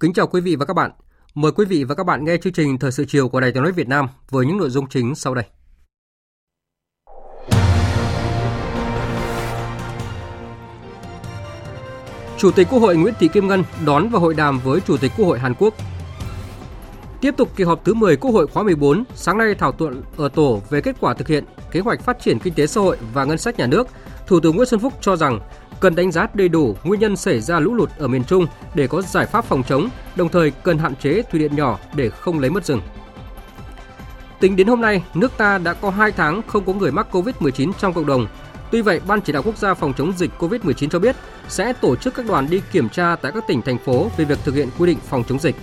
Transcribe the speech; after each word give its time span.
Kính 0.00 0.12
chào 0.12 0.26
quý 0.26 0.40
vị 0.40 0.56
và 0.56 0.64
các 0.64 0.74
bạn. 0.74 0.90
Mời 1.34 1.52
quý 1.52 1.64
vị 1.64 1.84
và 1.84 1.94
các 1.94 2.06
bạn 2.06 2.24
nghe 2.24 2.36
chương 2.36 2.52
trình 2.52 2.78
Thời 2.78 2.92
sự 2.92 3.04
chiều 3.08 3.28
của 3.28 3.40
Đài 3.40 3.52
Tiếng 3.52 3.62
nói 3.62 3.72
Việt 3.72 3.88
Nam 3.88 4.06
với 4.30 4.46
những 4.46 4.58
nội 4.58 4.70
dung 4.70 4.88
chính 4.88 5.14
sau 5.14 5.34
đây. 5.34 5.44
Chủ 12.38 12.50
tịch 12.50 12.66
Quốc 12.70 12.78
hội 12.78 12.96
Nguyễn 12.96 13.14
Thị 13.18 13.28
Kim 13.28 13.48
Ngân 13.48 13.64
đón 13.86 14.08
và 14.08 14.18
hội 14.18 14.34
đàm 14.34 14.58
với 14.58 14.80
Chủ 14.80 14.96
tịch 14.96 15.12
Quốc 15.16 15.26
hội 15.26 15.38
Hàn 15.38 15.54
Quốc. 15.58 15.74
Tiếp 17.20 17.34
tục 17.36 17.48
kỳ 17.56 17.64
họp 17.64 17.84
thứ 17.84 17.94
10 17.94 18.16
Quốc 18.16 18.30
hội 18.30 18.46
khóa 18.46 18.62
14, 18.62 19.04
sáng 19.14 19.38
nay 19.38 19.54
thảo 19.58 19.74
luận 19.78 20.02
ở 20.16 20.28
tổ 20.28 20.62
về 20.70 20.80
kết 20.80 20.96
quả 21.00 21.14
thực 21.14 21.28
hiện 21.28 21.44
kế 21.70 21.80
hoạch 21.80 22.00
phát 22.00 22.20
triển 22.20 22.38
kinh 22.38 22.54
tế 22.54 22.66
xã 22.66 22.80
hội 22.80 22.96
và 23.12 23.24
ngân 23.24 23.38
sách 23.38 23.58
nhà 23.58 23.66
nước, 23.66 23.88
Thủ 24.26 24.40
tướng 24.40 24.56
Nguyễn 24.56 24.68
Xuân 24.68 24.80
Phúc 24.80 24.92
cho 25.00 25.16
rằng 25.16 25.40
cần 25.80 25.94
đánh 25.94 26.12
giá 26.12 26.26
đầy 26.34 26.48
đủ 26.48 26.76
nguyên 26.84 27.00
nhân 27.00 27.16
xảy 27.16 27.40
ra 27.40 27.60
lũ 27.60 27.74
lụt 27.74 27.90
ở 27.98 28.08
miền 28.08 28.24
Trung 28.24 28.46
để 28.74 28.86
có 28.86 29.02
giải 29.02 29.26
pháp 29.26 29.44
phòng 29.44 29.62
chống, 29.62 29.88
đồng 30.16 30.28
thời 30.28 30.50
cần 30.50 30.78
hạn 30.78 30.96
chế 30.96 31.22
thủy 31.22 31.40
điện 31.40 31.56
nhỏ 31.56 31.78
để 31.94 32.10
không 32.10 32.38
lấy 32.38 32.50
mất 32.50 32.64
rừng. 32.64 32.80
Tính 34.40 34.56
đến 34.56 34.66
hôm 34.66 34.80
nay, 34.80 35.04
nước 35.14 35.32
ta 35.36 35.58
đã 35.58 35.74
có 35.74 35.90
2 35.90 36.12
tháng 36.12 36.42
không 36.46 36.64
có 36.64 36.72
người 36.72 36.92
mắc 36.92 37.06
COVID-19 37.12 37.72
trong 37.78 37.92
cộng 37.92 38.06
đồng. 38.06 38.26
Tuy 38.70 38.80
vậy, 38.80 39.00
Ban 39.06 39.20
chỉ 39.20 39.32
đạo 39.32 39.42
quốc 39.42 39.56
gia 39.56 39.74
phòng 39.74 39.92
chống 39.98 40.12
dịch 40.16 40.30
COVID-19 40.38 40.88
cho 40.88 40.98
biết 40.98 41.16
sẽ 41.48 41.72
tổ 41.72 41.96
chức 41.96 42.14
các 42.14 42.26
đoàn 42.26 42.46
đi 42.50 42.62
kiểm 42.72 42.88
tra 42.88 43.16
tại 43.16 43.32
các 43.32 43.44
tỉnh 43.48 43.62
thành 43.62 43.78
phố 43.78 44.10
về 44.16 44.24
việc 44.24 44.38
thực 44.44 44.54
hiện 44.54 44.68
quy 44.78 44.86
định 44.86 44.98
phòng 45.08 45.24
chống 45.28 45.38
dịch. 45.38 45.56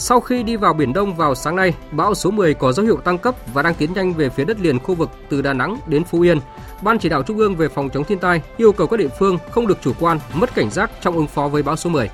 Sau 0.00 0.20
khi 0.20 0.42
đi 0.42 0.56
vào 0.56 0.72
Biển 0.72 0.92
Đông 0.92 1.14
vào 1.14 1.34
sáng 1.34 1.56
nay, 1.56 1.74
bão 1.90 2.14
số 2.14 2.30
10 2.30 2.54
có 2.54 2.72
dấu 2.72 2.86
hiệu 2.86 2.96
tăng 2.96 3.18
cấp 3.18 3.34
và 3.54 3.62
đang 3.62 3.74
tiến 3.74 3.92
nhanh 3.92 4.14
về 4.14 4.28
phía 4.28 4.44
đất 4.44 4.60
liền 4.60 4.78
khu 4.78 4.94
vực 4.94 5.10
từ 5.28 5.42
Đà 5.42 5.52
Nẵng 5.52 5.76
đến 5.86 6.04
Phú 6.04 6.20
Yên. 6.20 6.38
Ban 6.82 6.98
chỉ 6.98 7.08
đạo 7.08 7.22
Trung 7.22 7.38
ương 7.38 7.56
về 7.56 7.68
phòng 7.68 7.90
chống 7.90 8.04
thiên 8.04 8.18
tai 8.18 8.42
yêu 8.56 8.72
cầu 8.72 8.86
các 8.86 8.96
địa 8.96 9.08
phương 9.18 9.38
không 9.50 9.66
được 9.66 9.78
chủ 9.82 9.92
quan, 10.00 10.18
mất 10.34 10.54
cảnh 10.54 10.70
giác 10.70 10.90
trong 11.00 11.16
ứng 11.16 11.26
phó 11.26 11.48
với 11.48 11.62
bão 11.62 11.76
số 11.76 11.90
10. 11.90 12.10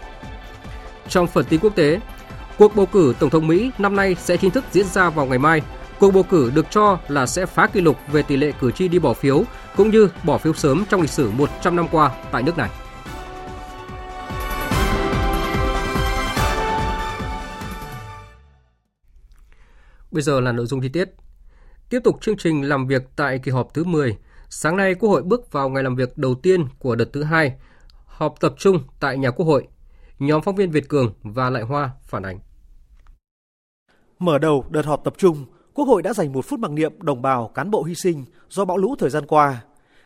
Trong 1.08 1.26
phần 1.26 1.44
tin 1.44 1.60
quốc 1.60 1.74
tế, 1.74 2.00
cuộc 2.58 2.76
bầu 2.76 2.86
cử 2.86 3.14
Tổng 3.18 3.30
thống 3.30 3.46
Mỹ 3.46 3.70
năm 3.78 3.96
nay 3.96 4.16
sẽ 4.20 4.36
chính 4.36 4.50
thức 4.50 4.64
diễn 4.72 4.86
ra 4.86 5.10
vào 5.10 5.26
ngày 5.26 5.38
mai. 5.38 5.62
Cuộc 6.00 6.10
bầu 6.10 6.22
cử 6.22 6.52
được 6.54 6.66
cho 6.70 6.98
là 7.08 7.26
sẽ 7.26 7.46
phá 7.46 7.66
kỷ 7.66 7.80
lục 7.80 7.96
về 8.12 8.22
tỷ 8.22 8.36
lệ 8.36 8.52
cử 8.60 8.70
tri 8.70 8.88
đi 8.88 8.98
bỏ 8.98 9.12
phiếu 9.12 9.44
cũng 9.76 9.90
như 9.90 10.08
bỏ 10.24 10.38
phiếu 10.38 10.52
sớm 10.52 10.84
trong 10.88 11.00
lịch 11.00 11.10
sử 11.10 11.30
100 11.30 11.76
năm 11.76 11.86
qua 11.90 12.10
tại 12.32 12.42
nước 12.42 12.58
này. 12.58 12.70
Bây 20.14 20.22
giờ 20.22 20.40
là 20.40 20.52
nội 20.52 20.66
dung 20.66 20.80
chi 20.80 20.88
tiết. 20.88 21.10
Tiếp 21.90 22.00
tục 22.04 22.20
chương 22.20 22.36
trình 22.36 22.68
làm 22.68 22.86
việc 22.86 23.02
tại 23.16 23.38
kỳ 23.38 23.50
họp 23.50 23.74
thứ 23.74 23.84
10, 23.84 24.16
sáng 24.48 24.76
nay 24.76 24.94
Quốc 24.94 25.08
hội 25.10 25.22
bước 25.22 25.52
vào 25.52 25.68
ngày 25.68 25.82
làm 25.82 25.96
việc 25.96 26.18
đầu 26.18 26.34
tiên 26.34 26.66
của 26.78 26.94
đợt 26.94 27.12
thứ 27.12 27.22
hai, 27.22 27.52
họp 28.06 28.40
tập 28.40 28.54
trung 28.58 28.78
tại 29.00 29.18
nhà 29.18 29.30
Quốc 29.30 29.46
hội. 29.46 29.68
Nhóm 30.18 30.42
phóng 30.42 30.56
viên 30.56 30.70
Việt 30.70 30.88
Cường 30.88 31.12
và 31.22 31.50
Lại 31.50 31.62
Hoa 31.62 31.90
phản 32.02 32.22
ánh. 32.22 32.38
Mở 34.18 34.38
đầu 34.38 34.64
đợt 34.70 34.86
họp 34.86 35.04
tập 35.04 35.14
trung, 35.18 35.44
Quốc 35.74 35.84
hội 35.84 36.02
đã 36.02 36.12
dành 36.12 36.32
một 36.32 36.44
phút 36.44 36.60
mặc 36.60 36.70
niệm 36.70 36.92
đồng 37.02 37.22
bào 37.22 37.50
cán 37.54 37.70
bộ 37.70 37.82
hy 37.82 37.94
sinh 37.94 38.24
do 38.48 38.64
bão 38.64 38.76
lũ 38.76 38.94
thời 38.98 39.10
gian 39.10 39.26
qua. 39.26 39.62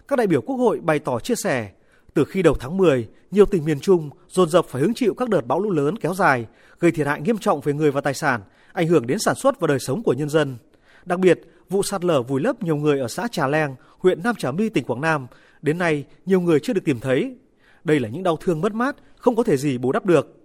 Các 0.09 0.17
đại 0.17 0.27
biểu 0.27 0.41
Quốc 0.41 0.57
hội 0.57 0.81
bày 0.81 0.99
tỏ 0.99 1.21
chia 1.21 1.35
sẻ, 1.35 1.71
từ 2.15 2.25
khi 2.25 2.43
đầu 2.43 2.55
tháng 2.61 2.77
10, 2.77 3.09
nhiều 3.31 3.47
tỉnh 3.47 3.65
miền 3.65 3.81
Trung 3.81 4.11
dồn 4.29 4.49
dập 4.49 4.65
phải 4.69 4.83
hứng 4.83 4.95
chịu 4.95 5.15
các 5.15 5.29
đợt 5.29 5.47
bão 5.47 5.61
lũ 5.61 5.71
lớn 5.71 5.97
kéo 5.97 6.15
dài, 6.15 6.47
gây 6.79 6.91
thiệt 6.91 7.07
hại 7.07 7.21
nghiêm 7.21 7.39
trọng 7.39 7.61
về 7.61 7.73
người 7.73 7.91
và 7.91 8.01
tài 8.01 8.15
sản, 8.15 8.41
ảnh 8.79 8.87
hưởng 8.87 9.07
đến 9.07 9.19
sản 9.19 9.35
xuất 9.35 9.61
và 9.61 9.67
đời 9.67 9.79
sống 9.79 10.03
của 10.03 10.13
nhân 10.13 10.29
dân. 10.29 10.57
Đặc 11.05 11.19
biệt, 11.19 11.41
vụ 11.69 11.83
sạt 11.83 12.05
lở 12.05 12.23
vùi 12.23 12.41
lấp 12.41 12.63
nhiều 12.63 12.77
người 12.77 13.01
ở 13.01 13.09
xã 13.09 13.29
Trà 13.29 13.47
Leng, 13.47 13.75
huyện 13.99 14.23
Nam 14.23 14.37
Trà 14.37 14.51
My, 14.51 14.69
tỉnh 14.69 14.85
Quảng 14.85 15.01
Nam, 15.01 15.27
đến 15.63 15.79
nay 15.79 16.05
nhiều 16.27 16.41
người 16.41 16.61
chưa 16.61 16.73
được 16.73 16.81
tìm 16.85 17.01
thấy. 17.01 17.37
Đây 17.85 18.01
là 18.01 18.09
những 18.09 18.23
đau 18.23 18.37
thương 18.37 18.61
mất 18.61 18.75
mát, 18.75 18.97
không 19.17 19.37
có 19.37 19.43
thể 19.43 19.57
gì 19.57 19.79
bù 19.79 19.93
đắp 19.93 20.07
được. 20.07 20.37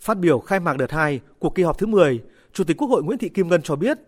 Phát 0.00 0.18
biểu 0.18 0.38
khai 0.38 0.60
mạc 0.60 0.76
đợt 0.76 0.90
2 0.90 1.20
của 1.38 1.50
kỳ 1.50 1.62
họp 1.62 1.78
thứ 1.78 1.86
10, 1.86 2.20
Chủ 2.52 2.64
tịch 2.64 2.76
Quốc 2.76 2.88
hội 2.88 3.02
Nguyễn 3.02 3.18
Thị 3.18 3.28
Kim 3.28 3.48
Ngân 3.48 3.62
cho 3.62 3.76
biết, 3.76 3.98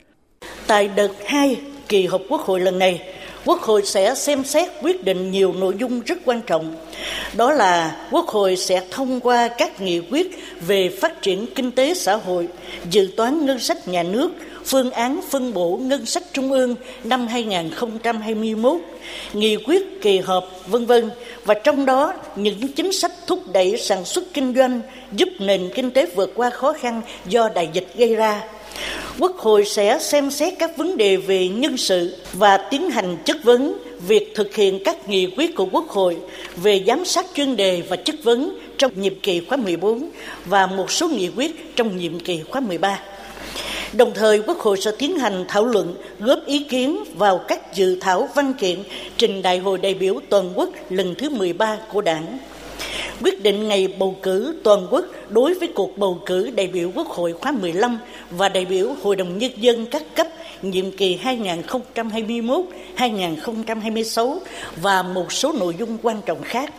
Tại 0.67 0.89
đợt 0.89 1.13
2 1.27 1.61
kỳ 1.89 2.07
họp 2.07 2.21
Quốc 2.29 2.41
hội 2.41 2.61
lần 2.61 2.79
này, 2.79 3.14
Quốc 3.45 3.61
hội 3.61 3.83
sẽ 3.85 4.15
xem 4.15 4.45
xét 4.45 4.69
quyết 4.83 5.05
định 5.05 5.31
nhiều 5.31 5.53
nội 5.53 5.75
dung 5.81 6.01
rất 6.01 6.19
quan 6.25 6.43
trọng. 6.43 6.75
Đó 7.33 7.53
là 7.53 7.97
Quốc 8.11 8.29
hội 8.29 8.57
sẽ 8.57 8.83
thông 8.91 9.21
qua 9.21 9.49
các 9.49 9.81
nghị 9.81 10.01
quyết 10.11 10.39
về 10.61 10.89
phát 11.01 11.23
triển 11.23 11.47
kinh 11.55 11.73
tế 11.73 11.95
xã 11.95 12.15
hội, 12.17 12.49
dự 12.91 13.09
toán 13.17 13.47
ngân 13.47 13.59
sách 13.59 13.89
nhà 13.89 14.03
nước, 14.03 14.31
phương 14.65 14.91
án 14.91 15.21
phân 15.31 15.55
bổ 15.55 15.77
ngân 15.77 16.07
sách 16.07 16.23
trung 16.33 16.53
ương 16.53 16.75
năm 17.05 17.27
2021, 17.27 18.81
nghị 19.33 19.57
quyết 19.57 20.03
kỳ 20.03 20.19
họp, 20.19 20.51
vân 20.67 20.87
vân 20.87 21.11
và 21.45 21.55
trong 21.55 21.87
đó 21.87 22.15
những 22.37 22.69
chính 22.73 22.93
sách 22.93 23.13
thúc 23.27 23.53
đẩy 23.53 23.79
sản 23.79 24.05
xuất 24.05 24.25
kinh 24.35 24.55
doanh 24.55 24.81
giúp 25.13 25.29
nền 25.39 25.71
kinh 25.75 25.91
tế 25.91 26.07
vượt 26.07 26.33
qua 26.35 26.51
khó 26.51 26.73
khăn 26.73 27.03
do 27.27 27.49
đại 27.55 27.69
dịch 27.73 27.87
gây 27.97 28.15
ra. 28.15 28.43
Quốc 29.19 29.37
hội 29.37 29.65
sẽ 29.65 29.99
xem 29.99 30.31
xét 30.31 30.55
các 30.59 30.77
vấn 30.77 30.97
đề 30.97 31.17
về 31.17 31.49
nhân 31.49 31.77
sự 31.77 32.17
và 32.33 32.57
tiến 32.57 32.91
hành 32.91 33.17
chất 33.25 33.37
vấn 33.45 33.79
việc 34.07 34.33
thực 34.35 34.55
hiện 34.55 34.85
các 34.85 35.09
nghị 35.09 35.27
quyết 35.37 35.55
của 35.57 35.67
Quốc 35.73 35.89
hội 35.89 36.17
về 36.57 36.85
giám 36.87 37.05
sát 37.05 37.27
chuyên 37.35 37.57
đề 37.57 37.83
và 37.89 37.97
chất 37.97 38.15
vấn 38.23 38.59
trong 38.79 38.93
nhiệm 38.97 39.21
kỳ 39.21 39.41
khóa 39.41 39.57
14 39.57 40.11
và 40.45 40.67
một 40.67 40.91
số 40.91 41.09
nghị 41.09 41.29
quyết 41.37 41.77
trong 41.77 41.97
nhiệm 41.97 42.21
kỳ 42.21 42.41
khóa 42.51 42.61
13. 42.61 43.01
Đồng 43.93 44.13
thời, 44.15 44.43
Quốc 44.47 44.59
hội 44.59 44.77
sẽ 44.81 44.91
tiến 44.99 45.19
hành 45.19 45.45
thảo 45.49 45.65
luận, 45.65 45.95
góp 46.21 46.47
ý 46.47 46.59
kiến 46.59 47.05
vào 47.17 47.39
các 47.39 47.75
dự 47.75 47.99
thảo 48.01 48.29
văn 48.35 48.55
kiện 48.55 48.79
trình 49.17 49.43
Đại 49.43 49.59
hội 49.59 49.79
đại 49.79 49.95
biểu 49.95 50.21
toàn 50.31 50.53
quốc 50.55 50.69
lần 50.91 51.15
thứ 51.15 51.31
13 51.31 51.77
của 51.93 52.01
Đảng. 52.01 52.39
Quyết 53.23 53.43
định 53.43 53.69
ngày 53.69 53.97
bầu 53.99 54.17
cử 54.23 54.61
toàn 54.65 54.87
quốc 54.91 55.05
đối 55.31 55.55
với 55.55 55.73
cuộc 55.75 55.99
bầu 55.99 56.23
cử 56.27 56.51
đại 56.57 56.67
biểu 56.67 56.91
Quốc 56.95 57.07
hội 57.07 57.33
khóa 57.33 57.53
15 57.53 57.99
và 58.31 58.49
đại 58.49 58.65
biểu 58.65 58.89
Hội 59.03 59.17
đồng 59.17 59.39
Nhân 59.39 59.53
dân 59.57 59.87
các 59.91 60.03
cấp 60.17 60.27
nhiệm 60.63 60.97
kỳ 60.97 61.19
2021-2026 62.97 64.39
và 64.83 65.03
một 65.03 65.33
số 65.33 65.53
nội 65.53 65.75
dung 65.79 65.99
quan 66.03 66.21
trọng 66.27 66.43
khác. 66.43 66.75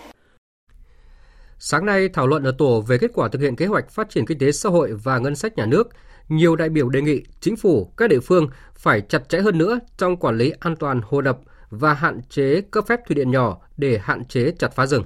Sáng 1.59 1.85
nay, 1.85 2.09
thảo 2.13 2.27
luận 2.27 2.43
ở 2.43 2.55
tổ 2.57 2.81
về 2.87 2.97
kết 2.97 3.11
quả 3.13 3.27
thực 3.27 3.41
hiện 3.41 3.55
kế 3.55 3.65
hoạch 3.65 3.89
phát 3.89 4.09
triển 4.09 4.25
kinh 4.25 4.39
tế 4.39 4.51
xã 4.51 4.69
hội 4.69 4.93
và 5.03 5.19
ngân 5.19 5.35
sách 5.35 5.57
nhà 5.57 5.65
nước, 5.65 5.89
nhiều 6.29 6.55
đại 6.55 6.69
biểu 6.69 6.89
đề 6.89 7.01
nghị 7.01 7.23
chính 7.39 7.55
phủ, 7.55 7.91
các 7.97 8.09
địa 8.09 8.19
phương 8.19 8.49
phải 8.75 9.01
chặt 9.01 9.29
chẽ 9.29 9.39
hơn 9.39 9.57
nữa 9.57 9.79
trong 9.97 10.17
quản 10.17 10.37
lý 10.37 10.53
an 10.59 10.75
toàn 10.75 11.01
hồ 11.03 11.21
đập 11.21 11.37
và 11.69 11.93
hạn 11.93 12.21
chế 12.29 12.61
cấp 12.71 12.83
phép 12.87 12.99
thủy 13.07 13.15
điện 13.15 13.31
nhỏ 13.31 13.57
để 13.77 13.99
hạn 14.03 14.25
chế 14.25 14.51
chặt 14.59 14.75
phá 14.75 14.85
rừng. 14.85 15.03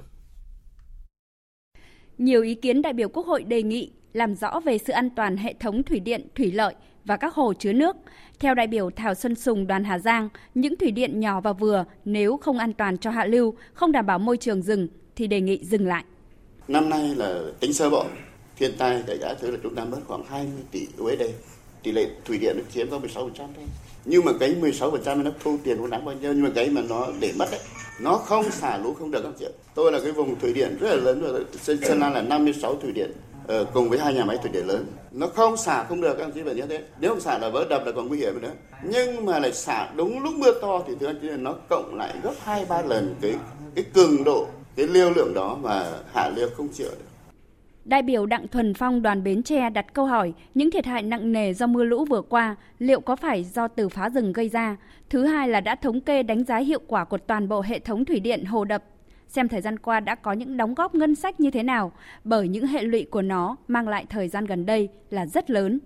Nhiều 2.20 2.42
ý 2.42 2.54
kiến 2.54 2.82
đại 2.82 2.92
biểu 2.92 3.08
Quốc 3.08 3.26
hội 3.26 3.42
đề 3.42 3.62
nghị 3.62 3.90
làm 4.12 4.34
rõ 4.34 4.60
về 4.60 4.78
sự 4.78 4.92
an 4.92 5.10
toàn 5.10 5.36
hệ 5.36 5.54
thống 5.60 5.82
thủy 5.82 6.00
điện, 6.00 6.26
thủy 6.34 6.52
lợi 6.52 6.74
và 7.04 7.16
các 7.16 7.34
hồ 7.34 7.52
chứa 7.52 7.72
nước. 7.72 7.96
Theo 8.40 8.54
đại 8.54 8.66
biểu 8.66 8.90
Thảo 8.90 9.14
Xuân 9.14 9.34
Sùng 9.34 9.66
đoàn 9.66 9.84
Hà 9.84 9.98
Giang, 9.98 10.28
những 10.54 10.76
thủy 10.76 10.90
điện 10.90 11.20
nhỏ 11.20 11.40
và 11.40 11.52
vừa 11.52 11.84
nếu 12.04 12.36
không 12.36 12.58
an 12.58 12.72
toàn 12.72 12.98
cho 12.98 13.10
hạ 13.10 13.24
lưu, 13.24 13.54
không 13.72 13.92
đảm 13.92 14.06
bảo 14.06 14.18
môi 14.18 14.36
trường 14.36 14.62
rừng 14.62 14.88
thì 15.16 15.26
đề 15.26 15.40
nghị 15.40 15.64
dừng 15.64 15.86
lại. 15.86 16.04
Năm 16.68 16.90
nay 16.90 17.14
là 17.16 17.40
tính 17.60 17.72
sơ 17.72 17.90
bộ, 17.90 18.04
thiên 18.58 18.70
tai 18.78 19.02
đã 19.06 19.14
giá 19.20 19.34
thứ 19.34 19.50
là 19.50 19.58
chúng 19.62 19.74
ta 19.74 19.84
mất 19.84 19.98
khoảng 20.06 20.24
20 20.24 20.52
tỷ 20.70 20.86
USD. 21.02 21.22
Tỷ 21.82 21.92
lệ 21.92 22.06
thủy 22.24 22.38
điện 22.38 22.56
nó 22.56 22.62
chiếm 22.70 22.90
có 22.90 22.98
16% 22.98 23.30
thôi. 23.36 23.48
Nhưng 24.04 24.24
mà 24.24 24.32
cái 24.40 24.54
16% 24.60 25.22
nó 25.22 25.30
thu 25.44 25.56
tiền 25.64 25.78
của 25.78 25.86
đáng 25.86 26.04
bao 26.04 26.14
nhiêu 26.14 26.32
nhưng 26.32 26.42
mà 26.42 26.50
cái 26.54 26.70
mà 26.70 26.80
nó 26.88 27.06
để 27.20 27.32
mất 27.38 27.46
đấy 27.50 27.60
nó 28.00 28.16
không 28.16 28.50
xả 28.50 28.78
lũ 28.78 28.94
không 28.98 29.10
được 29.10 29.22
các 29.22 29.32
chị 29.38 29.46
tôi 29.74 29.92
là 29.92 30.00
cái 30.02 30.12
vùng 30.12 30.40
thủy 30.40 30.52
điện 30.52 30.76
rất 30.80 30.88
là 30.90 30.96
lớn 30.96 31.22
rồi 31.22 31.44
sơn, 31.62 31.78
sơn 31.82 32.00
la 32.00 32.10
là 32.10 32.22
56 32.22 32.76
thủy 32.76 32.92
điện 32.92 33.12
ờ, 33.46 33.64
cùng 33.72 33.88
với 33.88 33.98
hai 33.98 34.14
nhà 34.14 34.24
máy 34.24 34.38
thủy 34.42 34.50
điện 34.52 34.66
lớn. 34.66 34.86
Nó 35.12 35.26
không 35.26 35.56
xả 35.56 35.84
không 35.84 36.00
được 36.00 36.14
các 36.18 36.24
anh 36.24 36.32
chị 36.32 36.42
phải 36.44 36.54
như 36.54 36.66
thế. 36.68 36.82
Nếu 37.00 37.10
không 37.10 37.20
xả 37.20 37.38
là 37.38 37.48
vỡ 37.48 37.66
đập 37.70 37.82
là 37.86 37.92
còn 37.92 38.08
nguy 38.08 38.18
hiểm 38.18 38.42
nữa. 38.42 38.52
Nhưng 38.82 39.26
mà 39.26 39.38
lại 39.38 39.52
xả 39.52 39.88
đúng 39.96 40.22
lúc 40.22 40.34
mưa 40.34 40.52
to 40.62 40.82
thì 40.86 40.94
thưa 41.00 41.06
anh 41.06 41.18
chị 41.22 41.28
nó 41.38 41.54
cộng 41.68 41.94
lại 41.94 42.14
gấp 42.22 42.34
hai 42.44 42.64
ba 42.68 42.82
lần 42.82 43.14
cái 43.20 43.34
cái 43.74 43.84
cường 43.94 44.24
độ 44.24 44.46
cái 44.76 44.86
liêu 44.86 45.10
lượng 45.10 45.34
đó 45.34 45.58
mà 45.62 45.92
hạ 46.14 46.30
liêu 46.36 46.48
không 46.56 46.68
chịu 46.68 46.88
được. 46.90 47.09
Đại 47.90 48.02
biểu 48.02 48.26
Đặng 48.26 48.48
Thuần 48.48 48.74
Phong 48.74 49.02
đoàn 49.02 49.24
Bến 49.24 49.42
Tre 49.42 49.70
đặt 49.70 49.86
câu 49.94 50.06
hỏi 50.06 50.32
những 50.54 50.70
thiệt 50.70 50.86
hại 50.86 51.02
nặng 51.02 51.32
nề 51.32 51.52
do 51.52 51.66
mưa 51.66 51.84
lũ 51.84 52.04
vừa 52.04 52.22
qua 52.22 52.56
liệu 52.78 53.00
có 53.00 53.16
phải 53.16 53.44
do 53.44 53.68
từ 53.68 53.88
phá 53.88 54.10
rừng 54.10 54.32
gây 54.32 54.48
ra? 54.48 54.76
Thứ 55.08 55.24
hai 55.24 55.48
là 55.48 55.60
đã 55.60 55.74
thống 55.74 56.00
kê 56.00 56.22
đánh 56.22 56.44
giá 56.44 56.56
hiệu 56.56 56.80
quả 56.86 57.04
của 57.04 57.18
toàn 57.18 57.48
bộ 57.48 57.60
hệ 57.60 57.78
thống 57.78 58.04
thủy 58.04 58.20
điện 58.20 58.44
hồ 58.44 58.64
đập 58.64 58.84
xem 59.28 59.48
thời 59.48 59.60
gian 59.60 59.78
qua 59.78 60.00
đã 60.00 60.14
có 60.14 60.32
những 60.32 60.56
đóng 60.56 60.74
góp 60.74 60.94
ngân 60.94 61.14
sách 61.14 61.40
như 61.40 61.50
thế 61.50 61.62
nào 61.62 61.92
bởi 62.24 62.48
những 62.48 62.66
hệ 62.66 62.82
lụy 62.82 63.04
của 63.10 63.22
nó 63.22 63.56
mang 63.68 63.88
lại 63.88 64.06
thời 64.08 64.28
gian 64.28 64.46
gần 64.46 64.66
đây 64.66 64.88
là 65.10 65.26
rất 65.26 65.50
lớn. 65.50 65.78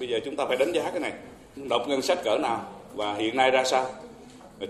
Bây 0.00 0.08
giờ 0.08 0.18
chúng 0.24 0.36
ta 0.36 0.44
phải 0.48 0.56
đánh 0.56 0.72
giá 0.72 0.90
cái 0.90 1.00
này, 1.00 1.12
nộp 1.56 1.88
ngân 1.88 2.02
sách 2.02 2.18
cỡ 2.24 2.38
nào 2.38 2.64
và 2.94 3.14
hiện 3.14 3.36
nay 3.36 3.50
ra 3.50 3.64
sao? 3.64 3.86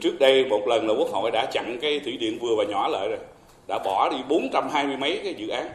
Trước 0.00 0.18
đây 0.20 0.44
một 0.44 0.68
lần 0.68 0.86
là 0.86 0.94
Quốc 0.98 1.08
hội 1.08 1.30
đã 1.30 1.46
chặn 1.52 1.78
cái 1.82 2.00
thủy 2.00 2.16
điện 2.16 2.38
vừa 2.40 2.56
và 2.58 2.64
nhỏ 2.64 2.88
lại 2.88 3.08
rồi, 3.08 3.18
đã 3.68 3.78
bỏ 3.84 4.10
đi 4.10 4.16
420 4.28 4.96
mấy 4.96 5.20
cái 5.24 5.34
dự 5.34 5.48
án 5.48 5.66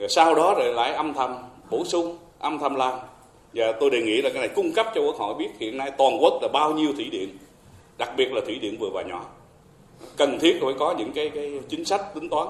rồi 0.00 0.08
sau 0.08 0.34
đó 0.34 0.54
rồi 0.58 0.74
lại 0.74 0.92
âm 0.92 1.14
thầm 1.14 1.36
bổ 1.70 1.84
sung 1.84 2.18
âm 2.38 2.58
thầm 2.58 2.74
làm. 2.74 2.98
Và 3.54 3.72
tôi 3.72 3.90
đề 3.90 4.02
nghị 4.02 4.22
là 4.22 4.30
cái 4.30 4.38
này 4.38 4.48
cung 4.48 4.72
cấp 4.72 4.86
cho 4.94 5.00
quốc 5.00 5.16
hội 5.16 5.34
biết 5.34 5.48
hiện 5.58 5.76
nay 5.76 5.90
toàn 5.98 6.22
quốc 6.22 6.38
là 6.42 6.48
bao 6.48 6.72
nhiêu 6.72 6.92
thủy 6.96 7.08
điện 7.12 7.38
đặc 7.98 8.12
biệt 8.16 8.32
là 8.32 8.40
thủy 8.46 8.58
điện 8.58 8.76
vừa 8.78 8.90
và 8.90 9.02
nhỏ. 9.02 9.26
Cần 10.16 10.38
thiết 10.40 10.58
phải 10.60 10.74
có 10.78 10.94
những 10.98 11.12
cái, 11.12 11.30
cái 11.34 11.60
chính 11.68 11.84
sách 11.84 12.14
tính 12.14 12.28
toán. 12.28 12.48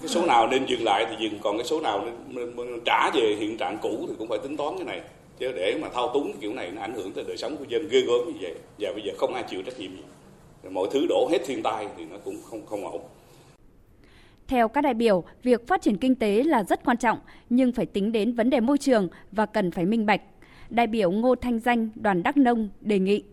Cái 0.00 0.08
số 0.08 0.26
nào 0.26 0.46
nên 0.46 0.66
dừng 0.66 0.84
lại 0.84 1.06
thì 1.10 1.16
dừng 1.20 1.40
còn 1.42 1.58
cái 1.58 1.66
số 1.66 1.80
nào 1.80 2.04
nên, 2.04 2.56
nên 2.56 2.80
trả 2.84 3.10
về 3.14 3.36
hiện 3.38 3.56
trạng 3.56 3.78
cũ 3.82 4.04
thì 4.08 4.14
cũng 4.18 4.28
phải 4.28 4.38
tính 4.38 4.56
toán 4.56 4.74
cái 4.76 4.84
này. 4.84 5.00
Chứ 5.38 5.52
để 5.52 5.74
mà 5.82 5.88
thao 5.94 6.10
túng 6.14 6.32
kiểu 6.40 6.52
này 6.52 6.70
nó 6.70 6.82
ảnh 6.82 6.94
hưởng 6.94 7.12
tới 7.12 7.24
đời 7.28 7.36
sống 7.36 7.56
của 7.56 7.64
dân 7.68 7.88
ghê 7.88 8.00
gớm 8.00 8.26
như 8.26 8.38
vậy. 8.40 8.54
Và 8.78 8.92
bây 8.92 9.02
giờ 9.02 9.12
không 9.18 9.34
ai 9.34 9.44
chịu 9.50 9.62
trách 9.62 9.78
nhiệm 9.78 9.90
gì. 9.90 10.02
Mọi 10.70 10.88
thứ 10.90 11.06
đổ 11.08 11.28
hết 11.32 11.38
thiên 11.46 11.62
tai 11.62 11.86
thì 11.96 12.04
nó 12.10 12.16
cũng 12.24 12.36
không 12.50 12.66
không 12.66 12.84
ổn 12.84 13.00
theo 14.50 14.68
các 14.68 14.80
đại 14.80 14.94
biểu, 14.94 15.24
việc 15.42 15.68
phát 15.68 15.82
triển 15.82 15.96
kinh 15.96 16.14
tế 16.14 16.42
là 16.42 16.64
rất 16.64 16.84
quan 16.84 16.96
trọng, 16.96 17.18
nhưng 17.50 17.72
phải 17.72 17.86
tính 17.86 18.12
đến 18.12 18.34
vấn 18.34 18.50
đề 18.50 18.60
môi 18.60 18.78
trường 18.78 19.08
và 19.32 19.46
cần 19.46 19.70
phải 19.70 19.84
minh 19.86 20.06
bạch. 20.06 20.20
Đại 20.70 20.86
biểu 20.86 21.10
Ngô 21.10 21.34
Thanh 21.34 21.58
Danh, 21.58 21.88
đoàn 21.94 22.22
Đắk 22.22 22.36
Nông 22.36 22.68
đề 22.80 22.98
nghị. 22.98 23.24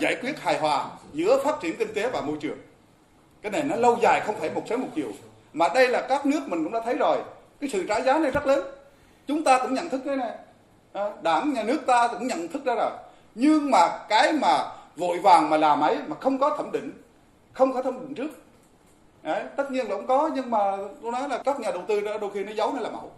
Giải 0.00 0.16
quyết 0.20 0.40
hài 0.40 0.58
hòa 0.58 0.90
giữa 1.12 1.42
phát 1.44 1.60
triển 1.62 1.76
kinh 1.78 1.94
tế 1.94 2.10
và 2.10 2.20
môi 2.20 2.36
trường. 2.40 2.58
Cái 3.42 3.52
này 3.52 3.62
nó 3.64 3.76
lâu 3.76 3.98
dài 4.02 4.20
không 4.20 4.34
phải 4.40 4.50
một 4.54 4.62
sớm 4.68 4.80
một 4.80 4.88
chiều. 4.94 5.12
Mà 5.52 5.68
đây 5.74 5.88
là 5.88 6.06
các 6.08 6.26
nước 6.26 6.40
mình 6.48 6.64
cũng 6.64 6.72
đã 6.72 6.80
thấy 6.84 6.94
rồi. 6.94 7.18
Cái 7.60 7.70
sự 7.70 7.86
trả 7.88 8.00
giá 8.00 8.18
này 8.18 8.30
rất 8.30 8.46
lớn. 8.46 8.60
Chúng 9.26 9.44
ta 9.44 9.58
cũng 9.62 9.74
nhận 9.74 9.88
thức 9.88 10.02
cái 10.04 10.16
này. 10.16 10.32
À, 10.92 11.10
đảng, 11.22 11.52
nhà 11.52 11.62
nước 11.62 11.80
ta 11.86 12.08
cũng 12.08 12.26
nhận 12.26 12.48
thức 12.48 12.64
ra 12.64 12.74
rồi. 12.74 12.90
Nhưng 13.34 13.70
mà 13.70 13.98
cái 14.08 14.32
mà 14.32 14.58
vội 14.96 15.18
vàng 15.18 15.50
mà 15.50 15.56
làm 15.56 15.80
ấy 15.80 15.96
mà 16.06 16.16
không 16.20 16.38
có 16.38 16.56
thẩm 16.56 16.72
định, 16.72 16.90
không 17.52 17.72
có 17.72 17.82
thẩm 17.82 18.00
định 18.00 18.14
trước 18.14 18.30
Đấy, 19.26 19.44
tất 19.56 19.70
nhiên 19.70 19.88
là 19.88 19.96
cũng 19.96 20.06
có 20.06 20.30
nhưng 20.34 20.50
mà 20.50 20.76
tôi 21.02 21.12
nói 21.12 21.28
là 21.28 21.38
các 21.38 21.60
nhà 21.60 21.70
đầu 21.70 21.82
tư 21.88 22.00
đó 22.00 22.18
đôi 22.20 22.30
khi 22.34 22.44
nó 22.44 22.52
giấu 22.52 22.72
nó 22.72 22.80
là 22.80 22.90
mẫu. 22.90 23.10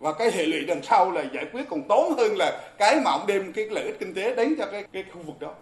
Và 0.00 0.12
cái 0.12 0.30
hệ 0.30 0.46
lụy 0.46 0.64
đằng 0.66 0.82
sau 0.82 1.10
là 1.10 1.24
giải 1.34 1.46
quyết 1.52 1.68
còn 1.70 1.82
tốn 1.88 2.14
hơn 2.18 2.36
là 2.36 2.60
cái 2.78 3.00
mà 3.04 3.10
ông 3.10 3.26
đem 3.26 3.52
cái 3.52 3.66
lợi 3.70 3.84
ích 3.84 3.96
kinh 4.00 4.14
tế 4.14 4.34
đến 4.34 4.54
cho 4.58 4.66
cái, 4.72 4.84
cái 4.92 5.04
khu 5.14 5.22
vực 5.22 5.40
đó. 5.40 5.52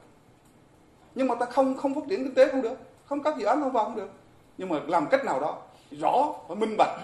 Nhưng 1.14 1.28
mà 1.28 1.34
ta 1.34 1.46
không 1.46 1.76
không 1.76 1.94
phát 1.94 2.00
triển 2.08 2.24
kinh 2.24 2.34
tế 2.34 2.48
không 2.48 2.62
được 2.62 2.78
không 3.06 3.22
các 3.22 3.34
dự 3.38 3.46
án 3.46 3.60
không 3.60 3.72
vào 3.72 3.84
không 3.84 3.96
được. 3.96 4.10
Nhưng 4.58 4.68
mà 4.68 4.76
làm 4.86 5.06
cách 5.06 5.24
nào 5.24 5.40
đó 5.40 5.58
rõ 5.90 6.34
và 6.48 6.54
minh 6.54 6.76
bạch. 6.78 7.00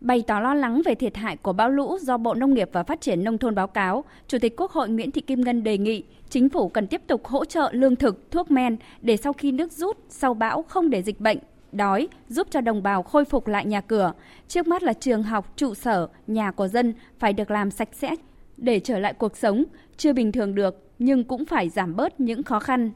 Bày 0.00 0.24
tỏ 0.26 0.40
lo 0.40 0.54
lắng 0.54 0.82
về 0.84 0.94
thiệt 0.94 1.16
hại 1.16 1.36
của 1.36 1.52
bão 1.52 1.70
lũ 1.70 1.98
do 1.98 2.16
Bộ 2.16 2.34
Nông 2.34 2.54
nghiệp 2.54 2.70
và 2.72 2.82
Phát 2.82 3.00
triển 3.00 3.24
Nông 3.24 3.38
thôn 3.38 3.54
báo 3.54 3.66
cáo, 3.66 4.04
Chủ 4.28 4.38
tịch 4.38 4.56
Quốc 4.56 4.70
hội 4.70 4.88
Nguyễn 4.88 5.10
Thị 5.10 5.20
Kim 5.20 5.40
Ngân 5.40 5.62
đề 5.62 5.78
nghị 5.78 6.04
chính 6.30 6.48
phủ 6.48 6.68
cần 6.68 6.86
tiếp 6.86 7.02
tục 7.06 7.26
hỗ 7.26 7.44
trợ 7.44 7.70
lương 7.72 7.96
thực, 7.96 8.30
thuốc 8.30 8.50
men 8.50 8.76
để 9.02 9.16
sau 9.16 9.32
khi 9.32 9.52
nước 9.52 9.72
rút, 9.72 9.98
sau 10.08 10.34
bão 10.34 10.62
không 10.62 10.90
để 10.90 11.02
dịch 11.02 11.20
bệnh, 11.20 11.38
đói, 11.72 12.08
giúp 12.28 12.46
cho 12.50 12.60
đồng 12.60 12.82
bào 12.82 13.02
khôi 13.02 13.24
phục 13.24 13.46
lại 13.46 13.66
nhà 13.66 13.80
cửa. 13.80 14.12
Trước 14.48 14.66
mắt 14.66 14.82
là 14.82 14.92
trường 14.92 15.22
học, 15.22 15.52
trụ 15.56 15.74
sở, 15.74 16.08
nhà 16.26 16.50
của 16.50 16.68
dân 16.68 16.94
phải 17.18 17.32
được 17.32 17.50
làm 17.50 17.70
sạch 17.70 17.88
sẽ 17.92 18.14
để 18.56 18.80
trở 18.80 18.98
lại 18.98 19.14
cuộc 19.14 19.36
sống, 19.36 19.64
chưa 19.96 20.12
bình 20.12 20.32
thường 20.32 20.54
được 20.54 20.82
nhưng 20.98 21.24
cũng 21.24 21.44
phải 21.44 21.68
giảm 21.68 21.96
bớt 21.96 22.20
những 22.20 22.42
khó 22.42 22.60
khăn. 22.60 22.90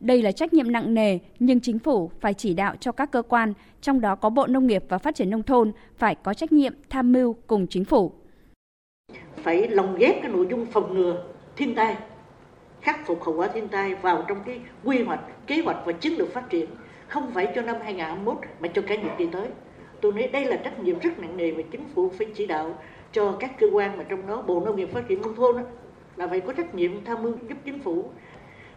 Đây 0.00 0.22
là 0.22 0.32
trách 0.32 0.52
nhiệm 0.52 0.72
nặng 0.72 0.94
nề, 0.94 1.18
nhưng 1.38 1.60
chính 1.60 1.78
phủ 1.78 2.10
phải 2.20 2.34
chỉ 2.34 2.54
đạo 2.54 2.74
cho 2.80 2.92
các 2.92 3.10
cơ 3.10 3.22
quan, 3.22 3.52
trong 3.80 4.00
đó 4.00 4.14
có 4.14 4.30
Bộ 4.30 4.46
Nông 4.46 4.66
nghiệp 4.66 4.84
và 4.88 4.98
Phát 4.98 5.14
triển 5.14 5.30
Nông 5.30 5.42
thôn, 5.42 5.72
phải 5.96 6.14
có 6.14 6.34
trách 6.34 6.52
nhiệm 6.52 6.72
tham 6.90 7.12
mưu 7.12 7.36
cùng 7.46 7.66
chính 7.66 7.84
phủ. 7.84 8.12
Phải 9.36 9.68
lồng 9.68 9.96
ghép 9.98 10.22
cái 10.22 10.32
nội 10.32 10.46
dung 10.50 10.66
phòng 10.66 10.94
ngừa 10.94 11.24
thiên 11.56 11.74
tai, 11.74 11.96
khắc 12.80 13.06
phục 13.06 13.22
hậu 13.22 13.36
quả 13.36 13.48
thiên 13.48 13.68
tai 13.68 13.94
vào 13.94 14.24
trong 14.28 14.38
cái 14.46 14.60
quy 14.84 15.02
hoạch, 15.02 15.46
kế 15.46 15.62
hoạch 15.62 15.76
và 15.86 15.92
chiến 15.92 16.12
lược 16.12 16.32
phát 16.32 16.50
triển, 16.50 16.66
không 17.08 17.30
phải 17.34 17.52
cho 17.54 17.62
năm 17.62 17.76
2021 17.82 18.38
mà 18.60 18.68
cho 18.68 18.82
cả 18.82 18.94
nhiệm 18.94 19.16
kỳ 19.18 19.26
tới. 19.32 19.48
Tôi 20.00 20.12
nói 20.12 20.28
đây 20.32 20.44
là 20.44 20.56
trách 20.56 20.78
nhiệm 20.78 20.98
rất 20.98 21.18
nặng 21.18 21.36
nề 21.36 21.52
mà 21.52 21.62
chính 21.70 21.84
phủ 21.94 22.10
phải 22.18 22.26
chỉ 22.34 22.46
đạo 22.46 22.78
cho 23.12 23.36
các 23.40 23.60
cơ 23.60 23.66
quan 23.72 23.98
mà 23.98 24.04
trong 24.04 24.26
đó 24.26 24.42
Bộ 24.42 24.60
Nông 24.60 24.76
nghiệp 24.76 24.92
Phát 24.92 25.08
triển 25.08 25.22
Nông 25.22 25.34
thôn 25.34 25.56
đó, 25.56 25.62
là 26.16 26.26
phải 26.26 26.40
có 26.40 26.52
trách 26.52 26.74
nhiệm 26.74 27.04
tham 27.04 27.22
mưu 27.22 27.32
giúp 27.48 27.58
chính 27.64 27.78
phủ 27.78 28.04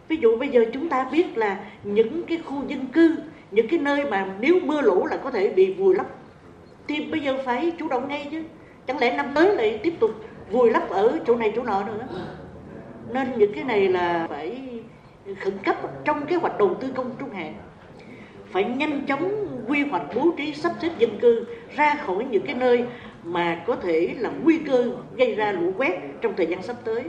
ví 0.08 0.16
dụ 0.16 0.36
bây 0.36 0.48
giờ 0.48 0.64
chúng 0.72 0.88
ta 0.88 1.08
biết 1.12 1.38
là 1.38 1.58
những 1.84 2.22
cái 2.22 2.38
khu 2.38 2.64
dân 2.68 2.86
cư, 2.86 3.16
những 3.50 3.68
cái 3.68 3.78
nơi 3.78 4.04
mà 4.04 4.26
nếu 4.40 4.60
mưa 4.64 4.80
lũ 4.80 5.06
là 5.06 5.16
có 5.16 5.30
thể 5.30 5.48
bị 5.48 5.74
vùi 5.74 5.94
lấp. 5.94 6.06
Thì 6.88 7.04
bây 7.04 7.20
giờ 7.20 7.38
phải 7.44 7.72
chủ 7.78 7.88
động 7.88 8.08
ngay 8.08 8.28
chứ. 8.30 8.42
Chẳng 8.86 8.98
lẽ 8.98 9.16
năm 9.16 9.26
tới 9.34 9.56
lại 9.56 9.80
tiếp 9.82 9.94
tục 10.00 10.10
vùi 10.50 10.70
lấp 10.70 10.88
ở 10.88 11.18
chỗ 11.26 11.36
này 11.36 11.52
chỗ 11.56 11.62
nọ 11.62 11.84
nữa? 11.84 12.08
Nên 13.12 13.28
những 13.36 13.52
cái 13.54 13.64
này 13.64 13.88
là 13.88 14.26
phải 14.30 14.70
khẩn 15.40 15.58
cấp 15.64 15.76
trong 16.04 16.26
kế 16.26 16.36
hoạch 16.36 16.58
đầu 16.58 16.74
tư 16.74 16.88
công 16.94 17.10
trung 17.18 17.30
hạn. 17.30 17.54
Phải 18.50 18.64
nhanh 18.64 19.06
chóng 19.06 19.46
quy 19.68 19.84
hoạch 19.84 20.02
bố 20.14 20.30
trí 20.36 20.54
sắp 20.54 20.72
xếp 20.82 20.90
dân 20.98 21.18
cư 21.20 21.46
ra 21.76 21.94
khỏi 21.94 22.24
những 22.30 22.46
cái 22.46 22.54
nơi 22.54 22.84
mà 23.24 23.62
có 23.66 23.76
thể 23.76 24.14
là 24.18 24.30
nguy 24.42 24.58
cơ 24.58 24.90
gây 25.16 25.34
ra 25.34 25.52
lũ 25.52 25.72
quét 25.76 26.00
trong 26.20 26.34
thời 26.36 26.46
gian 26.46 26.62
sắp 26.62 26.76
tới. 26.84 27.02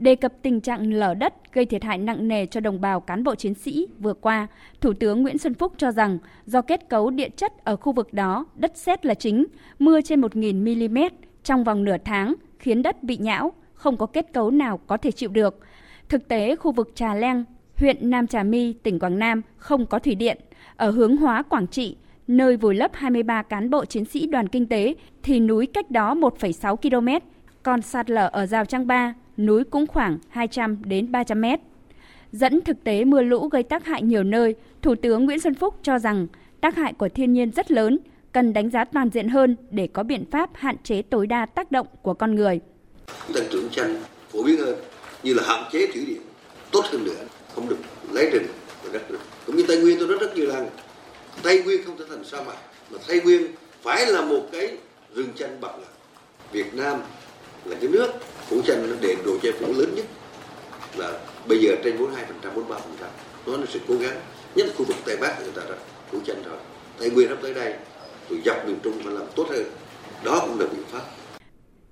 Đề 0.00 0.14
cập 0.14 0.32
tình 0.42 0.60
trạng 0.60 0.92
lở 0.92 1.14
đất 1.14 1.34
gây 1.52 1.66
thiệt 1.66 1.84
hại 1.84 1.98
nặng 1.98 2.28
nề 2.28 2.46
cho 2.46 2.60
đồng 2.60 2.80
bào 2.80 3.00
cán 3.00 3.24
bộ 3.24 3.34
chiến 3.34 3.54
sĩ 3.54 3.86
vừa 3.98 4.14
qua, 4.14 4.46
Thủ 4.80 4.92
tướng 4.92 5.22
Nguyễn 5.22 5.38
Xuân 5.38 5.54
Phúc 5.54 5.72
cho 5.76 5.92
rằng 5.92 6.18
do 6.46 6.62
kết 6.62 6.88
cấu 6.88 7.10
địa 7.10 7.28
chất 7.28 7.64
ở 7.64 7.76
khu 7.76 7.92
vực 7.92 8.12
đó, 8.12 8.46
đất 8.54 8.72
sét 8.76 9.06
là 9.06 9.14
chính, 9.14 9.46
mưa 9.78 10.00
trên 10.00 10.20
1.000 10.20 10.88
mm 10.88 10.98
trong 11.44 11.64
vòng 11.64 11.84
nửa 11.84 11.96
tháng 12.04 12.34
khiến 12.58 12.82
đất 12.82 13.02
bị 13.02 13.16
nhão, 13.16 13.52
không 13.74 13.96
có 13.96 14.06
kết 14.06 14.32
cấu 14.32 14.50
nào 14.50 14.78
có 14.86 14.96
thể 14.96 15.10
chịu 15.10 15.30
được. 15.30 15.58
Thực 16.08 16.28
tế, 16.28 16.56
khu 16.56 16.72
vực 16.72 16.92
Trà 16.94 17.14
Leng, 17.14 17.44
huyện 17.76 18.10
Nam 18.10 18.26
Trà 18.26 18.42
My, 18.42 18.72
tỉnh 18.72 18.98
Quảng 18.98 19.18
Nam 19.18 19.42
không 19.56 19.86
có 19.86 19.98
thủy 19.98 20.14
điện. 20.14 20.38
Ở 20.76 20.90
hướng 20.90 21.16
hóa 21.16 21.42
Quảng 21.42 21.66
Trị, 21.66 21.96
nơi 22.28 22.56
vùi 22.56 22.74
lấp 22.74 22.90
23 22.94 23.42
cán 23.42 23.70
bộ 23.70 23.84
chiến 23.84 24.04
sĩ 24.04 24.26
đoàn 24.26 24.48
kinh 24.48 24.66
tế, 24.66 24.94
thì 25.22 25.40
núi 25.40 25.66
cách 25.66 25.90
đó 25.90 26.14
1,6 26.14 26.76
km, 26.76 27.26
còn 27.62 27.82
sạt 27.82 28.10
lở 28.10 28.28
ở 28.32 28.46
Rào 28.46 28.64
Trang 28.64 28.86
Ba, 28.86 29.14
núi 29.46 29.64
cũng 29.64 29.86
khoảng 29.86 30.18
200 30.28 30.82
đến 30.84 31.12
300 31.12 31.40
mét. 31.40 31.60
Dẫn 32.32 32.60
thực 32.60 32.84
tế 32.84 33.04
mưa 33.04 33.22
lũ 33.22 33.48
gây 33.48 33.62
tác 33.62 33.86
hại 33.86 34.02
nhiều 34.02 34.22
nơi, 34.22 34.54
Thủ 34.82 34.94
tướng 34.94 35.24
Nguyễn 35.24 35.40
Xuân 35.40 35.54
Phúc 35.54 35.74
cho 35.82 35.98
rằng 35.98 36.26
tác 36.60 36.76
hại 36.76 36.92
của 36.92 37.08
thiên 37.08 37.32
nhiên 37.32 37.50
rất 37.50 37.70
lớn, 37.70 37.98
cần 38.32 38.52
đánh 38.52 38.70
giá 38.70 38.84
toàn 38.84 39.10
diện 39.10 39.28
hơn 39.28 39.56
để 39.70 39.86
có 39.86 40.02
biện 40.02 40.24
pháp 40.30 40.50
hạn 40.54 40.76
chế 40.82 41.02
tối 41.02 41.26
đa 41.26 41.46
tác 41.46 41.72
động 41.72 41.86
của 42.02 42.14
con 42.14 42.34
người. 42.34 42.60
Tăng 43.34 43.44
trưởng 43.50 43.68
xanh 43.72 44.02
phổ 44.32 44.42
biến 44.42 44.58
hơn, 44.58 44.76
như 45.22 45.34
là 45.34 45.42
hạn 45.46 45.64
chế 45.72 45.86
thủy 45.86 46.04
điện, 46.06 46.20
tốt 46.70 46.84
hơn 46.92 47.04
nữa, 47.04 47.24
không 47.54 47.68
được 47.68 47.78
lấy 48.12 48.30
rừng 48.30 48.46
và 48.84 48.90
đất 48.92 49.08
rừng. 49.08 49.20
Cũng 49.46 49.56
như 49.56 49.64
Tây 49.68 49.80
Nguyên 49.80 49.98
tôi 49.98 50.08
nói 50.08 50.18
rất 50.20 50.36
nhiều 50.36 50.46
lần, 50.46 50.66
Tây 51.42 51.62
Nguyên 51.62 51.82
không 51.84 51.98
thể 51.98 52.04
thành 52.08 52.24
sa 52.24 52.42
mạc, 52.42 52.56
mà 52.90 52.98
Tây 53.08 53.20
Nguyên 53.24 53.42
phải 53.82 54.06
là 54.06 54.22
một 54.22 54.48
cái 54.52 54.76
rừng 55.14 55.28
chanh 55.36 55.60
bậc 55.60 55.70
Việt 56.52 56.74
Nam 56.74 57.00
là 57.64 57.76
cái 57.80 57.90
nước 57.90 58.12
phủ 58.48 58.62
xanh 58.62 58.90
nó 58.90 58.96
đệm 59.00 59.18
độ 59.24 59.32
che 59.42 59.52
phủ 59.52 59.66
lớn 59.72 59.94
nhất. 59.94 60.06
Là 60.96 61.20
bây 61.48 61.58
giờ 61.60 61.76
trên 61.84 61.98
42 61.98 62.24
phần 62.24 62.36
trăm 62.42 62.54
43 62.54 62.78
phần 62.78 62.94
trăm 63.00 63.08
đó 63.46 63.56
là 63.56 63.66
sự 63.68 63.80
cố 63.88 63.94
gắng 63.94 64.16
nhất 64.54 64.66
là 64.66 64.72
khu 64.76 64.84
vực 64.84 64.96
tây 65.04 65.16
bắc 65.20 65.40
người 65.40 65.52
ta 65.54 65.62
đã 65.68 65.76
phủ 66.10 66.18
xanh 66.26 66.42
rồi 66.42 66.58
tây 66.98 67.10
nguyên 67.10 67.28
sắp 67.28 67.38
tới 67.42 67.54
đây 67.54 67.74
rồi 68.30 68.40
dọc 68.44 68.66
miền 68.66 68.76
trung 68.82 68.94
phải 69.04 69.14
làm 69.14 69.26
tốt 69.36 69.46
hơn. 69.48 69.64
Đó 70.24 70.44
cũng 70.46 70.60
là 70.60 70.66
biện 70.66 70.84
pháp. 70.92 71.02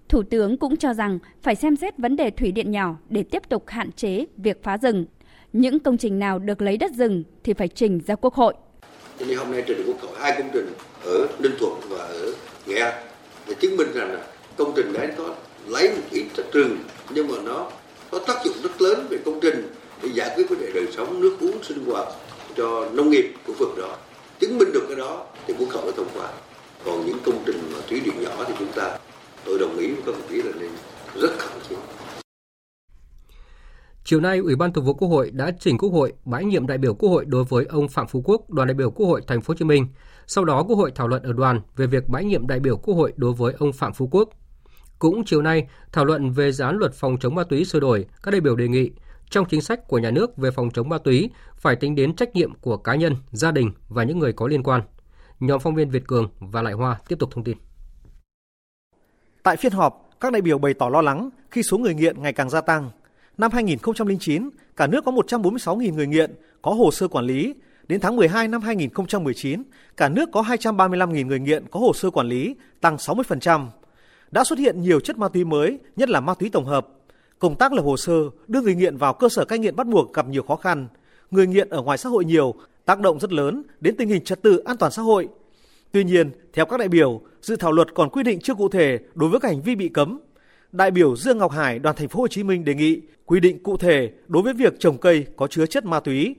Thủ 0.08 0.22
tướng 0.22 0.56
cũng 0.56 0.76
cho 0.76 0.94
rằng 0.94 1.18
phải 1.42 1.54
xem 1.54 1.76
xét 1.76 1.98
vấn 1.98 2.16
đề 2.16 2.30
thủy 2.30 2.52
điện 2.52 2.70
nhỏ 2.70 2.96
để 3.08 3.22
tiếp 3.22 3.42
tục 3.48 3.64
hạn 3.66 3.92
chế 3.92 4.24
việc 4.36 4.62
phá 4.62 4.78
rừng. 4.78 5.06
Những 5.52 5.78
công 5.78 5.98
trình 5.98 6.18
nào 6.18 6.38
được 6.38 6.62
lấy 6.62 6.76
đất 6.76 6.90
rừng 6.92 7.24
thì 7.44 7.52
phải 7.52 7.68
trình 7.68 8.00
ra 8.06 8.14
Quốc 8.14 8.34
hội. 8.34 8.54
Cho 9.18 9.26
nên 9.26 9.38
hôm 9.38 9.52
nay 9.52 9.64
trình 9.66 9.82
Quốc 9.86 10.00
hội 10.00 10.10
hai 10.20 10.34
công 10.38 10.50
trình 10.52 10.66
ở 11.04 11.26
Ninh 11.38 11.52
Thuận 11.58 11.80
và 11.88 11.98
ở 11.98 12.32
Nghệ 12.66 12.80
An. 12.80 12.94
Để 13.48 13.54
chứng 13.60 13.76
minh 13.76 13.88
rằng 13.94 14.12
là 14.12 14.20
công 14.56 14.72
trình 14.76 14.92
đấy 14.92 15.08
có 15.18 15.34
lấy 15.68 15.88
một 15.88 16.02
ít 16.10 16.26
đất 16.36 16.52
rừng 16.52 16.78
nhưng 17.10 17.28
mà 17.28 17.34
nó 17.44 17.70
có 18.10 18.18
tác 18.26 18.44
dụng 18.44 18.54
rất 18.62 18.82
lớn 18.82 19.06
về 19.10 19.18
công 19.24 19.40
trình 19.40 19.74
để 20.02 20.08
giải 20.08 20.32
quyết 20.36 20.50
vấn 20.50 20.60
đề 20.60 20.72
đời 20.74 20.86
sống 20.96 21.20
nước 21.20 21.36
uống 21.40 21.62
sinh 21.62 21.84
hoạt 21.84 22.08
cho 22.56 22.88
nông 22.92 23.10
nghiệp 23.10 23.34
của 23.46 23.52
vực 23.58 23.68
đó 23.78 23.96
chứng 24.40 24.58
minh 24.58 24.68
được 24.72 24.84
cái 24.88 24.96
đó 24.96 25.26
thì 25.46 25.54
quốc 25.58 25.68
hội 25.70 25.92
thông 25.96 26.08
qua 26.14 26.32
còn 26.84 27.06
những 27.06 27.18
công 27.24 27.42
trình 27.46 27.60
mà 27.72 27.78
thủy 27.88 28.00
điện 28.04 28.14
nhỏ 28.22 28.44
thì 28.46 28.54
chúng 28.58 28.72
ta 28.72 28.98
tôi 29.44 29.58
đồng 29.58 29.76
ý 29.78 29.86
với 29.86 30.02
các 30.06 30.12
đồng 30.12 30.28
chí 30.28 30.42
là 30.42 30.52
nên 30.60 30.70
rất 31.14 31.30
khẩn 31.38 31.58
trương 31.68 31.78
Chiều 34.04 34.20
nay, 34.20 34.38
Ủy 34.38 34.56
ban 34.56 34.72
Thường 34.72 34.84
vụ 34.84 34.94
Quốc 34.94 35.08
hội 35.08 35.30
đã 35.30 35.50
trình 35.60 35.78
Quốc 35.78 35.90
hội 35.90 36.12
bãi 36.24 36.44
nhiệm 36.44 36.66
đại 36.66 36.78
biểu 36.78 36.94
Quốc 36.94 37.10
hội 37.10 37.24
đối 37.24 37.44
với 37.44 37.64
ông 37.68 37.88
Phạm 37.88 38.06
Phú 38.06 38.22
Quốc, 38.24 38.50
đoàn 38.50 38.68
đại 38.68 38.74
biểu 38.74 38.90
Quốc 38.90 39.06
hội 39.06 39.22
Thành 39.26 39.40
phố 39.40 39.52
Hồ 39.52 39.56
Chí 39.58 39.64
Minh. 39.64 39.86
Sau 40.26 40.44
đó, 40.44 40.62
Quốc 40.62 40.76
hội 40.76 40.92
thảo 40.94 41.08
luận 41.08 41.22
ở 41.22 41.32
đoàn 41.32 41.60
về 41.76 41.86
việc 41.86 42.08
bãi 42.08 42.24
nhiệm 42.24 42.46
đại 42.46 42.60
biểu 42.60 42.76
Quốc 42.76 42.94
hội 42.94 43.12
đối 43.16 43.32
với 43.32 43.54
ông 43.58 43.72
Phạm 43.72 43.92
Phú 43.92 44.08
Quốc. 44.12 44.28
Cũng 44.98 45.24
chiều 45.24 45.42
nay, 45.42 45.68
thảo 45.92 46.04
luận 46.04 46.30
về 46.30 46.52
dự 46.52 46.64
án 46.64 46.76
luật 46.76 46.94
phòng 46.94 47.16
chống 47.20 47.34
ma 47.34 47.44
túy 47.44 47.64
sửa 47.64 47.80
đổi, 47.80 48.06
các 48.22 48.30
đại 48.30 48.40
biểu 48.40 48.56
đề 48.56 48.68
nghị 48.68 48.90
trong 49.30 49.46
chính 49.48 49.60
sách 49.60 49.88
của 49.88 49.98
nhà 49.98 50.10
nước 50.10 50.36
về 50.36 50.50
phòng 50.50 50.70
chống 50.70 50.88
ma 50.88 50.98
túy 50.98 51.30
phải 51.56 51.76
tính 51.76 51.94
đến 51.94 52.16
trách 52.16 52.34
nhiệm 52.34 52.54
của 52.54 52.76
cá 52.76 52.94
nhân, 52.94 53.16
gia 53.30 53.50
đình 53.50 53.70
và 53.88 54.04
những 54.04 54.18
người 54.18 54.32
có 54.32 54.46
liên 54.46 54.62
quan. 54.62 54.82
Nhóm 55.40 55.60
phóng 55.60 55.74
viên 55.74 55.90
Việt 55.90 56.06
Cường 56.06 56.30
và 56.38 56.62
Lại 56.62 56.72
Hoa 56.72 56.98
tiếp 57.08 57.16
tục 57.18 57.30
thông 57.32 57.44
tin. 57.44 57.56
Tại 59.42 59.56
phiên 59.56 59.72
họp, 59.72 60.10
các 60.20 60.32
đại 60.32 60.42
biểu 60.42 60.58
bày 60.58 60.74
tỏ 60.74 60.88
lo 60.88 61.00
lắng 61.00 61.30
khi 61.50 61.62
số 61.62 61.78
người 61.78 61.94
nghiện 61.94 62.22
ngày 62.22 62.32
càng 62.32 62.50
gia 62.50 62.60
tăng. 62.60 62.90
Năm 63.38 63.50
2009, 63.52 64.50
cả 64.76 64.86
nước 64.86 65.04
có 65.04 65.12
146.000 65.12 65.94
người 65.94 66.06
nghiện 66.06 66.34
có 66.62 66.70
hồ 66.70 66.90
sơ 66.90 67.08
quản 67.08 67.24
lý. 67.24 67.54
Đến 67.88 68.00
tháng 68.00 68.16
12 68.16 68.48
năm 68.48 68.62
2019, 68.62 69.62
cả 69.96 70.08
nước 70.08 70.28
có 70.32 70.42
235.000 70.42 71.26
người 71.26 71.38
nghiện 71.38 71.64
có 71.70 71.80
hồ 71.80 71.92
sơ 71.92 72.10
quản 72.10 72.26
lý, 72.26 72.54
tăng 72.80 72.96
60%. 72.96 73.66
Đã 74.30 74.44
xuất 74.44 74.58
hiện 74.58 74.82
nhiều 74.82 75.00
chất 75.00 75.18
ma 75.18 75.28
túy 75.28 75.44
mới, 75.44 75.78
nhất 75.96 76.10
là 76.10 76.20
ma 76.20 76.34
túy 76.34 76.50
tổng 76.50 76.64
hợp. 76.64 76.88
Công 77.38 77.56
tác 77.56 77.72
lập 77.72 77.82
hồ 77.82 77.96
sơ, 77.96 78.12
đưa 78.48 78.60
người 78.60 78.74
nghiện 78.74 78.96
vào 78.96 79.14
cơ 79.14 79.28
sở 79.28 79.44
cai 79.44 79.58
nghiện 79.58 79.76
bắt 79.76 79.86
buộc 79.86 80.12
gặp 80.12 80.28
nhiều 80.28 80.42
khó 80.42 80.56
khăn. 80.56 80.88
Người 81.30 81.46
nghiện 81.46 81.68
ở 81.68 81.82
ngoài 81.82 81.98
xã 81.98 82.08
hội 82.08 82.24
nhiều, 82.24 82.54
tác 82.84 83.00
động 83.00 83.20
rất 83.20 83.32
lớn 83.32 83.62
đến 83.80 83.96
tình 83.96 84.08
hình 84.08 84.24
trật 84.24 84.42
tự 84.42 84.58
an 84.58 84.76
toàn 84.76 84.92
xã 84.92 85.02
hội. 85.02 85.28
Tuy 85.92 86.04
nhiên, 86.04 86.30
theo 86.52 86.66
các 86.66 86.80
đại 86.80 86.88
biểu, 86.88 87.20
dự 87.42 87.56
thảo 87.56 87.72
luật 87.72 87.94
còn 87.94 88.10
quy 88.10 88.22
định 88.22 88.40
chưa 88.40 88.54
cụ 88.54 88.68
thể 88.68 88.98
đối 89.14 89.30
với 89.30 89.40
các 89.40 89.48
hành 89.48 89.62
vi 89.62 89.74
bị 89.74 89.88
cấm. 89.88 90.18
Đại 90.72 90.90
biểu 90.90 91.16
Dương 91.16 91.38
Ngọc 91.38 91.52
Hải, 91.52 91.78
đoàn 91.78 91.96
thành 91.96 92.08
phố 92.08 92.20
Hồ 92.20 92.28
Chí 92.28 92.42
Minh 92.42 92.64
đề 92.64 92.74
nghị 92.74 93.00
quy 93.26 93.40
định 93.40 93.62
cụ 93.62 93.76
thể 93.76 94.10
đối 94.28 94.42
với 94.42 94.54
việc 94.54 94.80
trồng 94.80 94.98
cây 94.98 95.26
có 95.36 95.46
chứa 95.46 95.66
chất 95.66 95.84
ma 95.84 96.00
túy. 96.00 96.34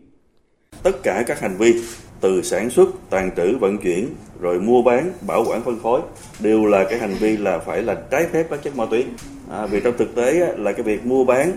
Tất 0.84 1.04
cả 1.04 1.24
các 1.28 1.40
hành 1.40 1.58
vi 1.58 1.82
từ 2.22 2.42
sản 2.42 2.70
xuất, 2.70 2.90
tàn 3.10 3.32
trữ, 3.38 3.58
vận 3.58 3.78
chuyển, 3.78 4.16
rồi 4.40 4.60
mua 4.60 4.82
bán, 4.82 5.12
bảo 5.28 5.44
quản 5.48 5.64
phân 5.64 5.80
phối 5.80 6.02
đều 6.40 6.66
là 6.66 6.84
cái 6.84 7.00
hành 7.00 7.14
vi 7.14 7.38
là 7.38 7.60
phải 7.60 7.82
là 7.82 7.96
trái 8.12 8.28
phép 8.32 8.48
các 8.50 8.64
chất 8.64 8.78
ma 8.78 8.86
túy. 8.86 9.06
À, 9.52 9.66
vì 9.66 9.80
trong 9.80 9.98
thực 9.98 10.16
tế 10.16 10.54
là 10.58 10.72
cái 10.72 10.84
việc 10.84 11.06
mua 11.06 11.24
bán 11.26 11.52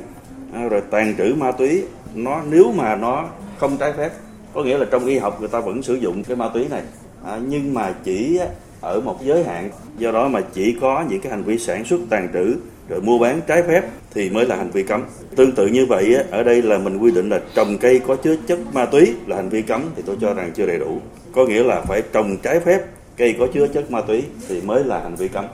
à, 0.52 0.68
rồi 0.68 0.82
tàn 0.90 1.14
trữ 1.18 1.34
ma 1.34 1.52
túy 1.52 1.84
nó 2.14 2.42
nếu 2.50 2.72
mà 2.72 2.96
nó 2.96 3.28
không 3.58 3.76
trái 3.76 3.92
phép 3.96 4.10
có 4.54 4.62
nghĩa 4.62 4.78
là 4.78 4.86
trong 4.90 5.06
y 5.06 5.18
học 5.18 5.40
người 5.40 5.48
ta 5.48 5.60
vẫn 5.60 5.82
sử 5.82 5.94
dụng 5.94 6.24
cái 6.24 6.36
ma 6.36 6.48
túy 6.54 6.68
này 6.68 6.82
à, 7.24 7.40
nhưng 7.48 7.74
mà 7.74 7.94
chỉ 8.04 8.40
ở 8.82 9.00
một 9.00 9.24
giới 9.24 9.44
hạn 9.44 9.70
do 9.98 10.12
đó 10.12 10.28
mà 10.28 10.40
chỉ 10.54 10.76
có 10.80 11.04
những 11.08 11.20
cái 11.20 11.32
hành 11.32 11.44
vi 11.44 11.58
sản 11.58 11.84
xuất 11.84 12.00
tàn 12.10 12.28
trữ 12.32 12.56
rồi 12.88 13.00
mua 13.00 13.18
bán 13.18 13.40
trái 13.46 13.62
phép 13.62 13.82
thì 14.14 14.30
mới 14.30 14.46
là 14.46 14.56
hành 14.56 14.70
vi 14.70 14.82
cấm 14.82 15.04
tương 15.36 15.52
tự 15.52 15.66
như 15.66 15.86
vậy 15.86 16.16
ở 16.30 16.42
đây 16.42 16.62
là 16.62 16.78
mình 16.78 16.98
quy 16.98 17.10
định 17.10 17.28
là 17.28 17.40
trồng 17.54 17.78
cây 17.78 18.00
có 18.06 18.16
chứa 18.16 18.36
chất 18.46 18.58
ma 18.72 18.86
túy 18.86 19.14
là 19.26 19.36
hành 19.36 19.48
vi 19.48 19.62
cấm 19.62 19.82
thì 19.96 20.02
tôi 20.06 20.16
cho 20.20 20.34
rằng 20.34 20.50
chưa 20.54 20.66
đầy 20.66 20.78
đủ 20.78 21.00
có 21.32 21.46
nghĩa 21.46 21.62
là 21.62 21.80
phải 21.80 22.02
trồng 22.12 22.36
trái 22.42 22.60
phép 22.60 22.80
cây 23.16 23.36
có 23.38 23.46
chứa 23.54 23.66
chất 23.66 23.90
ma 23.90 24.00
túy 24.00 24.22
thì 24.48 24.60
mới 24.60 24.84
là 24.84 25.00
hành 25.00 25.16
vi 25.16 25.28
cấm 25.28 25.44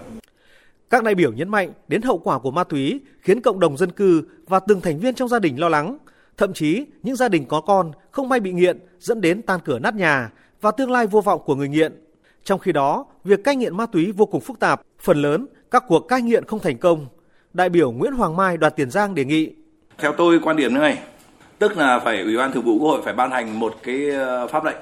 các 0.90 1.04
đại 1.04 1.14
biểu 1.14 1.32
nhấn 1.32 1.48
mạnh 1.48 1.72
đến 1.88 2.02
hậu 2.02 2.18
quả 2.18 2.38
của 2.38 2.50
ma 2.50 2.64
túy 2.64 3.00
khiến 3.20 3.40
cộng 3.40 3.60
đồng 3.60 3.76
dân 3.76 3.90
cư 3.90 4.22
và 4.46 4.60
từng 4.60 4.80
thành 4.80 4.98
viên 4.98 5.14
trong 5.14 5.28
gia 5.28 5.38
đình 5.38 5.60
lo 5.60 5.68
lắng. 5.68 5.98
Thậm 6.36 6.52
chí, 6.52 6.86
những 7.02 7.16
gia 7.16 7.28
đình 7.28 7.44
có 7.44 7.60
con 7.60 7.92
không 8.10 8.28
may 8.28 8.40
bị 8.40 8.52
nghiện 8.52 8.78
dẫn 9.00 9.20
đến 9.20 9.42
tan 9.42 9.60
cửa 9.64 9.78
nát 9.78 9.94
nhà 9.94 10.30
và 10.60 10.70
tương 10.70 10.90
lai 10.90 11.06
vô 11.06 11.20
vọng 11.20 11.40
của 11.44 11.54
người 11.54 11.68
nghiện. 11.68 12.07
Trong 12.48 12.58
khi 12.58 12.72
đó, 12.72 13.06
việc 13.24 13.44
cai 13.44 13.56
nghiện 13.56 13.76
ma 13.76 13.86
túy 13.86 14.12
vô 14.12 14.26
cùng 14.26 14.40
phức 14.40 14.58
tạp, 14.58 14.82
phần 15.00 15.22
lớn 15.22 15.46
các 15.70 15.84
cuộc 15.88 16.00
cai 16.00 16.22
nghiện 16.22 16.44
không 16.44 16.60
thành 16.60 16.78
công. 16.78 17.06
Đại 17.52 17.68
biểu 17.68 17.90
Nguyễn 17.90 18.12
Hoàng 18.12 18.36
Mai 18.36 18.56
đoàn 18.56 18.72
Tiền 18.76 18.90
Giang 18.90 19.14
đề 19.14 19.24
nghị. 19.24 19.52
Theo 19.98 20.12
tôi 20.12 20.40
quan 20.42 20.56
điểm 20.56 20.74
như 20.74 20.80
này, 20.80 20.98
tức 21.58 21.76
là 21.76 21.98
phải 21.98 22.22
Ủy 22.22 22.36
ban 22.36 22.52
Thường 22.52 22.62
vụ 22.62 22.78
Quốc 22.78 22.88
hội 22.88 23.02
phải 23.04 23.14
ban 23.14 23.30
hành 23.30 23.60
một 23.60 23.76
cái 23.82 24.10
ờ, 24.10 24.46
pháp 24.46 24.64
lệnh 24.64 24.76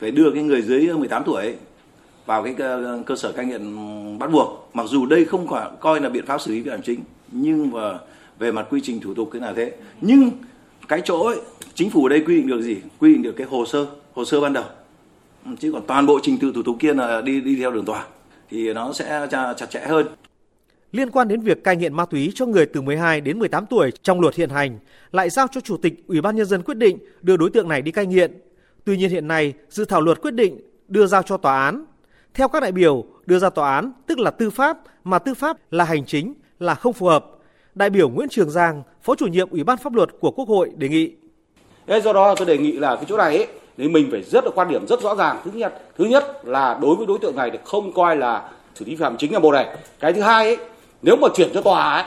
phải 0.00 0.10
đưa 0.10 0.30
cái 0.34 0.42
người 0.42 0.62
dưới 0.62 0.88
18 0.88 1.22
tuổi 1.26 1.54
vào 2.26 2.42
cái 2.42 2.54
ờ, 2.58 3.02
cơ 3.06 3.16
sở 3.16 3.32
cai 3.32 3.44
nghiện 3.44 3.76
bắt 4.18 4.30
buộc. 4.32 4.70
Mặc 4.74 4.86
dù 4.88 5.06
đây 5.06 5.24
không 5.24 5.48
phải 5.48 5.70
coi 5.80 6.00
là 6.00 6.08
biện 6.08 6.26
pháp 6.26 6.40
xử 6.40 6.52
lý 6.52 6.60
vi 6.60 6.70
phạm 6.70 6.82
chính 6.82 7.00
nhưng 7.32 7.70
mà 7.70 7.98
về 8.38 8.52
mặt 8.52 8.66
quy 8.70 8.80
trình 8.84 9.00
thủ 9.00 9.14
tục 9.14 9.28
cái 9.32 9.42
là 9.42 9.52
thế. 9.56 9.72
Nhưng 10.00 10.30
cái 10.88 11.00
chỗ 11.04 11.26
ấy, 11.26 11.40
chính 11.74 11.90
phủ 11.90 12.04
ở 12.04 12.08
đây 12.08 12.22
quy 12.26 12.36
định 12.36 12.46
được 12.46 12.62
gì? 12.62 12.76
Quy 12.98 13.12
định 13.12 13.22
được 13.22 13.34
cái 13.36 13.46
hồ 13.46 13.66
sơ 13.66 13.86
hồ 14.14 14.24
sơ 14.24 14.40
ban 14.40 14.52
đầu 14.52 14.64
chứ 15.56 15.72
còn 15.72 15.82
toàn 15.86 16.06
bộ 16.06 16.18
trình 16.22 16.38
tự 16.38 16.52
thủ 16.54 16.62
tục 16.62 16.76
kia 16.80 16.94
là 16.94 17.20
đi 17.20 17.40
đi 17.40 17.56
theo 17.56 17.70
đường 17.70 17.84
tòa 17.84 18.06
thì 18.50 18.72
nó 18.72 18.92
sẽ 18.92 19.26
chặt 19.30 19.66
chẽ 19.70 19.80
hơn 19.80 20.06
liên 20.92 21.10
quan 21.10 21.28
đến 21.28 21.40
việc 21.40 21.64
cai 21.64 21.76
nghiện 21.76 21.94
ma 21.94 22.04
túy 22.04 22.32
cho 22.34 22.46
người 22.46 22.66
từ 22.66 22.80
12 22.80 23.20
đến 23.20 23.38
18 23.38 23.66
tuổi 23.66 23.90
trong 24.02 24.20
luật 24.20 24.34
hiện 24.34 24.50
hành 24.50 24.78
lại 25.12 25.30
giao 25.30 25.46
cho 25.52 25.60
chủ 25.60 25.76
tịch 25.76 25.94
Ủy 26.06 26.20
ban 26.20 26.36
nhân 26.36 26.46
dân 26.46 26.62
quyết 26.62 26.76
định 26.76 26.98
đưa 27.20 27.36
đối 27.36 27.50
tượng 27.50 27.68
này 27.68 27.82
đi 27.82 27.92
cai 27.92 28.06
nghiện. 28.06 28.40
Tuy 28.84 28.96
nhiên 28.96 29.10
hiện 29.10 29.28
nay, 29.28 29.52
dự 29.68 29.84
thảo 29.84 30.00
luật 30.00 30.20
quyết 30.22 30.34
định 30.34 30.60
đưa 30.88 31.06
giao 31.06 31.22
cho 31.22 31.36
tòa 31.36 31.64
án 31.64 31.84
theo 32.34 32.48
các 32.48 32.60
đại 32.60 32.72
biểu, 32.72 33.04
đưa 33.26 33.38
ra 33.38 33.50
tòa 33.50 33.74
án 33.74 33.92
tức 34.06 34.18
là 34.18 34.30
tư 34.30 34.50
pháp 34.50 34.78
mà 35.04 35.18
tư 35.18 35.34
pháp 35.34 35.72
là 35.72 35.84
hành 35.84 36.04
chính 36.06 36.34
là 36.58 36.74
không 36.74 36.92
phù 36.92 37.06
hợp. 37.06 37.26
Đại 37.74 37.90
biểu 37.90 38.08
Nguyễn 38.08 38.28
Trường 38.28 38.50
Giang, 38.50 38.82
Phó 39.02 39.14
chủ 39.14 39.26
nhiệm 39.26 39.50
Ủy 39.50 39.64
ban 39.64 39.78
pháp 39.78 39.94
luật 39.94 40.08
của 40.20 40.30
Quốc 40.30 40.48
hội 40.48 40.70
đề 40.76 40.88
nghị. 40.88 41.12
Thế 41.86 42.00
do 42.00 42.12
đó 42.12 42.34
tôi 42.34 42.46
đề 42.46 42.58
nghị 42.58 42.72
là 42.72 42.96
cái 42.96 43.04
chỗ 43.08 43.16
này 43.16 43.36
ấy, 43.36 43.46
thì 43.78 43.88
mình 43.88 44.08
phải 44.10 44.22
rất 44.22 44.44
là 44.44 44.50
quan 44.54 44.68
điểm 44.68 44.86
rất 44.86 45.00
rõ 45.00 45.14
ràng. 45.14 45.36
Thứ 45.44 45.50
nhất, 45.54 45.82
thứ 45.98 46.04
nhất 46.04 46.40
là 46.44 46.78
đối 46.82 46.96
với 46.96 47.06
đối 47.06 47.18
tượng 47.18 47.36
này 47.36 47.50
thì 47.50 47.58
không 47.64 47.92
coi 47.92 48.16
là 48.16 48.42
xử 48.74 48.84
lý 48.84 48.96
phạm 48.96 49.16
chính 49.16 49.32
là 49.32 49.38
một 49.38 49.52
này. 49.52 49.66
Cái 50.00 50.12
thứ 50.12 50.20
hai 50.20 50.44
ấy, 50.44 50.56
nếu 51.02 51.16
mà 51.16 51.28
chuyển 51.34 51.48
cho 51.54 51.62
tòa 51.62 51.94
ấy, 51.94 52.04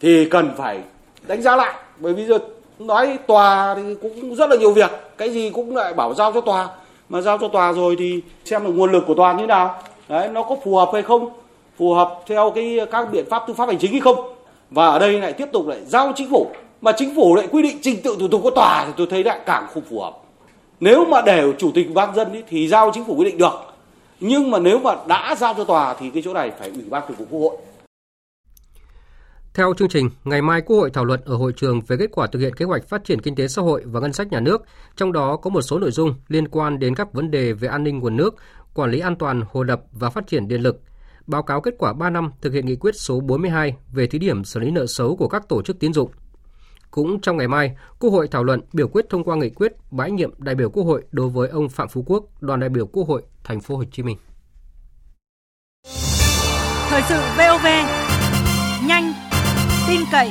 thì 0.00 0.28
cần 0.30 0.50
phải 0.56 0.80
đánh 1.26 1.42
giá 1.42 1.56
lại. 1.56 1.74
Bởi 1.98 2.14
vì 2.14 2.26
giờ 2.26 2.38
nói 2.78 3.18
tòa 3.26 3.74
thì 3.74 3.82
cũng 4.02 4.34
rất 4.34 4.50
là 4.50 4.56
nhiều 4.56 4.72
việc. 4.72 4.90
Cái 5.16 5.30
gì 5.30 5.50
cũng 5.50 5.76
lại 5.76 5.94
bảo 5.94 6.14
giao 6.14 6.32
cho 6.32 6.40
tòa. 6.40 6.68
Mà 7.08 7.20
giao 7.20 7.38
cho 7.38 7.48
tòa 7.48 7.72
rồi 7.72 7.96
thì 7.98 8.22
xem 8.44 8.64
là 8.64 8.70
nguồn 8.70 8.92
lực 8.92 9.04
của 9.06 9.14
tòa 9.14 9.32
như 9.32 9.40
thế 9.40 9.46
nào. 9.46 9.82
Đấy 10.08 10.28
nó 10.28 10.42
có 10.42 10.56
phù 10.64 10.76
hợp 10.76 10.90
hay 10.92 11.02
không? 11.02 11.30
Phù 11.78 11.94
hợp 11.94 12.20
theo 12.26 12.52
cái 12.54 12.78
các 12.92 13.12
biện 13.12 13.24
pháp 13.30 13.44
tư 13.48 13.54
pháp 13.54 13.68
hành 13.68 13.78
chính 13.78 13.92
hay 13.92 14.00
không? 14.00 14.34
Và 14.70 14.86
ở 14.86 14.98
đây 14.98 15.20
lại 15.20 15.32
tiếp 15.32 15.48
tục 15.52 15.66
lại 15.66 15.78
giao 15.86 16.12
chính 16.16 16.30
phủ. 16.30 16.46
Mà 16.80 16.92
chính 16.96 17.16
phủ 17.16 17.34
lại 17.34 17.46
quy 17.50 17.62
định 17.62 17.78
trình 17.82 18.02
tự 18.02 18.16
thủ 18.20 18.28
tục 18.28 18.40
của 18.42 18.50
tòa 18.50 18.84
thì 18.86 18.92
tôi 18.96 19.06
thấy 19.10 19.24
lại 19.24 19.40
càng 19.46 19.66
không 19.74 19.82
phù 19.90 20.00
hợp 20.00 20.12
nếu 20.80 21.04
mà 21.04 21.22
để 21.26 21.52
chủ 21.58 21.70
tịch 21.74 21.94
ban 21.94 22.14
dân 22.14 22.32
ý, 22.32 22.42
thì 22.48 22.68
giao 22.68 22.90
chính 22.94 23.04
phủ 23.04 23.16
quy 23.16 23.24
định 23.24 23.38
được 23.38 23.52
nhưng 24.20 24.50
mà 24.50 24.58
nếu 24.58 24.78
mà 24.78 24.94
đã 25.08 25.34
giao 25.38 25.54
cho 25.54 25.64
tòa 25.64 25.96
thì 26.00 26.10
cái 26.10 26.22
chỗ 26.24 26.34
này 26.34 26.52
phải 26.58 26.68
ủy 26.68 26.84
ban 26.90 27.02
thường 27.08 27.16
vụ 27.18 27.26
quốc 27.30 27.40
hội 27.40 27.56
theo 29.58 29.74
chương 29.74 29.88
trình, 29.88 30.10
ngày 30.24 30.42
mai 30.42 30.60
Quốc 30.60 30.76
hội 30.76 30.90
thảo 30.90 31.04
luận 31.04 31.20
ở 31.24 31.36
hội 31.36 31.52
trường 31.56 31.80
về 31.80 31.96
kết 31.96 32.10
quả 32.12 32.26
thực 32.26 32.38
hiện 32.38 32.54
kế 32.54 32.64
hoạch 32.64 32.88
phát 32.88 33.04
triển 33.04 33.20
kinh 33.20 33.34
tế 33.34 33.48
xã 33.48 33.62
hội 33.62 33.82
và 33.86 34.00
ngân 34.00 34.12
sách 34.12 34.32
nhà 34.32 34.40
nước, 34.40 34.64
trong 34.96 35.12
đó 35.12 35.36
có 35.36 35.50
một 35.50 35.62
số 35.62 35.78
nội 35.78 35.90
dung 35.90 36.14
liên 36.28 36.48
quan 36.48 36.78
đến 36.78 36.94
các 36.94 37.12
vấn 37.12 37.30
đề 37.30 37.52
về 37.52 37.68
an 37.68 37.84
ninh 37.84 37.98
nguồn 37.98 38.16
nước, 38.16 38.34
quản 38.74 38.90
lý 38.90 39.00
an 39.00 39.16
toàn 39.16 39.42
hồ 39.52 39.64
đập 39.64 39.80
và 39.92 40.10
phát 40.10 40.26
triển 40.26 40.48
điện 40.48 40.60
lực. 40.60 40.80
Báo 41.26 41.42
cáo 41.42 41.60
kết 41.60 41.74
quả 41.78 41.92
3 41.92 42.10
năm 42.10 42.30
thực 42.40 42.52
hiện 42.52 42.66
nghị 42.66 42.76
quyết 42.76 42.94
số 42.94 43.20
42 43.20 43.74
về 43.92 44.06
thí 44.06 44.18
điểm 44.18 44.44
xử 44.44 44.60
lý 44.60 44.70
nợ 44.70 44.86
xấu 44.86 45.16
của 45.16 45.28
các 45.28 45.48
tổ 45.48 45.62
chức 45.62 45.78
tín 45.80 45.92
dụng. 45.92 46.10
Cũng 46.90 47.20
trong 47.20 47.36
ngày 47.36 47.48
mai, 47.48 47.76
Quốc 47.98 48.10
hội 48.10 48.28
thảo 48.28 48.44
luận 48.44 48.60
biểu 48.72 48.88
quyết 48.88 49.06
thông 49.10 49.24
qua 49.24 49.36
nghị 49.36 49.50
quyết 49.50 49.72
bãi 49.90 50.10
nhiệm 50.10 50.30
đại 50.38 50.54
biểu 50.54 50.70
Quốc 50.70 50.84
hội 50.84 51.04
đối 51.10 51.28
với 51.28 51.48
ông 51.48 51.68
Phạm 51.68 51.88
Phú 51.88 52.04
Quốc, 52.06 52.24
đoàn 52.42 52.60
đại 52.60 52.68
biểu 52.68 52.86
Quốc 52.86 53.08
hội 53.08 53.22
thành 53.44 53.60
phố 53.60 53.76
Hồ 53.76 53.84
Chí 53.92 54.02
Minh. 54.02 54.16
Thời 56.90 57.02
sự 57.08 57.20
VOV 57.36 57.66
nhanh, 58.86 59.12
tin 59.88 60.00
cậy, 60.12 60.30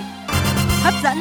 hấp 0.84 0.94
dẫn. 1.04 1.18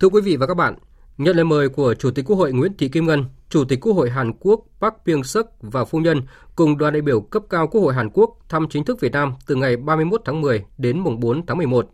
Thưa 0.00 0.08
quý 0.08 0.20
vị 0.20 0.36
và 0.36 0.46
các 0.46 0.54
bạn, 0.54 0.74
nhận 1.18 1.36
lời 1.36 1.44
mời 1.44 1.68
của 1.68 1.94
Chủ 1.94 2.10
tịch 2.10 2.24
Quốc 2.28 2.36
hội 2.36 2.52
Nguyễn 2.52 2.72
Thị 2.78 2.88
Kim 2.88 3.06
Ngân, 3.06 3.24
Chủ 3.56 3.64
tịch 3.64 3.80
Quốc 3.80 3.92
hội 3.92 4.10
Hàn 4.10 4.32
Quốc 4.40 4.60
Park 4.80 4.94
Byung-suk 5.04 5.44
và 5.60 5.84
phu 5.84 5.98
nhân 5.98 6.22
cùng 6.56 6.78
đoàn 6.78 6.92
đại 6.92 7.02
biểu 7.02 7.20
cấp 7.20 7.42
cao 7.50 7.66
Quốc 7.66 7.80
hội 7.80 7.94
Hàn 7.94 8.10
Quốc 8.10 8.38
thăm 8.48 8.66
chính 8.70 8.84
thức 8.84 9.00
Việt 9.00 9.12
Nam 9.12 9.32
từ 9.46 9.54
ngày 9.54 9.76
31 9.76 10.22
tháng 10.24 10.40
10 10.40 10.64
đến 10.78 10.98
mùng 10.98 11.20
4 11.20 11.46
tháng 11.46 11.56
11. 11.56 11.90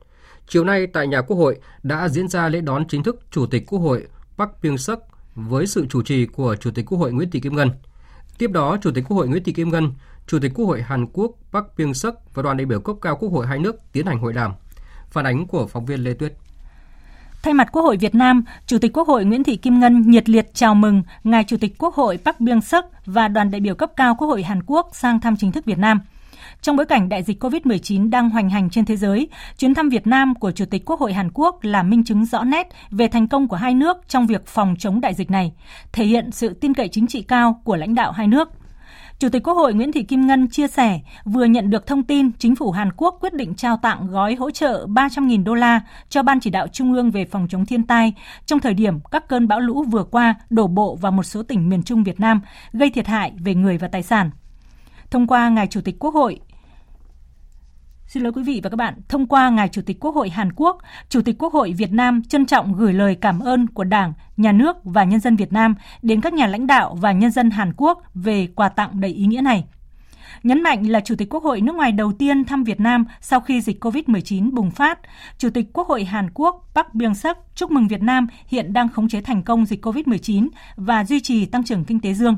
Chiều 0.48 0.64
nay 0.64 0.86
tại 0.86 1.06
nhà 1.06 1.22
Quốc 1.22 1.36
hội 1.36 1.58
đã 1.82 2.08
diễn 2.08 2.28
ra 2.28 2.48
lễ 2.48 2.60
đón 2.60 2.88
chính 2.88 3.02
thức 3.02 3.20
Chủ 3.30 3.46
tịch 3.46 3.62
Quốc 3.66 3.78
hội 3.78 4.06
Park 4.38 4.50
Byung-suk 4.62 4.96
với 5.34 5.66
sự 5.66 5.86
chủ 5.90 6.02
trì 6.02 6.26
của 6.26 6.56
Chủ 6.56 6.70
tịch 6.70 6.86
Quốc 6.86 6.98
hội 6.98 7.12
Nguyễn 7.12 7.30
Thị 7.30 7.40
Kim 7.40 7.56
Ngân. 7.56 7.70
Tiếp 8.38 8.50
đó, 8.50 8.76
Chủ 8.82 8.90
tịch 8.94 9.04
Quốc 9.08 9.16
hội 9.16 9.28
Nguyễn 9.28 9.44
Thị 9.44 9.52
Kim 9.52 9.68
Ngân 9.68 9.92
Chủ 10.26 10.38
tịch 10.38 10.52
Quốc 10.54 10.66
hội 10.66 10.82
Hàn 10.82 11.06
Quốc 11.12 11.32
Park 11.52 11.66
Byung-suk 11.76 12.12
và 12.34 12.42
đoàn 12.42 12.56
đại 12.56 12.66
biểu 12.66 12.80
cấp 12.80 12.96
cao 13.02 13.16
Quốc 13.16 13.28
hội 13.28 13.46
hai 13.46 13.58
nước 13.58 13.76
tiến 13.92 14.06
hành 14.06 14.18
hội 14.18 14.32
đàm. 14.32 14.52
Phản 15.10 15.24
ánh 15.24 15.46
của 15.46 15.66
phóng 15.66 15.86
viên 15.86 16.00
Lê 16.00 16.14
Tuyết. 16.14 16.34
Thay 17.42 17.54
mặt 17.54 17.68
Quốc 17.72 17.82
hội 17.82 17.96
Việt 17.96 18.14
Nam, 18.14 18.44
Chủ 18.66 18.78
tịch 18.78 18.92
Quốc 18.92 19.08
hội 19.08 19.24
Nguyễn 19.24 19.44
Thị 19.44 19.56
Kim 19.56 19.80
Ngân 19.80 20.10
nhiệt 20.10 20.28
liệt 20.28 20.54
chào 20.54 20.74
mừng 20.74 21.02
ngài 21.24 21.44
Chủ 21.44 21.56
tịch 21.56 21.78
Quốc 21.78 21.94
hội 21.94 22.18
Park 22.24 22.40
Byung-suk 22.40 22.82
và 23.06 23.28
đoàn 23.28 23.50
đại 23.50 23.60
biểu 23.60 23.74
cấp 23.74 23.92
cao 23.96 24.14
Quốc 24.18 24.28
hội 24.28 24.42
Hàn 24.42 24.62
Quốc 24.66 24.88
sang 24.92 25.20
thăm 25.20 25.36
chính 25.36 25.52
thức 25.52 25.64
Việt 25.64 25.78
Nam. 25.78 26.00
Trong 26.60 26.76
bối 26.76 26.86
cảnh 26.86 27.08
đại 27.08 27.22
dịch 27.22 27.44
COVID-19 27.44 28.10
đang 28.10 28.30
hoành 28.30 28.50
hành 28.50 28.70
trên 28.70 28.84
thế 28.84 28.96
giới, 28.96 29.28
chuyến 29.58 29.74
thăm 29.74 29.88
Việt 29.88 30.06
Nam 30.06 30.34
của 30.34 30.50
Chủ 30.50 30.64
tịch 30.64 30.82
Quốc 30.84 31.00
hội 31.00 31.12
Hàn 31.12 31.30
Quốc 31.34 31.58
là 31.62 31.82
minh 31.82 32.04
chứng 32.04 32.24
rõ 32.24 32.44
nét 32.44 32.68
về 32.90 33.08
thành 33.08 33.28
công 33.28 33.48
của 33.48 33.56
hai 33.56 33.74
nước 33.74 33.96
trong 34.08 34.26
việc 34.26 34.46
phòng 34.46 34.74
chống 34.78 35.00
đại 35.00 35.14
dịch 35.14 35.30
này, 35.30 35.52
thể 35.92 36.04
hiện 36.04 36.30
sự 36.32 36.48
tin 36.48 36.74
cậy 36.74 36.88
chính 36.88 37.06
trị 37.06 37.22
cao 37.22 37.60
của 37.64 37.76
lãnh 37.76 37.94
đạo 37.94 38.12
hai 38.12 38.26
nước. 38.26 38.48
Chủ 39.22 39.28
tịch 39.28 39.42
Quốc 39.42 39.54
hội 39.54 39.74
Nguyễn 39.74 39.92
Thị 39.92 40.02
Kim 40.02 40.26
Ngân 40.26 40.48
chia 40.48 40.68
sẻ 40.68 41.00
vừa 41.24 41.44
nhận 41.44 41.70
được 41.70 41.86
thông 41.86 42.02
tin 42.02 42.30
chính 42.38 42.56
phủ 42.56 42.70
Hàn 42.70 42.92
Quốc 42.96 43.18
quyết 43.20 43.34
định 43.34 43.54
trao 43.54 43.76
tặng 43.76 44.06
gói 44.06 44.34
hỗ 44.34 44.50
trợ 44.50 44.86
300.000 44.86 45.44
đô 45.44 45.54
la 45.54 45.80
cho 46.08 46.22
Ban 46.22 46.40
chỉ 46.40 46.50
đạo 46.50 46.66
Trung 46.68 46.94
ương 46.94 47.10
về 47.10 47.24
phòng 47.24 47.46
chống 47.50 47.66
thiên 47.66 47.82
tai 47.82 48.12
trong 48.46 48.60
thời 48.60 48.74
điểm 48.74 49.00
các 49.10 49.28
cơn 49.28 49.48
bão 49.48 49.60
lũ 49.60 49.84
vừa 49.90 50.04
qua 50.04 50.34
đổ 50.50 50.66
bộ 50.66 50.96
vào 50.96 51.12
một 51.12 51.22
số 51.22 51.42
tỉnh 51.42 51.68
miền 51.68 51.82
Trung 51.82 52.04
Việt 52.04 52.20
Nam, 52.20 52.40
gây 52.72 52.90
thiệt 52.90 53.06
hại 53.06 53.32
về 53.38 53.54
người 53.54 53.78
và 53.78 53.88
tài 53.88 54.02
sản. 54.02 54.30
Thông 55.10 55.26
qua 55.26 55.48
Ngài 55.48 55.66
Chủ 55.66 55.80
tịch 55.80 55.96
Quốc 55.98 56.14
hội, 56.14 56.40
Xin 58.12 58.22
lỗi 58.22 58.32
quý 58.32 58.42
vị 58.42 58.60
và 58.62 58.70
các 58.70 58.76
bạn, 58.76 58.94
thông 59.08 59.26
qua 59.26 59.50
Ngài 59.50 59.68
Chủ 59.68 59.82
tịch 59.82 60.00
Quốc 60.00 60.14
hội 60.14 60.28
Hàn 60.28 60.52
Quốc, 60.52 60.78
Chủ 61.08 61.22
tịch 61.22 61.36
Quốc 61.38 61.52
hội 61.52 61.72
Việt 61.72 61.92
Nam 61.92 62.22
trân 62.28 62.46
trọng 62.46 62.74
gửi 62.74 62.92
lời 62.92 63.16
cảm 63.20 63.40
ơn 63.40 63.66
của 63.66 63.84
Đảng, 63.84 64.12
Nhà 64.36 64.52
nước 64.52 64.76
và 64.84 65.04
nhân 65.04 65.20
dân 65.20 65.36
Việt 65.36 65.52
Nam 65.52 65.74
đến 66.02 66.20
các 66.20 66.32
nhà 66.32 66.46
lãnh 66.46 66.66
đạo 66.66 66.96
và 67.00 67.12
nhân 67.12 67.30
dân 67.30 67.50
Hàn 67.50 67.72
Quốc 67.76 68.02
về 68.14 68.48
quà 68.54 68.68
tặng 68.68 69.00
đầy 69.00 69.10
ý 69.10 69.26
nghĩa 69.26 69.40
này. 69.40 69.64
Nhấn 70.42 70.62
mạnh 70.62 70.90
là 70.90 71.00
Chủ 71.00 71.14
tịch 71.14 71.28
Quốc 71.30 71.44
hội 71.44 71.60
nước 71.60 71.74
ngoài 71.74 71.92
đầu 71.92 72.12
tiên 72.12 72.44
thăm 72.44 72.64
Việt 72.64 72.80
Nam 72.80 73.04
sau 73.20 73.40
khi 73.40 73.60
dịch 73.60 73.84
COVID-19 73.84 74.50
bùng 74.54 74.70
phát, 74.70 74.98
Chủ 75.38 75.50
tịch 75.50 75.72
Quốc 75.72 75.88
hội 75.88 76.04
Hàn 76.04 76.30
Quốc 76.34 76.70
Park 76.74 76.88
Byung-suk 76.92 77.34
chúc 77.54 77.70
mừng 77.70 77.88
Việt 77.88 78.02
Nam 78.02 78.26
hiện 78.46 78.72
đang 78.72 78.88
khống 78.88 79.08
chế 79.08 79.20
thành 79.20 79.42
công 79.42 79.66
dịch 79.66 79.84
COVID-19 79.84 80.48
và 80.76 81.04
duy 81.04 81.20
trì 81.20 81.46
tăng 81.46 81.64
trưởng 81.64 81.84
kinh 81.84 82.00
tế 82.00 82.14
dương. 82.14 82.36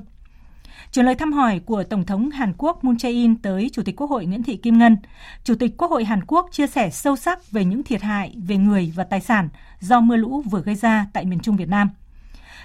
Trả 0.95 1.03
lời 1.03 1.15
thăm 1.15 1.33
hỏi 1.33 1.61
của 1.67 1.85
Tổng 1.85 2.05
thống 2.05 2.31
Hàn 2.31 2.53
Quốc 2.59 2.85
Moon 2.85 2.97
Jae-in 2.97 3.35
tới 3.43 3.71
Chủ 3.73 3.83
tịch 3.83 3.97
Quốc 3.97 4.11
hội 4.11 4.27
Nguyễn 4.27 4.43
Thị 4.43 4.57
Kim 4.57 4.79
Ngân, 4.79 4.97
Chủ 5.45 5.55
tịch 5.55 5.77
Quốc 5.77 5.91
hội 5.91 6.05
Hàn 6.05 6.25
Quốc 6.27 6.49
chia 6.53 6.67
sẻ 6.67 6.91
sâu 6.91 7.17
sắc 7.17 7.51
về 7.51 7.65
những 7.65 7.83
thiệt 7.83 8.03
hại 8.03 8.35
về 8.47 8.57
người 8.57 8.93
và 8.97 9.05
tài 9.05 9.21
sản 9.21 9.49
do 9.81 10.01
mưa 10.01 10.17
lũ 10.17 10.43
vừa 10.51 10.63
gây 10.63 10.75
ra 10.75 11.07
tại 11.13 11.25
miền 11.25 11.41
Trung 11.41 11.57
Việt 11.57 11.69
Nam. 11.69 11.91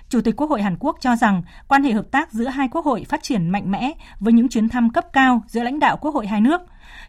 Chủ 0.09 0.21
tịch 0.21 0.35
Quốc 0.35 0.49
hội 0.49 0.61
Hàn 0.61 0.75
Quốc 0.79 0.97
cho 1.01 1.15
rằng 1.15 1.43
quan 1.67 1.83
hệ 1.83 1.91
hợp 1.91 2.11
tác 2.11 2.33
giữa 2.33 2.47
hai 2.47 2.67
quốc 2.67 2.85
hội 2.85 3.05
phát 3.09 3.23
triển 3.23 3.49
mạnh 3.49 3.71
mẽ 3.71 3.91
với 4.19 4.33
những 4.33 4.49
chuyến 4.49 4.69
thăm 4.69 4.89
cấp 4.89 5.05
cao 5.13 5.43
giữa 5.47 5.63
lãnh 5.63 5.79
đạo 5.79 5.97
quốc 5.97 6.13
hội 6.13 6.27
hai 6.27 6.41
nước. 6.41 6.61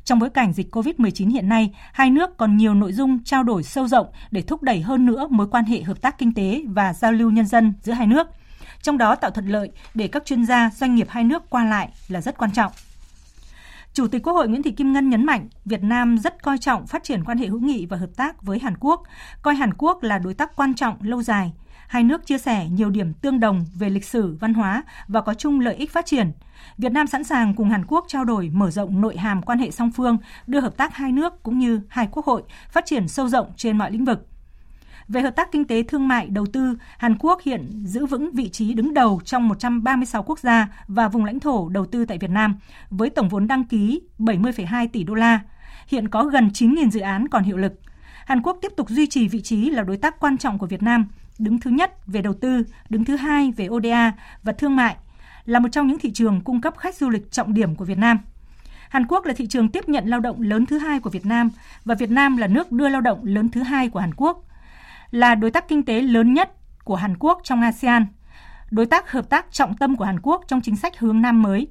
Trong 0.04 0.18
bối 0.18 0.30
cảnh 0.30 0.52
dịch 0.52 0.76
COVID-19 0.76 1.30
hiện 1.30 1.48
nay, 1.48 1.74
hai 1.92 2.10
nước 2.10 2.36
còn 2.36 2.56
nhiều 2.56 2.74
nội 2.74 2.92
dung 2.92 3.24
trao 3.24 3.42
đổi 3.42 3.62
sâu 3.62 3.88
rộng 3.88 4.06
để 4.30 4.42
thúc 4.42 4.62
đẩy 4.62 4.80
hơn 4.80 5.06
nữa 5.06 5.26
mối 5.30 5.46
quan 5.50 5.64
hệ 5.64 5.82
hợp 5.82 6.00
tác 6.00 6.18
kinh 6.18 6.34
tế 6.34 6.62
và 6.66 6.92
giao 6.92 7.12
lưu 7.12 7.30
nhân 7.30 7.46
dân 7.46 7.72
giữa 7.82 7.92
hai 7.92 8.06
nước– 8.06 8.26
trong 8.82 8.98
đó 8.98 9.14
tạo 9.14 9.30
thuận 9.30 9.46
lợi 9.46 9.70
để 9.94 10.08
các 10.08 10.24
chuyên 10.24 10.44
gia, 10.44 10.70
doanh 10.76 10.94
nghiệp 10.94 11.06
hai 11.10 11.24
nước 11.24 11.50
qua 11.50 11.64
lại 11.64 11.88
là 12.08 12.20
rất 12.20 12.38
quan 12.38 12.52
trọng. 12.52 12.72
Chủ 13.92 14.06
tịch 14.06 14.22
Quốc 14.22 14.32
hội 14.32 14.48
Nguyễn 14.48 14.62
Thị 14.62 14.70
Kim 14.70 14.92
Ngân 14.92 15.08
nhấn 15.08 15.26
mạnh, 15.26 15.48
Việt 15.64 15.82
Nam 15.82 16.18
rất 16.18 16.42
coi 16.42 16.58
trọng 16.58 16.86
phát 16.86 17.04
triển 17.04 17.24
quan 17.24 17.38
hệ 17.38 17.46
hữu 17.46 17.60
nghị 17.60 17.86
và 17.86 17.96
hợp 17.96 18.10
tác 18.16 18.42
với 18.42 18.58
Hàn 18.58 18.74
Quốc, 18.80 19.02
coi 19.42 19.54
Hàn 19.54 19.74
Quốc 19.78 20.02
là 20.02 20.18
đối 20.18 20.34
tác 20.34 20.56
quan 20.56 20.74
trọng 20.74 20.96
lâu 21.00 21.22
dài. 21.22 21.52
Hai 21.88 22.02
nước 22.02 22.26
chia 22.26 22.38
sẻ 22.38 22.68
nhiều 22.68 22.90
điểm 22.90 23.14
tương 23.14 23.40
đồng 23.40 23.64
về 23.74 23.90
lịch 23.90 24.04
sử, 24.04 24.36
văn 24.40 24.54
hóa 24.54 24.82
và 25.08 25.20
có 25.20 25.34
chung 25.34 25.60
lợi 25.60 25.74
ích 25.74 25.92
phát 25.92 26.06
triển. 26.06 26.32
Việt 26.78 26.92
Nam 26.92 27.06
sẵn 27.06 27.24
sàng 27.24 27.54
cùng 27.54 27.70
Hàn 27.70 27.84
Quốc 27.86 28.04
trao 28.08 28.24
đổi 28.24 28.50
mở 28.52 28.70
rộng 28.70 29.00
nội 29.00 29.16
hàm 29.16 29.42
quan 29.42 29.58
hệ 29.58 29.70
song 29.70 29.90
phương, 29.90 30.18
đưa 30.46 30.60
hợp 30.60 30.76
tác 30.76 30.94
hai 30.94 31.12
nước 31.12 31.42
cũng 31.42 31.58
như 31.58 31.80
hai 31.88 32.08
quốc 32.12 32.26
hội 32.26 32.42
phát 32.70 32.86
triển 32.86 33.08
sâu 33.08 33.28
rộng 33.28 33.52
trên 33.56 33.78
mọi 33.78 33.90
lĩnh 33.90 34.04
vực. 34.04 34.26
Về 35.10 35.20
hợp 35.20 35.36
tác 35.36 35.52
kinh 35.52 35.64
tế 35.64 35.82
thương 35.82 36.08
mại 36.08 36.26
đầu 36.26 36.46
tư, 36.46 36.76
Hàn 36.98 37.16
Quốc 37.18 37.42
hiện 37.42 37.82
giữ 37.84 38.06
vững 38.06 38.30
vị 38.32 38.48
trí 38.48 38.74
đứng 38.74 38.94
đầu 38.94 39.20
trong 39.24 39.48
136 39.48 40.22
quốc 40.22 40.38
gia 40.38 40.68
và 40.88 41.08
vùng 41.08 41.24
lãnh 41.24 41.40
thổ 41.40 41.68
đầu 41.68 41.86
tư 41.86 42.04
tại 42.04 42.18
Việt 42.18 42.30
Nam 42.30 42.56
với 42.90 43.10
tổng 43.10 43.28
vốn 43.28 43.46
đăng 43.46 43.64
ký 43.64 44.00
70,2 44.18 44.88
tỷ 44.92 45.04
đô 45.04 45.14
la. 45.14 45.40
Hiện 45.86 46.08
có 46.08 46.24
gần 46.24 46.50
9.000 46.54 46.90
dự 46.90 47.00
án 47.00 47.28
còn 47.28 47.44
hiệu 47.44 47.56
lực. 47.56 47.72
Hàn 48.26 48.42
Quốc 48.42 48.58
tiếp 48.62 48.72
tục 48.76 48.88
duy 48.88 49.06
trì 49.06 49.28
vị 49.28 49.40
trí 49.40 49.70
là 49.70 49.82
đối 49.82 49.96
tác 49.96 50.20
quan 50.20 50.38
trọng 50.38 50.58
của 50.58 50.66
Việt 50.66 50.82
Nam, 50.82 51.06
đứng 51.38 51.60
thứ 51.60 51.70
nhất 51.70 52.06
về 52.06 52.22
đầu 52.22 52.34
tư, 52.34 52.64
đứng 52.88 53.04
thứ 53.04 53.16
hai 53.16 53.52
về 53.56 53.68
ODA 53.68 54.12
và 54.42 54.52
thương 54.52 54.76
mại, 54.76 54.96
là 55.44 55.58
một 55.58 55.68
trong 55.72 55.86
những 55.86 55.98
thị 55.98 56.10
trường 56.12 56.40
cung 56.40 56.60
cấp 56.60 56.74
khách 56.76 56.94
du 56.94 57.10
lịch 57.10 57.32
trọng 57.32 57.54
điểm 57.54 57.76
của 57.76 57.84
Việt 57.84 57.98
Nam. 57.98 58.18
Hàn 58.88 59.06
Quốc 59.06 59.26
là 59.26 59.34
thị 59.34 59.46
trường 59.46 59.68
tiếp 59.68 59.88
nhận 59.88 60.06
lao 60.06 60.20
động 60.20 60.40
lớn 60.40 60.66
thứ 60.66 60.78
hai 60.78 61.00
của 61.00 61.10
Việt 61.10 61.26
Nam 61.26 61.50
và 61.84 61.94
Việt 61.94 62.10
Nam 62.10 62.36
là 62.36 62.46
nước 62.46 62.72
đưa 62.72 62.88
lao 62.88 63.00
động 63.00 63.24
lớn 63.24 63.48
thứ 63.48 63.62
hai 63.62 63.88
của 63.88 64.00
Hàn 64.00 64.14
Quốc 64.16 64.44
là 65.10 65.34
đối 65.34 65.50
tác 65.50 65.68
kinh 65.68 65.84
tế 65.84 66.02
lớn 66.02 66.34
nhất 66.34 66.52
của 66.84 66.96
Hàn 66.96 67.16
Quốc 67.18 67.40
trong 67.44 67.62
ASEAN, 67.62 68.06
đối 68.70 68.86
tác 68.86 69.10
hợp 69.10 69.28
tác 69.28 69.52
trọng 69.52 69.76
tâm 69.76 69.96
của 69.96 70.04
Hàn 70.04 70.20
Quốc 70.22 70.44
trong 70.48 70.60
chính 70.60 70.76
sách 70.76 70.98
hướng 70.98 71.22
Nam 71.22 71.42
mới. 71.42 71.68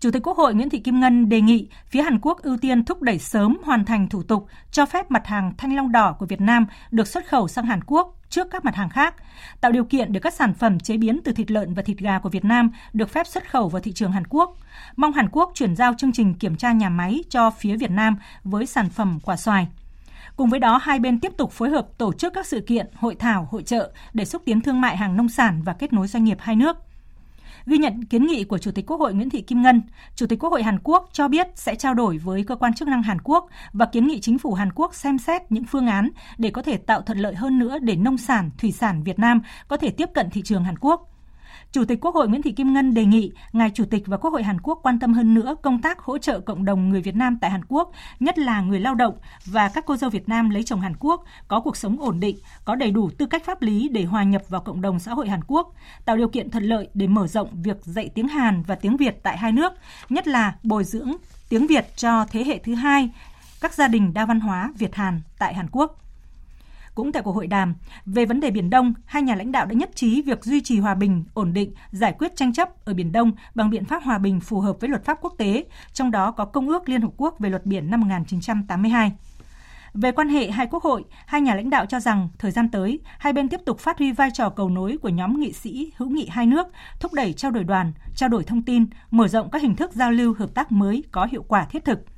Chủ 0.00 0.10
tịch 0.10 0.26
Quốc 0.26 0.36
hội 0.36 0.54
Nguyễn 0.54 0.70
Thị 0.70 0.78
Kim 0.78 1.00
Ngân 1.00 1.28
đề 1.28 1.40
nghị 1.40 1.68
phía 1.86 2.02
Hàn 2.02 2.18
Quốc 2.22 2.42
ưu 2.42 2.56
tiên 2.56 2.84
thúc 2.84 3.02
đẩy 3.02 3.18
sớm 3.18 3.58
hoàn 3.64 3.84
thành 3.84 4.08
thủ 4.08 4.22
tục 4.22 4.46
cho 4.70 4.86
phép 4.86 5.10
mặt 5.10 5.26
hàng 5.26 5.52
thanh 5.58 5.76
long 5.76 5.92
đỏ 5.92 6.16
của 6.18 6.26
Việt 6.26 6.40
Nam 6.40 6.66
được 6.90 7.08
xuất 7.08 7.28
khẩu 7.28 7.48
sang 7.48 7.66
Hàn 7.66 7.80
Quốc 7.86 8.16
trước 8.28 8.46
các 8.50 8.64
mặt 8.64 8.74
hàng 8.74 8.88
khác, 8.88 9.14
tạo 9.60 9.72
điều 9.72 9.84
kiện 9.84 10.12
để 10.12 10.20
các 10.20 10.34
sản 10.34 10.54
phẩm 10.54 10.80
chế 10.80 10.96
biến 10.96 11.20
từ 11.24 11.32
thịt 11.32 11.50
lợn 11.50 11.74
và 11.74 11.82
thịt 11.82 11.98
gà 11.98 12.18
của 12.18 12.28
Việt 12.28 12.44
Nam 12.44 12.70
được 12.92 13.10
phép 13.10 13.26
xuất 13.26 13.50
khẩu 13.50 13.68
vào 13.68 13.82
thị 13.82 13.92
trường 13.92 14.12
Hàn 14.12 14.26
Quốc. 14.26 14.56
Mong 14.96 15.12
Hàn 15.12 15.28
Quốc 15.32 15.50
chuyển 15.54 15.76
giao 15.76 15.94
chương 15.98 16.12
trình 16.12 16.34
kiểm 16.34 16.56
tra 16.56 16.72
nhà 16.72 16.88
máy 16.88 17.24
cho 17.28 17.50
phía 17.50 17.76
Việt 17.76 17.90
Nam 17.90 18.16
với 18.44 18.66
sản 18.66 18.88
phẩm 18.88 19.18
quả 19.22 19.36
xoài. 19.36 19.68
Cùng 20.36 20.50
với 20.50 20.60
đó, 20.60 20.76
hai 20.82 20.98
bên 20.98 21.20
tiếp 21.20 21.32
tục 21.36 21.52
phối 21.52 21.70
hợp 21.70 21.88
tổ 21.98 22.12
chức 22.12 22.32
các 22.34 22.46
sự 22.46 22.60
kiện, 22.60 22.86
hội 22.94 23.14
thảo, 23.14 23.48
hội 23.50 23.62
trợ 23.62 23.92
để 24.12 24.24
xúc 24.24 24.42
tiến 24.44 24.60
thương 24.60 24.80
mại 24.80 24.96
hàng 24.96 25.16
nông 25.16 25.28
sản 25.28 25.62
và 25.64 25.72
kết 25.72 25.92
nối 25.92 26.06
doanh 26.06 26.24
nghiệp 26.24 26.38
hai 26.40 26.56
nước. 26.56 26.76
Ghi 27.66 27.78
nhận 27.78 28.04
kiến 28.04 28.26
nghị 28.26 28.44
của 28.44 28.58
Chủ 28.58 28.70
tịch 28.70 28.86
Quốc 28.86 29.00
hội 29.00 29.14
Nguyễn 29.14 29.30
Thị 29.30 29.40
Kim 29.40 29.62
Ngân, 29.62 29.82
Chủ 30.16 30.26
tịch 30.26 30.38
Quốc 30.38 30.50
hội 30.50 30.62
Hàn 30.62 30.78
Quốc 30.84 31.08
cho 31.12 31.28
biết 31.28 31.46
sẽ 31.54 31.74
trao 31.74 31.94
đổi 31.94 32.18
với 32.18 32.44
cơ 32.44 32.56
quan 32.56 32.74
chức 32.74 32.88
năng 32.88 33.02
Hàn 33.02 33.18
Quốc 33.24 33.48
và 33.72 33.86
kiến 33.86 34.06
nghị 34.06 34.20
chính 34.20 34.38
phủ 34.38 34.54
Hàn 34.54 34.72
Quốc 34.72 34.94
xem 34.94 35.18
xét 35.18 35.52
những 35.52 35.64
phương 35.64 35.86
án 35.86 36.10
để 36.38 36.50
có 36.50 36.62
thể 36.62 36.76
tạo 36.76 37.02
thuận 37.02 37.18
lợi 37.18 37.34
hơn 37.34 37.58
nữa 37.58 37.78
để 37.78 37.96
nông 37.96 38.18
sản, 38.18 38.50
thủy 38.58 38.72
sản 38.72 39.02
Việt 39.02 39.18
Nam 39.18 39.42
có 39.68 39.76
thể 39.76 39.90
tiếp 39.90 40.08
cận 40.14 40.30
thị 40.30 40.42
trường 40.42 40.64
Hàn 40.64 40.78
Quốc. 40.78 41.11
Chủ 41.72 41.84
tịch 41.84 41.98
Quốc 42.00 42.14
hội 42.14 42.28
Nguyễn 42.28 42.42
Thị 42.42 42.52
Kim 42.52 42.72
Ngân 42.72 42.94
đề 42.94 43.04
nghị 43.04 43.32
Ngài 43.52 43.70
Chủ 43.70 43.84
tịch 43.84 44.02
và 44.06 44.16
Quốc 44.16 44.30
hội 44.30 44.42
Hàn 44.42 44.60
Quốc 44.60 44.80
quan 44.82 44.98
tâm 44.98 45.12
hơn 45.12 45.34
nữa 45.34 45.54
công 45.62 45.82
tác 45.82 45.98
hỗ 45.98 46.18
trợ 46.18 46.40
cộng 46.40 46.64
đồng 46.64 46.88
người 46.88 47.00
Việt 47.00 47.14
Nam 47.14 47.38
tại 47.40 47.50
Hàn 47.50 47.64
Quốc, 47.68 47.92
nhất 48.20 48.38
là 48.38 48.60
người 48.60 48.80
lao 48.80 48.94
động 48.94 49.14
và 49.44 49.68
các 49.68 49.86
cô 49.86 49.96
dâu 49.96 50.10
Việt 50.10 50.28
Nam 50.28 50.50
lấy 50.50 50.62
chồng 50.62 50.80
Hàn 50.80 50.94
Quốc 51.00 51.24
có 51.48 51.60
cuộc 51.60 51.76
sống 51.76 52.00
ổn 52.00 52.20
định, 52.20 52.36
có 52.64 52.74
đầy 52.74 52.90
đủ 52.90 53.10
tư 53.18 53.26
cách 53.26 53.44
pháp 53.44 53.62
lý 53.62 53.88
để 53.88 54.04
hòa 54.04 54.22
nhập 54.22 54.42
vào 54.48 54.60
cộng 54.60 54.80
đồng 54.80 54.98
xã 54.98 55.14
hội 55.14 55.28
Hàn 55.28 55.40
Quốc, 55.46 55.74
tạo 56.04 56.16
điều 56.16 56.28
kiện 56.28 56.50
thuận 56.50 56.64
lợi 56.64 56.88
để 56.94 57.06
mở 57.06 57.26
rộng 57.26 57.48
việc 57.52 57.76
dạy 57.80 58.10
tiếng 58.14 58.28
Hàn 58.28 58.62
và 58.62 58.74
tiếng 58.74 58.96
Việt 58.96 59.22
tại 59.22 59.38
hai 59.38 59.52
nước, 59.52 59.72
nhất 60.08 60.28
là 60.28 60.54
bồi 60.62 60.84
dưỡng 60.84 61.12
tiếng 61.48 61.66
Việt 61.66 61.96
cho 61.96 62.26
thế 62.30 62.44
hệ 62.44 62.58
thứ 62.58 62.74
hai 62.74 63.10
các 63.60 63.74
gia 63.74 63.88
đình 63.88 64.14
đa 64.14 64.26
văn 64.26 64.40
hóa 64.40 64.72
Việt 64.78 64.94
Hàn 64.94 65.20
tại 65.38 65.54
Hàn 65.54 65.66
Quốc. 65.72 65.98
Cũng 66.94 67.12
tại 67.12 67.22
cuộc 67.22 67.32
hội 67.32 67.46
đàm, 67.46 67.74
về 68.06 68.24
vấn 68.24 68.40
đề 68.40 68.50
Biển 68.50 68.70
Đông, 68.70 68.94
hai 69.04 69.22
nhà 69.22 69.34
lãnh 69.34 69.52
đạo 69.52 69.66
đã 69.66 69.74
nhất 69.74 69.90
trí 69.94 70.22
việc 70.22 70.44
duy 70.44 70.60
trì 70.60 70.78
hòa 70.78 70.94
bình, 70.94 71.24
ổn 71.34 71.52
định, 71.52 71.74
giải 71.90 72.14
quyết 72.18 72.36
tranh 72.36 72.52
chấp 72.52 72.84
ở 72.84 72.94
Biển 72.94 73.12
Đông 73.12 73.32
bằng 73.54 73.70
biện 73.70 73.84
pháp 73.84 74.02
hòa 74.02 74.18
bình 74.18 74.40
phù 74.40 74.60
hợp 74.60 74.76
với 74.80 74.90
luật 74.90 75.04
pháp 75.04 75.18
quốc 75.20 75.34
tế, 75.38 75.64
trong 75.92 76.10
đó 76.10 76.30
có 76.30 76.44
Công 76.44 76.68
ước 76.68 76.88
Liên 76.88 77.00
Hợp 77.00 77.10
Quốc 77.16 77.38
về 77.38 77.50
luật 77.50 77.66
biển 77.66 77.90
năm 77.90 78.00
1982. 78.00 79.12
Về 79.94 80.12
quan 80.12 80.28
hệ 80.28 80.50
hai 80.50 80.66
quốc 80.66 80.82
hội, 80.82 81.04
hai 81.26 81.40
nhà 81.40 81.54
lãnh 81.54 81.70
đạo 81.70 81.86
cho 81.86 82.00
rằng 82.00 82.28
thời 82.38 82.50
gian 82.50 82.68
tới, 82.70 83.00
hai 83.18 83.32
bên 83.32 83.48
tiếp 83.48 83.60
tục 83.66 83.78
phát 83.78 83.98
huy 83.98 84.12
vai 84.12 84.30
trò 84.30 84.48
cầu 84.48 84.68
nối 84.68 84.98
của 85.02 85.08
nhóm 85.08 85.40
nghị 85.40 85.52
sĩ 85.52 85.92
hữu 85.96 86.10
nghị 86.10 86.28
hai 86.30 86.46
nước, 86.46 86.66
thúc 87.00 87.12
đẩy 87.12 87.32
trao 87.32 87.50
đổi 87.50 87.64
đoàn, 87.64 87.92
trao 88.14 88.28
đổi 88.28 88.44
thông 88.44 88.62
tin, 88.62 88.86
mở 89.10 89.28
rộng 89.28 89.50
các 89.50 89.62
hình 89.62 89.76
thức 89.76 89.92
giao 89.92 90.10
lưu 90.10 90.34
hợp 90.38 90.54
tác 90.54 90.72
mới 90.72 91.04
có 91.12 91.28
hiệu 91.30 91.42
quả 91.48 91.64
thiết 91.64 91.84
thực. 91.84 92.11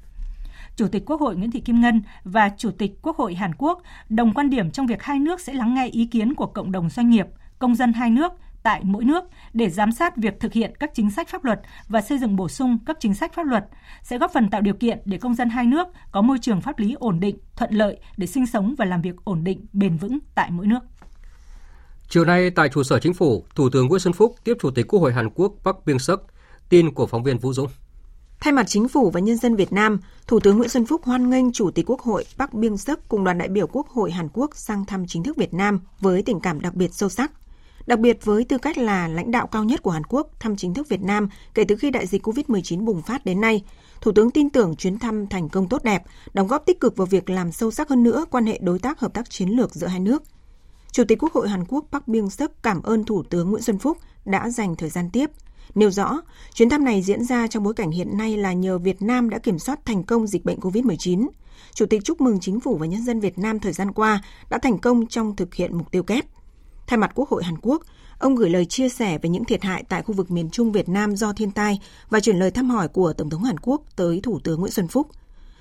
Chủ 0.77 0.89
tịch 0.89 1.03
Quốc 1.07 1.21
hội 1.21 1.37
Nguyễn 1.37 1.51
Thị 1.51 1.61
Kim 1.61 1.81
Ngân 1.81 2.03
và 2.25 2.51
Chủ 2.57 2.71
tịch 2.71 2.93
Quốc 3.03 3.17
hội 3.17 3.35
Hàn 3.35 3.55
Quốc 3.55 3.83
đồng 4.09 4.35
quan 4.35 4.51
điểm 4.51 4.71
trong 4.71 4.87
việc 4.87 5.03
hai 5.03 5.19
nước 5.19 5.41
sẽ 5.41 5.53
lắng 5.53 5.75
nghe 5.75 5.87
ý 5.87 6.07
kiến 6.07 6.35
của 6.35 6.47
cộng 6.47 6.73
đồng 6.73 6.91
doanh 6.91 7.11
nghiệp, 7.11 7.27
công 7.59 7.75
dân 7.75 7.93
hai 7.93 8.11
nước 8.11 8.33
tại 8.63 8.81
mỗi 8.85 9.05
nước 9.05 9.25
để 9.53 9.71
giám 9.71 9.93
sát 9.93 10.17
việc 10.17 10.41
thực 10.41 10.53
hiện 10.53 10.73
các 10.81 10.91
chính 10.95 11.11
sách 11.11 11.29
pháp 11.29 11.45
luật 11.45 11.61
và 11.89 12.01
xây 12.01 12.19
dựng 12.19 12.37
bổ 12.37 12.49
sung 12.49 12.79
các 12.87 12.97
chính 13.01 13.15
sách 13.15 13.35
pháp 13.35 13.47
luật 13.47 13.65
sẽ 14.03 14.19
góp 14.19 14.33
phần 14.33 14.51
tạo 14.51 14.61
điều 14.61 14.75
kiện 14.75 14.99
để 15.05 15.19
công 15.19 15.35
dân 15.35 15.49
hai 15.49 15.67
nước 15.67 15.89
có 16.13 16.23
môi 16.23 16.39
trường 16.39 16.61
pháp 16.61 16.79
lý 16.79 16.95
ổn 16.99 17.21
định, 17.21 17.39
thuận 17.57 17.71
lợi 17.75 17.99
để 18.17 18.27
sinh 18.27 18.47
sống 18.47 18.75
và 18.79 18.85
làm 18.85 19.03
việc 19.03 19.15
ổn 19.25 19.45
định, 19.45 19.67
bền 19.73 19.97
vững 19.97 20.19
tại 20.35 20.51
mỗi 20.51 20.67
nước. 20.67 20.81
Chiều 22.09 22.25
nay 22.25 22.51
tại 22.51 22.69
trụ 22.69 22.83
sở 22.83 22.99
chính 22.99 23.15
phủ, 23.15 23.45
Thủ 23.55 23.69
tướng 23.73 23.87
Nguyễn 23.87 24.01
Xuân 24.01 24.15
Phúc 24.15 24.35
tiếp 24.45 24.55
Chủ 24.61 24.71
tịch 24.71 24.87
Quốc 24.89 25.01
hội 25.01 25.13
Hàn 25.13 25.31
Quốc 25.31 25.53
Park 25.65 25.77
Byung-suk. 25.87 26.19
Tin 26.69 26.95
của 26.95 27.07
phóng 27.07 27.23
viên 27.23 27.39
Vũ 27.39 27.53
Dũng. 27.53 27.69
Thay 28.45 28.53
mặt 28.53 28.67
chính 28.69 28.89
phủ 28.89 29.11
và 29.11 29.21
nhân 29.21 29.37
dân 29.37 29.57
Việt 29.57 29.73
Nam, 29.73 30.01
Thủ 30.27 30.41
tướng 30.41 30.57
Nguyễn 30.57 30.69
Xuân 30.69 30.87
Phúc 30.87 31.05
hoan 31.05 31.31
nghênh 31.31 31.53
Chủ 31.53 31.71
tịch 31.71 31.91
Quốc 31.91 32.01
hội 32.01 32.25
Bắc 32.37 32.55
Biên 32.55 32.77
Sắc 32.77 33.09
cùng 33.09 33.25
đoàn 33.25 33.39
đại 33.39 33.49
biểu 33.49 33.67
Quốc 33.67 33.89
hội 33.89 34.11
Hàn 34.11 34.29
Quốc 34.33 34.51
sang 34.57 34.85
thăm 34.85 35.07
chính 35.07 35.23
thức 35.23 35.37
Việt 35.37 35.55
Nam 35.55 35.81
với 36.01 36.23
tình 36.23 36.41
cảm 36.41 36.61
đặc 36.61 36.75
biệt 36.75 36.95
sâu 36.95 37.09
sắc. 37.09 37.33
Đặc 37.87 37.99
biệt 37.99 38.25
với 38.25 38.45
tư 38.45 38.59
cách 38.59 38.79
là 38.79 39.09
lãnh 39.09 39.31
đạo 39.31 39.47
cao 39.47 39.65
nhất 39.65 39.83
của 39.83 39.91
Hàn 39.91 40.05
Quốc 40.05 40.29
thăm 40.41 40.57
chính 40.57 40.75
thức 40.75 40.89
Việt 40.89 41.03
Nam 41.03 41.29
kể 41.55 41.65
từ 41.69 41.77
khi 41.77 41.91
đại 41.91 42.07
dịch 42.07 42.27
COVID-19 42.27 42.85
bùng 42.85 43.03
phát 43.03 43.25
đến 43.25 43.41
nay, 43.41 43.63
Thủ 44.01 44.13
tướng 44.13 44.31
tin 44.31 44.51
tưởng 44.51 44.77
chuyến 44.77 44.99
thăm 44.99 45.27
thành 45.27 45.49
công 45.49 45.69
tốt 45.69 45.85
đẹp, 45.85 46.03
đóng 46.35 46.49
góp 46.49 46.67
tích 46.67 46.81
cực 46.81 46.97
vào 46.97 47.07
việc 47.07 47.31
làm 47.31 47.53
sâu 47.53 47.71
sắc 47.71 47.89
hơn 47.89 48.03
nữa 48.03 48.25
quan 48.31 48.47
hệ 48.47 48.59
đối 48.63 48.79
tác 48.79 49.01
hợp 49.01 49.15
tác 49.15 49.31
chiến 49.31 49.49
lược 49.49 49.75
giữa 49.75 49.87
hai 49.87 50.01
nước. 50.01 50.23
Chủ 50.93 51.05
tịch 51.09 51.19
Quốc 51.23 51.33
hội 51.33 51.49
Hàn 51.49 51.65
Quốc 51.69 51.85
Park 51.93 52.07
Byung-suk 52.07 52.49
cảm 52.63 52.83
ơn 52.83 53.05
Thủ 53.05 53.23
tướng 53.23 53.51
Nguyễn 53.51 53.63
Xuân 53.63 53.79
Phúc 53.79 53.99
đã 54.25 54.51
dành 54.51 54.77
thời 54.77 54.89
gian 54.89 55.11
tiếp– 55.11 55.31
Nêu 55.75 55.91
rõ, 55.91 56.21
chuyến 56.55 56.69
thăm 56.69 56.85
này 56.85 57.03
diễn 57.03 57.25
ra 57.25 57.47
trong 57.47 57.63
bối 57.63 57.75
cảnh 57.75 57.91
hiện 57.91 58.17
nay 58.17 58.37
là 58.37 58.53
nhờ 58.53 58.79
Việt 58.79 59.03
Nam 59.03 59.31
đã 59.31 59.39
kiểm 59.39 59.59
soát 59.59 59.85
thành 59.85 60.05
công 60.05 60.27
dịch 60.27 60.45
bệnh 60.45 60.59
COVID-19. 60.61 61.29
Chủ 61.75 61.87
tịch 61.87 62.05
chúc 62.05 62.21
mừng 62.21 62.41
chính 62.41 62.61
phủ 62.61 62.77
và 62.77 62.87
nhân 62.87 63.05
dân 63.05 63.21
Việt 63.21 63.39
Nam 63.39 63.61
thời 63.61 63.73
gian 63.73 63.93
qua 63.93 64.23
đã 64.51 64.59
thành 64.59 64.79
công 64.79 65.07
trong 65.07 65.37
thực 65.37 65.55
hiện 65.55 65.79
mục 65.79 65.91
tiêu 65.91 66.03
kép. 66.03 66.25
Thay 66.87 66.99
mặt 66.99 67.13
Quốc 67.15 67.29
hội 67.29 67.45
Hàn 67.45 67.57
Quốc, 67.63 67.83
ông 68.19 68.35
gửi 68.35 68.51
lời 68.51 68.65
chia 68.65 68.89
sẻ 68.89 69.19
về 69.19 69.31
những 69.31 69.45
thiệt 69.45 69.63
hại 69.63 69.85
tại 69.89 70.03
khu 70.03 70.15
vực 70.15 70.31
miền 70.31 70.51
Trung 70.51 70.73
Việt 70.73 70.89
Nam 70.89 71.17
do 71.17 71.33
thiên 71.33 71.51
tai 71.51 71.81
và 72.11 72.21
chuyển 72.21 72.39
lời 72.39 72.51
thăm 72.51 72.71
hỏi 72.71 72.89
của 72.89 73.13
Tổng 73.13 73.31
thống 73.31 73.45
Hàn 73.45 73.59
Quốc 73.59 73.83
tới 73.97 74.21
Thủ 74.23 74.39
tướng 74.45 74.61
Nguyễn 74.61 74.73
Xuân 74.73 74.89
Phúc. 74.89 75.09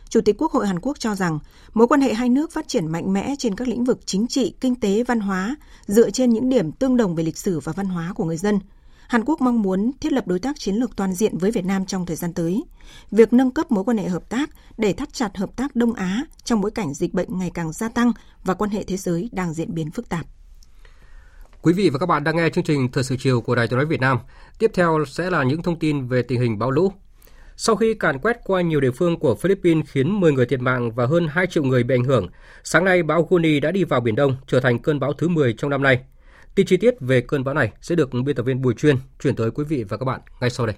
Chủ 0.09 0.21
tịch 0.21 0.35
Quốc 0.37 0.51
hội 0.51 0.67
Hàn 0.67 0.79
Quốc 0.79 0.99
cho 0.99 1.15
rằng 1.15 1.39
mối 1.73 1.87
quan 1.87 2.01
hệ 2.01 2.13
hai 2.13 2.29
nước 2.29 2.51
phát 2.51 2.67
triển 2.67 2.87
mạnh 2.87 3.13
mẽ 3.13 3.35
trên 3.39 3.55
các 3.55 3.67
lĩnh 3.67 3.83
vực 3.83 3.99
chính 4.05 4.27
trị, 4.27 4.53
kinh 4.61 4.75
tế, 4.75 5.03
văn 5.03 5.19
hóa 5.19 5.55
dựa 5.85 6.09
trên 6.09 6.29
những 6.29 6.49
điểm 6.49 6.71
tương 6.71 6.97
đồng 6.97 7.15
về 7.15 7.23
lịch 7.23 7.37
sử 7.37 7.59
và 7.59 7.73
văn 7.73 7.85
hóa 7.85 8.13
của 8.15 8.25
người 8.25 8.37
dân– 8.37 8.59
Hàn 9.07 9.23
Quốc 9.25 9.41
mong 9.41 9.61
muốn 9.61 9.91
thiết 10.01 10.13
lập 10.13 10.27
đối 10.27 10.39
tác 10.39 10.59
chiến 10.59 10.75
lược 10.75 10.95
toàn 10.95 11.13
diện 11.13 11.37
với 11.37 11.51
Việt 11.51 11.65
Nam 11.65 11.85
trong 11.85 12.05
thời 12.05 12.15
gian 12.15 12.33
tới. 12.33 12.63
Việc 13.11 13.33
nâng 13.33 13.51
cấp 13.51 13.71
mối 13.71 13.83
quan 13.83 13.97
hệ 13.97 14.07
hợp 14.07 14.29
tác 14.29 14.49
để 14.77 14.93
thắt 14.93 15.13
chặt 15.13 15.37
hợp 15.37 15.55
tác 15.55 15.75
Đông 15.75 15.93
Á 15.93 16.25
trong 16.43 16.61
bối 16.61 16.71
cảnh 16.71 16.93
dịch 16.93 17.13
bệnh 17.13 17.39
ngày 17.39 17.51
càng 17.53 17.73
gia 17.73 17.89
tăng 17.89 18.11
và 18.43 18.53
quan 18.53 18.69
hệ 18.69 18.83
thế 18.83 18.97
giới 18.97 19.29
đang 19.31 19.53
diễn 19.53 19.73
biến 19.73 19.91
phức 19.91 20.09
tạp. 20.09 20.25
Quý 21.61 21.73
vị 21.73 21.89
và 21.89 21.99
các 21.99 22.05
bạn 22.05 22.23
đang 22.23 22.35
nghe 22.35 22.49
chương 22.49 22.63
trình 22.63 22.91
Thời 22.91 23.03
sự 23.03 23.15
chiều 23.19 23.41
của 23.41 23.55
Đài 23.55 23.67
Tiếng 23.67 23.77
nói 23.77 23.85
Việt 23.85 24.01
Nam. 24.01 24.17
Tiếp 24.59 24.71
theo 24.73 25.05
sẽ 25.07 25.29
là 25.29 25.43
những 25.43 25.63
thông 25.63 25.79
tin 25.79 26.07
về 26.07 26.21
tình 26.21 26.41
hình 26.41 26.59
bão 26.59 26.71
lũ. 26.71 26.91
Sau 27.55 27.75
khi 27.75 27.93
càn 27.93 28.19
quét 28.19 28.37
qua 28.43 28.61
nhiều 28.61 28.81
địa 28.81 28.91
phương 28.91 29.19
của 29.19 29.35
Philippines 29.35 29.85
khiến 29.87 30.19
10 30.19 30.31
người 30.31 30.45
thiệt 30.45 30.61
mạng 30.61 30.91
và 30.91 31.05
hơn 31.05 31.27
2 31.27 31.47
triệu 31.47 31.63
người 31.63 31.83
bị 31.83 31.95
ảnh 31.95 32.03
hưởng, 32.03 32.27
sáng 32.63 32.85
nay 32.85 33.03
bão 33.03 33.27
Goni 33.29 33.59
đã 33.59 33.71
đi 33.71 33.83
vào 33.83 34.01
Biển 34.01 34.15
Đông, 34.15 34.35
trở 34.47 34.59
thành 34.59 34.79
cơn 34.79 34.99
bão 34.99 35.13
thứ 35.13 35.27
10 35.27 35.53
trong 35.53 35.69
năm 35.69 35.83
nay. 35.83 35.99
Tin 36.55 36.65
chi 36.65 36.77
tiết 36.77 36.95
về 36.99 37.21
cơn 37.21 37.43
bão 37.43 37.55
này 37.55 37.71
sẽ 37.81 37.95
được 37.95 38.09
biên 38.25 38.35
tập 38.35 38.43
viên 38.43 38.61
Bùi 38.61 38.73
Chuyên 38.73 38.97
chuyển 39.23 39.35
tới 39.35 39.51
quý 39.51 39.63
vị 39.63 39.83
và 39.83 39.97
các 39.97 40.05
bạn 40.05 40.21
ngay 40.41 40.49
sau 40.49 40.65
đây. 40.65 40.75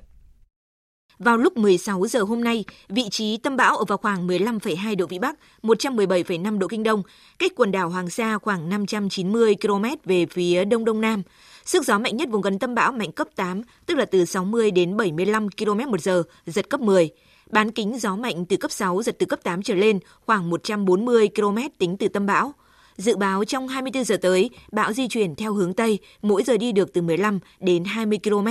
Vào 1.20 1.38
lúc 1.38 1.58
16 1.58 2.08
giờ 2.08 2.24
hôm 2.24 2.44
nay, 2.44 2.66
vị 2.90 3.04
trí 3.12 3.38
tâm 3.38 3.56
bão 3.56 3.78
ở 3.78 3.86
vào 3.86 3.98
khoảng 3.98 4.28
15,2 4.28 4.96
độ 4.96 5.06
Vĩ 5.06 5.20
Bắc, 5.20 5.36
117,5 5.64 6.60
độ 6.60 6.68
Kinh 6.68 6.84
Đông, 6.84 7.04
cách 7.40 7.52
quần 7.56 7.72
đảo 7.72 7.90
Hoàng 7.90 8.10
Sa 8.10 8.38
khoảng 8.38 8.70
590 8.70 9.56
km 9.62 9.84
về 10.06 10.26
phía 10.26 10.66
Đông 10.66 10.86
Đông 10.86 11.02
Nam. 11.02 11.22
Sức 11.66 11.86
gió 11.86 12.00
mạnh 12.00 12.18
nhất 12.18 12.30
vùng 12.32 12.42
gần 12.42 12.60
tâm 12.60 12.76
bão 12.76 12.92
mạnh 12.92 13.12
cấp 13.12 13.28
8, 13.36 13.62
tức 13.86 13.98
là 13.98 14.06
từ 14.06 14.26
60 14.26 14.72
đến 14.72 14.98
75 14.98 15.50
km 15.50 15.92
một 15.92 16.02
giờ, 16.02 16.24
giật 16.46 16.70
cấp 16.70 16.80
10. 16.80 17.10
Bán 17.52 17.72
kính 17.72 18.00
gió 18.00 18.16
mạnh 18.16 18.46
từ 18.46 18.58
cấp 18.58 18.72
6, 18.72 19.04
giật 19.04 19.16
từ 19.20 19.26
cấp 19.26 19.40
8 19.44 19.62
trở 19.62 19.76
lên, 19.76 20.00
khoảng 20.26 20.50
140 20.50 21.30
km 21.36 21.58
tính 21.78 21.98
từ 21.98 22.08
tâm 22.08 22.26
bão. 22.26 22.54
Dự 22.98 23.16
báo 23.16 23.46
trong 23.46 23.68
24 23.68 24.04
giờ 24.04 24.18
tới, 24.22 24.50
bão 24.72 24.94
di 24.94 25.08
chuyển 25.08 25.36
theo 25.36 25.54
hướng 25.54 25.74
Tây, 25.74 26.00
mỗi 26.22 26.44
giờ 26.44 26.58
đi 26.58 26.72
được 26.72 26.94
từ 26.94 27.02
15 27.02 27.40
đến 27.60 27.84
20 27.84 28.20
km. 28.24 28.48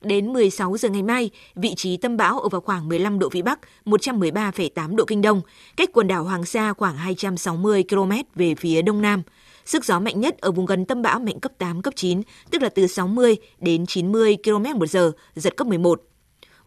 Đến 0.00 0.32
16 0.32 0.76
giờ 0.76 0.88
ngày 0.88 1.02
mai, 1.02 1.30
vị 1.54 1.74
trí 1.76 1.96
tâm 1.96 2.16
bão 2.16 2.40
ở 2.40 2.48
vào 2.48 2.60
khoảng 2.60 2.88
15 2.88 3.18
độ 3.18 3.28
Vĩ 3.28 3.42
Bắc, 3.42 3.58
113,8 3.84 4.96
độ 4.96 5.04
Kinh 5.04 5.22
Đông, 5.22 5.40
cách 5.76 5.90
quần 5.92 6.06
đảo 6.06 6.24
Hoàng 6.24 6.44
Sa 6.44 6.72
khoảng 6.72 6.96
260 6.96 7.84
km 7.88 8.12
về 8.34 8.54
phía 8.54 8.82
Đông 8.82 9.02
Nam. 9.02 9.22
Sức 9.64 9.84
gió 9.84 10.00
mạnh 10.00 10.20
nhất 10.20 10.38
ở 10.38 10.50
vùng 10.50 10.66
gần 10.66 10.84
tâm 10.84 11.02
bão 11.02 11.18
mạnh 11.18 11.40
cấp 11.40 11.52
8, 11.58 11.82
cấp 11.82 11.94
9, 11.96 12.22
tức 12.50 12.62
là 12.62 12.68
từ 12.68 12.86
60 12.86 13.36
đến 13.60 13.86
90 13.86 14.36
km 14.44 14.78
một 14.78 14.86
giờ, 14.86 15.12
giật 15.34 15.56
cấp 15.56 15.66
11. 15.66 16.02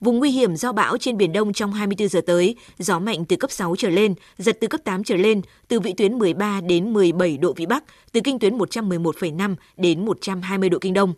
Vùng 0.01 0.19
nguy 0.19 0.31
hiểm 0.31 0.55
do 0.55 0.71
bão 0.71 0.97
trên 0.97 1.17
Biển 1.17 1.33
Đông 1.33 1.53
trong 1.53 1.73
24 1.73 2.07
giờ 2.07 2.21
tới, 2.21 2.55
gió 2.79 2.99
mạnh 2.99 3.25
từ 3.25 3.36
cấp 3.36 3.51
6 3.51 3.75
trở 3.77 3.89
lên, 3.89 4.13
giật 4.38 4.57
từ 4.62 4.67
cấp 4.67 4.81
8 4.83 5.03
trở 5.03 5.15
lên, 5.15 5.41
từ 5.67 5.79
vị 5.79 5.93
tuyến 5.93 6.17
13 6.17 6.62
đến 6.62 6.93
17 6.93 7.38
độ 7.38 7.53
Vĩ 7.53 7.65
Bắc, 7.65 7.83
từ 8.12 8.21
kinh 8.23 8.39
tuyến 8.39 8.57
111,5 8.57 9.55
đến 9.77 10.05
120 10.05 10.69
độ 10.69 10.77
Kinh 10.81 10.93
Đông. 10.93 11.13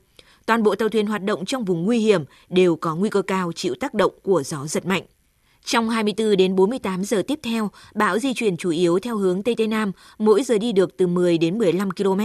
Toàn 0.46 0.64
bộ 0.64 0.76
tàu 0.76 0.90
thuyền 0.90 1.08
hoạt 1.08 1.24
động 1.24 1.46
trong 1.46 1.66
vùng 1.66 1.86
nguy 1.86 2.00
hiểm 2.00 2.24
đều 2.50 2.76
có 2.76 2.96
nguy 2.96 3.10
cơ 3.10 3.22
cao 3.22 3.52
chịu 3.52 3.76
tác 3.80 3.94
động 3.94 4.12
của 4.24 4.44
gió 4.44 4.68
giật 4.68 4.86
mạnh. 4.86 5.04
Trong 5.70 5.90
24 5.90 6.38
đến 6.38 6.56
48 6.56 7.04
giờ 7.04 7.24
tiếp 7.28 7.40
theo, 7.44 7.72
bão 7.96 8.20
di 8.20 8.34
chuyển 8.34 8.58
chủ 8.58 8.70
yếu 8.70 9.00
theo 9.00 9.18
hướng 9.18 9.44
Tây 9.44 9.56
Tây 9.58 9.68
Nam, 9.68 9.92
mỗi 10.18 10.44
giờ 10.44 10.58
đi 10.58 10.72
được 10.72 10.98
từ 10.98 11.08
10 11.08 11.38
đến 11.38 11.58
15 11.58 11.92
km. 11.92 12.22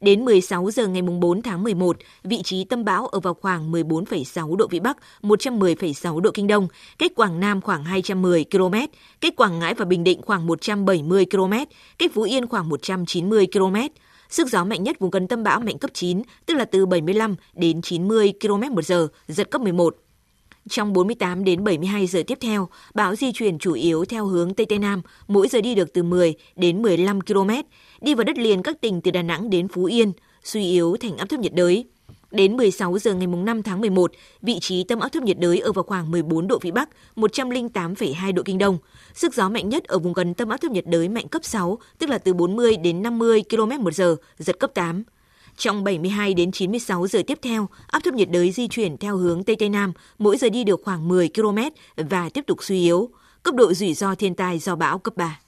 Đến 0.00 0.24
16 0.24 0.70
giờ 0.70 0.86
ngày 0.86 1.02
4 1.02 1.42
tháng 1.42 1.64
11, 1.64 1.96
vị 2.24 2.42
trí 2.42 2.64
tâm 2.64 2.84
bão 2.84 3.06
ở 3.06 3.20
vào 3.20 3.34
khoảng 3.34 3.72
14,6 3.72 4.56
độ 4.56 4.66
Vĩ 4.70 4.80
Bắc, 4.80 4.96
110,6 5.22 6.20
độ 6.20 6.30
Kinh 6.34 6.46
Đông, 6.46 6.68
cách 6.98 7.12
Quảng 7.14 7.40
Nam 7.40 7.60
khoảng 7.60 7.84
210 7.84 8.44
km, 8.50 8.74
cách 9.20 9.36
Quảng 9.36 9.58
Ngãi 9.58 9.74
và 9.74 9.84
Bình 9.84 10.04
Định 10.04 10.22
khoảng 10.22 10.46
170 10.46 11.26
km, 11.30 11.52
cách 11.98 12.10
Phú 12.14 12.22
Yên 12.22 12.46
khoảng 12.46 12.68
190 12.68 13.46
km. 13.52 13.76
Sức 14.28 14.48
gió 14.48 14.64
mạnh 14.64 14.82
nhất 14.82 14.98
vùng 14.98 15.10
gần 15.10 15.28
tâm 15.28 15.42
bão 15.42 15.60
mạnh 15.60 15.78
cấp 15.78 15.90
9, 15.94 16.22
tức 16.46 16.54
là 16.54 16.64
từ 16.64 16.86
75 16.86 17.34
đến 17.54 17.82
90 17.82 18.32
km 18.40 18.74
một 18.74 18.84
giờ, 18.84 19.08
giật 19.28 19.50
cấp 19.50 19.60
11. 19.60 19.96
Trong 20.68 20.92
48 20.92 21.44
đến 21.44 21.64
72 21.64 22.06
giờ 22.06 22.22
tiếp 22.26 22.38
theo, 22.40 22.68
bão 22.94 23.14
di 23.14 23.32
chuyển 23.32 23.58
chủ 23.58 23.72
yếu 23.72 24.04
theo 24.04 24.26
hướng 24.26 24.54
Tây 24.54 24.66
Tây 24.66 24.78
Nam, 24.78 25.02
mỗi 25.28 25.48
giờ 25.48 25.60
đi 25.60 25.74
được 25.74 25.92
từ 25.92 26.02
10 26.02 26.34
đến 26.56 26.82
15 26.82 27.20
km, 27.20 27.50
đi 28.00 28.14
vào 28.14 28.24
đất 28.24 28.38
liền 28.38 28.62
các 28.62 28.80
tỉnh 28.80 29.00
từ 29.00 29.10
Đà 29.10 29.22
Nẵng 29.22 29.50
đến 29.50 29.68
Phú 29.68 29.84
Yên, 29.84 30.12
suy 30.44 30.70
yếu 30.70 30.96
thành 31.00 31.16
áp 31.16 31.28
thấp 31.28 31.40
nhiệt 31.40 31.54
đới. 31.54 31.84
Đến 32.30 32.56
16 32.56 32.98
giờ 32.98 33.14
ngày 33.14 33.26
5 33.26 33.62
tháng 33.62 33.80
11, 33.80 34.12
vị 34.42 34.58
trí 34.60 34.84
tâm 34.84 35.00
áp 35.00 35.08
thấp 35.08 35.22
nhiệt 35.22 35.38
đới 35.38 35.58
ở 35.58 35.72
vào 35.72 35.82
khoảng 35.82 36.10
14 36.10 36.48
độ 36.48 36.58
Vĩ 36.62 36.70
Bắc, 36.70 36.88
108,2 37.16 38.34
độ 38.34 38.42
Kinh 38.42 38.58
Đông. 38.58 38.78
Sức 39.14 39.34
gió 39.34 39.48
mạnh 39.48 39.68
nhất 39.68 39.84
ở 39.84 39.98
vùng 39.98 40.12
gần 40.12 40.34
tâm 40.34 40.48
áp 40.48 40.56
thấp 40.56 40.70
nhiệt 40.70 40.86
đới 40.86 41.08
mạnh 41.08 41.28
cấp 41.28 41.44
6, 41.44 41.78
tức 41.98 42.10
là 42.10 42.18
từ 42.18 42.34
40 42.34 42.76
đến 42.76 43.02
50 43.02 43.42
km 43.50 43.84
một 43.84 43.94
giờ, 43.94 44.16
giật 44.38 44.58
cấp 44.58 44.70
8. 44.74 45.04
Trong 45.56 45.84
72 45.84 46.34
đến 46.34 46.52
96 46.52 47.06
giờ 47.06 47.22
tiếp 47.26 47.38
theo, 47.42 47.68
áp 47.86 48.00
thấp 48.04 48.14
nhiệt 48.14 48.30
đới 48.30 48.50
di 48.50 48.68
chuyển 48.68 48.96
theo 48.96 49.16
hướng 49.16 49.44
Tây 49.44 49.56
Tây 49.58 49.68
Nam, 49.68 49.92
mỗi 50.18 50.36
giờ 50.36 50.48
đi 50.48 50.64
được 50.64 50.80
khoảng 50.84 51.08
10 51.08 51.28
km 51.34 51.58
và 51.96 52.28
tiếp 52.34 52.44
tục 52.46 52.58
suy 52.62 52.80
yếu. 52.80 53.10
Cấp 53.42 53.54
độ 53.54 53.72
rủi 53.72 53.94
ro 53.94 54.14
thiên 54.14 54.34
tai 54.34 54.58
do 54.58 54.76
bão 54.76 54.98
cấp 54.98 55.16
3. 55.16 55.38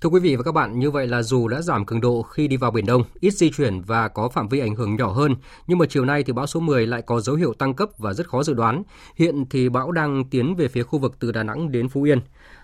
Thưa 0.00 0.08
quý 0.08 0.20
vị 0.20 0.36
và 0.36 0.42
các 0.42 0.52
bạn, 0.52 0.78
như 0.78 0.90
vậy 0.90 1.06
là 1.06 1.22
dù 1.22 1.48
đã 1.48 1.62
giảm 1.62 1.86
cường 1.86 2.00
độ 2.00 2.22
khi 2.22 2.48
đi 2.48 2.56
vào 2.56 2.70
Biển 2.70 2.86
Đông, 2.86 3.04
ít 3.20 3.30
di 3.30 3.50
chuyển 3.50 3.80
và 3.80 4.08
có 4.08 4.28
phạm 4.28 4.48
vi 4.48 4.60
ảnh 4.60 4.74
hưởng 4.74 4.96
nhỏ 4.96 5.12
hơn, 5.12 5.34
nhưng 5.66 5.78
mà 5.78 5.86
chiều 5.88 6.04
nay 6.04 6.22
thì 6.22 6.32
bão 6.32 6.46
số 6.46 6.60
10 6.60 6.86
lại 6.86 7.02
có 7.02 7.20
dấu 7.20 7.36
hiệu 7.36 7.54
tăng 7.54 7.74
cấp 7.74 7.88
và 7.98 8.12
rất 8.12 8.28
khó 8.28 8.42
dự 8.42 8.54
đoán. 8.54 8.82
Hiện 9.16 9.44
thì 9.50 9.68
bão 9.68 9.92
đang 9.92 10.24
tiến 10.30 10.54
về 10.54 10.68
phía 10.68 10.82
khu 10.82 10.98
vực 10.98 11.16
từ 11.18 11.32
Đà 11.32 11.42
Nẵng 11.42 11.72
đến 11.72 11.88
Phú 11.88 12.02
Yên. 12.02 12.20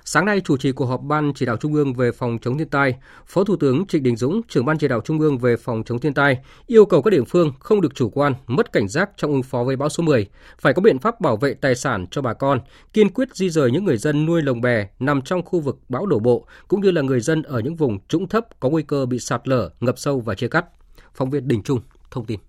Sáng 0.09 0.25
nay 0.25 0.40
chủ 0.40 0.57
trì 0.57 0.73
cuộc 0.73 0.87
họp 0.87 1.03
Ban 1.03 1.33
chỉ 1.35 1.47
đạo 1.47 1.57
Trung 1.57 1.75
ương 1.75 1.95
về 1.95 2.12
phòng 2.12 2.38
chống 2.42 2.59
thiên 2.59 2.69
tai, 2.69 2.95
Phó 3.27 3.45
Thủ 3.45 3.57
tướng 3.57 3.87
Trịnh 3.87 4.03
Đình 4.03 4.16
Dũng, 4.16 4.40
trưởng 4.49 4.64
Ban 4.64 4.79
chỉ 4.79 4.88
đạo 4.88 5.01
Trung 5.01 5.21
ương 5.21 5.38
về 5.38 5.57
phòng 5.57 5.83
chống 5.87 5.99
thiên 5.99 6.14
tai, 6.14 6.38
yêu 6.66 6.87
cầu 6.87 7.03
các 7.03 7.11
địa 7.11 7.23
phương 7.29 7.53
không 7.61 7.81
được 7.81 7.95
chủ 7.95 8.11
quan, 8.11 8.35
mất 8.47 8.73
cảnh 8.73 8.88
giác 8.88 9.11
trong 9.16 9.33
ứng 9.33 9.42
phó 9.42 9.64
với 9.64 9.77
bão 9.77 9.88
số 9.88 10.03
10, 10.03 10.27
phải 10.59 10.73
có 10.73 10.83
biện 10.83 10.99
pháp 10.99 11.21
bảo 11.21 11.37
vệ 11.37 11.55
tài 11.55 11.75
sản 11.75 12.07
cho 12.11 12.23
bà 12.23 12.35
con, 12.35 12.61
kiên 12.92 13.09
quyết 13.09 13.37
di 13.37 13.51
rời 13.51 13.71
những 13.71 13.85
người 13.85 13.97
dân 13.97 14.27
nuôi 14.27 14.42
lồng 14.42 14.61
bè 14.61 14.88
nằm 14.99 15.23
trong 15.23 15.42
khu 15.42 15.61
vực 15.61 15.79
bão 15.88 16.07
đổ 16.07 16.19
bộ, 16.19 16.47
cũng 16.69 16.81
như 16.81 16.90
là 16.90 17.03
người 17.03 17.21
dân 17.21 17.42
ở 17.42 17.61
những 17.61 17.77
vùng 17.77 17.99
trũng 18.09 18.29
thấp 18.29 18.47
có 18.61 18.69
nguy 18.69 18.83
cơ 18.83 19.07
bị 19.07 19.19
sạt 19.19 19.49
lở, 19.49 19.71
ngập 19.81 19.99
sâu 19.99 20.21
và 20.21 20.35
chia 20.35 20.49
cắt. 20.49 20.64
Phóng 21.14 21.31
viên 21.31 21.49
Đình 21.49 21.62
Trung 21.62 21.81
thông 22.11 22.25
tin. 22.25 22.40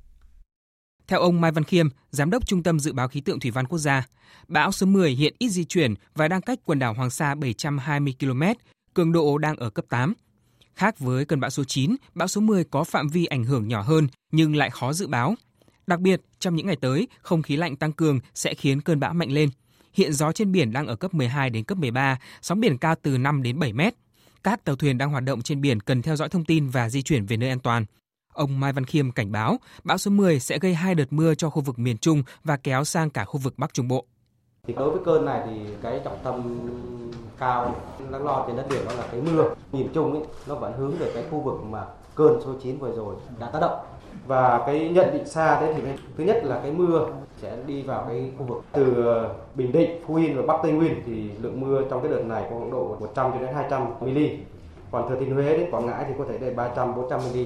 Theo 1.08 1.20
ông 1.20 1.42
Mai 1.42 1.52
Văn 1.52 1.64
Khiêm, 1.64 1.90
Giám 2.12 2.30
đốc 2.30 2.48
Trung 2.48 2.64
tâm 2.64 2.80
Dự 2.80 2.94
báo 2.94 3.08
Khí 3.08 3.22
tượng 3.22 3.40
Thủy 3.40 3.52
văn 3.52 3.68
Quốc 3.68 3.78
gia, 3.78 4.08
bão 4.48 4.72
số 4.72 4.86
10 4.86 5.12
hiện 5.12 5.34
ít 5.40 5.50
di 5.50 5.66
chuyển 5.66 5.94
và 6.16 6.28
đang 6.28 6.42
cách 6.42 6.60
quần 6.66 6.80
đảo 6.80 6.94
Hoàng 6.94 7.10
Sa 7.10 7.36
720 7.36 8.16
km, 8.20 8.44
cường 8.94 9.12
độ 9.12 9.38
đang 9.38 9.56
ở 9.56 9.70
cấp 9.70 9.86
8. 9.90 10.14
Khác 10.76 11.00
với 11.00 11.26
cơn 11.26 11.40
bão 11.40 11.50
số 11.50 11.64
9, 11.64 11.96
bão 12.16 12.28
số 12.28 12.42
10 12.42 12.64
có 12.64 12.84
phạm 12.84 13.08
vi 13.08 13.26
ảnh 13.26 13.44
hưởng 13.44 13.68
nhỏ 13.68 13.82
hơn 13.82 14.08
nhưng 14.32 14.56
lại 14.56 14.70
khó 14.70 14.94
dự 14.94 15.08
báo. 15.08 15.36
Đặc 15.88 16.00
biệt, 16.00 16.22
trong 16.40 16.56
những 16.56 16.68
ngày 16.68 16.78
tới, 16.82 17.08
không 17.22 17.42
khí 17.42 17.56
lạnh 17.56 17.76
tăng 17.76 17.94
cường 17.94 18.20
sẽ 18.34 18.54
khiến 18.54 18.82
cơn 18.82 19.00
bão 19.00 19.14
mạnh 19.14 19.32
lên. 19.32 19.50
Hiện 19.94 20.14
gió 20.14 20.32
trên 20.32 20.52
biển 20.52 20.72
đang 20.72 20.88
ở 20.88 20.96
cấp 20.96 21.14
12 21.14 21.50
đến 21.50 21.64
cấp 21.64 21.78
13, 21.78 22.20
sóng 22.42 22.60
biển 22.60 22.78
cao 22.78 22.96
từ 23.02 23.18
5 23.18 23.44
đến 23.44 23.60
7 23.60 23.74
mét. 23.74 23.94
Các 24.44 24.64
tàu 24.66 24.76
thuyền 24.76 24.98
đang 24.98 25.10
hoạt 25.10 25.24
động 25.24 25.42
trên 25.42 25.62
biển 25.62 25.80
cần 25.80 26.02
theo 26.02 26.16
dõi 26.16 26.30
thông 26.30 26.46
tin 26.46 26.70
và 26.70 26.90
di 26.90 27.02
chuyển 27.02 27.26
về 27.26 27.38
nơi 27.38 27.50
an 27.50 27.60
toàn. 27.60 27.86
Ông 28.38 28.60
Mai 28.60 28.74
Văn 28.74 28.86
Khiêm 28.86 29.12
cảnh 29.12 29.32
báo 29.32 29.58
bão 29.84 29.98
số 29.98 30.12
10 30.12 30.40
sẽ 30.40 30.60
gây 30.60 30.74
hai 30.74 30.96
đợt 30.96 31.14
mưa 31.14 31.36
cho 31.36 31.50
khu 31.50 31.62
vực 31.62 31.80
miền 31.80 31.98
Trung 31.98 32.24
và 32.44 32.58
kéo 32.58 32.84
sang 32.84 33.10
cả 33.10 33.26
khu 33.26 33.40
vực 33.40 33.54
Bắc 33.58 33.74
Trung 33.74 33.88
Bộ. 33.88 34.06
Thì 34.68 34.74
đối 34.74 34.92
với 34.92 35.00
cơn 35.06 35.26
này 35.26 35.42
thì 35.46 35.60
cái 35.82 36.02
trọng 36.04 36.18
tâm 36.24 36.60
cao 37.40 37.76
đáng 38.12 38.26
lo 38.26 38.44
trên 38.48 38.56
đất 38.56 38.72
liền 38.72 38.86
đó 38.86 38.92
là 38.98 39.08
cái 39.12 39.22
mưa. 39.22 39.50
Nhìn 39.72 39.88
chung 39.94 40.14
ấy, 40.14 40.24
nó 40.48 40.56
vẫn 40.56 40.74
hướng 40.78 40.92
về 40.92 41.12
cái 41.14 41.24
khu 41.32 41.40
vực 41.40 41.64
mà 41.64 41.86
cơn 42.16 42.42
số 42.46 42.54
9 42.64 42.78
vừa 42.78 42.96
rồi 42.96 43.16
đã 43.40 43.50
tác 43.54 43.60
động. 43.60 43.80
Và 44.28 44.64
cái 44.66 44.90
nhận 44.90 45.14
định 45.14 45.28
xa 45.28 45.62
đấy 45.62 45.74
thì 45.76 45.82
thứ 46.18 46.24
nhất 46.24 46.42
là 46.44 46.60
cái 46.64 46.72
mưa 46.72 47.08
sẽ 47.42 47.58
đi 47.68 47.82
vào 47.82 48.06
cái 48.08 48.32
khu 48.38 48.46
vực 48.46 48.64
từ 48.72 49.14
Bình 49.56 49.72
Định, 49.72 50.02
Phú 50.08 50.16
Yên 50.16 50.38
và 50.38 50.54
Bắc 50.54 50.60
Tây 50.64 50.72
Nguyên 50.72 51.04
thì 51.06 51.30
lượng 51.42 51.62
mưa 51.62 51.82
trong 51.90 52.02
cái 52.02 52.12
đợt 52.12 52.24
này 52.24 52.44
có 52.50 52.60
độ 52.72 52.98
100 53.00 53.32
cho 53.32 53.40
đến 53.40 53.56
200 53.56 53.86
mm. 54.02 54.20
Còn 54.92 55.10
thừa 55.10 55.16
Thiên 55.20 55.36
Huế 55.36 55.58
đến 55.58 55.72
Quảng 55.72 55.86
Ngãi 55.86 56.06
thì 56.08 56.14
có 56.18 56.26
thể 56.30 56.38
đến 56.38 56.56
300 56.56 56.96
400 56.96 57.20
mm 57.20 57.38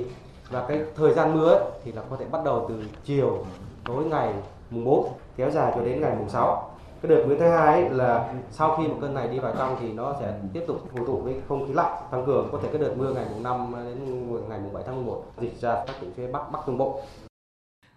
và 0.52 0.66
cái 0.68 0.82
thời 0.96 1.14
gian 1.14 1.34
mưa 1.34 1.54
ấy, 1.54 1.72
thì 1.84 1.92
là 1.92 2.02
có 2.10 2.18
thể 2.20 2.26
bắt 2.32 2.42
đầu 2.46 2.66
từ 2.70 2.84
chiều 3.06 3.46
tối 3.86 4.06
ngày 4.06 4.34
mùng 4.70 4.86
4 4.86 5.14
kéo 5.38 5.52
dài 5.52 5.72
cho 5.76 5.82
đến 5.86 6.02
ngày 6.02 6.16
mùng 6.20 6.30
6 6.30 6.72
cái 7.02 7.10
đợt 7.10 7.26
mưa 7.28 7.36
thứ 7.40 7.50
hai 7.50 7.90
là 7.90 8.34
sau 8.52 8.78
khi 8.78 8.88
một 8.88 8.98
cơn 9.02 9.14
này 9.14 9.28
đi 9.28 9.40
vào 9.40 9.56
trong 9.58 9.78
thì 9.82 9.92
nó 9.92 10.16
sẽ 10.20 10.40
tiếp 10.54 10.64
tục 10.68 10.90
hội 10.94 11.04
tụ 11.08 11.22
với 11.22 11.36
không 11.48 11.68
khí 11.68 11.74
lạnh 11.74 12.04
tăng 12.12 12.26
cường 12.26 12.50
có 12.52 12.60
thể 12.64 12.70
cái 12.74 12.82
đợt 12.82 12.94
mưa 12.98 13.14
ngày 13.14 13.26
mùng 13.32 13.44
5 13.44 13.74
đến 13.86 14.50
ngày 14.50 14.60
mùng 14.64 14.74
7 14.74 14.84
tháng 14.86 14.96
11 14.96 15.24
dịch 15.42 15.62
ra 15.62 15.84
các 15.88 15.96
tỉnh 16.02 16.14
phía 16.18 16.28
bắc 16.28 16.52
bắc 16.52 16.60
trung 16.66 16.78
bộ. 16.78 17.02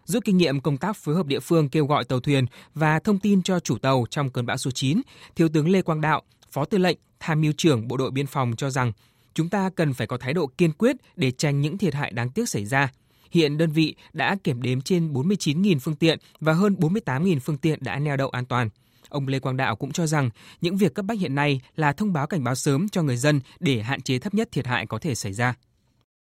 Rút 0.04 0.24
kinh 0.24 0.36
nghiệm 0.36 0.60
công 0.60 0.76
tác 0.76 0.96
phối 0.96 1.14
hợp 1.14 1.26
địa 1.26 1.40
phương 1.40 1.68
kêu 1.68 1.86
gọi 1.86 2.04
tàu 2.04 2.20
thuyền 2.20 2.46
và 2.74 2.98
thông 2.98 3.18
tin 3.18 3.42
cho 3.42 3.60
chủ 3.60 3.78
tàu 3.78 4.04
trong 4.10 4.30
cơn 4.30 4.46
bão 4.46 4.56
số 4.56 4.70
9, 4.70 5.00
Thiếu 5.36 5.48
tướng 5.48 5.68
Lê 5.68 5.82
Quang 5.82 6.00
Đạo, 6.00 6.22
Phó 6.50 6.64
Tư 6.64 6.78
lệnh, 6.78 6.98
Tham 7.20 7.40
mưu 7.40 7.52
trưởng 7.56 7.88
Bộ 7.88 7.96
đội 7.96 8.10
Biên 8.10 8.26
phòng 8.26 8.52
cho 8.56 8.70
rằng 8.70 8.92
chúng 9.34 9.48
ta 9.48 9.70
cần 9.76 9.94
phải 9.94 10.06
có 10.06 10.16
thái 10.16 10.34
độ 10.34 10.46
kiên 10.58 10.72
quyết 10.72 10.96
để 11.16 11.30
tránh 11.30 11.60
những 11.60 11.78
thiệt 11.78 11.94
hại 11.94 12.10
đáng 12.10 12.30
tiếc 12.30 12.48
xảy 12.48 12.64
ra. 12.64 12.92
Hiện 13.30 13.58
đơn 13.58 13.70
vị 13.70 13.94
đã 14.12 14.36
kiểm 14.44 14.62
đếm 14.62 14.80
trên 14.80 15.12
49.000 15.12 15.78
phương 15.78 15.96
tiện 15.96 16.18
và 16.40 16.52
hơn 16.52 16.76
48.000 16.78 17.40
phương 17.40 17.58
tiện 17.58 17.78
đã 17.82 17.98
neo 17.98 18.16
đậu 18.16 18.28
an 18.28 18.44
toàn. 18.44 18.70
Ông 19.08 19.28
Lê 19.28 19.38
Quang 19.38 19.56
Đạo 19.56 19.76
cũng 19.76 19.92
cho 19.92 20.06
rằng 20.06 20.30
những 20.60 20.76
việc 20.76 20.94
cấp 20.94 21.04
bách 21.04 21.18
hiện 21.18 21.34
nay 21.34 21.60
là 21.76 21.92
thông 21.92 22.12
báo 22.12 22.26
cảnh 22.26 22.44
báo 22.44 22.54
sớm 22.54 22.88
cho 22.88 23.02
người 23.02 23.16
dân 23.16 23.40
để 23.60 23.82
hạn 23.82 24.02
chế 24.02 24.18
thấp 24.18 24.34
nhất 24.34 24.48
thiệt 24.52 24.66
hại 24.66 24.86
có 24.86 24.98
thể 24.98 25.14
xảy 25.14 25.32
ra. 25.32 25.54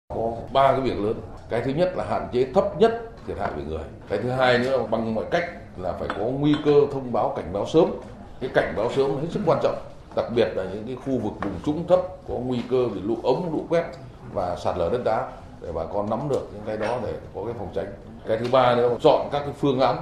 Có 0.08 0.36
ba 0.52 0.72
cái 0.72 0.80
việc 0.80 0.98
lớn. 0.98 1.20
Cái 1.50 1.62
thứ 1.64 1.70
nhất 1.70 1.92
là 1.96 2.06
hạn 2.10 2.28
chế 2.32 2.52
thấp 2.54 2.64
nhất 2.78 3.12
thiệt 3.26 3.36
hại 3.38 3.50
về 3.56 3.64
người. 3.64 3.84
Cái 4.08 4.18
thứ 4.22 4.30
hai 4.30 4.58
nữa, 4.58 4.86
bằng 4.90 5.14
mọi 5.14 5.24
cách 5.30 5.44
là 5.76 5.92
phải 5.92 6.08
có 6.08 6.24
nguy 6.24 6.54
cơ 6.64 6.74
thông 6.92 7.12
báo 7.12 7.32
cảnh 7.36 7.52
báo 7.52 7.66
sớm. 7.72 7.90
Cái 8.40 8.50
cảnh 8.54 8.74
báo 8.76 8.92
sớm 8.96 9.16
hết 9.16 9.28
sức 9.30 9.40
quan 9.46 9.58
trọng. 9.62 9.91
Đặc 10.16 10.26
biệt 10.34 10.48
là 10.54 10.64
những 10.64 10.86
cái 10.86 10.96
khu 10.96 11.18
vực 11.18 11.32
vùng 11.42 11.60
trũng 11.66 11.86
thấp 11.86 12.00
có 12.28 12.34
nguy 12.34 12.58
cơ 12.70 12.88
bị 12.94 13.00
lũ 13.00 13.16
ống, 13.22 13.52
lũ 13.52 13.66
quét 13.68 13.84
và 14.32 14.56
sạt 14.56 14.78
lở 14.78 14.90
đất 14.92 15.04
đá 15.04 15.30
để 15.60 15.72
bà 15.74 15.84
con 15.84 16.10
nắm 16.10 16.28
được 16.28 16.48
những 16.52 16.62
cái 16.66 16.76
đó 16.76 16.98
để 17.02 17.14
có 17.34 17.44
cái 17.44 17.54
phòng 17.58 17.68
tránh. 17.74 17.86
Cái 18.28 18.38
thứ 18.38 18.46
ba 18.52 18.74
nữa 18.76 18.88
là 18.88 18.94
chọn 19.02 19.28
các 19.32 19.38
cái 19.38 19.54
phương 19.60 19.80
án 19.80 19.96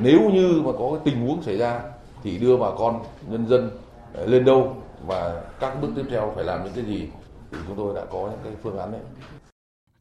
nếu 0.00 0.30
như 0.30 0.62
mà 0.64 0.72
có 0.78 0.90
cái 0.90 1.00
tình 1.04 1.26
huống 1.26 1.42
xảy 1.42 1.56
ra 1.56 1.80
thì 2.22 2.38
đưa 2.38 2.56
bà 2.56 2.66
con 2.78 3.04
nhân 3.30 3.48
dân 3.48 3.70
ờ, 4.14 4.26
lên 4.26 4.44
đâu 4.44 4.76
và 5.06 5.42
các 5.60 5.80
bước 5.82 5.88
tiếp 5.96 6.04
theo 6.10 6.32
phải 6.34 6.44
làm 6.44 6.64
những 6.64 6.72
cái 6.74 6.84
gì 6.84 7.08
thì 7.52 7.58
chúng 7.66 7.76
tôi 7.76 7.94
đã 7.94 8.04
có 8.10 8.28
những 8.30 8.40
cái 8.44 8.52
phương 8.62 8.78
án 8.78 8.92
đấy. 8.92 9.00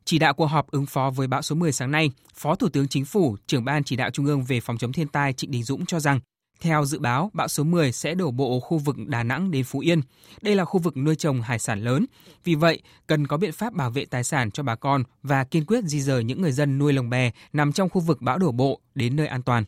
Chỉ 0.06 0.20
đạo 0.20 0.34
cuộc 0.34 0.46
họp 0.46 0.72
ứng 0.72 0.86
phó 0.86 1.12
với 1.16 1.28
bão 1.28 1.42
số 1.42 1.56
10 1.56 1.72
sáng 1.72 1.92
nay, 1.92 2.12
Phó 2.34 2.56
Thủ 2.56 2.68
tướng 2.74 2.88
Chính 2.88 3.06
phủ, 3.06 3.36
trưởng 3.48 3.66
ban 3.66 3.84
chỉ 3.84 3.96
đạo 3.96 4.10
Trung 4.10 4.26
ương 4.26 4.44
về 4.44 4.60
phòng 4.60 4.78
chống 4.78 4.94
thiên 4.94 5.08
tai 5.08 5.34
Trịnh 5.34 5.52
Đình 5.52 5.64
Dũng 5.64 5.86
cho 5.86 6.00
rằng, 6.00 6.20
theo 6.62 6.86
dự 6.86 7.00
báo, 7.00 7.32
bão 7.34 7.48
số 7.48 7.64
10 7.64 7.92
sẽ 7.92 8.14
đổ 8.14 8.32
bộ 8.32 8.60
khu 8.60 8.78
vực 8.78 8.96
Đà 9.08 9.24
Nẵng 9.24 9.52
đến 9.52 9.64
Phú 9.64 9.80
Yên. 9.80 10.02
Đây 10.42 10.56
là 10.56 10.66
khu 10.66 10.80
vực 10.80 10.98
nuôi 10.98 11.16
trồng 11.16 11.42
hải 11.42 11.60
sản 11.60 11.84
lớn. 11.84 12.06
Vì 12.44 12.56
vậy, 12.56 12.82
cần 13.08 13.28
có 13.28 13.38
biện 13.38 13.52
pháp 13.52 13.74
bảo 13.74 13.90
vệ 13.90 14.06
tài 14.06 14.24
sản 14.24 14.52
cho 14.52 14.64
bà 14.64 14.76
con 14.76 15.04
và 15.24 15.44
kiên 15.44 15.66
quyết 15.66 15.84
di 15.84 16.02
rời 16.02 16.24
những 16.24 16.42
người 16.42 16.52
dân 16.52 16.78
nuôi 16.78 16.94
lồng 16.94 17.10
bè 17.10 17.32
nằm 17.54 17.72
trong 17.72 17.90
khu 17.90 18.02
vực 18.02 18.22
bão 18.22 18.38
đổ 18.38 18.52
bộ 18.52 18.80
đến 18.96 19.16
nơi 19.16 19.28
an 19.28 19.42
toàn. 19.42 19.64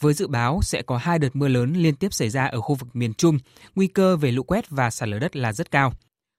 Với 0.00 0.14
dự 0.14 0.28
báo 0.28 0.60
sẽ 0.62 0.82
có 0.82 0.96
hai 0.96 1.18
đợt 1.18 1.36
mưa 1.36 1.48
lớn 1.48 1.72
liên 1.72 1.94
tiếp 1.94 2.14
xảy 2.14 2.30
ra 2.30 2.46
ở 2.46 2.60
khu 2.60 2.74
vực 2.74 2.96
miền 2.96 3.14
Trung, 3.14 3.38
nguy 3.74 3.86
cơ 3.86 4.16
về 4.16 4.32
lũ 4.32 4.42
quét 4.42 4.70
và 4.70 4.90
sạt 4.90 5.08
lở 5.08 5.18
đất 5.18 5.36
là 5.36 5.52
rất 5.52 5.70
cao. 5.70 5.92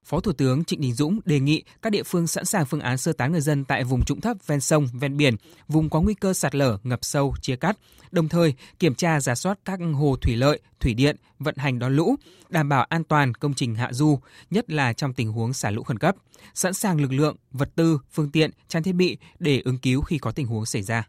Phó 0.06 0.20
Thủ 0.20 0.32
tướng 0.34 0.64
Trịnh 0.64 0.82
Đình 0.82 0.94
Dũng 0.94 1.20
đề 1.26 1.40
nghị 1.40 1.64
các 1.82 1.90
địa 1.90 2.04
phương 2.04 2.28
sẵn 2.28 2.46
sàng 2.46 2.66
phương 2.66 2.80
án 2.80 2.98
sơ 2.98 3.14
tán 3.14 3.32
người 3.32 3.42
dân 3.42 3.66
tại 3.66 3.84
vùng 3.84 4.06
trũng 4.06 4.22
thấp 4.22 4.38
ven 4.48 4.60
sông, 4.60 4.88
ven 4.94 5.18
biển, 5.18 5.36
vùng 5.68 5.90
có 5.90 6.02
nguy 6.02 6.14
cơ 6.14 6.34
sạt 6.34 6.56
lở, 6.56 6.78
ngập 6.84 7.00
sâu, 7.02 7.34
chia 7.42 7.56
cắt, 7.56 7.78
đồng 8.12 8.30
thời 8.30 8.54
kiểm 8.80 8.96
tra 8.96 9.20
giả 9.20 9.36
soát 9.36 9.60
các 9.66 9.80
hồ 9.94 10.16
thủy 10.22 10.36
lợi, 10.36 10.60
thủy 10.80 10.94
điện, 10.94 11.16
vận 11.40 11.56
hành 11.58 11.80
đón 11.80 11.96
lũ, 11.96 12.16
đảm 12.50 12.70
bảo 12.70 12.84
an 12.84 13.04
toàn 13.04 13.34
công 13.34 13.54
trình 13.54 13.76
hạ 13.76 13.94
du, 13.94 14.20
nhất 14.50 14.72
là 14.72 14.94
trong 14.94 15.14
tình 15.14 15.32
huống 15.32 15.54
xả 15.54 15.72
lũ 15.72 15.84
khẩn 15.84 16.00
cấp, 16.00 16.16
sẵn 16.54 16.74
sàng 16.74 17.02
lực 17.02 17.12
lượng, 17.12 17.36
vật 17.52 17.70
tư, 17.76 18.00
phương 18.12 18.32
tiện, 18.32 18.52
trang 18.68 18.84
thiết 18.84 18.94
bị 18.94 19.18
để 19.40 19.62
ứng 19.66 19.78
cứu 19.78 20.02
khi 20.02 20.18
có 20.18 20.32
tình 20.32 20.48
huống 20.48 20.66
xảy 20.66 20.82
ra. 20.82 21.08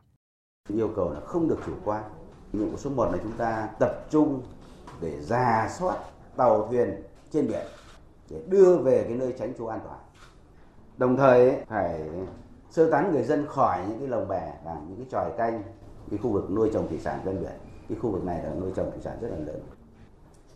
Yêu 0.74 0.92
cầu 0.96 1.10
là 1.10 1.20
không 1.26 1.48
được 1.48 1.58
chủ 1.66 1.72
quan. 1.84 2.02
Nhiệm 2.52 2.70
vụ 2.70 2.76
số 2.78 2.90
1 2.90 3.10
là 3.12 3.18
chúng 3.22 3.36
ta 3.38 3.68
tập 3.80 4.08
trung 4.10 4.42
để 5.00 5.20
giả 5.20 5.70
soát 5.78 5.96
tàu 6.36 6.68
thuyền 6.70 6.88
trên 7.32 7.48
biển 7.48 7.66
để 8.30 8.40
đưa 8.46 8.76
về 8.76 9.04
cái 9.08 9.16
nơi 9.16 9.34
tránh 9.38 9.52
trú 9.58 9.66
an 9.66 9.80
toàn. 9.84 9.98
Đồng 10.96 11.16
thời 11.16 11.56
phải 11.68 12.00
sơ 12.70 12.90
tán 12.90 13.12
người 13.12 13.22
dân 13.22 13.46
khỏi 13.46 13.78
những 13.88 13.98
cái 13.98 14.08
lồng 14.08 14.28
bè 14.28 14.52
và 14.64 14.76
những 14.88 14.96
cái 14.96 15.06
tròi 15.10 15.30
canh, 15.38 15.62
cái 16.10 16.18
khu 16.22 16.30
vực 16.30 16.50
nuôi 16.50 16.70
trồng 16.72 16.88
thủy 16.88 16.98
sản 16.98 17.20
ven 17.24 17.40
biển. 17.40 17.52
Cái 17.88 17.98
khu 18.02 18.10
vực 18.10 18.24
này 18.24 18.42
là 18.44 18.50
nuôi 18.54 18.72
trồng 18.76 18.90
thủy 18.90 19.00
sản 19.04 19.18
rất 19.20 19.28
là 19.30 19.38
lớn. 19.38 19.60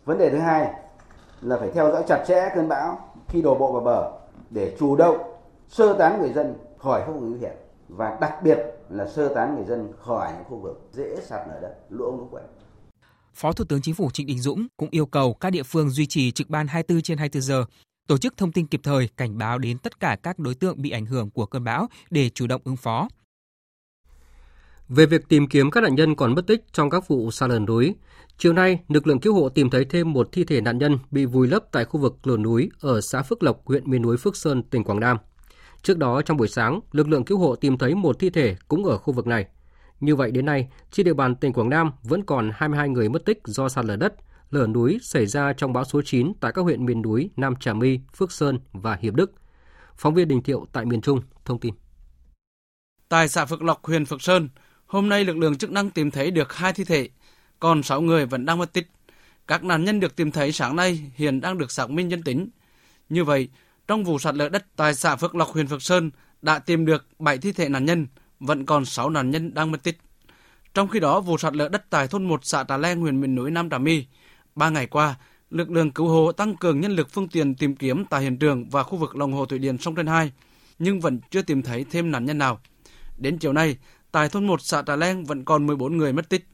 Vấn 0.05 0.17
đề 0.17 0.29
thứ 0.29 0.37
hai 0.37 0.73
là 1.41 1.57
phải 1.57 1.71
theo 1.71 1.91
dõi 1.91 2.03
chặt 2.07 2.23
chẽ 2.27 2.49
cơn 2.55 2.67
bão 2.67 2.99
khi 3.27 3.41
đổ 3.41 3.55
bộ 3.55 3.71
vào 3.71 3.81
bờ 3.81 4.11
để 4.49 4.75
chủ 4.79 4.95
động 4.95 5.17
sơ 5.67 5.93
tán 5.93 6.21
người 6.21 6.33
dân 6.33 6.55
khỏi 6.77 7.03
khu 7.05 7.13
vực 7.13 7.29
nguy 7.29 7.39
hiểm 7.39 7.55
và 7.89 8.17
đặc 8.21 8.43
biệt 8.43 8.59
là 8.89 9.07
sơ 9.07 9.27
tán 9.27 9.55
người 9.55 9.65
dân 9.65 9.93
khỏi 9.97 10.31
những 10.33 10.43
khu 10.49 10.57
vực 10.57 10.81
dễ 10.91 11.15
sạt 11.21 11.47
lở 11.47 11.59
đất, 11.61 11.75
lũ 11.89 12.05
ống 12.05 12.17
lũ 12.17 12.27
quét. 12.31 12.41
Phó 13.33 13.51
Thủ 13.51 13.65
tướng 13.65 13.81
Chính 13.81 13.95
phủ 13.95 14.09
Trịnh 14.11 14.27
Đình 14.27 14.39
Dũng 14.39 14.67
cũng 14.77 14.89
yêu 14.91 15.05
cầu 15.05 15.33
các 15.33 15.49
địa 15.49 15.63
phương 15.63 15.89
duy 15.89 16.05
trì 16.05 16.31
trực 16.31 16.49
ban 16.49 16.67
24 16.67 17.01
trên 17.01 17.17
24 17.17 17.41
giờ, 17.41 17.65
tổ 18.07 18.17
chức 18.17 18.37
thông 18.37 18.51
tin 18.51 18.67
kịp 18.67 18.79
thời, 18.83 19.09
cảnh 19.17 19.37
báo 19.37 19.57
đến 19.57 19.77
tất 19.77 19.99
cả 19.99 20.17
các 20.23 20.39
đối 20.39 20.55
tượng 20.55 20.81
bị 20.81 20.89
ảnh 20.89 21.05
hưởng 21.05 21.29
của 21.29 21.45
cơn 21.45 21.63
bão 21.63 21.87
để 22.09 22.29
chủ 22.29 22.47
động 22.47 22.61
ứng 22.63 22.77
phó. 22.77 23.07
Về 24.89 25.05
việc 25.05 25.29
tìm 25.29 25.47
kiếm 25.47 25.71
các 25.71 25.81
nạn 25.81 25.95
nhân 25.95 26.15
còn 26.15 26.35
mất 26.35 26.47
tích 26.47 26.65
trong 26.73 26.89
các 26.89 27.07
vụ 27.07 27.31
sạt 27.31 27.49
lở 27.49 27.59
núi, 27.59 27.95
chiều 28.37 28.53
nay, 28.53 28.79
lực 28.87 29.07
lượng 29.07 29.19
cứu 29.19 29.33
hộ 29.33 29.49
tìm 29.49 29.69
thấy 29.69 29.85
thêm 29.85 30.13
một 30.13 30.29
thi 30.31 30.43
thể 30.43 30.61
nạn 30.61 30.77
nhân 30.77 30.97
bị 31.11 31.25
vùi 31.25 31.47
lấp 31.47 31.63
tại 31.71 31.85
khu 31.85 31.99
vực 31.99 32.27
lở 32.27 32.37
núi 32.37 32.69
ở 32.79 33.01
xã 33.01 33.21
Phước 33.21 33.43
Lộc, 33.43 33.61
huyện 33.65 33.89
miền 33.91 34.01
núi 34.01 34.17
Phước 34.17 34.35
Sơn, 34.35 34.63
tỉnh 34.63 34.83
Quảng 34.83 34.99
Nam. 34.99 35.17
Trước 35.81 35.97
đó, 35.97 36.21
trong 36.21 36.37
buổi 36.37 36.47
sáng, 36.47 36.79
lực 36.91 37.07
lượng 37.07 37.25
cứu 37.25 37.37
hộ 37.37 37.55
tìm 37.55 37.77
thấy 37.77 37.95
một 37.95 38.19
thi 38.19 38.29
thể 38.29 38.55
cũng 38.67 38.85
ở 38.85 38.97
khu 38.97 39.13
vực 39.13 39.27
này. 39.27 39.45
Như 40.01 40.15
vậy 40.15 40.31
đến 40.31 40.45
nay, 40.45 40.67
trên 40.91 41.05
địa 41.05 41.13
bàn 41.13 41.35
tỉnh 41.35 41.53
Quảng 41.53 41.69
Nam 41.69 41.91
vẫn 42.03 42.23
còn 42.23 42.51
22 42.55 42.89
người 42.89 43.09
mất 43.09 43.25
tích 43.25 43.39
do 43.45 43.69
sạt 43.69 43.85
lở 43.85 43.95
đất, 43.95 44.13
lở 44.51 44.67
núi 44.67 44.99
xảy 45.01 45.25
ra 45.25 45.53
trong 45.53 45.73
bão 45.73 45.83
số 45.83 46.01
9 46.05 46.33
tại 46.39 46.51
các 46.55 46.61
huyện 46.61 46.85
miền 46.85 47.01
núi 47.01 47.29
Nam 47.37 47.55
Trà 47.55 47.73
My, 47.73 47.99
Phước 48.15 48.31
Sơn 48.31 48.59
và 48.73 48.97
Hiệp 49.01 49.13
Đức. 49.13 49.31
Phóng 49.95 50.13
viên 50.13 50.27
Đình 50.27 50.43
Thiệu 50.43 50.67
tại 50.73 50.85
miền 50.85 51.01
Trung 51.01 51.21
thông 51.45 51.59
tin. 51.59 51.73
Tại 53.09 53.27
xã 53.27 53.45
Phước 53.45 53.61
Lộc, 53.61 53.85
huyện 53.85 54.05
Phước 54.05 54.21
Sơn, 54.21 54.49
hôm 54.85 55.09
nay 55.09 55.25
lực 55.25 55.37
lượng 55.37 55.57
chức 55.57 55.71
năng 55.71 55.89
tìm 55.89 56.11
thấy 56.11 56.31
được 56.31 56.53
hai 56.53 56.73
thi 56.73 56.83
thể, 56.83 57.09
còn 57.59 57.83
6 57.83 58.01
người 58.01 58.25
vẫn 58.25 58.45
đang 58.45 58.57
mất 58.57 58.73
tích. 58.73 58.87
Các 59.47 59.63
nạn 59.63 59.83
nhân 59.83 59.99
được 59.99 60.15
tìm 60.15 60.31
thấy 60.31 60.51
sáng 60.51 60.75
nay 60.75 61.11
hiện 61.15 61.41
đang 61.41 61.57
được 61.57 61.71
xác 61.71 61.89
minh 61.89 62.07
nhân 62.07 62.23
tính. 62.23 62.49
Như 63.09 63.23
vậy, 63.23 63.49
trong 63.87 64.03
vụ 64.03 64.19
sạt 64.19 64.35
lở 64.35 64.49
đất 64.49 64.65
tại 64.75 64.95
xã 64.95 65.15
Phước 65.15 65.35
Lộc, 65.35 65.49
huyện 65.49 65.67
Phước 65.67 65.81
Sơn 65.81 66.11
đã 66.41 66.59
tìm 66.59 66.85
được 66.85 67.05
7 67.19 67.37
thi 67.37 67.51
thể 67.51 67.69
nạn 67.69 67.85
nhân, 67.85 68.07
vẫn 68.41 68.65
còn 68.65 68.85
6 68.85 69.09
nạn 69.09 69.31
nhân 69.31 69.53
đang 69.53 69.71
mất 69.71 69.83
tích. 69.83 69.97
Trong 70.73 70.87
khi 70.87 70.99
đó, 70.99 71.21
vụ 71.21 71.37
sạt 71.37 71.55
lở 71.55 71.69
đất 71.69 71.85
tại 71.89 72.07
thôn 72.07 72.23
1 72.23 72.39
xã 72.43 72.63
Trà 72.63 72.77
leng 72.77 73.01
huyện 73.01 73.21
miền 73.21 73.35
núi 73.35 73.51
Nam 73.51 73.69
Trà 73.69 73.77
My, 73.77 74.05
ba 74.55 74.69
ngày 74.69 74.87
qua, 74.87 75.15
lực 75.49 75.71
lượng 75.71 75.91
cứu 75.91 76.07
hộ 76.07 76.31
tăng 76.31 76.55
cường 76.55 76.79
nhân 76.79 76.91
lực 76.91 77.09
phương 77.11 77.27
tiện 77.27 77.55
tìm 77.55 77.75
kiếm 77.75 78.05
tại 78.05 78.21
hiện 78.21 78.37
trường 78.37 78.69
và 78.69 78.83
khu 78.83 78.97
vực 78.97 79.15
lòng 79.15 79.33
hồ 79.33 79.45
thủy 79.45 79.59
điện 79.59 79.77
sông 79.77 79.95
Trên 79.95 80.07
2, 80.07 80.31
nhưng 80.79 80.99
vẫn 80.99 81.19
chưa 81.31 81.41
tìm 81.41 81.61
thấy 81.61 81.85
thêm 81.91 82.11
nạn 82.11 82.25
nhân 82.25 82.37
nào. 82.37 82.59
Đến 83.17 83.37
chiều 83.37 83.53
nay, 83.53 83.77
tại 84.11 84.29
thôn 84.29 84.47
1 84.47 84.61
xã 84.61 84.83
Trà 84.87 84.95
leng 84.95 85.25
vẫn 85.25 85.45
còn 85.45 85.67
14 85.67 85.97
người 85.97 86.13
mất 86.13 86.29
tích. 86.29 86.47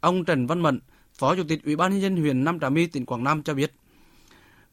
Ông 0.00 0.24
Trần 0.24 0.46
Văn 0.46 0.60
Mận, 0.60 0.80
Phó 1.18 1.36
Chủ 1.36 1.42
tịch 1.48 1.64
Ủy 1.64 1.76
ban 1.76 1.92
nhân 1.92 2.00
dân 2.00 2.16
huyện 2.16 2.44
Nam 2.44 2.60
Trà 2.60 2.68
My, 2.68 2.86
tỉnh 2.86 3.06
Quảng 3.06 3.24
Nam 3.24 3.42
cho 3.42 3.54
biết, 3.54 3.72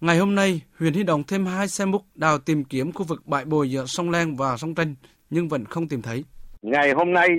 Ngày 0.04 0.18
hôm 0.18 0.36
nay, 0.36 0.62
huyện 0.80 0.94
huy 0.94 1.04
động 1.04 1.24
thêm 1.24 1.46
hai 1.46 1.68
xe 1.68 1.86
múc 1.86 2.06
đào 2.16 2.38
tìm 2.38 2.64
kiếm 2.64 2.92
khu 2.92 3.04
vực 3.04 3.28
bãi 3.28 3.46
bồi 3.46 3.72
giữa 3.72 3.86
sông 3.86 4.10
Len 4.10 4.36
và 4.36 4.58
sông 4.58 4.76
Tranh, 4.76 4.96
nhưng 5.30 5.50
vẫn 5.50 5.66
không 5.66 5.88
tìm 5.88 6.02
thấy. 6.02 6.24
Ngày 6.64 6.92
hôm 6.92 7.14
nay 7.14 7.30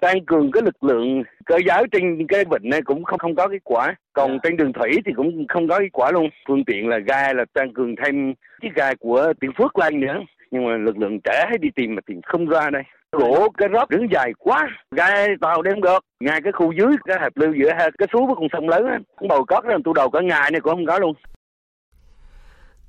tăng 0.00 0.24
cường 0.24 0.50
cái 0.52 0.62
lực 0.62 0.84
lượng 0.84 1.22
cơ 1.46 1.56
giới 1.66 1.84
trên 1.92 2.26
cái 2.26 2.44
vịnh 2.44 2.70
này 2.70 2.82
cũng 2.82 3.04
không 3.04 3.18
không 3.18 3.34
có 3.34 3.48
kết 3.48 3.58
quả. 3.64 3.94
Còn 4.12 4.38
trên 4.42 4.56
đường 4.56 4.72
thủy 4.72 4.90
thì 5.06 5.12
cũng 5.16 5.46
không 5.48 5.68
có 5.68 5.78
kết 5.78 5.88
quả 5.92 6.10
luôn. 6.10 6.28
Phương 6.48 6.64
tiện 6.64 6.88
là 6.88 6.98
ga 6.98 7.32
là 7.32 7.44
tăng 7.52 7.72
cường 7.72 7.94
thêm 7.96 8.34
chiếc 8.62 8.74
ga 8.74 8.94
của 8.94 9.32
tiền 9.40 9.50
phước 9.58 9.78
lên 9.78 10.00
nữa. 10.00 10.18
Nhưng 10.50 10.64
mà 10.64 10.76
lực 10.76 10.98
lượng 10.98 11.20
trẻ 11.24 11.50
đi 11.60 11.68
tìm 11.74 11.94
mà 11.94 12.00
tìm 12.06 12.20
không 12.22 12.46
ra 12.48 12.70
đây. 12.70 12.82
Gỗ 13.12 13.48
cái 13.58 13.68
rót 13.68 13.90
đứng 13.90 14.12
dài 14.12 14.32
quá 14.38 14.68
ga 14.90 15.26
tàu 15.40 15.62
đem 15.62 15.80
được. 15.80 16.04
Ngay 16.20 16.40
cái 16.42 16.52
khu 16.52 16.72
dưới 16.72 16.96
cái 17.04 17.18
hẹp 17.20 17.32
lưu 17.36 17.52
giữa 17.52 17.72
hai 17.78 17.90
cái 17.98 18.08
suối 18.12 18.26
với 18.26 18.34
con 18.34 18.48
sông 18.52 18.68
lớn 18.68 18.86
á. 18.86 18.98
Bầu 19.28 19.44
cót 19.44 19.64
đó 19.64 19.78
tu 19.84 19.92
đầu 19.92 20.10
cả 20.10 20.20
ngày 20.20 20.50
này 20.50 20.60
cũng 20.60 20.74
không 20.74 20.86
có 20.86 20.98
luôn 20.98 21.14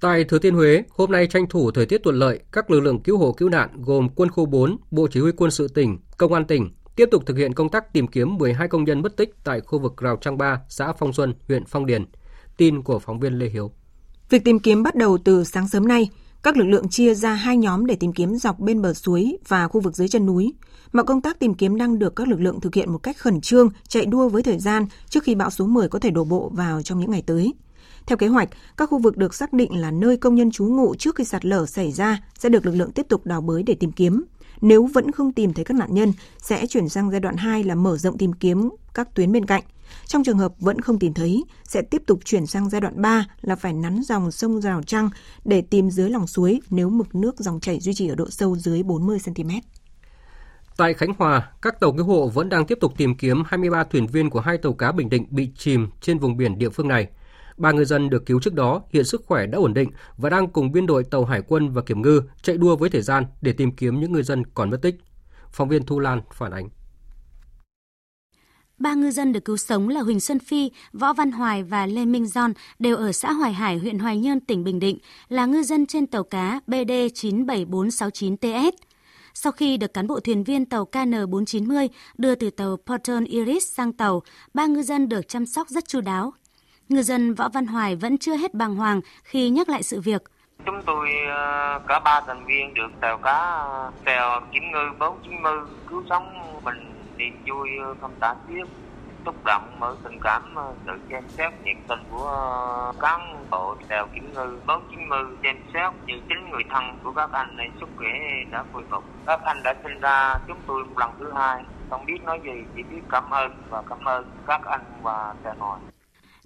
Tại 0.04 0.24
Thừa 0.24 0.40
Thiên 0.40 0.56
Huế, 0.56 0.84
hôm 0.90 1.12
nay 1.12 1.28
tranh 1.28 1.48
thủ 1.50 1.72
thời 1.72 1.86
tiết 1.86 2.04
thuận 2.04 2.16
lợi, 2.16 2.40
các 2.52 2.72
lực 2.72 2.80
lượng 2.80 3.00
cứu 3.00 3.18
hộ 3.18 3.32
cứu 3.32 3.50
nạn 3.50 3.70
gồm 3.82 4.10
Quân 4.16 4.30
khu 4.30 4.46
4, 4.46 4.78
Bộ 4.92 5.08
Chỉ 5.12 5.20
huy 5.20 5.32
quân 5.32 5.52
sự 5.52 5.68
tỉnh, 5.68 5.98
Công 6.18 6.34
an 6.34 6.46
tỉnh 6.46 6.70
tiếp 6.96 7.10
tục 7.12 7.24
thực 7.26 7.38
hiện 7.38 7.54
công 7.54 7.70
tác 7.70 7.94
tìm 7.94 8.08
kiếm 8.08 8.38
12 8.38 8.68
công 8.68 8.84
nhân 8.84 9.02
mất 9.02 9.18
tích 9.18 9.30
tại 9.44 9.62
khu 9.62 9.80
vực 9.80 9.98
Rào 9.98 10.18
Trăng 10.22 10.38
Ba, 10.38 10.62
xã 10.70 10.94
Phong 11.00 11.14
Xuân, 11.14 11.34
huyện 11.48 11.66
Phong 11.66 11.86
Điền. 11.86 12.06
Tin 12.58 12.82
của 12.82 13.00
phóng 13.00 13.20
viên 13.20 13.40
Lê 13.40 13.50
Hiếu. 13.50 13.72
Việc 14.30 14.44
tìm 14.44 14.60
kiếm 14.60 14.84
bắt 14.84 14.96
đầu 14.96 15.18
từ 15.18 15.44
sáng 15.44 15.68
sớm 15.68 15.88
nay. 15.88 16.10
Các 16.44 16.58
lực 16.58 16.66
lượng 16.66 16.90
chia 16.90 17.14
ra 17.14 17.34
hai 17.34 17.58
nhóm 17.58 17.86
để 17.86 17.96
tìm 17.96 18.14
kiếm 18.14 18.36
dọc 18.36 18.60
bên 18.60 18.82
bờ 18.82 18.94
suối 18.94 19.38
và 19.48 19.68
khu 19.68 19.82
vực 19.82 19.96
dưới 19.96 20.08
chân 20.08 20.26
núi. 20.26 20.54
Mọi 20.94 21.06
công 21.06 21.22
tác 21.22 21.40
tìm 21.40 21.54
kiếm 21.54 21.78
đang 21.78 22.00
được 22.00 22.16
các 22.16 22.28
lực 22.28 22.42
lượng 22.42 22.60
thực 22.60 22.76
hiện 22.76 22.92
một 22.92 23.00
cách 23.04 23.18
khẩn 23.18 23.42
trương, 23.42 23.70
chạy 23.88 24.06
đua 24.06 24.30
với 24.30 24.44
thời 24.44 24.60
gian 24.60 24.86
trước 25.10 25.24
khi 25.24 25.36
bão 25.36 25.50
số 25.50 25.68
10 25.68 25.90
có 25.90 26.00
thể 26.00 26.10
đổ 26.10 26.24
bộ 26.24 26.52
vào 26.54 26.82
trong 26.82 27.00
những 27.00 27.12
ngày 27.12 27.24
tới. 27.26 27.54
Theo 28.08 28.18
kế 28.18 28.28
hoạch, 28.28 28.50
các 28.78 28.90
khu 28.90 29.00
vực 29.00 29.18
được 29.18 29.34
xác 29.34 29.54
định 29.54 29.82
là 29.82 29.92
nơi 29.92 30.18
công 30.18 30.36
nhân 30.36 30.52
trú 30.52 30.66
ngụ 30.66 30.96
trước 30.96 31.16
khi 31.16 31.24
sạt 31.24 31.46
lở 31.46 31.66
xảy 31.66 31.92
ra 31.92 32.20
sẽ 32.40 32.50
được 32.50 32.66
lực 32.66 32.76
lượng 32.76 32.92
tiếp 32.92 33.06
tục 33.10 33.26
đào 33.26 33.42
bới 33.42 33.64
để 33.64 33.76
tìm 33.80 33.92
kiếm. 33.92 34.24
Nếu 34.62 34.86
vẫn 34.86 35.12
không 35.12 35.34
tìm 35.34 35.54
thấy 35.54 35.66
các 35.66 35.78
nạn 35.78 35.94
nhân, 35.94 36.14
sẽ 36.38 36.68
chuyển 36.68 36.90
sang 36.90 37.12
giai 37.12 37.20
đoạn 37.20 37.38
2 37.38 37.64
là 37.64 37.76
mở 37.76 37.98
rộng 37.98 38.18
tìm 38.18 38.34
kiếm 38.34 38.70
các 38.94 39.16
tuyến 39.16 39.32
bên 39.32 39.46
cạnh. 39.46 39.64
Trong 40.08 40.24
trường 40.24 40.38
hợp 40.38 40.54
vẫn 40.60 40.82
không 40.82 41.00
tìm 41.00 41.14
thấy, 41.14 41.44
sẽ 41.64 41.82
tiếp 41.82 42.02
tục 42.08 42.20
chuyển 42.26 42.46
sang 42.46 42.70
giai 42.70 42.82
đoạn 42.82 43.02
3 43.02 43.26
là 43.42 43.56
phải 43.56 43.74
nắn 43.74 44.02
dòng 44.04 44.32
sông 44.32 44.62
Rào 44.62 44.84
Trăng 44.84 45.10
để 45.46 45.62
tìm 45.62 45.90
dưới 45.90 46.10
lòng 46.10 46.28
suối 46.28 46.60
nếu 46.70 46.90
mực 46.90 47.16
nước 47.16 47.40
dòng 47.40 47.60
chảy 47.60 47.80
duy 47.80 47.94
trì 47.94 48.08
ở 48.08 48.16
độ 48.16 48.30
sâu 48.30 48.56
dưới 48.56 48.84
40 48.84 49.18
cm. 49.26 49.50
Tại 50.78 50.94
Khánh 50.94 51.14
Hòa, 51.18 51.52
các 51.62 51.80
tàu 51.80 51.94
cứu 51.94 52.06
hộ 52.06 52.28
vẫn 52.28 52.50
đang 52.50 52.66
tiếp 52.66 52.78
tục 52.82 52.94
tìm 52.98 53.18
kiếm 53.18 53.44
23 53.48 53.84
thuyền 53.84 54.08
viên 54.08 54.30
của 54.30 54.40
hai 54.40 54.58
tàu 54.58 54.74
cá 54.74 54.92
Bình 54.92 55.10
Định 55.10 55.26
bị 55.30 55.50
chìm 55.58 55.88
trên 56.02 56.20
vùng 56.20 56.38
biển 56.38 56.58
địa 56.58 56.70
phương 56.70 56.88
này. 56.88 57.08
Ba 57.58 57.72
ngư 57.72 57.86
dân 57.86 58.10
được 58.10 58.26
cứu 58.26 58.40
trước 58.40 58.54
đó 58.54 58.82
hiện 58.90 59.06
sức 59.06 59.24
khỏe 59.26 59.46
đã 59.46 59.58
ổn 59.58 59.74
định 59.74 59.92
và 60.18 60.30
đang 60.30 60.48
cùng 60.48 60.72
biên 60.72 60.86
đội 60.86 61.04
tàu 61.04 61.26
hải 61.26 61.42
quân 61.42 61.70
và 61.70 61.82
kiểm 61.82 62.02
ngư 62.02 62.22
chạy 62.42 62.58
đua 62.58 62.76
với 62.76 62.90
thời 62.90 63.02
gian 63.02 63.26
để 63.42 63.54
tìm 63.54 63.72
kiếm 63.72 64.00
những 64.00 64.12
ngư 64.12 64.24
dân 64.24 64.44
còn 64.54 64.70
mất 64.70 64.82
tích. 64.82 64.96
Phóng 65.52 65.70
viên 65.70 65.86
Thu 65.86 66.00
Lan 66.00 66.22
phản 66.34 66.52
ánh. 66.52 66.70
Ba 68.78 68.94
ngư 68.94 69.12
dân 69.12 69.32
được 69.32 69.46
cứu 69.46 69.58
sống 69.58 69.90
là 69.90 70.02
Huỳnh 70.02 70.20
Xuân 70.20 70.40
Phi, 70.40 70.72
Võ 70.94 71.14
Văn 71.14 71.32
Hoài 71.32 71.64
và 71.64 71.86
Lê 71.86 72.06
Minh 72.06 72.28
Giòn 72.28 72.54
đều 72.80 72.98
ở 72.98 73.12
xã 73.12 73.32
Hoài 73.32 73.54
Hải, 73.54 73.78
huyện 73.78 74.00
Hoài 74.00 74.18
Nhơn, 74.18 74.40
tỉnh 74.40 74.64
Bình 74.64 74.80
Định, 74.80 74.98
là 75.30 75.46
ngư 75.46 75.64
dân 75.64 75.86
trên 75.86 76.08
tàu 76.08 76.24
cá 76.24 76.60
BD 76.68 76.92
97469TS. 76.92 78.72
Sau 79.34 79.52
khi 79.52 79.78
được 79.78 79.94
cán 79.94 80.08
bộ 80.08 80.20
thuyền 80.20 80.44
viên 80.44 80.66
tàu 80.66 80.88
KN490 80.92 81.88
đưa 82.18 82.36
từ 82.36 82.50
tàu 82.50 82.78
Porton 82.86 83.24
Iris 83.24 83.68
sang 83.68 83.94
tàu, 83.94 84.24
ba 84.54 84.66
ngư 84.66 84.84
dân 84.84 85.10
được 85.10 85.28
chăm 85.28 85.46
sóc 85.46 85.70
rất 85.70 85.88
chu 85.88 86.02
đáo. 86.02 86.34
Ngư 86.90 87.02
dân 87.02 87.34
Võ 87.34 87.50
Văn 87.50 87.66
Hoài 87.66 87.96
vẫn 87.96 88.18
chưa 88.18 88.36
hết 88.36 88.54
bàng 88.54 88.76
hoàng 88.76 89.02
khi 89.24 89.50
nhắc 89.50 89.70
lại 89.70 89.84
sự 89.84 90.02
việc. 90.02 90.22
Chúng 90.66 90.82
tôi 90.86 91.10
ờ, 91.30 91.80
cả 91.88 92.00
ba 92.00 92.22
thành 92.28 92.46
viên 92.46 92.74
được 92.74 92.90
tàu 93.02 93.18
cá 93.18 93.34
ờ, 93.34 93.92
tàu 94.06 94.42
kiểm 94.52 94.64
ngư 94.72 94.90
490 95.00 95.54
cứu 95.90 96.04
sống. 96.10 96.34
Mình 96.64 96.94
niềm 97.18 97.38
vui 97.48 97.70
ờ, 97.84 97.96
không 98.02 98.12
tả 98.20 98.36
xiết. 98.48 98.68
Xúc 99.26 99.36
động 99.46 99.76
mở 99.80 99.96
tình 100.04 100.20
cảm 100.24 100.56
sự 100.86 100.92
xem 101.10 101.24
xét 101.30 101.54
nhiệt 101.64 101.78
tình 101.88 102.00
của 102.12 102.94
cán 103.00 103.48
bộ 103.52 103.76
tàu 103.88 104.08
kiểm 104.14 104.34
ngư 104.34 104.60
490 104.68 105.20
xem 105.44 105.58
xét 105.74 105.94
như 106.06 106.14
chính 106.30 106.50
người 106.52 106.64
thân 106.70 106.84
của 107.04 107.12
các 107.12 107.32
anh 107.32 107.58
này 107.58 107.70
sức 107.80 107.90
khỏe 107.98 108.10
đã 108.52 108.64
khôi 108.74 108.84
phục. 108.90 109.04
Các 109.26 109.40
anh 109.44 109.64
đã 109.64 109.74
sinh 109.84 110.00
ra 110.00 110.36
chúng 110.48 110.58
tôi 110.68 110.84
một 110.84 110.98
lần 110.98 111.10
thứ 111.20 111.32
hai. 111.36 111.64
Không 111.90 112.06
biết 112.06 112.24
nói 112.24 112.40
gì, 112.44 112.64
chỉ 112.76 112.84
biết 112.84 113.02
cảm 113.10 113.30
ơn 113.30 113.52
và 113.70 113.82
cảm 113.90 114.06
ơn 114.06 114.26
các 114.48 114.62
anh 114.66 114.82
và 115.02 115.34
tàu 115.44 115.56
hỏi 115.60 115.80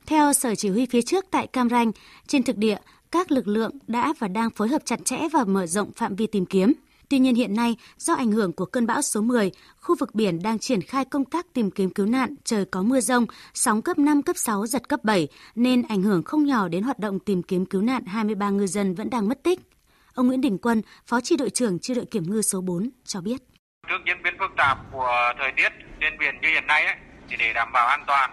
theo 0.08 0.34
Sở 0.34 0.56
Chỉ 0.56 0.70
huy 0.70 0.86
phía 0.86 1.02
trước 1.02 1.26
tại 1.32 1.48
Cam 1.48 1.70
Ranh, 1.70 1.92
trên 2.28 2.44
thực 2.44 2.58
địa, 2.58 2.78
các 3.12 3.32
lực 3.32 3.48
lượng 3.48 3.72
đã 3.88 4.14
và 4.20 4.28
đang 4.28 4.50
phối 4.50 4.68
hợp 4.68 4.82
chặt 4.86 5.00
chẽ 5.06 5.18
và 5.34 5.44
mở 5.44 5.66
rộng 5.66 5.92
phạm 5.92 6.16
vi 6.16 6.28
tìm 6.28 6.46
kiếm. 6.46 6.74
Tuy 7.10 7.20
nhiên 7.20 7.36
hiện 7.36 7.56
nay, 7.56 7.76
do 7.98 8.14
ảnh 8.14 8.32
hưởng 8.32 8.54
của 8.54 8.66
cơn 8.66 8.88
bão 8.88 9.02
số 9.02 9.22
10, 9.22 9.52
khu 9.82 9.96
vực 10.00 10.16
biển 10.16 10.44
đang 10.44 10.60
triển 10.60 10.82
khai 10.82 11.06
công 11.06 11.26
tác 11.26 11.54
tìm 11.54 11.72
kiếm 11.72 11.90
cứu 11.90 12.06
nạn, 12.06 12.36
trời 12.44 12.66
có 12.66 12.82
mưa 12.82 13.00
rông, 13.00 13.26
sóng 13.54 13.82
cấp 13.82 14.00
5, 14.00 14.22
cấp 14.22 14.38
6, 14.38 14.68
giật 14.68 14.90
cấp 14.90 15.04
7, 15.04 15.28
nên 15.56 15.82
ảnh 15.90 16.02
hưởng 16.02 16.24
không 16.24 16.46
nhỏ 16.46 16.68
đến 16.68 16.84
hoạt 16.84 17.00
động 17.00 17.20
tìm 17.20 17.44
kiếm 17.44 17.66
cứu 17.66 17.82
nạn 17.82 18.06
23 18.06 18.50
ngư 18.50 18.68
dân 18.68 18.96
vẫn 18.96 19.10
đang 19.10 19.30
mất 19.30 19.44
tích. 19.44 19.60
Ông 20.14 20.28
Nguyễn 20.28 20.42
Đình 20.42 20.58
Quân, 20.58 20.82
Phó 21.06 21.22
Chi 21.22 21.38
đội 21.38 21.50
trưởng 21.50 21.80
Chi 21.80 21.94
đội 21.94 22.06
kiểm 22.06 22.24
ngư 22.24 22.42
số 22.42 22.62
4 22.62 22.90
cho 23.06 23.22
biết. 23.22 23.38
Trước 23.88 24.00
diễn 24.06 24.24
biến 24.24 24.34
phức 24.40 24.52
tạp 24.58 24.78
của 24.92 25.34
thời 25.40 25.52
tiết 25.58 25.70
trên 26.02 26.14
biển 26.20 26.36
như 26.42 26.48
hiện 26.48 26.68
nay 26.68 26.86
ấy, 26.86 26.96
thì 27.30 27.36
để 27.40 27.54
đảm 27.54 27.72
bảo 27.74 27.88
an 27.88 28.04
toàn 28.08 28.32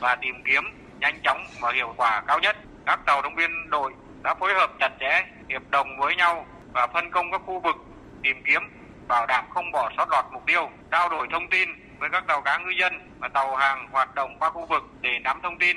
và 0.00 0.16
tìm 0.22 0.34
kiếm 0.46 0.81
nhanh 1.02 1.20
chóng 1.24 1.44
và 1.60 1.72
hiệu 1.72 1.94
quả 1.96 2.22
cao 2.26 2.38
nhất, 2.40 2.56
các 2.86 3.00
tàu 3.06 3.22
động 3.22 3.34
viên 3.36 3.50
đội 3.70 3.92
đã 4.22 4.34
phối 4.40 4.54
hợp 4.54 4.70
chặt 4.80 4.90
chẽ, 5.00 5.24
hiệp 5.48 5.62
đồng 5.70 5.86
với 6.00 6.16
nhau 6.16 6.46
và 6.72 6.86
phân 6.86 7.10
công 7.10 7.26
các 7.32 7.40
khu 7.46 7.60
vực 7.60 7.76
tìm 8.22 8.36
kiếm, 8.46 8.62
bảo 9.08 9.26
đảm 9.26 9.44
không 9.54 9.72
bỏ 9.72 9.90
sót 9.96 10.08
lọt 10.10 10.24
mục 10.32 10.42
tiêu, 10.46 10.68
trao 10.90 11.08
đổi 11.08 11.26
thông 11.32 11.48
tin 11.50 11.68
với 12.00 12.08
các 12.12 12.24
tàu 12.28 12.42
cá 12.42 12.58
ngư 12.58 12.70
dân 12.80 12.92
và 13.20 13.28
tàu 13.28 13.56
hàng 13.56 13.88
hoạt 13.92 14.14
động 14.14 14.30
qua 14.38 14.50
khu 14.50 14.66
vực 14.66 14.82
để 15.00 15.10
nắm 15.24 15.40
thông 15.42 15.58
tin, 15.58 15.76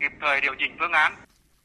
kịp 0.00 0.12
thời 0.20 0.40
điều 0.40 0.54
chỉnh 0.58 0.76
phương 0.80 0.92
án. 0.92 1.12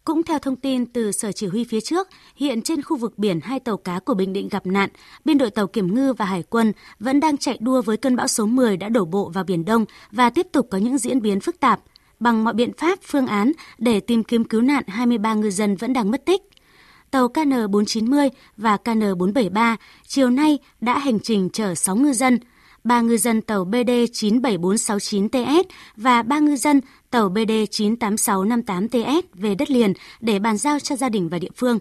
Cũng 0.04 0.23
theo 0.23 0.39
thông 0.39 0.56
tin 0.56 0.86
từ 0.93 1.12
Sở 1.12 1.32
Chỉ 1.32 1.47
huy 1.47 1.65
phía 1.69 1.82
trước, 1.82 2.08
hiện 2.36 2.62
trên 2.62 2.82
khu 2.82 2.97
vực 2.97 3.17
biển 3.17 3.39
hai 3.43 3.60
tàu 3.60 3.78
cá 3.78 3.99
của 3.99 4.13
Bình 4.13 4.34
Định 4.34 4.49
gặp 4.49 4.65
nạn, 4.65 4.89
biên 5.25 5.38
đội 5.38 5.52
tàu 5.52 5.67
kiểm 5.67 5.95
ngư 5.95 6.13
và 6.13 6.25
hải 6.25 6.43
quân 6.49 6.73
vẫn 6.99 7.19
đang 7.19 7.38
chạy 7.38 7.58
đua 7.60 7.82
với 7.82 7.97
cơn 7.97 8.15
bão 8.15 8.28
số 8.28 8.45
10 8.45 8.78
đã 8.78 8.89
đổ 8.89 9.06
bộ 9.06 9.32
vào 9.34 9.43
Biển 9.43 9.65
Đông 9.65 9.86
và 10.12 10.30
tiếp 10.30 10.47
tục 10.52 10.67
có 10.71 10.78
những 10.78 10.97
diễn 10.97 11.21
biến 11.21 11.39
phức 11.39 11.60
tạp 11.60 11.80
bằng 12.19 12.43
mọi 12.43 12.53
biện 12.53 12.71
pháp, 12.77 12.99
phương 13.03 13.27
án 13.27 13.51
để 13.77 13.99
tìm 13.99 14.23
kiếm 14.23 14.43
cứu 14.43 14.62
nạn 14.62 14.84
23 14.88 15.34
ngư 15.34 15.49
dân 15.49 15.75
vẫn 15.75 15.93
đang 15.93 16.12
mất 16.12 16.25
tích. 16.25 16.41
Tàu 17.12 17.27
KN490 17.27 18.29
và 18.58 18.77
KN473 18.84 19.77
chiều 20.08 20.29
nay 20.29 20.60
đã 20.82 20.97
hành 20.97 21.19
trình 21.19 21.49
chở 21.49 21.75
6 21.75 21.95
ngư 21.95 22.13
dân, 22.13 22.39
3 22.84 23.01
ngư 23.01 23.17
dân 23.17 23.41
tàu 23.41 23.65
BD 23.65 23.89
97469TS 23.89 25.63
và 25.97 26.23
3 26.23 26.39
ngư 26.39 26.55
dân 26.55 26.82
tàu 27.12 27.29
BD 27.29 27.51
98658TS 27.71 29.21
về 29.34 29.55
đất 29.55 29.71
liền 29.71 29.93
để 30.19 30.39
bàn 30.39 30.58
giao 30.58 30.79
cho 30.79 30.95
gia 30.95 31.10
đình 31.10 31.29
và 31.29 31.39
địa 31.39 31.51
phương. 31.55 31.79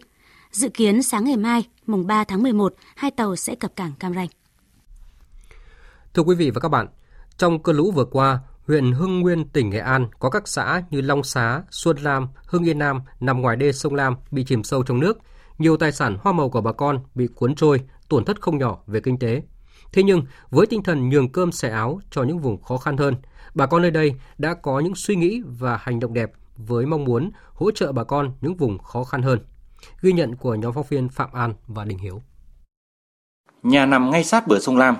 Dự 0.52 0.68
kiến 0.68 1.02
sáng 1.02 1.24
ngày 1.24 1.36
mai, 1.36 1.64
mùng 1.86 2.06
3 2.06 2.24
tháng 2.24 2.42
11, 2.42 2.74
hai 2.96 3.10
tàu 3.10 3.36
sẽ 3.36 3.54
cập 3.54 3.76
cảng 3.76 3.92
Cam 3.98 4.14
Ranh. 4.14 4.28
Thưa 6.14 6.22
quý 6.22 6.34
vị 6.34 6.50
và 6.50 6.60
các 6.60 6.68
bạn, 6.68 6.86
trong 7.38 7.62
cơn 7.62 7.76
lũ 7.76 7.90
vừa 7.90 8.04
qua, 8.04 8.40
huyện 8.68 8.92
Hưng 8.92 9.20
Nguyên, 9.20 9.48
tỉnh 9.48 9.70
Nghệ 9.70 9.78
An 9.78 10.08
có 10.18 10.30
các 10.30 10.48
xã 10.48 10.82
như 10.90 11.00
Long 11.00 11.22
Xá, 11.22 11.62
Xuân 11.70 11.96
Lam, 11.96 12.28
Hưng 12.46 12.68
Yên 12.68 12.78
Nam 12.78 13.00
nằm 13.20 13.42
ngoài 13.42 13.56
đê 13.56 13.72
sông 13.72 13.94
Lam 13.94 14.16
bị 14.30 14.44
chìm 14.44 14.62
sâu 14.62 14.82
trong 14.82 15.00
nước. 15.00 15.18
Nhiều 15.58 15.76
tài 15.76 15.92
sản 15.92 16.16
hoa 16.20 16.32
màu 16.32 16.50
của 16.50 16.60
bà 16.60 16.72
con 16.72 16.98
bị 17.14 17.28
cuốn 17.34 17.54
trôi, 17.54 17.80
tổn 18.08 18.24
thất 18.24 18.40
không 18.40 18.58
nhỏ 18.58 18.78
về 18.86 19.00
kinh 19.00 19.18
tế. 19.18 19.42
Thế 19.92 20.02
nhưng, 20.02 20.22
với 20.50 20.66
tinh 20.66 20.82
thần 20.82 21.08
nhường 21.08 21.32
cơm 21.32 21.52
xẻ 21.52 21.70
áo 21.70 22.00
cho 22.10 22.22
những 22.22 22.38
vùng 22.38 22.62
khó 22.62 22.76
khăn 22.76 22.96
hơn, 22.96 23.14
bà 23.54 23.66
con 23.66 23.82
nơi 23.82 23.90
đây 23.90 24.14
đã 24.38 24.54
có 24.54 24.80
những 24.80 24.94
suy 24.94 25.16
nghĩ 25.16 25.42
và 25.46 25.76
hành 25.76 26.00
động 26.00 26.14
đẹp 26.14 26.32
với 26.56 26.86
mong 26.86 27.04
muốn 27.04 27.30
hỗ 27.52 27.70
trợ 27.70 27.92
bà 27.92 28.04
con 28.04 28.32
những 28.40 28.56
vùng 28.56 28.78
khó 28.78 29.04
khăn 29.04 29.22
hơn. 29.22 29.38
Ghi 30.02 30.12
nhận 30.12 30.36
của 30.36 30.54
nhóm 30.54 30.72
phóng 30.72 30.86
viên 30.88 31.08
Phạm 31.08 31.32
An 31.32 31.54
và 31.66 31.84
Đình 31.84 31.98
Hiếu. 31.98 32.22
Nhà 33.62 33.86
nằm 33.86 34.10
ngay 34.10 34.24
sát 34.24 34.46
bờ 34.46 34.58
sông 34.60 34.76
Lam, 34.76 34.96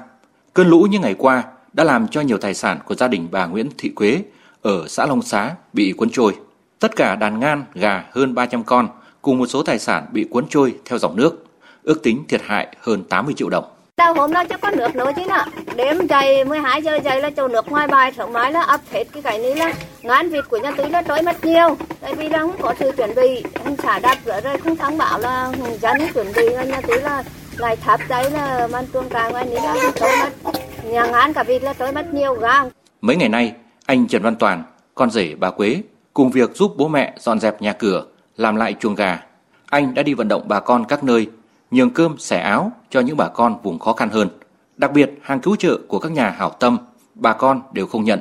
cơn 0.55 0.69
lũ 0.69 0.87
những 0.91 1.03
ngày 1.03 1.15
qua 1.19 1.45
đã 1.79 1.85
làm 1.85 2.09
cho 2.09 2.21
nhiều 2.21 2.39
tài 2.39 2.55
sản 2.55 2.79
của 2.85 2.95
gia 2.95 3.09
đình 3.09 3.29
bà 3.31 3.47
Nguyễn 3.47 3.71
Thị 3.79 3.89
Quế 3.89 4.23
ở 4.63 4.89
xã 4.89 5.07
Long 5.07 5.23
Xá 5.23 5.55
bị 5.73 5.93
cuốn 5.93 6.11
trôi. 6.11 6.35
Tất 6.79 6.97
cả 6.97 7.17
đàn 7.17 7.41
ngan, 7.41 7.65
gà 7.75 8.05
hơn 8.13 8.35
300 8.35 8.65
con 8.65 8.89
cùng 9.23 9.39
một 9.39 9.47
số 9.47 9.63
tài 9.63 9.79
sản 9.79 10.07
bị 10.13 10.27
cuốn 10.31 10.47
trôi 10.49 10.75
theo 10.85 10.99
dòng 10.99 11.17
nước, 11.17 11.45
ước 11.83 12.03
tính 12.03 12.25
thiệt 12.29 12.41
hại 12.45 12.77
hơn 12.81 13.05
80 13.05 13.35
triệu 13.37 13.49
đồng. 13.49 13.65
Đâu 13.97 14.15
hôm 14.15 14.33
đó 14.33 14.45
chắc 14.49 14.61
có 14.61 14.71
nước 14.71 14.97
nữa 14.97 15.11
chứ 15.17 15.23
nè. 15.29 15.45
Đêm 15.77 16.09
chạy 16.09 16.45
12 16.45 16.83
giờ 16.83 16.99
chạy 17.05 17.21
là 17.21 17.31
chỗ 17.31 17.49
nước 17.49 17.69
ngoài 17.69 17.87
bài 17.87 18.13
sống 18.17 18.33
nói 18.33 18.53
là 18.53 18.63
ấp 18.63 18.81
hết 18.93 19.05
cái 19.13 19.23
cái 19.23 19.39
này 19.39 19.57
là 19.57 19.73
ngán 20.03 20.31
vịt 20.31 20.49
của 20.49 20.59
nhà 20.59 20.71
túy 20.71 20.89
nó 20.89 21.03
trôi 21.03 21.23
mất 21.23 21.45
nhiều. 21.45 21.77
Tại 22.01 22.15
vì 22.15 22.29
là 22.29 22.39
không 22.39 22.57
có 22.61 22.75
sự 22.81 22.93
chuẩn 22.97 23.15
bị, 23.15 23.43
xả 23.83 23.99
đạp 23.99 24.19
rồi 24.25 24.41
rồi 24.41 24.59
không 24.59 24.77
thắng 24.77 24.99
bảo 24.99 25.19
là 25.19 25.53
dân 25.81 25.97
chuẩn 26.15 26.27
bị 26.37 26.49
nhà 26.67 26.81
túy 26.81 27.01
là 27.01 27.25
ngày 27.61 27.77
tháp 27.77 28.01
đấy 28.09 28.31
là 28.31 28.69
man 28.73 28.85
tuôn 28.93 29.05
càng 29.11 29.35
anh 29.35 29.51
ấy 29.51 29.77
là 29.77 29.93
tối 30.01 30.11
mất. 30.21 30.53
Nhà 30.85 31.07
ngán 31.07 31.33
cả 31.33 31.43
vịt 31.43 31.63
là 31.63 31.73
tối 31.73 31.93
mất 31.93 32.15
nhiều 32.15 32.35
gạo 32.35 32.71
Mấy 33.01 33.17
ngày 33.17 33.29
nay, 33.29 33.55
anh 33.87 34.07
Trần 34.07 34.23
Văn 34.23 34.37
Toàn, 34.37 34.63
con 34.95 35.11
rể 35.11 35.35
bà 35.35 35.51
Quế, 35.51 35.83
cùng 36.15 36.31
việc 36.31 36.57
giúp 36.57 36.75
bố 36.77 36.89
mẹ 36.89 37.15
dọn 37.19 37.41
dẹp 37.41 37.63
nhà 37.63 37.73
cửa, 37.73 38.05
làm 38.37 38.57
lại 38.57 38.75
chuồng 38.81 38.95
gà. 38.95 39.23
Anh 39.67 39.95
đã 39.95 40.03
đi 40.03 40.15
vận 40.15 40.29
động 40.29 40.45
bà 40.49 40.61
con 40.61 40.85
các 40.85 41.05
nơi, 41.05 41.27
nhường 41.71 41.91
cơm, 41.91 42.19
xẻ 42.19 42.41
áo 42.41 42.73
cho 42.91 43.01
những 43.01 43.17
bà 43.17 43.29
con 43.29 43.57
vùng 43.63 43.79
khó 43.79 43.93
khăn 43.93 44.11
hơn. 44.11 44.29
Đặc 44.77 44.93
biệt, 44.93 45.11
hàng 45.23 45.41
cứu 45.41 45.57
trợ 45.57 45.79
của 45.89 45.99
các 45.99 46.13
nhà 46.13 46.31
hảo 46.31 46.51
tâm, 46.51 46.79
bà 47.15 47.33
con 47.33 47.63
đều 47.73 47.87
không 47.87 48.05
nhận, 48.05 48.21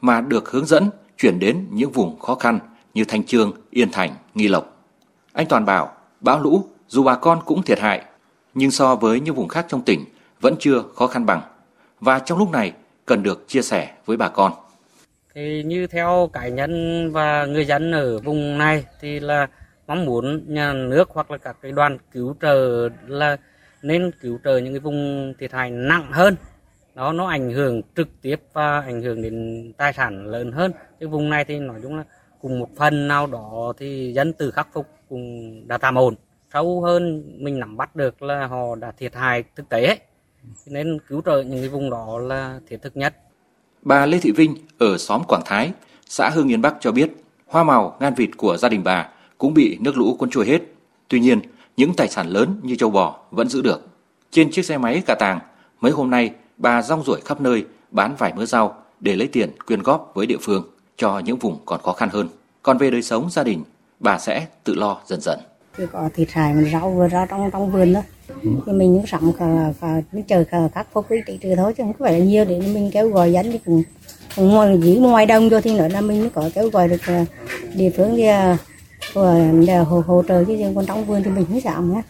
mà 0.00 0.20
được 0.20 0.50
hướng 0.50 0.66
dẫn 0.66 0.90
chuyển 1.18 1.38
đến 1.38 1.66
những 1.70 1.90
vùng 1.90 2.18
khó 2.18 2.34
khăn 2.34 2.58
như 2.94 3.04
Thanh 3.04 3.24
Trương, 3.24 3.52
Yên 3.70 3.90
Thành, 3.92 4.10
Nghi 4.34 4.48
Lộc. 4.48 4.76
Anh 5.32 5.46
Toàn 5.46 5.64
bảo, 5.64 5.92
bão 6.20 6.40
lũ 6.40 6.64
dù 6.88 7.02
bà 7.02 7.14
con 7.14 7.40
cũng 7.44 7.62
thiệt 7.62 7.80
hại, 7.80 8.02
nhưng 8.56 8.70
so 8.70 8.96
với 8.96 9.20
những 9.20 9.34
vùng 9.34 9.48
khác 9.48 9.66
trong 9.68 9.82
tỉnh 9.82 10.04
vẫn 10.40 10.54
chưa 10.58 10.82
khó 10.94 11.06
khăn 11.06 11.26
bằng. 11.26 11.40
Và 12.00 12.18
trong 12.18 12.38
lúc 12.38 12.50
này, 12.50 12.72
cần 13.06 13.22
được 13.22 13.48
chia 13.48 13.62
sẻ 13.62 13.92
với 14.06 14.16
bà 14.16 14.28
con. 14.28 14.52
Thì 15.34 15.62
như 15.62 15.86
theo 15.86 16.30
cá 16.32 16.48
nhân 16.48 17.12
và 17.12 17.44
người 17.44 17.64
dân 17.64 17.92
ở 17.92 18.18
vùng 18.18 18.58
này 18.58 18.84
thì 19.00 19.20
là 19.20 19.46
mong 19.86 20.04
muốn 20.04 20.42
nhà 20.46 20.72
nước 20.72 21.08
hoặc 21.10 21.30
là 21.30 21.38
các 21.38 21.56
cái 21.62 21.72
đoàn 21.72 21.98
cứu 22.12 22.34
trợ 22.40 22.88
là 23.06 23.36
nên 23.82 24.10
cứu 24.20 24.38
trợ 24.44 24.58
những 24.58 24.72
cái 24.72 24.80
vùng 24.80 25.34
thiệt 25.38 25.52
hại 25.52 25.70
nặng 25.70 26.06
hơn 26.12 26.36
đó, 26.94 27.12
nó 27.12 27.26
ảnh 27.26 27.50
hưởng 27.52 27.82
trực 27.96 28.08
tiếp 28.22 28.40
và 28.52 28.80
ảnh 28.80 29.02
hưởng 29.02 29.22
đến 29.22 29.72
tài 29.76 29.92
sản 29.92 30.26
lớn 30.26 30.52
hơn 30.52 30.72
cái 31.00 31.06
vùng 31.06 31.30
này 31.30 31.44
thì 31.44 31.58
nói 31.58 31.80
chung 31.82 31.96
là 31.96 32.04
cùng 32.40 32.58
một 32.58 32.68
phần 32.76 33.08
nào 33.08 33.26
đó 33.26 33.72
thì 33.78 34.12
dân 34.12 34.32
từ 34.32 34.50
khắc 34.50 34.68
phục 34.72 34.86
cùng 35.08 35.62
đã 35.68 35.78
tạm 35.78 35.94
ổn 35.94 36.14
sâu 36.52 36.80
hơn 36.80 37.22
mình 37.44 37.58
nắm 37.58 37.76
bắt 37.76 37.96
được 37.96 38.22
là 38.22 38.46
họ 38.46 38.74
đã 38.74 38.92
thiệt 38.98 39.14
hại 39.14 39.44
thực 39.56 39.68
tế 39.68 39.86
ấy. 39.86 39.98
nên 40.66 40.98
cứu 41.08 41.22
trợ 41.26 41.42
những 41.42 41.60
cái 41.60 41.68
vùng 41.68 41.90
đó 41.90 42.18
là 42.18 42.60
thiết 42.68 42.76
thực 42.82 42.96
nhất 42.96 43.14
Bà 43.82 44.06
Lê 44.06 44.18
Thị 44.18 44.32
Vinh 44.32 44.54
ở 44.78 44.98
xóm 44.98 45.22
Quảng 45.28 45.42
Thái, 45.44 45.72
xã 46.06 46.30
Hương 46.30 46.48
Yên 46.48 46.62
Bắc 46.62 46.74
cho 46.80 46.92
biết, 46.92 47.10
hoa 47.46 47.64
màu, 47.64 47.96
ngan 48.00 48.14
vịt 48.14 48.30
của 48.36 48.56
gia 48.56 48.68
đình 48.68 48.84
bà 48.84 49.08
cũng 49.38 49.54
bị 49.54 49.78
nước 49.80 49.96
lũ 49.96 50.16
cuốn 50.18 50.30
trôi 50.30 50.46
hết. 50.46 50.62
Tuy 51.08 51.20
nhiên, 51.20 51.40
những 51.76 51.94
tài 51.96 52.08
sản 52.08 52.28
lớn 52.28 52.60
như 52.62 52.74
châu 52.76 52.90
bò 52.90 53.18
vẫn 53.30 53.48
giữ 53.48 53.62
được. 53.62 53.88
Trên 54.30 54.50
chiếc 54.50 54.64
xe 54.64 54.78
máy 54.78 55.02
cả 55.06 55.14
tàng, 55.14 55.40
mấy 55.80 55.92
hôm 55.92 56.10
nay 56.10 56.30
bà 56.56 56.82
rong 56.82 57.04
ruổi 57.04 57.20
khắp 57.24 57.40
nơi 57.40 57.64
bán 57.90 58.14
vài 58.18 58.32
mớ 58.36 58.46
rau 58.46 58.82
để 59.00 59.16
lấy 59.16 59.28
tiền 59.28 59.50
quyên 59.66 59.82
góp 59.82 60.12
với 60.14 60.26
địa 60.26 60.38
phương 60.40 60.64
cho 60.96 61.18
những 61.18 61.38
vùng 61.38 61.58
còn 61.64 61.80
khó 61.82 61.92
khăn 61.92 62.08
hơn. 62.12 62.28
Còn 62.62 62.78
về 62.78 62.90
đời 62.90 63.02
sống 63.02 63.30
gia 63.30 63.44
đình, 63.44 63.62
bà 64.00 64.18
sẽ 64.18 64.46
tự 64.64 64.74
lo 64.74 65.00
dần 65.06 65.20
dần. 65.20 65.38
Cứ 65.76 65.86
có 65.86 66.08
thịt 66.14 66.30
hại 66.32 66.54
mình 66.54 66.72
rau 66.72 66.90
vừa 66.90 67.08
ra 67.08 67.26
trong 67.26 67.50
trong 67.50 67.72
vườn 67.72 67.92
đó. 67.92 68.00
Thì 68.42 68.72
mình 68.72 68.96
cũng 68.96 69.06
sẵn 69.06 69.32
cả, 69.38 69.72
cả 69.80 70.02
mình 70.12 70.24
chờ 70.24 70.44
cả 70.50 70.68
khắc 70.74 70.86
phục 70.92 71.08
cái 71.08 71.18
trị 71.26 71.38
trừ 71.42 71.54
thôi 71.56 71.74
chứ 71.76 71.82
không 71.82 71.92
có 71.92 72.04
phải 72.04 72.12
là 72.12 72.24
nhiều 72.24 72.44
để 72.44 72.60
mình 72.60 72.90
kéo 72.92 73.08
gọi 73.08 73.32
dân 73.32 73.50
thì 73.52 73.58
cũng 73.66 73.82
cũng 74.36 74.48
ngoài 74.48 74.80
giữ 74.82 75.00
ngoài 75.00 75.26
đông 75.26 75.50
cho 75.50 75.60
thì 75.60 75.78
nữa 75.78 75.88
là 75.88 76.00
mình 76.00 76.20
mới 76.20 76.30
có 76.30 76.50
kéo 76.54 76.68
gọi 76.68 76.88
được 76.88 77.06
à, 77.06 77.24
địa 77.74 77.90
phương 77.96 78.16
thì 78.16 78.22
à, 78.22 78.58
hỗ, 79.84 80.00
hỗ 80.00 80.22
trợ 80.28 80.44
chứ 80.44 80.56
còn 80.74 80.86
trong 80.86 81.04
vườn 81.04 81.22
thì 81.22 81.30
mình 81.30 81.44
không 81.48 81.60
giảm 81.60 81.92
nhé. 81.92 82.02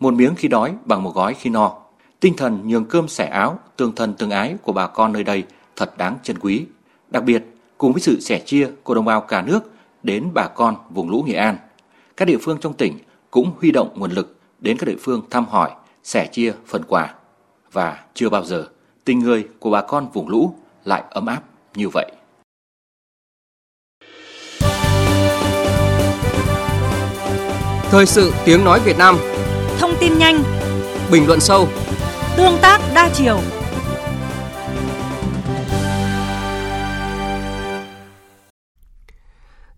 Một 0.00 0.14
miếng 0.14 0.34
khi 0.34 0.48
đói 0.48 0.72
bằng 0.84 1.02
một 1.02 1.14
gói 1.14 1.34
khi 1.34 1.50
no. 1.50 1.72
Tinh 2.20 2.34
thần 2.36 2.68
nhường 2.68 2.84
cơm 2.84 3.08
sẻ 3.08 3.26
áo, 3.26 3.58
tương 3.76 3.94
thân 3.94 4.14
tương 4.14 4.30
ái 4.30 4.54
của 4.62 4.72
bà 4.72 4.86
con 4.86 5.12
nơi 5.12 5.24
đây 5.24 5.42
thật 5.76 5.98
đáng 5.98 6.16
trân 6.22 6.38
quý. 6.38 6.64
Đặc 7.10 7.24
biệt, 7.24 7.44
cùng 7.78 7.92
với 7.92 8.02
sự 8.02 8.20
sẻ 8.20 8.38
chia 8.38 8.68
của 8.82 8.94
đồng 8.94 9.04
bào 9.04 9.20
cả 9.20 9.42
nước 9.42 9.72
đến 10.02 10.24
bà 10.34 10.48
con 10.48 10.76
vùng 10.90 11.10
lũ 11.10 11.24
Nghệ 11.26 11.34
An, 11.34 11.56
các 12.16 12.24
địa 12.24 12.38
phương 12.40 12.58
trong 12.60 12.72
tỉnh 12.72 12.98
cũng 13.30 13.52
huy 13.60 13.70
động 13.70 13.88
nguồn 13.94 14.10
lực 14.10 14.36
đến 14.60 14.76
các 14.78 14.86
địa 14.86 14.96
phương 15.00 15.22
thăm 15.30 15.46
hỏi, 15.46 15.70
sẻ 16.02 16.28
chia 16.32 16.52
phần 16.66 16.82
quà. 16.88 17.14
Và 17.72 18.04
chưa 18.14 18.28
bao 18.28 18.44
giờ 18.44 18.68
tình 19.04 19.18
người 19.18 19.48
của 19.58 19.70
bà 19.70 19.82
con 19.82 20.08
vùng 20.12 20.28
lũ 20.28 20.54
lại 20.84 21.02
ấm 21.10 21.26
áp 21.26 21.42
như 21.74 21.88
vậy. 21.88 22.12
Thời 27.90 28.06
sự 28.06 28.32
tiếng 28.44 28.64
nói 28.64 28.80
Việt 28.84 28.98
Nam 28.98 29.16
Thông 29.78 29.94
tin 30.00 30.18
nhanh 30.18 30.42
Bình 31.10 31.26
luận 31.26 31.40
sâu 31.40 31.68
Tương 32.36 32.58
tác 32.62 32.80
đa 32.94 33.10
chiều 33.14 33.38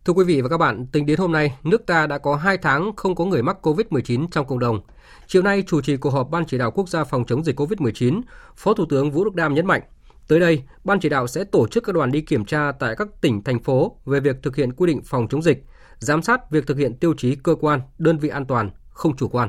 Thưa 0.06 0.12
quý 0.12 0.24
vị 0.24 0.40
và 0.40 0.48
các 0.48 0.58
bạn, 0.58 0.86
tính 0.86 1.06
đến 1.06 1.18
hôm 1.18 1.32
nay, 1.32 1.58
nước 1.62 1.86
ta 1.86 2.06
đã 2.06 2.18
có 2.18 2.36
2 2.36 2.58
tháng 2.58 2.96
không 2.96 3.14
có 3.14 3.24
người 3.24 3.42
mắc 3.42 3.56
COVID-19 3.62 4.26
trong 4.30 4.46
cộng 4.46 4.58
đồng. 4.58 4.80
Chiều 5.26 5.42
nay, 5.42 5.64
chủ 5.66 5.80
trì 5.80 5.96
cuộc 5.96 6.10
họp 6.10 6.30
Ban 6.30 6.46
chỉ 6.46 6.58
đạo 6.58 6.70
quốc 6.70 6.88
gia 6.88 7.04
phòng 7.04 7.24
chống 7.26 7.44
dịch 7.44 7.60
COVID-19, 7.60 8.20
Phó 8.56 8.74
Thủ 8.74 8.84
tướng 8.88 9.10
Vũ 9.10 9.24
Đức 9.24 9.34
Đam 9.34 9.54
nhấn 9.54 9.66
mạnh, 9.66 9.82
tới 10.28 10.40
đây, 10.40 10.62
Ban 10.84 11.00
chỉ 11.00 11.08
đạo 11.08 11.26
sẽ 11.26 11.44
tổ 11.44 11.68
chức 11.68 11.84
các 11.84 11.94
đoàn 11.94 12.12
đi 12.12 12.20
kiểm 12.20 12.44
tra 12.44 12.72
tại 12.72 12.94
các 12.98 13.08
tỉnh, 13.20 13.44
thành 13.44 13.62
phố 13.62 13.96
về 14.04 14.20
việc 14.20 14.36
thực 14.42 14.56
hiện 14.56 14.72
quy 14.72 14.86
định 14.86 15.02
phòng 15.04 15.28
chống 15.28 15.42
dịch, 15.42 15.64
giám 15.98 16.22
sát 16.22 16.50
việc 16.50 16.66
thực 16.66 16.78
hiện 16.78 16.98
tiêu 16.98 17.14
chí 17.18 17.36
cơ 17.36 17.54
quan, 17.60 17.80
đơn 17.98 18.18
vị 18.18 18.28
an 18.28 18.46
toàn, 18.46 18.70
không 18.88 19.16
chủ 19.16 19.28
quan. 19.28 19.48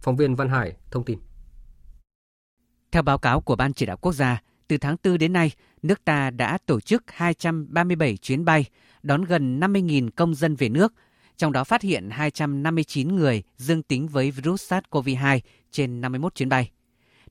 Phóng 0.00 0.16
viên 0.16 0.34
Văn 0.34 0.48
Hải 0.48 0.76
thông 0.90 1.04
tin. 1.04 1.18
Theo 2.92 3.02
báo 3.02 3.18
cáo 3.18 3.40
của 3.40 3.56
Ban 3.56 3.72
chỉ 3.72 3.86
đạo 3.86 3.96
quốc 3.96 4.12
gia, 4.12 4.42
từ 4.68 4.78
tháng 4.78 4.96
4 5.04 5.18
đến 5.18 5.32
nay, 5.32 5.52
nước 5.82 6.04
ta 6.04 6.30
đã 6.30 6.58
tổ 6.66 6.80
chức 6.80 7.02
237 7.06 8.16
chuyến 8.16 8.44
bay, 8.44 8.64
đón 9.06 9.24
gần 9.24 9.60
50.000 9.60 10.10
công 10.16 10.34
dân 10.34 10.54
về 10.54 10.68
nước, 10.68 10.94
trong 11.36 11.52
đó 11.52 11.64
phát 11.64 11.82
hiện 11.82 12.10
259 12.10 13.16
người 13.16 13.42
dương 13.56 13.82
tính 13.82 14.08
với 14.08 14.30
virus 14.30 14.72
SARS-CoV-2 14.72 15.40
trên 15.70 16.00
51 16.00 16.34
chuyến 16.34 16.48
bay. 16.48 16.70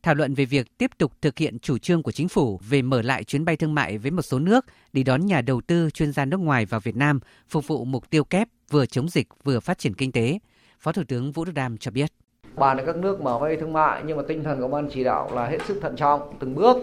Thảo 0.04 0.16
luận 0.16 0.34
về 0.34 0.46
việc 0.46 0.78
tiếp 0.78 0.92
tục 0.98 1.12
thực 1.22 1.38
hiện 1.38 1.60
chủ 1.60 1.78
trương 1.78 2.04
của 2.04 2.12
chính 2.12 2.28
phủ 2.28 2.60
về 2.70 2.82
mở 2.82 3.02
lại 3.02 3.24
chuyến 3.24 3.46
bay 3.46 3.58
thương 3.58 3.76
mại 3.76 3.98
với 3.98 4.12
một 4.12 4.22
số 4.22 4.40
nước 4.40 4.66
để 4.94 5.04
đón 5.04 5.26
nhà 5.26 5.42
đầu 5.42 5.62
tư 5.68 5.90
chuyên 5.90 6.12
gia 6.12 6.26
nước 6.26 6.40
ngoài 6.40 6.66
vào 6.66 6.80
Việt 6.80 6.96
Nam 6.96 7.20
phục 7.50 7.68
vụ 7.68 7.86
mục 7.86 8.10
tiêu 8.10 8.24
kép 8.24 8.48
vừa 8.70 8.86
chống 8.86 9.10
dịch 9.10 9.28
vừa 9.44 9.60
phát 9.60 9.78
triển 9.78 9.94
kinh 9.94 10.12
tế. 10.12 10.40
Phó 10.80 10.92
Thủ 10.92 11.04
tướng 11.08 11.32
Vũ 11.32 11.46
Đức 11.46 11.52
Đam 11.56 11.78
cho 11.78 11.92
biết. 11.92 12.12
Bàn 12.56 12.78
các 12.86 12.96
nước 12.96 13.22
mở 13.22 13.40
vay 13.40 13.56
thương 13.56 13.74
mại 13.74 14.04
nhưng 14.06 14.18
mà 14.18 14.24
tinh 14.28 14.44
thần 14.44 14.62
của 14.62 14.68
ban 14.68 14.90
chỉ 14.94 15.04
đạo 15.04 15.30
là 15.34 15.48
hết 15.48 15.58
sức 15.68 15.80
thận 15.82 15.96
trọng 15.96 16.38
từng 16.40 16.56
bước. 16.56 16.78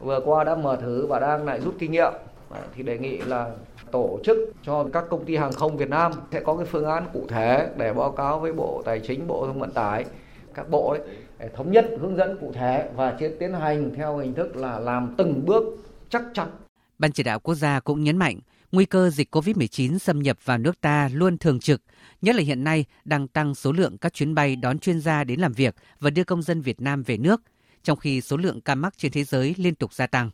Vừa 0.00 0.20
qua 0.24 0.44
đã 0.44 0.54
mở 0.54 0.76
thử 0.76 1.06
và 1.06 1.20
đang 1.20 1.44
lại 1.44 1.60
rút 1.60 1.74
kinh 1.78 1.92
nghiệm. 1.92 2.12
Thì 2.76 2.82
đề 2.82 2.98
nghị 2.98 3.18
là 3.18 3.50
tổ 3.92 4.18
chức 4.24 4.38
cho 4.62 4.88
các 4.92 5.04
công 5.10 5.24
ty 5.24 5.36
hàng 5.36 5.52
không 5.52 5.76
Việt 5.76 5.88
Nam 5.88 6.12
sẽ 6.32 6.40
có 6.40 6.56
cái 6.56 6.66
phương 6.66 6.84
án 6.84 7.06
cụ 7.12 7.26
thể 7.28 7.68
để 7.76 7.92
báo 7.92 8.12
cáo 8.12 8.40
với 8.40 8.52
Bộ 8.52 8.82
Tài 8.84 9.00
chính, 9.00 9.26
Bộ 9.26 9.46
Thông 9.46 9.60
Vận 9.60 9.70
tải, 9.70 10.04
các 10.54 10.70
bộ 10.70 10.90
ấy 10.90 11.00
để 11.38 11.48
thống 11.56 11.72
nhất 11.72 11.86
hướng 12.00 12.16
dẫn 12.16 12.38
cụ 12.40 12.52
thể 12.54 12.88
và 12.96 13.18
tiến 13.38 13.52
hành 13.52 13.94
theo 13.94 14.16
hình 14.16 14.34
thức 14.34 14.56
là 14.56 14.78
làm 14.78 15.14
từng 15.18 15.46
bước 15.46 15.62
chắc 16.10 16.22
chắn. 16.34 16.48
Ban 16.98 17.12
chỉ 17.12 17.22
đạo 17.22 17.40
quốc 17.40 17.54
gia 17.54 17.80
cũng 17.80 18.04
nhấn 18.04 18.16
mạnh 18.16 18.40
nguy 18.72 18.84
cơ 18.84 19.10
dịch 19.10 19.34
COVID-19 19.36 19.98
xâm 19.98 20.22
nhập 20.22 20.38
vào 20.44 20.58
nước 20.58 20.80
ta 20.80 21.10
luôn 21.12 21.38
thường 21.38 21.60
trực, 21.60 21.82
nhất 22.22 22.34
là 22.34 22.42
hiện 22.42 22.64
nay 22.64 22.84
đang 23.04 23.28
tăng 23.28 23.54
số 23.54 23.72
lượng 23.72 23.98
các 23.98 24.14
chuyến 24.14 24.34
bay 24.34 24.56
đón 24.56 24.78
chuyên 24.78 25.00
gia 25.00 25.24
đến 25.24 25.40
làm 25.40 25.52
việc 25.52 25.74
và 26.00 26.10
đưa 26.10 26.24
công 26.24 26.42
dân 26.42 26.60
Việt 26.60 26.80
Nam 26.80 27.02
về 27.02 27.16
nước, 27.16 27.42
trong 27.82 27.98
khi 27.98 28.20
số 28.20 28.36
lượng 28.36 28.60
ca 28.60 28.74
mắc 28.74 28.94
trên 28.98 29.12
thế 29.12 29.24
giới 29.24 29.54
liên 29.58 29.74
tục 29.74 29.92
gia 29.92 30.06
tăng. 30.06 30.30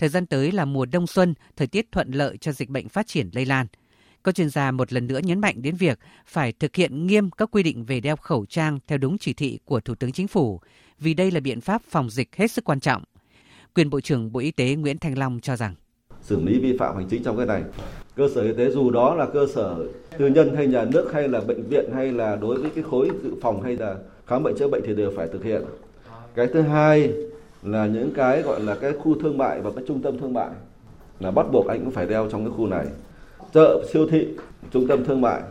Thời 0.00 0.08
gian 0.08 0.26
tới 0.26 0.52
là 0.52 0.64
mùa 0.64 0.86
đông 0.86 1.06
xuân, 1.06 1.34
thời 1.56 1.66
tiết 1.66 1.92
thuận 1.92 2.10
lợi 2.10 2.36
cho 2.36 2.52
dịch 2.52 2.68
bệnh 2.68 2.88
phát 2.88 3.06
triển 3.06 3.30
lây 3.32 3.46
lan. 3.46 3.66
Các 4.24 4.34
chuyên 4.34 4.50
gia 4.50 4.70
một 4.70 4.92
lần 4.92 5.06
nữa 5.06 5.20
nhấn 5.22 5.40
mạnh 5.40 5.62
đến 5.62 5.76
việc 5.76 5.98
phải 6.26 6.52
thực 6.52 6.76
hiện 6.76 7.06
nghiêm 7.06 7.30
các 7.30 7.48
quy 7.52 7.62
định 7.62 7.84
về 7.84 8.00
đeo 8.00 8.16
khẩu 8.16 8.46
trang 8.46 8.78
theo 8.86 8.98
đúng 8.98 9.18
chỉ 9.18 9.32
thị 9.32 9.58
của 9.64 9.80
Thủ 9.80 9.94
tướng 9.94 10.12
Chính 10.12 10.28
phủ, 10.28 10.60
vì 10.98 11.14
đây 11.14 11.30
là 11.30 11.40
biện 11.40 11.60
pháp 11.60 11.82
phòng 11.82 12.10
dịch 12.10 12.36
hết 12.36 12.50
sức 12.50 12.64
quan 12.64 12.80
trọng. 12.80 13.02
Quyền 13.74 13.90
Bộ 13.90 14.00
trưởng 14.00 14.32
Bộ 14.32 14.40
Y 14.40 14.50
tế 14.50 14.74
Nguyễn 14.74 14.98
Thanh 14.98 15.18
Long 15.18 15.40
cho 15.40 15.56
rằng 15.56 15.74
xử 16.22 16.40
lý 16.40 16.58
vi 16.58 16.76
phạm 16.78 16.96
hành 16.96 17.08
chính 17.10 17.22
trong 17.22 17.36
cái 17.36 17.46
này. 17.46 17.62
Cơ 18.16 18.28
sở 18.34 18.42
y 18.42 18.52
tế 18.58 18.70
dù 18.70 18.90
đó 18.90 19.14
là 19.14 19.26
cơ 19.26 19.46
sở 19.54 19.86
tư 20.18 20.26
nhân 20.26 20.56
hay 20.56 20.66
nhà 20.66 20.84
nước 20.84 21.10
hay 21.12 21.28
là 21.28 21.40
bệnh 21.40 21.68
viện 21.68 21.84
hay 21.94 22.12
là 22.12 22.36
đối 22.36 22.60
với 22.60 22.70
cái 22.74 22.84
khối 22.90 23.10
dự 23.22 23.34
phòng 23.42 23.62
hay 23.62 23.76
là 23.76 23.96
khám 24.26 24.42
bệnh 24.42 24.54
chữa 24.58 24.68
bệnh 24.68 24.82
thì 24.86 24.94
đều 24.94 25.12
phải 25.16 25.28
thực 25.32 25.44
hiện. 25.44 25.62
Cái 26.34 26.46
thứ 26.52 26.62
hai 26.62 27.12
là 27.62 27.86
những 27.86 28.10
cái 28.14 28.42
gọi 28.42 28.60
là 28.60 28.74
cái 28.74 28.92
khu 28.92 29.20
thương 29.20 29.38
mại 29.38 29.60
và 29.60 29.70
các 29.76 29.84
trung 29.88 30.02
tâm 30.02 30.18
thương 30.18 30.32
mại 30.32 30.50
là 31.20 31.30
bắt 31.30 31.46
buộc 31.52 31.66
anh 31.66 31.80
cũng 31.84 31.90
phải 31.90 32.06
đeo 32.06 32.28
trong 32.30 32.44
cái 32.44 32.54
khu 32.56 32.66
này. 32.66 32.86
Chợ, 33.52 33.84
siêu 33.92 34.06
thị, 34.10 34.28
trung 34.70 34.86
tâm 34.88 35.04
thương 35.04 35.20
mại. 35.20 35.42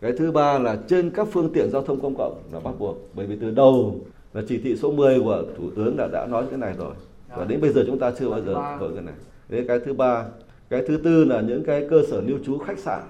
Cái 0.00 0.12
thứ 0.12 0.32
ba 0.32 0.58
là 0.58 0.76
trên 0.88 1.10
các 1.10 1.28
phương 1.32 1.52
tiện 1.52 1.70
giao 1.70 1.82
thông 1.82 2.00
công 2.00 2.14
cộng 2.18 2.42
là 2.52 2.60
bắt 2.60 2.74
buộc 2.78 2.96
bởi 3.14 3.26
vì 3.26 3.36
từ 3.40 3.50
đầu 3.50 4.00
là 4.34 4.42
chỉ 4.48 4.58
thị 4.58 4.76
số 4.76 4.92
10 4.92 5.20
của 5.20 5.42
thủ 5.58 5.70
tướng 5.76 5.96
đã 5.96 6.08
đã 6.12 6.26
nói 6.26 6.44
cái 6.50 6.58
này 6.58 6.74
rồi 6.78 6.94
và 7.36 7.44
đến 7.44 7.60
bây 7.60 7.72
giờ 7.72 7.84
chúng 7.86 7.98
ta 7.98 8.12
chưa 8.18 8.28
bao 8.28 8.40
giờ 8.40 8.54
vâng. 8.54 8.78
vội 8.78 8.90
cái 8.94 9.02
này 9.02 9.14
Đấy 9.48 9.64
cái 9.68 9.78
thứ 9.84 9.92
ba, 9.92 10.24
cái 10.70 10.82
thứ 10.88 11.00
tư 11.04 11.24
là 11.24 11.40
những 11.40 11.64
cái 11.64 11.86
cơ 11.90 12.02
sở 12.10 12.20
lưu 12.20 12.38
trú 12.44 12.58
khách 12.58 12.78
sạn 12.78 13.02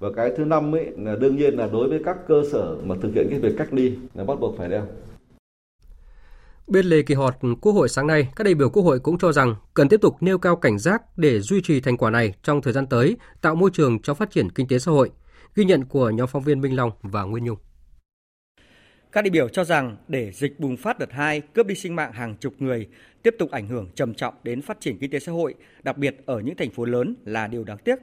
và 0.00 0.08
cái 0.16 0.32
thứ 0.36 0.44
năm 0.44 0.74
ấy 0.74 0.86
là 0.98 1.16
đương 1.16 1.36
nhiên 1.36 1.54
là 1.54 1.68
đối 1.72 1.88
với 1.88 2.02
các 2.04 2.16
cơ 2.28 2.42
sở 2.52 2.76
mà 2.84 2.94
thực 3.02 3.10
hiện 3.14 3.26
cái 3.30 3.38
việc 3.38 3.54
cách 3.58 3.68
ly 3.72 3.92
là 4.14 4.24
bắt 4.24 4.40
buộc 4.40 4.56
phải 4.58 4.68
đeo. 4.68 4.82
Bên 6.70 6.86
lề 6.86 7.02
kỳ 7.02 7.14
họp 7.14 7.40
Quốc 7.60 7.72
hội 7.72 7.88
sáng 7.88 8.06
nay, 8.06 8.28
các 8.36 8.44
đại 8.44 8.54
biểu 8.54 8.70
Quốc 8.70 8.82
hội 8.82 9.00
cũng 9.00 9.18
cho 9.18 9.32
rằng 9.32 9.54
cần 9.74 9.88
tiếp 9.88 10.00
tục 10.00 10.16
nêu 10.20 10.38
cao 10.38 10.56
cảnh 10.56 10.78
giác 10.78 11.02
để 11.16 11.40
duy 11.40 11.60
trì 11.62 11.80
thành 11.80 11.96
quả 11.96 12.10
này 12.10 12.34
trong 12.42 12.62
thời 12.62 12.72
gian 12.72 12.86
tới, 12.86 13.16
tạo 13.40 13.54
môi 13.54 13.70
trường 13.72 14.02
cho 14.02 14.14
phát 14.14 14.30
triển 14.30 14.50
kinh 14.50 14.68
tế 14.68 14.78
xã 14.78 14.92
hội. 14.92 15.10
Ghi 15.54 15.64
nhận 15.64 15.84
của 15.84 16.10
nhóm 16.10 16.28
phóng 16.28 16.42
viên 16.42 16.60
Minh 16.60 16.76
Long 16.76 16.90
và 17.02 17.22
Nguyên 17.22 17.44
Nhung. 17.44 17.58
Các 19.12 19.22
đại 19.22 19.30
biểu 19.30 19.48
cho 19.48 19.64
rằng 19.64 19.96
để 20.08 20.32
dịch 20.32 20.60
bùng 20.60 20.76
phát 20.76 20.98
đợt 20.98 21.12
2 21.12 21.40
cướp 21.40 21.66
đi 21.66 21.74
sinh 21.74 21.96
mạng 21.96 22.12
hàng 22.12 22.36
chục 22.40 22.54
người 22.58 22.88
tiếp 23.22 23.34
tục 23.38 23.50
ảnh 23.50 23.68
hưởng 23.68 23.88
trầm 23.94 24.14
trọng 24.14 24.34
đến 24.42 24.62
phát 24.62 24.80
triển 24.80 24.98
kinh 24.98 25.10
tế 25.10 25.18
xã 25.18 25.32
hội, 25.32 25.54
đặc 25.82 25.98
biệt 25.98 26.16
ở 26.26 26.40
những 26.40 26.56
thành 26.56 26.70
phố 26.70 26.84
lớn 26.84 27.16
là 27.24 27.46
điều 27.46 27.64
đáng 27.64 27.78
tiếc. 27.78 27.96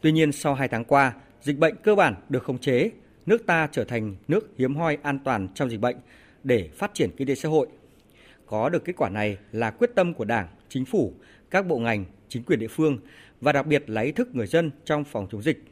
Tuy 0.00 0.12
nhiên, 0.12 0.32
sau 0.32 0.54
2 0.54 0.68
tháng 0.68 0.84
qua, 0.84 1.12
dịch 1.42 1.58
bệnh 1.58 1.74
cơ 1.84 1.94
bản 1.94 2.14
được 2.28 2.44
khống 2.44 2.58
chế, 2.58 2.90
nước 3.26 3.46
ta 3.46 3.68
trở 3.72 3.84
thành 3.84 4.16
nước 4.28 4.48
hiếm 4.58 4.76
hoi 4.76 4.98
an 5.02 5.18
toàn 5.24 5.48
trong 5.54 5.70
dịch 5.70 5.80
bệnh 5.80 5.96
để 6.44 6.68
phát 6.74 6.94
triển 6.94 7.10
kinh 7.16 7.28
tế 7.28 7.34
xã 7.34 7.48
hội. 7.48 7.66
Có 8.52 8.68
được 8.68 8.84
kết 8.84 8.92
quả 8.96 9.08
này 9.08 9.36
là 9.52 9.70
quyết 9.70 9.90
tâm 9.94 10.14
của 10.14 10.24
Đảng, 10.24 10.48
Chính 10.68 10.84
phủ, 10.84 11.12
các 11.50 11.66
bộ 11.66 11.78
ngành, 11.78 12.04
chính 12.28 12.42
quyền 12.42 12.58
địa 12.58 12.68
phương 12.68 12.98
và 13.40 13.52
đặc 13.52 13.66
biệt 13.66 13.90
là 13.90 14.00
ý 14.00 14.12
thức 14.12 14.28
người 14.34 14.46
dân 14.46 14.70
trong 14.84 15.04
phòng 15.04 15.26
chống 15.32 15.42
dịch. 15.42 15.64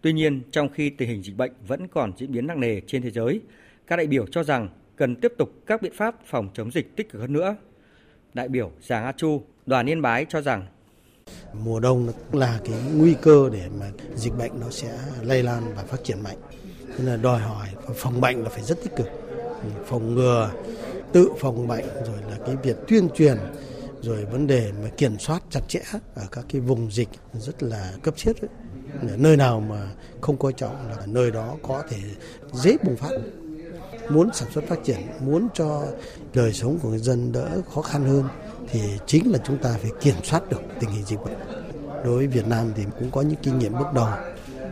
Tuy 0.00 0.12
nhiên, 0.12 0.42
trong 0.50 0.68
khi 0.68 0.90
tình 0.90 1.08
hình 1.08 1.22
dịch 1.22 1.36
bệnh 1.36 1.52
vẫn 1.66 1.88
còn 1.88 2.12
diễn 2.16 2.32
biến 2.32 2.46
nặng 2.46 2.60
nề 2.60 2.80
trên 2.86 3.02
thế 3.02 3.10
giới, 3.10 3.40
các 3.86 3.96
đại 3.96 4.06
biểu 4.06 4.26
cho 4.26 4.42
rằng 4.42 4.68
cần 4.96 5.16
tiếp 5.16 5.32
tục 5.38 5.52
các 5.66 5.82
biện 5.82 5.92
pháp 5.94 6.14
phòng 6.26 6.48
chống 6.54 6.70
dịch 6.70 6.96
tích 6.96 7.10
cực 7.10 7.20
hơn 7.20 7.32
nữa. 7.32 7.56
Đại 8.34 8.48
biểu 8.48 8.72
Giàng 8.82 9.04
A 9.04 9.12
Chu, 9.12 9.42
đoàn 9.66 9.86
Yên 9.86 10.02
Bái 10.02 10.26
cho 10.28 10.40
rằng 10.40 10.66
mùa 11.64 11.80
đông 11.80 12.08
là 12.32 12.60
cái 12.64 12.78
nguy 12.94 13.14
cơ 13.22 13.50
để 13.52 13.68
mà 13.80 13.86
dịch 14.14 14.32
bệnh 14.38 14.60
nó 14.60 14.70
sẽ 14.70 14.98
lây 15.22 15.42
lan 15.42 15.62
và 15.76 15.82
phát 15.82 16.04
triển 16.04 16.22
mạnh. 16.22 16.36
Nên 16.98 17.06
là 17.06 17.16
đòi 17.16 17.40
hỏi 17.40 17.68
phòng 17.94 18.20
bệnh 18.20 18.42
là 18.42 18.48
phải 18.48 18.62
rất 18.62 18.78
tích 18.82 18.96
cực. 18.96 19.08
Phòng 19.86 20.14
ngừa, 20.14 20.50
tự 21.14 21.30
phòng 21.38 21.68
bệnh 21.68 21.84
rồi 22.06 22.16
là 22.30 22.36
cái 22.46 22.56
việc 22.62 22.76
tuyên 22.88 23.08
truyền 23.14 23.36
rồi 24.02 24.24
vấn 24.24 24.46
đề 24.46 24.72
mà 24.82 24.88
kiểm 24.96 25.18
soát 25.18 25.42
chặt 25.50 25.60
chẽ 25.68 25.80
ở 26.14 26.22
các 26.32 26.44
cái 26.52 26.60
vùng 26.60 26.92
dịch 26.92 27.08
rất 27.34 27.62
là 27.62 27.92
cấp 28.02 28.14
thiết 28.16 28.32
ấy. 28.40 28.48
nơi 29.16 29.36
nào 29.36 29.60
mà 29.60 29.88
không 30.20 30.36
coi 30.36 30.52
trọng 30.52 30.88
là 30.88 30.96
nơi 31.06 31.30
đó 31.30 31.56
có 31.62 31.82
thể 31.88 31.98
dễ 32.52 32.76
bùng 32.84 32.96
phát 32.96 33.10
muốn 34.10 34.30
sản 34.34 34.48
xuất 34.54 34.64
phát 34.68 34.78
triển, 34.84 34.96
muốn 35.20 35.48
cho 35.54 35.86
đời 36.34 36.52
sống 36.52 36.78
của 36.82 36.88
người 36.88 36.98
dân 36.98 37.32
đỡ 37.32 37.48
khó 37.74 37.82
khăn 37.82 38.04
hơn 38.04 38.24
thì 38.70 38.80
chính 39.06 39.32
là 39.32 39.38
chúng 39.46 39.58
ta 39.58 39.76
phải 39.82 39.90
kiểm 40.00 40.14
soát 40.22 40.48
được 40.50 40.60
tình 40.80 40.90
hình 40.90 41.04
dịch 41.04 41.18
bệnh. 41.24 41.38
Đối 42.04 42.16
với 42.16 42.26
Việt 42.26 42.46
Nam 42.46 42.72
thì 42.76 42.82
cũng 42.98 43.10
có 43.10 43.20
những 43.20 43.38
kinh 43.42 43.58
nghiệm 43.58 43.72
bước 43.72 43.92
đầu 43.94 44.08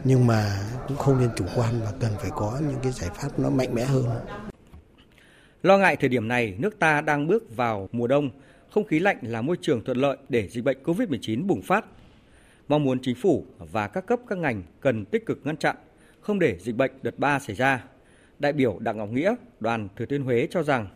nhưng 0.05 0.27
mà 0.27 0.61
cũng 0.89 0.97
không 0.97 1.21
nên 1.21 1.31
chủ 1.37 1.45
quan 1.57 1.81
và 1.85 1.93
cần 2.01 2.11
phải 2.21 2.31
có 2.37 2.59
những 2.61 2.81
cái 2.83 2.93
giải 2.93 3.11
pháp 3.15 3.39
nó 3.39 3.51
mạnh 3.51 3.75
mẽ 3.75 3.85
hơn. 3.85 4.05
Lo 5.63 5.79
ngại 5.79 5.97
thời 5.97 6.09
điểm 6.09 6.29
này, 6.29 6.55
nước 6.59 6.79
ta 6.79 7.01
đang 7.01 7.27
bước 7.27 7.57
vào 7.57 7.89
mùa 7.93 8.07
đông, 8.07 8.31
không 8.71 8.85
khí 8.85 8.99
lạnh 8.99 9.17
là 9.23 9.43
môi 9.43 9.57
trường 9.61 9.85
thuận 9.85 9.97
lợi 9.97 10.17
để 10.29 10.49
dịch 10.49 10.65
bệnh 10.65 10.79
COVID-19 10.85 11.47
bùng 11.47 11.63
phát. 11.63 11.85
Mong 12.69 12.85
muốn 12.85 12.99
chính 13.03 13.15
phủ 13.15 13.47
và 13.59 13.89
các 13.89 14.07
cấp 14.07 14.21
các 14.29 14.39
ngành 14.39 14.63
cần 14.81 15.05
tích 15.05 15.27
cực 15.27 15.41
ngăn 15.45 15.57
chặn, 15.57 15.77
không 16.21 16.39
để 16.39 16.59
dịch 16.61 16.77
bệnh 16.77 16.91
đợt 17.03 17.19
3 17.19 17.39
xảy 17.39 17.57
ra 17.57 17.85
đại 18.39 18.53
biểu 18.53 18.79
Đặng 18.79 18.97
Ngọc 18.99 19.09
Nghĩa, 19.09 19.35
đoàn 19.61 19.89
Thừa 19.97 20.07
Thiên 20.07 20.23
Huế 20.23 20.49
cho 20.51 20.63
rằng 20.63 20.87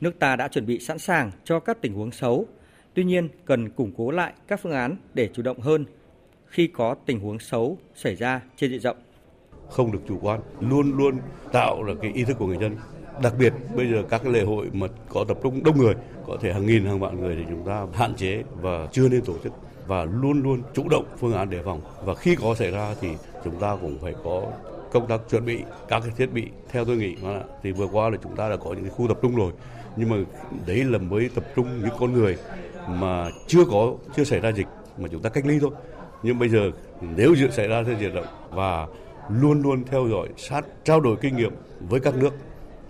nước 0.00 0.18
ta 0.18 0.36
đã 0.36 0.48
chuẩn 0.48 0.66
bị 0.66 0.78
sẵn 0.78 0.98
sàng 0.98 1.30
cho 1.44 1.60
các 1.60 1.78
tình 1.80 1.94
huống 1.94 2.10
xấu, 2.10 2.46
tuy 2.94 3.04
nhiên 3.04 3.28
cần 3.44 3.70
củng 3.70 3.92
cố 3.96 4.10
lại 4.10 4.32
các 4.48 4.60
phương 4.62 4.72
án 4.72 4.96
để 5.14 5.30
chủ 5.32 5.42
động 5.42 5.60
hơn 5.60 5.84
khi 6.46 6.66
có 6.66 6.94
tình 7.06 7.20
huống 7.20 7.38
xấu 7.38 7.78
xảy 7.94 8.14
ra 8.14 8.40
trên 8.56 8.70
diện 8.70 8.80
rộng. 8.80 8.96
Không 9.70 9.92
được 9.92 10.00
chủ 10.08 10.18
quan, 10.22 10.40
luôn 10.60 10.96
luôn 10.96 11.18
tạo 11.52 11.84
được 11.84 11.98
cái 12.02 12.12
ý 12.14 12.24
thức 12.24 12.36
của 12.38 12.46
người 12.46 12.58
dân 12.60 12.76
Đặc 13.22 13.34
biệt 13.38 13.52
bây 13.74 13.90
giờ 13.90 14.02
các 14.08 14.20
cái 14.24 14.32
lễ 14.32 14.42
hội 14.42 14.70
mà 14.72 14.86
có 15.08 15.24
tập 15.28 15.38
trung 15.42 15.64
đông 15.64 15.78
người, 15.78 15.94
có 16.26 16.36
thể 16.40 16.52
hàng 16.52 16.66
nghìn 16.66 16.84
hàng 16.84 17.00
vạn 17.00 17.20
người 17.20 17.36
thì 17.36 17.42
chúng 17.48 17.66
ta 17.66 17.86
hạn 17.94 18.14
chế 18.14 18.42
và 18.60 18.88
chưa 18.92 19.08
nên 19.08 19.22
tổ 19.22 19.34
chức 19.44 19.52
và 19.86 20.04
luôn 20.04 20.42
luôn 20.42 20.62
chủ 20.74 20.88
động 20.88 21.04
phương 21.18 21.32
án 21.32 21.50
đề 21.50 21.62
phòng. 21.62 21.80
Và 22.04 22.14
khi 22.14 22.36
có 22.36 22.54
xảy 22.54 22.70
ra 22.70 22.94
thì 23.00 23.08
chúng 23.44 23.60
ta 23.60 23.76
cũng 23.80 23.98
phải 24.02 24.14
có 24.24 24.42
công 24.92 25.06
tác 25.06 25.20
chuẩn 25.30 25.44
bị 25.44 25.62
các 25.88 26.00
cái 26.00 26.12
thiết 26.16 26.32
bị 26.32 26.48
theo 26.68 26.84
tôi 26.84 26.96
nghĩ 26.96 27.16
thì 27.62 27.72
vừa 27.72 27.86
qua 27.86 28.10
là 28.10 28.16
chúng 28.22 28.36
ta 28.36 28.48
đã 28.48 28.56
có 28.56 28.70
những 28.70 28.82
cái 28.82 28.90
khu 28.90 29.08
tập 29.08 29.18
trung 29.22 29.36
rồi. 29.36 29.52
Nhưng 29.96 30.08
mà 30.08 30.16
đấy 30.66 30.84
là 30.84 30.98
mới 30.98 31.30
tập 31.34 31.44
trung 31.56 31.80
những 31.80 31.94
con 31.98 32.12
người 32.12 32.36
mà 32.88 33.30
chưa 33.46 33.64
có 33.70 33.94
chưa 34.16 34.24
xảy 34.24 34.40
ra 34.40 34.52
dịch 34.52 34.66
mà 34.98 35.08
chúng 35.12 35.22
ta 35.22 35.28
cách 35.28 35.46
ly 35.46 35.58
thôi. 35.60 35.70
Nhưng 36.22 36.38
bây 36.38 36.48
giờ 36.48 36.70
nếu 37.16 37.34
dự 37.34 37.50
xảy 37.50 37.68
ra 37.68 37.82
trên 37.86 37.98
diện 37.98 38.14
rộng 38.14 38.26
và 38.50 38.86
luôn 39.28 39.62
luôn 39.62 39.84
theo 39.84 40.08
dõi 40.08 40.28
sát 40.36 40.64
trao 40.84 41.00
đổi 41.00 41.16
kinh 41.16 41.36
nghiệm 41.36 41.52
với 41.88 42.00
các 42.00 42.16
nước 42.16 42.34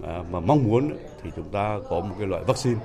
À, 0.03 0.22
mà 0.30 0.40
mong 0.40 0.64
muốn 0.64 0.97
thì 1.22 1.30
chúng 1.36 1.49
ta 1.49 1.78
có 1.90 2.01
một 2.01 2.14
cái 2.18 2.26
loại 2.26 2.44
vaccine 2.44 2.80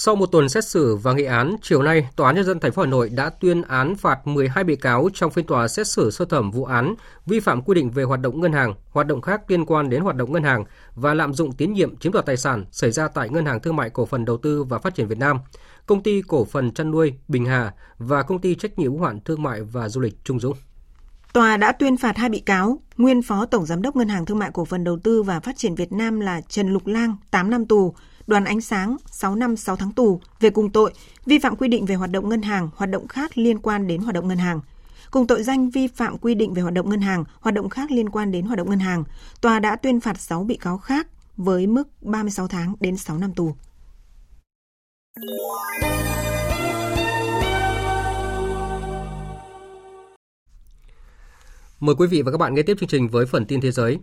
sau 0.00 0.16
một 0.16 0.26
tuần 0.26 0.48
xét 0.48 0.64
xử 0.64 0.96
và 0.96 1.12
nghị 1.12 1.24
án, 1.24 1.56
chiều 1.62 1.82
nay, 1.82 2.08
Tòa 2.16 2.26
án 2.26 2.36
Nhân 2.36 2.44
dân 2.44 2.60
thành 2.60 2.72
phố 2.72 2.82
Hà 2.82 2.88
Nội 2.88 3.08
đã 3.08 3.30
tuyên 3.30 3.62
án 3.62 3.96
phạt 3.96 4.26
12 4.26 4.64
bị 4.64 4.76
cáo 4.76 5.08
trong 5.14 5.30
phiên 5.30 5.46
tòa 5.46 5.68
xét 5.68 5.86
xử 5.86 6.10
sơ 6.10 6.24
thẩm 6.24 6.50
vụ 6.50 6.64
án 6.64 6.94
vi 7.26 7.40
phạm 7.40 7.62
quy 7.62 7.74
định 7.74 7.90
về 7.90 8.02
hoạt 8.02 8.20
động 8.20 8.40
ngân 8.40 8.52
hàng, 8.52 8.74
hoạt 8.90 9.06
động 9.06 9.20
khác 9.20 9.50
liên 9.50 9.66
quan 9.66 9.90
đến 9.90 10.02
hoạt 10.02 10.16
động 10.16 10.32
ngân 10.32 10.42
hàng 10.42 10.64
và 10.94 11.14
lạm 11.14 11.34
dụng 11.34 11.52
tín 11.52 11.72
nhiệm 11.72 11.96
chiếm 11.96 12.12
đoạt 12.12 12.26
tài 12.26 12.36
sản 12.36 12.64
xảy 12.70 12.90
ra 12.90 13.08
tại 13.08 13.28
Ngân 13.28 13.46
hàng 13.46 13.60
Thương 13.60 13.76
mại 13.76 13.90
Cổ 13.90 14.06
phần 14.06 14.24
Đầu 14.24 14.36
tư 14.36 14.64
và 14.64 14.78
Phát 14.78 14.94
triển 14.94 15.08
Việt 15.08 15.18
Nam, 15.18 15.38
Công 15.86 16.02
ty 16.02 16.22
Cổ 16.28 16.44
phần 16.44 16.70
chăn 16.70 16.90
nuôi 16.90 17.14
Bình 17.28 17.44
Hà 17.44 17.72
và 17.98 18.22
Công 18.22 18.38
ty 18.38 18.54
trách 18.54 18.78
nhiệm 18.78 18.92
hữu 18.92 19.02
hạn 19.02 19.20
Thương 19.24 19.42
mại 19.42 19.62
và 19.62 19.88
Du 19.88 20.00
lịch 20.00 20.14
Trung 20.24 20.40
Dũng. 20.40 20.56
Tòa 21.32 21.56
đã 21.56 21.72
tuyên 21.72 21.96
phạt 21.96 22.16
hai 22.16 22.28
bị 22.28 22.40
cáo, 22.40 22.78
nguyên 22.96 23.22
Phó 23.22 23.46
Tổng 23.46 23.66
Giám 23.66 23.82
đốc 23.82 23.96
Ngân 23.96 24.08
hàng 24.08 24.26
Thương 24.26 24.38
mại 24.38 24.50
Cổ 24.52 24.64
phần 24.64 24.84
Đầu 24.84 24.98
tư 24.98 25.22
và 25.22 25.40
Phát 25.40 25.56
triển 25.56 25.74
Việt 25.74 25.92
Nam 25.92 26.20
là 26.20 26.40
Trần 26.40 26.68
Lục 26.68 26.86
Lang, 26.86 27.16
8 27.30 27.50
năm 27.50 27.66
tù, 27.66 27.94
Đoàn 28.26 28.44
Ánh 28.44 28.60
Sáng 28.60 28.96
6 29.10 29.34
năm 29.34 29.56
6 29.56 29.76
tháng 29.76 29.92
tù 29.92 30.20
về 30.40 30.50
cùng 30.50 30.70
tội 30.70 30.92
vi 31.26 31.38
phạm 31.38 31.56
quy 31.56 31.68
định 31.68 31.86
về 31.86 31.94
hoạt 31.94 32.10
động 32.10 32.28
ngân 32.28 32.42
hàng, 32.42 32.68
hoạt 32.76 32.90
động 32.90 33.08
khác 33.08 33.38
liên 33.38 33.58
quan 33.58 33.86
đến 33.86 34.00
hoạt 34.00 34.14
động 34.14 34.28
ngân 34.28 34.38
hàng. 34.38 34.60
Cùng 35.10 35.26
tội 35.26 35.42
danh 35.42 35.70
vi 35.70 35.86
phạm 35.86 36.18
quy 36.18 36.34
định 36.34 36.54
về 36.54 36.62
hoạt 36.62 36.74
động 36.74 36.90
ngân 36.90 37.00
hàng, 37.00 37.24
hoạt 37.40 37.54
động 37.54 37.68
khác 37.68 37.90
liên 37.90 38.10
quan 38.10 38.32
đến 38.32 38.46
hoạt 38.46 38.58
động 38.58 38.70
ngân 38.70 38.78
hàng, 38.78 39.04
tòa 39.40 39.60
đã 39.60 39.76
tuyên 39.76 40.00
phạt 40.00 40.20
6 40.20 40.44
bị 40.44 40.56
cáo 40.56 40.78
khác 40.78 41.06
với 41.36 41.66
mức 41.66 41.88
36 42.02 42.48
tháng 42.48 42.74
đến 42.80 42.96
6 42.96 43.18
năm 43.18 43.32
tù. 43.34 43.54
Mời 51.80 51.94
quý 51.94 52.06
vị 52.06 52.22
và 52.22 52.30
các 52.30 52.38
bạn 52.38 52.54
nghe 52.54 52.62
tiếp 52.62 52.76
chương 52.80 52.88
trình 52.88 53.08
với 53.08 53.26
phần 53.26 53.46
tin 53.46 53.60
thế 53.60 53.70
giới. 53.70 53.98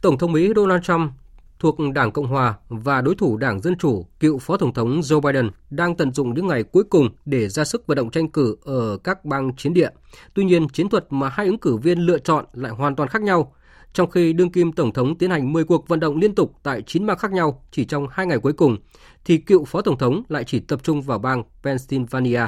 Tổng 0.00 0.18
thống 0.18 0.32
Mỹ 0.32 0.52
Donald 0.56 0.82
Trump 0.82 1.12
thuộc 1.58 1.76
Đảng 1.94 2.12
Cộng 2.12 2.26
Hòa 2.26 2.54
và 2.68 3.00
đối 3.00 3.14
thủ 3.14 3.36
Đảng 3.36 3.60
Dân 3.60 3.78
Chủ, 3.78 4.06
cựu 4.20 4.38
Phó 4.38 4.56
Tổng 4.56 4.74
thống 4.74 5.00
Joe 5.00 5.20
Biden 5.20 5.50
đang 5.70 5.96
tận 5.96 6.12
dụng 6.12 6.34
những 6.34 6.46
ngày 6.46 6.62
cuối 6.62 6.84
cùng 6.84 7.08
để 7.24 7.48
ra 7.48 7.64
sức 7.64 7.86
vận 7.86 7.96
động 7.96 8.10
tranh 8.10 8.28
cử 8.28 8.56
ở 8.64 8.98
các 9.04 9.24
bang 9.24 9.56
chiến 9.56 9.74
địa. 9.74 9.88
Tuy 10.34 10.44
nhiên, 10.44 10.68
chiến 10.68 10.88
thuật 10.88 11.06
mà 11.10 11.28
hai 11.28 11.46
ứng 11.46 11.58
cử 11.58 11.76
viên 11.76 11.98
lựa 11.98 12.18
chọn 12.18 12.44
lại 12.52 12.72
hoàn 12.72 12.96
toàn 12.96 13.08
khác 13.08 13.22
nhau. 13.22 13.54
Trong 13.92 14.10
khi 14.10 14.32
đương 14.32 14.52
kim 14.52 14.72
Tổng 14.72 14.92
thống 14.92 15.18
tiến 15.18 15.30
hành 15.30 15.52
10 15.52 15.64
cuộc 15.64 15.88
vận 15.88 16.00
động 16.00 16.16
liên 16.16 16.34
tục 16.34 16.52
tại 16.62 16.82
9 16.82 17.06
bang 17.06 17.18
khác 17.18 17.32
nhau 17.32 17.64
chỉ 17.70 17.84
trong 17.84 18.06
hai 18.10 18.26
ngày 18.26 18.38
cuối 18.38 18.52
cùng, 18.52 18.76
thì 19.24 19.38
cựu 19.38 19.64
Phó 19.64 19.80
Tổng 19.80 19.98
thống 19.98 20.22
lại 20.28 20.44
chỉ 20.44 20.60
tập 20.60 20.80
trung 20.82 21.02
vào 21.02 21.18
bang 21.18 21.42
Pennsylvania. 21.62 22.42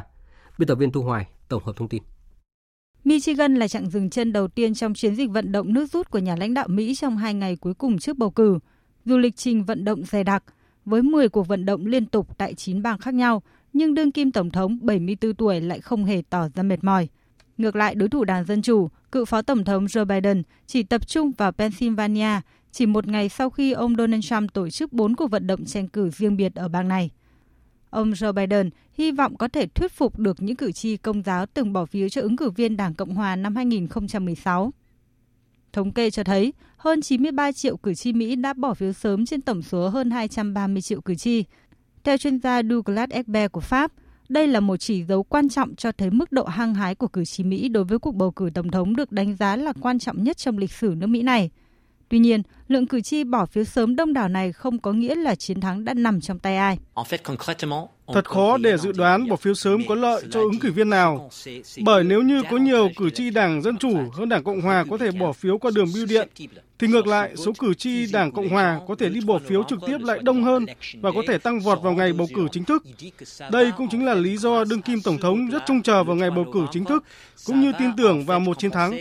Biên 0.59 0.69
tập 0.69 0.75
viên 0.75 0.93
Thu 0.93 1.03
Hoài 1.03 1.27
tổng 1.49 1.65
hợp 1.65 1.73
thông 1.77 1.89
tin. 1.89 2.03
Michigan 3.05 3.55
là 3.55 3.69
chặng 3.69 3.91
dừng 3.91 4.11
chân 4.11 4.33
đầu 4.33 4.49
tiên 4.49 4.75
trong 4.75 4.95
chiến 4.95 5.15
dịch 5.15 5.31
vận 5.31 5.53
động 5.53 5.73
nước 5.73 5.87
rút 5.93 6.11
của 6.11 6.19
nhà 6.19 6.37
lãnh 6.37 6.55
đạo 6.55 6.69
Mỹ 6.69 6.95
trong 6.95 7.17
hai 7.17 7.35
ngày 7.35 7.57
cuối 7.57 7.75
cùng 7.75 7.99
trước 7.99 8.19
bầu 8.19 8.31
cử 8.31 8.59
dù 9.05 9.19
lịch 9.19 9.37
trình 9.37 9.65
vận 9.65 9.85
động 9.85 10.05
dày 10.05 10.25
đặc 10.25 10.45
với 10.85 11.03
10 11.03 11.29
cuộc 11.29 11.49
vận 11.49 11.65
động 11.65 11.87
liên 11.87 12.07
tục 12.07 12.39
tại 12.39 12.55
9 12.55 12.83
bang 12.83 12.99
khác 12.99 13.15
nhau, 13.15 13.43
nhưng 13.73 13.95
đương 13.95 14.13
kim 14.13 14.33
tổng 14.33 14.51
thống 14.51 14.79
74 14.83 15.35
tuổi 15.35 15.61
lại 15.61 15.81
không 15.81 16.05
hề 16.05 16.23
tỏ 16.31 16.49
ra 16.55 16.63
mệt 16.63 16.85
mỏi. 16.85 17.09
Ngược 17.59 17.77
lại, 17.77 17.95
đối 17.95 18.09
thủ 18.09 18.25
Đảng 18.25 18.45
Dân 18.45 18.63
Chủ, 18.63 18.89
cựu 19.13 19.25
phó 19.25 19.43
tổng 19.43 19.65
thống 19.65 19.87
Joe 19.87 20.05
Biden 20.05 20.43
chỉ 20.67 20.83
tập 20.83 21.09
trung 21.09 21.33
vào 21.37 21.53
Pennsylvania 21.53 22.41
chỉ 22.73 22.87
một 22.87 23.07
ngày 23.07 23.29
sau 23.29 23.51
khi 23.51 23.73
ông 23.73 23.97
Donald 23.97 24.25
Trump 24.25 24.53
tổ 24.53 24.71
chức 24.71 24.93
4 24.93 25.17
cuộc 25.17 25.31
vận 25.31 25.47
động 25.47 25.65
tranh 25.65 25.89
cử 25.89 26.11
riêng 26.11 26.37
biệt 26.37 26.55
ở 26.55 26.69
bang 26.69 26.89
này. 26.89 27.11
Ông 27.91 28.11
Joe 28.11 28.33
Biden 28.33 28.71
hy 28.93 29.11
vọng 29.11 29.37
có 29.37 29.49
thể 29.49 29.67
thuyết 29.67 29.93
phục 29.93 30.19
được 30.19 30.43
những 30.43 30.57
cử 30.57 30.73
tri 30.73 30.97
công 30.97 31.23
giáo 31.23 31.47
từng 31.47 31.73
bỏ 31.73 31.85
phiếu 31.85 32.09
cho 32.09 32.21
ứng 32.21 32.37
cử 32.37 32.51
viên 32.51 32.77
Đảng 32.77 32.95
Cộng 32.95 33.15
hòa 33.15 33.37
năm 33.37 33.57
2016. 33.57 34.73
Thống 35.73 35.93
kê 35.93 36.11
cho 36.11 36.25
thấy 36.25 36.53
hơn 36.77 37.03
93 37.03 37.53
triệu 37.53 37.77
cử 37.77 37.95
tri 37.95 38.13
Mỹ 38.13 38.37
đã 38.37 38.53
bỏ 38.53 38.75
phiếu 38.75 38.93
sớm 38.93 39.27
trên 39.27 39.41
tổng 39.41 39.63
số 39.63 39.89
hơn 39.89 40.11
230 40.11 40.83
triệu 40.83 41.01
cử 41.01 41.15
tri. 41.15 41.45
Theo 42.05 42.17
chuyên 42.17 42.39
gia 42.39 42.63
Douglas 42.63 43.11
Egbert 43.11 43.53
của 43.53 43.61
Pháp, 43.61 43.93
đây 44.29 44.47
là 44.47 44.61
một 44.61 44.77
chỉ 44.77 45.05
dấu 45.05 45.23
quan 45.23 45.49
trọng 45.49 45.75
cho 45.75 45.93
thấy 45.93 46.11
mức 46.11 46.33
độ 46.33 46.45
hăng 46.45 46.75
hái 46.75 46.95
của 46.95 47.09
cử 47.09 47.25
tri 47.25 47.45
Mỹ 47.45 47.69
đối 47.69 47.85
với 47.85 47.99
cuộc 47.99 48.15
bầu 48.15 48.31
cử 48.31 48.51
tổng 48.55 48.71
thống 48.71 48.97
được 48.97 49.13
đánh 49.13 49.37
giá 49.37 49.57
là 49.57 49.73
quan 49.81 49.99
trọng 49.99 50.23
nhất 50.25 50.37
trong 50.37 50.59
lịch 50.59 50.73
sử 50.73 50.95
nước 50.97 51.07
Mỹ 51.07 51.23
này. 51.23 51.51
Tuy 52.09 52.19
nhiên, 52.19 52.43
lượng 52.69 52.87
cử 52.87 53.01
tri 53.01 53.25
bỏ 53.25 53.47
phiếu 53.47 53.65
sớm 53.65 53.97
đông 53.97 54.13
đảo 54.13 54.29
này 54.29 54.53
không 54.53 54.79
có 54.79 54.93
nghĩa 54.93 55.15
là 55.15 55.35
chiến 55.35 55.61
thắng 55.61 55.85
đã 55.85 55.95
nằm 55.95 56.21
trong 56.21 56.39
tay 56.39 56.57
ai. 56.57 56.79
Thật 58.15 58.29
khó 58.29 58.59
để 58.59 58.77
dự 58.77 58.93
đoán 58.93 59.29
bỏ 59.29 59.37
phiếu 59.37 59.55
sớm 59.55 59.81
có 59.89 59.95
lợi 59.95 60.23
cho 60.31 60.41
ứng 60.41 60.59
cử 60.59 60.73
viên 60.73 60.91
nào. 60.91 61.31
Bởi 61.85 62.05
nếu 62.05 62.23
như 62.23 62.43
có 62.51 62.57
nhiều 62.57 62.89
cử 62.97 63.11
tri 63.11 63.31
Đảng 63.31 63.63
Dân 63.63 63.77
Chủ 63.77 63.99
hơn 64.13 64.29
Đảng 64.29 64.45
Cộng 64.45 64.61
Hòa 64.61 64.85
có 64.91 64.99
thể 64.99 65.11
bỏ 65.11 65.33
phiếu 65.33 65.59
qua 65.59 65.71
đường 65.75 65.87
bưu 65.95 66.07
điện, 66.07 66.29
thì 66.79 66.87
ngược 66.87 67.07
lại, 67.07 67.37
số 67.37 67.53
cử 67.59 67.75
tri 67.75 68.13
Đảng 68.13 68.33
Cộng 68.33 68.49
Hòa 68.49 68.81
có 68.89 68.95
thể 68.95 69.09
đi 69.09 69.21
bỏ 69.21 69.39
phiếu 69.39 69.63
trực 69.69 69.79
tiếp 69.87 69.99
lại 70.01 70.19
đông 70.23 70.45
hơn 70.45 70.67
và 71.01 71.11
có 71.15 71.23
thể 71.29 71.39
tăng 71.39 71.61
vọt 71.61 71.83
vào 71.83 71.93
ngày 71.93 72.13
bầu 72.13 72.27
cử 72.35 72.47
chính 72.53 72.65
thức. 72.65 72.83
Đây 73.51 73.73
cũng 73.77 73.89
chính 73.91 74.05
là 74.07 74.15
lý 74.15 74.37
do 74.37 74.65
đương 74.65 74.83
kim 74.83 75.01
Tổng 75.01 75.19
thống 75.19 75.49
rất 75.49 75.63
trông 75.67 75.83
chờ 75.83 76.05
vào 76.05 76.17
ngày 76.17 76.31
bầu 76.31 76.45
cử 76.53 76.67
chính 76.71 76.85
thức, 76.85 77.05
cũng 77.47 77.61
như 77.61 77.73
tin 77.79 77.91
tưởng 77.97 78.25
vào 78.25 78.41
một 78.41 78.59
chiến 78.59 78.71
thắng. 78.71 78.99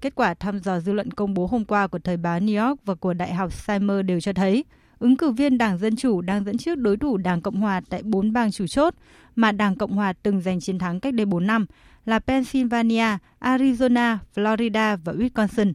Kết 0.00 0.14
quả 0.14 0.34
thăm 0.34 0.58
dò 0.58 0.80
dư 0.80 0.92
luận 0.92 1.10
công 1.10 1.25
công 1.26 1.34
bố 1.34 1.46
hôm 1.46 1.64
qua 1.64 1.86
của 1.86 1.98
Thời 1.98 2.16
báo 2.16 2.40
New 2.40 2.68
York 2.68 2.80
và 2.84 2.94
của 2.94 3.14
Đại 3.14 3.34
học 3.34 3.52
Seymour 3.52 4.04
đều 4.04 4.20
cho 4.20 4.32
thấy 4.32 4.64
ứng 4.98 5.16
cử 5.16 5.30
viên 5.30 5.58
Đảng 5.58 5.78
Dân 5.78 5.96
Chủ 5.96 6.20
đang 6.20 6.44
dẫn 6.44 6.58
trước 6.58 6.74
đối 6.74 6.96
thủ 6.96 7.16
Đảng 7.16 7.40
Cộng 7.40 7.60
Hòa 7.60 7.80
tại 7.88 8.02
bốn 8.02 8.32
bang 8.32 8.52
chủ 8.52 8.66
chốt 8.66 8.94
mà 9.36 9.52
Đảng 9.52 9.76
Cộng 9.76 9.92
Hòa 9.92 10.12
từng 10.12 10.40
giành 10.40 10.60
chiến 10.60 10.78
thắng 10.78 11.00
cách 11.00 11.14
đây 11.14 11.26
4 11.26 11.46
năm 11.46 11.66
là 12.04 12.18
Pennsylvania, 12.18 13.18
Arizona, 13.40 14.16
Florida 14.34 14.96
và 15.04 15.12
Wisconsin. 15.12 15.72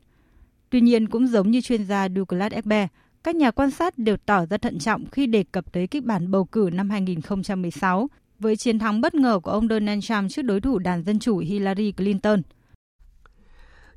Tuy 0.70 0.82
nhiên, 0.82 1.08
cũng 1.08 1.28
giống 1.28 1.52
như 1.52 1.62
chuyên 1.62 1.86
gia 1.86 2.08
Douglas 2.16 2.52
Egbert, 2.52 2.92
các 3.24 3.36
nhà 3.36 3.52
quan 3.52 3.72
sát 3.72 3.98
đều 3.98 4.18
tỏ 4.18 4.46
ra 4.46 4.58
thận 4.58 4.80
trọng 4.80 5.06
khi 5.12 5.28
đề 5.28 5.44
cập 5.52 5.72
tới 5.72 5.88
kịch 5.88 6.04
bản 6.04 6.32
bầu 6.32 6.46
cử 6.46 6.70
năm 6.74 6.90
2016 6.90 8.10
với 8.40 8.56
chiến 8.56 8.80
thắng 8.80 9.02
bất 9.02 9.16
ngờ 9.16 9.40
của 9.44 9.52
ông 9.52 9.68
Donald 9.68 10.04
Trump 10.04 10.32
trước 10.32 10.42
đối 10.42 10.62
thủ 10.62 10.80
đảng 10.80 11.04
Dân 11.04 11.20
Chủ 11.20 11.38
Hillary 11.38 11.92
Clinton– 11.92 12.42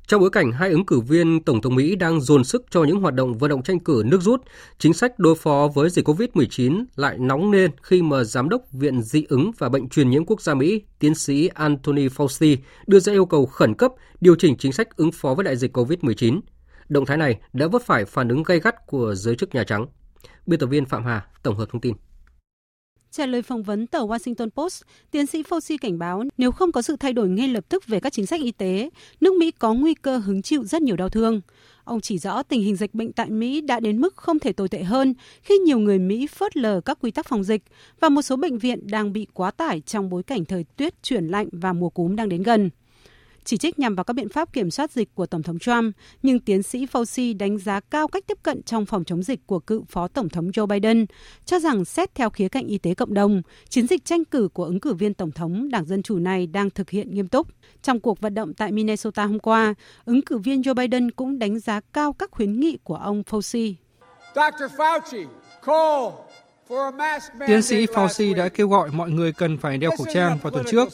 trong 0.07 0.21
bối 0.21 0.29
cảnh 0.29 0.51
hai 0.51 0.69
ứng 0.69 0.85
cử 0.85 0.99
viên 0.99 1.43
Tổng 1.43 1.61
thống 1.61 1.75
Mỹ 1.75 1.95
đang 1.95 2.21
dồn 2.21 2.43
sức 2.43 2.65
cho 2.69 2.83
những 2.83 2.99
hoạt 2.99 3.13
động 3.13 3.37
vận 3.37 3.49
động 3.49 3.63
tranh 3.63 3.79
cử 3.79 4.03
nước 4.05 4.21
rút, 4.21 4.41
chính 4.77 4.93
sách 4.93 5.19
đối 5.19 5.35
phó 5.35 5.69
với 5.73 5.89
dịch 5.89 6.07
COVID-19 6.07 6.85
lại 6.95 7.17
nóng 7.17 7.51
lên 7.51 7.71
khi 7.81 8.01
mà 8.01 8.23
Giám 8.23 8.49
đốc 8.49 8.61
Viện 8.71 9.01
Dị 9.01 9.25
ứng 9.29 9.51
và 9.57 9.69
Bệnh 9.69 9.89
truyền 9.89 10.09
nhiễm 10.09 10.25
quốc 10.25 10.41
gia 10.41 10.53
Mỹ, 10.53 10.81
tiến 10.99 11.15
sĩ 11.15 11.47
Anthony 11.47 12.07
Fauci 12.07 12.57
đưa 12.87 12.99
ra 12.99 13.13
yêu 13.13 13.25
cầu 13.25 13.45
khẩn 13.45 13.73
cấp 13.73 13.91
điều 14.21 14.35
chỉnh 14.35 14.57
chính 14.57 14.71
sách 14.71 14.97
ứng 14.97 15.11
phó 15.11 15.33
với 15.33 15.43
đại 15.43 15.55
dịch 15.55 15.77
COVID-19. 15.77 16.39
Động 16.89 17.05
thái 17.05 17.17
này 17.17 17.39
đã 17.53 17.67
vấp 17.67 17.81
phải 17.81 18.05
phản 18.05 18.29
ứng 18.29 18.43
gay 18.43 18.59
gắt 18.59 18.87
của 18.87 19.15
giới 19.15 19.35
chức 19.35 19.55
Nhà 19.55 19.63
Trắng. 19.63 19.85
Biên 20.45 20.59
tập 20.59 20.67
viên 20.67 20.85
Phạm 20.85 21.03
Hà 21.03 21.25
tổng 21.43 21.57
hợp 21.57 21.65
thông 21.71 21.81
tin. 21.81 21.93
Trả 23.15 23.25
lời 23.25 23.41
phỏng 23.41 23.63
vấn 23.63 23.87
tờ 23.87 23.99
Washington 23.99 24.49
Post, 24.49 24.83
tiến 25.11 25.25
sĩ 25.25 25.43
Fauci 25.43 25.77
cảnh 25.81 25.99
báo 25.99 26.23
nếu 26.37 26.51
không 26.51 26.71
có 26.71 26.81
sự 26.81 26.95
thay 26.95 27.13
đổi 27.13 27.29
ngay 27.29 27.47
lập 27.47 27.65
tức 27.69 27.87
về 27.87 27.99
các 27.99 28.13
chính 28.13 28.25
sách 28.25 28.41
y 28.41 28.51
tế, 28.51 28.89
nước 29.21 29.33
Mỹ 29.33 29.51
có 29.51 29.73
nguy 29.73 29.93
cơ 29.93 30.17
hứng 30.17 30.41
chịu 30.41 30.63
rất 30.63 30.81
nhiều 30.81 30.95
đau 30.95 31.09
thương. 31.09 31.41
Ông 31.83 32.01
chỉ 32.01 32.17
rõ 32.17 32.43
tình 32.43 32.61
hình 32.61 32.75
dịch 32.75 32.93
bệnh 32.93 33.13
tại 33.13 33.29
Mỹ 33.29 33.61
đã 33.61 33.79
đến 33.79 34.01
mức 34.01 34.15
không 34.15 34.39
thể 34.39 34.53
tồi 34.53 34.69
tệ 34.69 34.83
hơn 34.83 35.13
khi 35.41 35.57
nhiều 35.57 35.79
người 35.79 35.99
Mỹ 35.99 36.27
phớt 36.27 36.57
lờ 36.57 36.81
các 36.81 36.97
quy 37.01 37.11
tắc 37.11 37.27
phòng 37.27 37.43
dịch 37.43 37.63
và 37.99 38.09
một 38.09 38.21
số 38.21 38.35
bệnh 38.35 38.57
viện 38.57 38.87
đang 38.87 39.13
bị 39.13 39.27
quá 39.33 39.51
tải 39.51 39.81
trong 39.81 40.09
bối 40.09 40.23
cảnh 40.23 40.45
thời 40.45 40.63
tiết 40.63 41.03
chuyển 41.03 41.27
lạnh 41.27 41.47
và 41.51 41.73
mùa 41.73 41.89
cúm 41.89 42.15
đang 42.15 42.29
đến 42.29 42.43
gần 42.43 42.69
chỉ 43.45 43.57
trích 43.57 43.79
nhằm 43.79 43.95
vào 43.95 44.03
các 44.03 44.13
biện 44.13 44.29
pháp 44.29 44.53
kiểm 44.53 44.71
soát 44.71 44.91
dịch 44.91 45.15
của 45.15 45.25
Tổng 45.25 45.43
thống 45.43 45.59
Trump, 45.59 45.95
nhưng 46.23 46.39
tiến 46.39 46.63
sĩ 46.63 46.85
Fauci 46.85 47.37
đánh 47.37 47.57
giá 47.57 47.79
cao 47.79 48.07
cách 48.07 48.23
tiếp 48.27 48.37
cận 48.43 48.63
trong 48.63 48.85
phòng 48.85 49.03
chống 49.03 49.23
dịch 49.23 49.47
của 49.47 49.59
cựu 49.59 49.83
Phó 49.89 50.07
Tổng 50.07 50.29
thống 50.29 50.47
Joe 50.47 50.67
Biden, 50.67 51.05
cho 51.45 51.59
rằng 51.59 51.85
xét 51.85 52.15
theo 52.15 52.29
khía 52.29 52.49
cạnh 52.49 52.67
y 52.67 52.77
tế 52.77 52.93
cộng 52.93 53.13
đồng, 53.13 53.41
chiến 53.69 53.87
dịch 53.87 54.05
tranh 54.05 54.25
cử 54.25 54.49
của 54.53 54.63
ứng 54.63 54.79
cử 54.79 54.93
viên 54.93 55.13
Tổng 55.13 55.31
thống 55.31 55.69
Đảng 55.69 55.85
Dân 55.85 56.03
Chủ 56.03 56.19
này 56.19 56.47
đang 56.47 56.69
thực 56.69 56.89
hiện 56.89 57.13
nghiêm 57.13 57.27
túc. 57.27 57.47
Trong 57.81 57.99
cuộc 57.99 58.21
vận 58.21 58.33
động 58.33 58.53
tại 58.53 58.71
Minnesota 58.71 59.25
hôm 59.25 59.39
qua, 59.39 59.73
ứng 60.05 60.21
cử 60.21 60.37
viên 60.37 60.61
Joe 60.61 60.73
Biden 60.73 61.11
cũng 61.11 61.39
đánh 61.39 61.59
giá 61.59 61.81
cao 61.93 62.13
các 62.13 62.31
khuyến 62.31 62.59
nghị 62.59 62.77
của 62.83 62.95
ông 62.95 63.23
Fauci. 63.29 63.73
Dr. 64.35 64.75
Fauci, 64.77 65.25
call 65.65 66.24
Tiến 67.47 67.61
sĩ 67.61 67.85
Fauci 67.85 68.35
đã 68.35 68.49
kêu 68.49 68.67
gọi 68.67 68.89
mọi 68.91 69.09
người 69.09 69.31
cần 69.31 69.57
phải 69.57 69.77
đeo 69.77 69.91
khẩu 69.97 70.07
trang 70.13 70.37
vào 70.41 70.51
tuần 70.51 70.65
trước. 70.71 70.89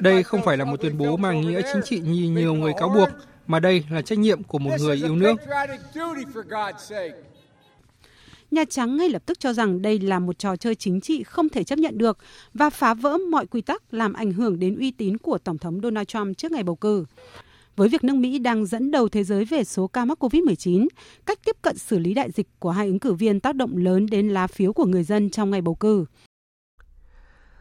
Đây 0.00 0.22
không 0.22 0.40
phải 0.44 0.56
là 0.56 0.64
một 0.64 0.80
tuyên 0.80 0.98
bố 0.98 1.16
mang 1.16 1.40
nghĩa 1.40 1.60
chính 1.72 1.82
trị 1.84 2.00
như 2.00 2.30
nhiều 2.30 2.54
người 2.54 2.72
cáo 2.78 2.88
buộc, 2.88 3.08
mà 3.46 3.60
đây 3.60 3.84
là 3.90 4.02
trách 4.02 4.18
nhiệm 4.18 4.42
của 4.42 4.58
một 4.58 4.70
người 4.78 4.96
yêu 4.96 5.16
nước. 5.16 5.34
Nhà 8.50 8.64
Trắng 8.70 8.96
ngay 8.96 9.08
lập 9.08 9.22
tức 9.26 9.40
cho 9.40 9.52
rằng 9.52 9.82
đây 9.82 9.98
là 9.98 10.18
một 10.18 10.38
trò 10.38 10.56
chơi 10.56 10.74
chính 10.74 11.00
trị 11.00 11.22
không 11.22 11.48
thể 11.48 11.64
chấp 11.64 11.78
nhận 11.78 11.98
được 11.98 12.18
và 12.54 12.70
phá 12.70 12.94
vỡ 12.94 13.18
mọi 13.30 13.46
quy 13.46 13.60
tắc 13.60 13.94
làm 13.94 14.12
ảnh 14.12 14.32
hưởng 14.32 14.58
đến 14.58 14.78
uy 14.78 14.90
tín 14.90 15.18
của 15.18 15.38
Tổng 15.38 15.58
thống 15.58 15.80
Donald 15.82 16.06
Trump 16.06 16.38
trước 16.38 16.52
ngày 16.52 16.62
bầu 16.62 16.76
cử. 16.76 17.04
Với 17.76 17.88
việc 17.88 18.04
nước 18.04 18.16
Mỹ 18.16 18.38
đang 18.38 18.66
dẫn 18.66 18.90
đầu 18.90 19.08
thế 19.08 19.24
giới 19.24 19.44
về 19.44 19.64
số 19.64 19.86
ca 19.86 20.04
mắc 20.04 20.24
COVID-19, 20.24 20.86
cách 21.26 21.38
tiếp 21.44 21.56
cận 21.62 21.78
xử 21.78 21.98
lý 21.98 22.14
đại 22.14 22.30
dịch 22.30 22.48
của 22.58 22.70
hai 22.70 22.86
ứng 22.86 22.98
cử 22.98 23.14
viên 23.14 23.40
tác 23.40 23.56
động 23.56 23.76
lớn 23.76 24.06
đến 24.06 24.28
lá 24.28 24.46
phiếu 24.46 24.72
của 24.72 24.84
người 24.84 25.04
dân 25.04 25.30
trong 25.30 25.50
ngày 25.50 25.60
bầu 25.60 25.74
cử. 25.74 26.04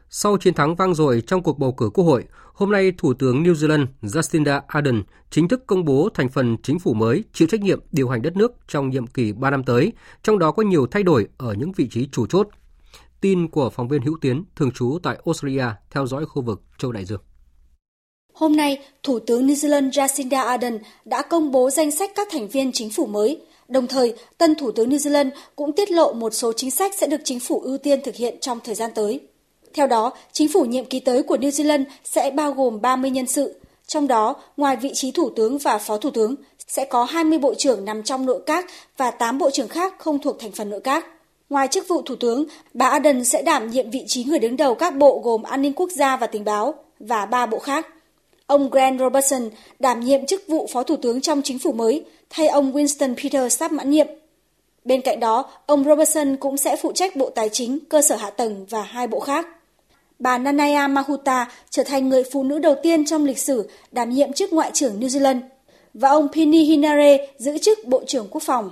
Sau 0.10 0.38
chiến 0.38 0.54
thắng 0.54 0.76
vang 0.76 0.94
dội 0.94 1.22
trong 1.28 1.44
cuộc 1.44 1.60
bầu 1.60 1.74
cử 1.74 1.90
quốc 1.94 2.04
hội, 2.04 2.24
hôm 2.54 2.72
nay 2.72 2.92
Thủ 2.98 3.14
tướng 3.14 3.44
New 3.44 3.54
Zealand 3.54 3.86
Jacinda 4.02 4.62
Ardern 4.68 5.04
chính 5.30 5.48
thức 5.48 5.68
công 5.68 5.86
bố 5.86 6.10
thành 6.14 6.30
phần 6.30 6.58
chính 6.64 6.80
phủ 6.80 6.94
mới 6.94 7.24
chịu 7.34 7.48
trách 7.48 7.62
nhiệm 7.62 7.80
điều 7.92 8.10
hành 8.10 8.22
đất 8.22 8.36
nước 8.36 8.52
trong 8.68 8.90
nhiệm 8.90 9.08
kỳ 9.08 9.32
3 9.32 9.50
năm 9.50 9.64
tới, 9.64 9.94
trong 10.24 10.40
đó 10.40 10.52
có 10.52 10.64
nhiều 10.64 10.88
thay 10.92 11.04
đổi 11.04 11.28
ở 11.38 11.54
những 11.54 11.72
vị 11.72 11.88
trí 11.90 12.10
chủ 12.12 12.28
chốt. 12.28 12.48
Tin 13.22 13.48
của 13.48 13.70
phóng 13.70 13.88
viên 13.88 14.02
Hữu 14.02 14.18
Tiến, 14.22 14.44
thường 14.56 14.72
trú 14.72 15.00
tại 15.04 15.18
Australia, 15.26 15.66
theo 15.92 16.08
dõi 16.08 16.26
khu 16.26 16.42
vực 16.42 16.62
châu 16.78 16.92
Đại 16.92 17.06
Dương. 17.06 17.22
Hôm 18.36 18.56
nay, 18.56 18.80
Thủ 19.04 19.20
tướng 19.20 19.48
New 19.48 19.54
Zealand 19.54 19.90
Jacinda 19.90 20.46
Ardern 20.46 20.80
đã 21.06 21.22
công 21.22 21.52
bố 21.52 21.70
danh 21.70 21.92
sách 21.92 22.12
các 22.16 22.28
thành 22.32 22.48
viên 22.48 22.72
chính 22.72 22.90
phủ 22.90 23.06
mới. 23.06 23.40
Đồng 23.68 23.88
thời, 23.88 24.14
tân 24.38 24.56
Thủ 24.56 24.72
tướng 24.72 24.90
New 24.90 24.98
Zealand 24.98 25.30
cũng 25.56 25.72
tiết 25.72 25.92
lộ 25.92 26.14
một 26.14 26.34
số 26.34 26.54
chính 26.54 26.72
sách 26.72 26.94
sẽ 26.98 27.08
được 27.08 27.22
chính 27.24 27.40
phủ 27.40 27.60
ưu 27.60 27.78
tiên 27.78 28.02
thực 28.02 28.16
hiện 28.16 28.36
trong 28.42 28.60
thời 28.64 28.76
gian 28.76 28.92
tới. 28.96 29.20
Theo 29.74 29.88
đó, 29.88 30.14
chính 30.32 30.50
phủ 30.50 30.66
nhiệm 30.66 30.86
kỳ 30.86 31.00
tới 31.00 31.24
của 31.24 31.38
New 31.38 31.50
Zealand 31.50 31.84
sẽ 32.04 32.32
bao 32.32 32.52
gồm 32.52 32.82
30 32.82 33.12
nhân 33.12 33.28
sự, 33.28 33.56
trong 33.88 34.08
đó 34.08 34.36
ngoài 34.58 34.76
vị 34.76 34.92
trí 34.94 35.12
thủ 35.12 35.30
tướng 35.30 35.58
và 35.58 35.78
phó 35.78 35.98
thủ 35.98 36.12
tướng 36.12 36.36
sẽ 36.68 36.86
có 36.86 37.04
20 37.04 37.40
bộ 37.40 37.54
trưởng 37.54 37.86
nằm 37.86 38.04
trong 38.04 38.26
nội 38.26 38.42
các 38.46 38.66
và 38.98 39.12
8 39.12 39.38
bộ 39.38 39.50
trưởng 39.50 39.68
khác 39.68 39.94
không 39.98 40.20
thuộc 40.20 40.40
thành 40.40 40.52
phần 40.52 40.70
nội 40.70 40.82
các. 40.84 41.06
Ngoài 41.50 41.68
chức 41.68 41.88
vụ 41.88 42.02
thủ 42.02 42.16
tướng, 42.16 42.46
bà 42.74 42.88
Ardern 42.88 43.24
sẽ 43.24 43.42
đảm 43.42 43.72
nhiệm 43.72 43.90
vị 43.90 44.04
trí 44.08 44.24
người 44.24 44.40
đứng 44.40 44.58
đầu 44.58 44.76
các 44.76 44.96
bộ 44.96 45.22
gồm 45.24 45.44
an 45.44 45.62
ninh 45.62 45.74
quốc 45.74 45.90
gia 45.92 46.18
và 46.18 46.28
tình 46.28 46.46
báo 46.46 46.74
và 47.00 47.26
ba 47.26 47.46
bộ 47.46 47.60
khác. 47.60 47.88
Ông 48.48 48.70
Grant 48.70 49.00
Robertson 49.00 49.50
đảm 49.80 50.00
nhiệm 50.00 50.26
chức 50.26 50.44
vụ 50.48 50.68
phó 50.74 50.84
thủ 50.84 50.96
tướng 50.96 51.22
trong 51.22 51.42
chính 51.42 51.60
phủ 51.60 51.72
mới, 51.72 52.06
thay 52.30 52.48
ông 52.48 52.74
Winston 52.74 53.16
Peters 53.16 53.58
sắp 53.58 53.72
mãn 53.72 53.90
nhiệm. 53.90 54.08
Bên 54.84 55.02
cạnh 55.02 55.20
đó, 55.20 55.52
ông 55.66 55.84
Robertson 55.84 56.36
cũng 56.36 56.58
sẽ 56.58 56.76
phụ 56.76 56.92
trách 56.92 57.16
bộ 57.16 57.30
tài 57.30 57.50
chính, 57.50 57.80
cơ 57.90 58.02
sở 58.02 58.16
hạ 58.16 58.30
tầng 58.30 58.66
và 58.70 58.82
hai 58.82 59.08
bộ 59.08 59.20
khác 59.20 59.48
bà 60.20 60.38
Nanaya 60.38 60.88
Mahuta 60.88 61.52
trở 61.70 61.84
thành 61.84 62.10
người 62.10 62.24
phụ 62.32 62.44
nữ 62.44 62.60
đầu 62.60 62.76
tiên 62.84 63.06
trong 63.06 63.26
lịch 63.26 63.38
sử 63.38 63.70
đảm 63.92 64.10
nhiệm 64.10 64.34
chức 64.34 64.54
Ngoại 64.54 64.72
trưởng 64.74 65.00
New 65.00 65.08
Zealand 65.08 65.40
và 65.94 66.10
ông 66.10 66.28
Pini 66.34 66.64
Hinare 66.64 67.28
giữ 67.38 67.58
chức 67.58 67.86
Bộ 67.86 68.04
trưởng 68.08 68.28
Quốc 68.32 68.44
phòng. 68.44 68.70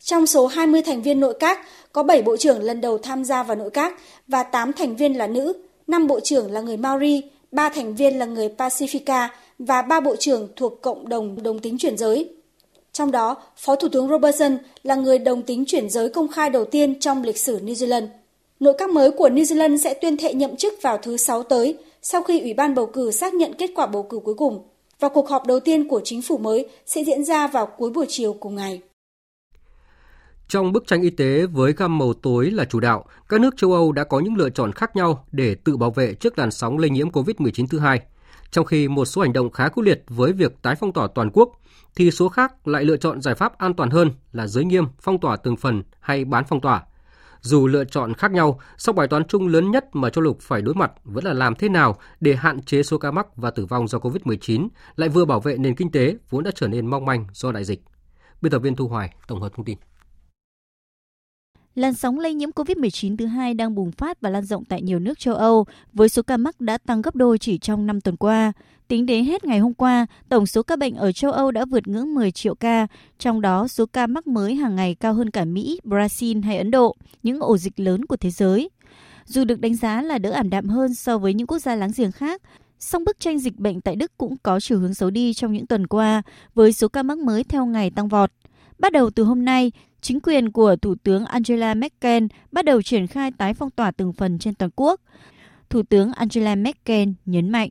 Trong 0.00 0.26
số 0.26 0.46
20 0.46 0.82
thành 0.82 1.02
viên 1.02 1.20
nội 1.20 1.34
các, 1.40 1.60
có 1.92 2.02
7 2.02 2.22
bộ 2.22 2.36
trưởng 2.36 2.62
lần 2.62 2.80
đầu 2.80 2.98
tham 2.98 3.24
gia 3.24 3.42
vào 3.42 3.56
nội 3.56 3.70
các 3.70 3.94
và 4.28 4.42
8 4.42 4.72
thành 4.72 4.96
viên 4.96 5.18
là 5.18 5.26
nữ, 5.26 5.52
5 5.86 6.06
bộ 6.06 6.20
trưởng 6.20 6.52
là 6.52 6.60
người 6.60 6.76
Maori, 6.76 7.22
Ba 7.52 7.68
thành 7.68 7.94
viên 7.94 8.18
là 8.18 8.26
người 8.26 8.48
Pacifica 8.58 9.28
và 9.58 9.82
ba 9.82 10.00
bộ 10.00 10.16
trưởng 10.16 10.48
thuộc 10.56 10.82
cộng 10.82 11.08
đồng 11.08 11.42
đồng 11.42 11.58
tính 11.58 11.78
chuyển 11.78 11.96
giới. 11.96 12.28
Trong 12.92 13.10
đó, 13.10 13.36
Phó 13.56 13.76
Thủ 13.76 13.88
tướng 13.88 14.08
Robertson 14.08 14.58
là 14.82 14.94
người 14.94 15.18
đồng 15.18 15.42
tính 15.42 15.64
chuyển 15.66 15.90
giới 15.90 16.08
công 16.08 16.28
khai 16.28 16.50
đầu 16.50 16.64
tiên 16.64 17.00
trong 17.00 17.22
lịch 17.22 17.38
sử 17.38 17.58
New 17.58 17.72
Zealand. 17.72 18.06
Nội 18.60 18.74
các 18.78 18.90
mới 18.90 19.10
của 19.10 19.28
New 19.28 19.42
Zealand 19.42 19.76
sẽ 19.76 19.94
tuyên 19.94 20.16
thệ 20.16 20.34
nhậm 20.34 20.56
chức 20.56 20.74
vào 20.82 20.98
thứ 20.98 21.16
Sáu 21.16 21.42
tới, 21.42 21.76
sau 22.02 22.22
khi 22.22 22.40
Ủy 22.40 22.54
ban 22.54 22.74
bầu 22.74 22.86
cử 22.86 23.10
xác 23.10 23.34
nhận 23.34 23.54
kết 23.54 23.70
quả 23.74 23.86
bầu 23.86 24.02
cử 24.02 24.18
cuối 24.24 24.34
cùng. 24.34 24.62
Và 25.00 25.08
cuộc 25.08 25.28
họp 25.28 25.46
đầu 25.46 25.60
tiên 25.60 25.88
của 25.88 26.00
chính 26.04 26.22
phủ 26.22 26.38
mới 26.38 26.66
sẽ 26.86 27.04
diễn 27.04 27.24
ra 27.24 27.46
vào 27.46 27.66
cuối 27.66 27.90
buổi 27.90 28.06
chiều 28.08 28.32
cùng 28.32 28.54
ngày. 28.54 28.80
Trong 30.52 30.72
bức 30.72 30.86
tranh 30.86 31.02
y 31.02 31.10
tế 31.10 31.46
với 31.46 31.72
gam 31.72 31.98
màu 31.98 32.12
tối 32.14 32.50
là 32.50 32.64
chủ 32.64 32.80
đạo, 32.80 33.04
các 33.28 33.40
nước 33.40 33.54
châu 33.56 33.72
Âu 33.72 33.92
đã 33.92 34.04
có 34.04 34.20
những 34.20 34.36
lựa 34.36 34.50
chọn 34.50 34.72
khác 34.72 34.96
nhau 34.96 35.26
để 35.32 35.54
tự 35.54 35.76
bảo 35.76 35.90
vệ 35.90 36.14
trước 36.14 36.38
làn 36.38 36.50
sóng 36.50 36.78
lây 36.78 36.90
nhiễm 36.90 37.10
COVID-19 37.10 37.66
thứ 37.70 37.78
hai. 37.78 38.00
Trong 38.50 38.66
khi 38.66 38.88
một 38.88 39.04
số 39.04 39.22
hành 39.22 39.32
động 39.32 39.50
khá 39.50 39.68
quyết 39.68 39.82
liệt 39.84 40.04
với 40.08 40.32
việc 40.32 40.62
tái 40.62 40.74
phong 40.74 40.92
tỏa 40.92 41.08
toàn 41.14 41.30
quốc, 41.32 41.60
thì 41.96 42.10
số 42.10 42.28
khác 42.28 42.68
lại 42.68 42.84
lựa 42.84 42.96
chọn 42.96 43.22
giải 43.22 43.34
pháp 43.34 43.58
an 43.58 43.74
toàn 43.74 43.90
hơn 43.90 44.10
là 44.32 44.46
giới 44.46 44.64
nghiêm, 44.64 44.84
phong 45.00 45.20
tỏa 45.20 45.36
từng 45.36 45.56
phần 45.56 45.82
hay 46.00 46.24
bán 46.24 46.44
phong 46.48 46.60
tỏa. 46.60 46.82
Dù 47.40 47.66
lựa 47.66 47.84
chọn 47.84 48.14
khác 48.14 48.30
nhau, 48.30 48.60
song 48.76 48.96
bài 48.96 49.08
toán 49.08 49.24
chung 49.24 49.48
lớn 49.48 49.70
nhất 49.70 49.84
mà 49.92 50.10
châu 50.10 50.22
lục 50.22 50.38
phải 50.40 50.62
đối 50.62 50.74
mặt 50.74 50.92
vẫn 51.04 51.24
là 51.24 51.32
làm 51.32 51.54
thế 51.54 51.68
nào 51.68 51.98
để 52.20 52.34
hạn 52.34 52.62
chế 52.62 52.82
số 52.82 52.98
ca 52.98 53.10
mắc 53.10 53.36
và 53.36 53.50
tử 53.50 53.66
vong 53.66 53.88
do 53.88 53.98
COVID-19, 53.98 54.68
lại 54.96 55.08
vừa 55.08 55.24
bảo 55.24 55.40
vệ 55.40 55.56
nền 55.56 55.74
kinh 55.74 55.90
tế 55.90 56.16
vốn 56.30 56.44
đã 56.44 56.50
trở 56.54 56.68
nên 56.68 56.86
mong 56.86 57.04
manh 57.04 57.26
do 57.32 57.52
đại 57.52 57.64
dịch. 57.64 57.82
Biên 58.42 58.52
tập 58.52 58.58
viên 58.58 58.76
Thu 58.76 58.88
Hoài 58.88 59.14
tổng 59.26 59.40
hợp 59.40 59.52
thông 59.56 59.64
tin. 59.64 59.78
Làn 61.74 61.94
sóng 61.94 62.18
lây 62.18 62.34
nhiễm 62.34 62.50
COVID-19 62.50 63.16
thứ 63.16 63.26
hai 63.26 63.54
đang 63.54 63.74
bùng 63.74 63.92
phát 63.92 64.20
và 64.20 64.30
lan 64.30 64.44
rộng 64.44 64.64
tại 64.64 64.82
nhiều 64.82 64.98
nước 64.98 65.18
châu 65.18 65.34
Âu, 65.34 65.64
với 65.92 66.08
số 66.08 66.22
ca 66.22 66.36
mắc 66.36 66.60
đã 66.60 66.78
tăng 66.78 67.02
gấp 67.02 67.16
đôi 67.16 67.38
chỉ 67.38 67.58
trong 67.58 67.86
5 67.86 68.00
tuần 68.00 68.16
qua. 68.16 68.52
Tính 68.88 69.06
đến 69.06 69.24
hết 69.24 69.44
ngày 69.44 69.58
hôm 69.58 69.74
qua, 69.74 70.06
tổng 70.28 70.46
số 70.46 70.62
ca 70.62 70.76
bệnh 70.76 70.94
ở 70.94 71.12
châu 71.12 71.32
Âu 71.32 71.50
đã 71.50 71.64
vượt 71.64 71.88
ngưỡng 71.88 72.14
10 72.14 72.30
triệu 72.30 72.54
ca, 72.54 72.86
trong 73.18 73.40
đó 73.40 73.68
số 73.68 73.86
ca 73.86 74.06
mắc 74.06 74.26
mới 74.26 74.54
hàng 74.54 74.76
ngày 74.76 74.94
cao 74.94 75.14
hơn 75.14 75.30
cả 75.30 75.44
Mỹ, 75.44 75.80
Brazil 75.84 76.42
hay 76.42 76.58
Ấn 76.58 76.70
Độ, 76.70 76.96
những 77.22 77.40
ổ 77.40 77.56
dịch 77.56 77.80
lớn 77.80 78.06
của 78.06 78.16
thế 78.16 78.30
giới. 78.30 78.70
Dù 79.26 79.44
được 79.44 79.60
đánh 79.60 79.74
giá 79.74 80.02
là 80.02 80.18
đỡ 80.18 80.30
ảm 80.30 80.50
đạm 80.50 80.68
hơn 80.68 80.94
so 80.94 81.18
với 81.18 81.34
những 81.34 81.46
quốc 81.46 81.58
gia 81.58 81.74
láng 81.74 81.92
giềng 81.96 82.12
khác, 82.12 82.42
song 82.78 83.04
bức 83.04 83.20
tranh 83.20 83.38
dịch 83.38 83.56
bệnh 83.56 83.80
tại 83.80 83.96
Đức 83.96 84.12
cũng 84.18 84.36
có 84.42 84.60
chiều 84.60 84.78
hướng 84.78 84.94
xấu 84.94 85.10
đi 85.10 85.34
trong 85.34 85.52
những 85.52 85.66
tuần 85.66 85.86
qua, 85.86 86.22
với 86.54 86.72
số 86.72 86.88
ca 86.88 87.02
mắc 87.02 87.18
mới 87.18 87.44
theo 87.44 87.66
ngày 87.66 87.90
tăng 87.90 88.08
vọt. 88.08 88.30
Bắt 88.82 88.92
đầu 88.92 89.10
từ 89.10 89.24
hôm 89.24 89.44
nay, 89.44 89.72
chính 90.00 90.20
quyền 90.20 90.50
của 90.50 90.76
Thủ 90.76 90.94
tướng 91.02 91.24
Angela 91.24 91.74
Merkel 91.74 92.24
bắt 92.52 92.64
đầu 92.64 92.82
triển 92.82 93.06
khai 93.06 93.30
tái 93.38 93.54
phong 93.54 93.70
tỏa 93.70 93.90
từng 93.90 94.12
phần 94.12 94.38
trên 94.38 94.54
toàn 94.54 94.70
quốc. 94.76 95.00
Thủ 95.70 95.82
tướng 95.82 96.12
Angela 96.12 96.54
Merkel 96.54 97.08
nhấn 97.26 97.50
mạnh. 97.50 97.68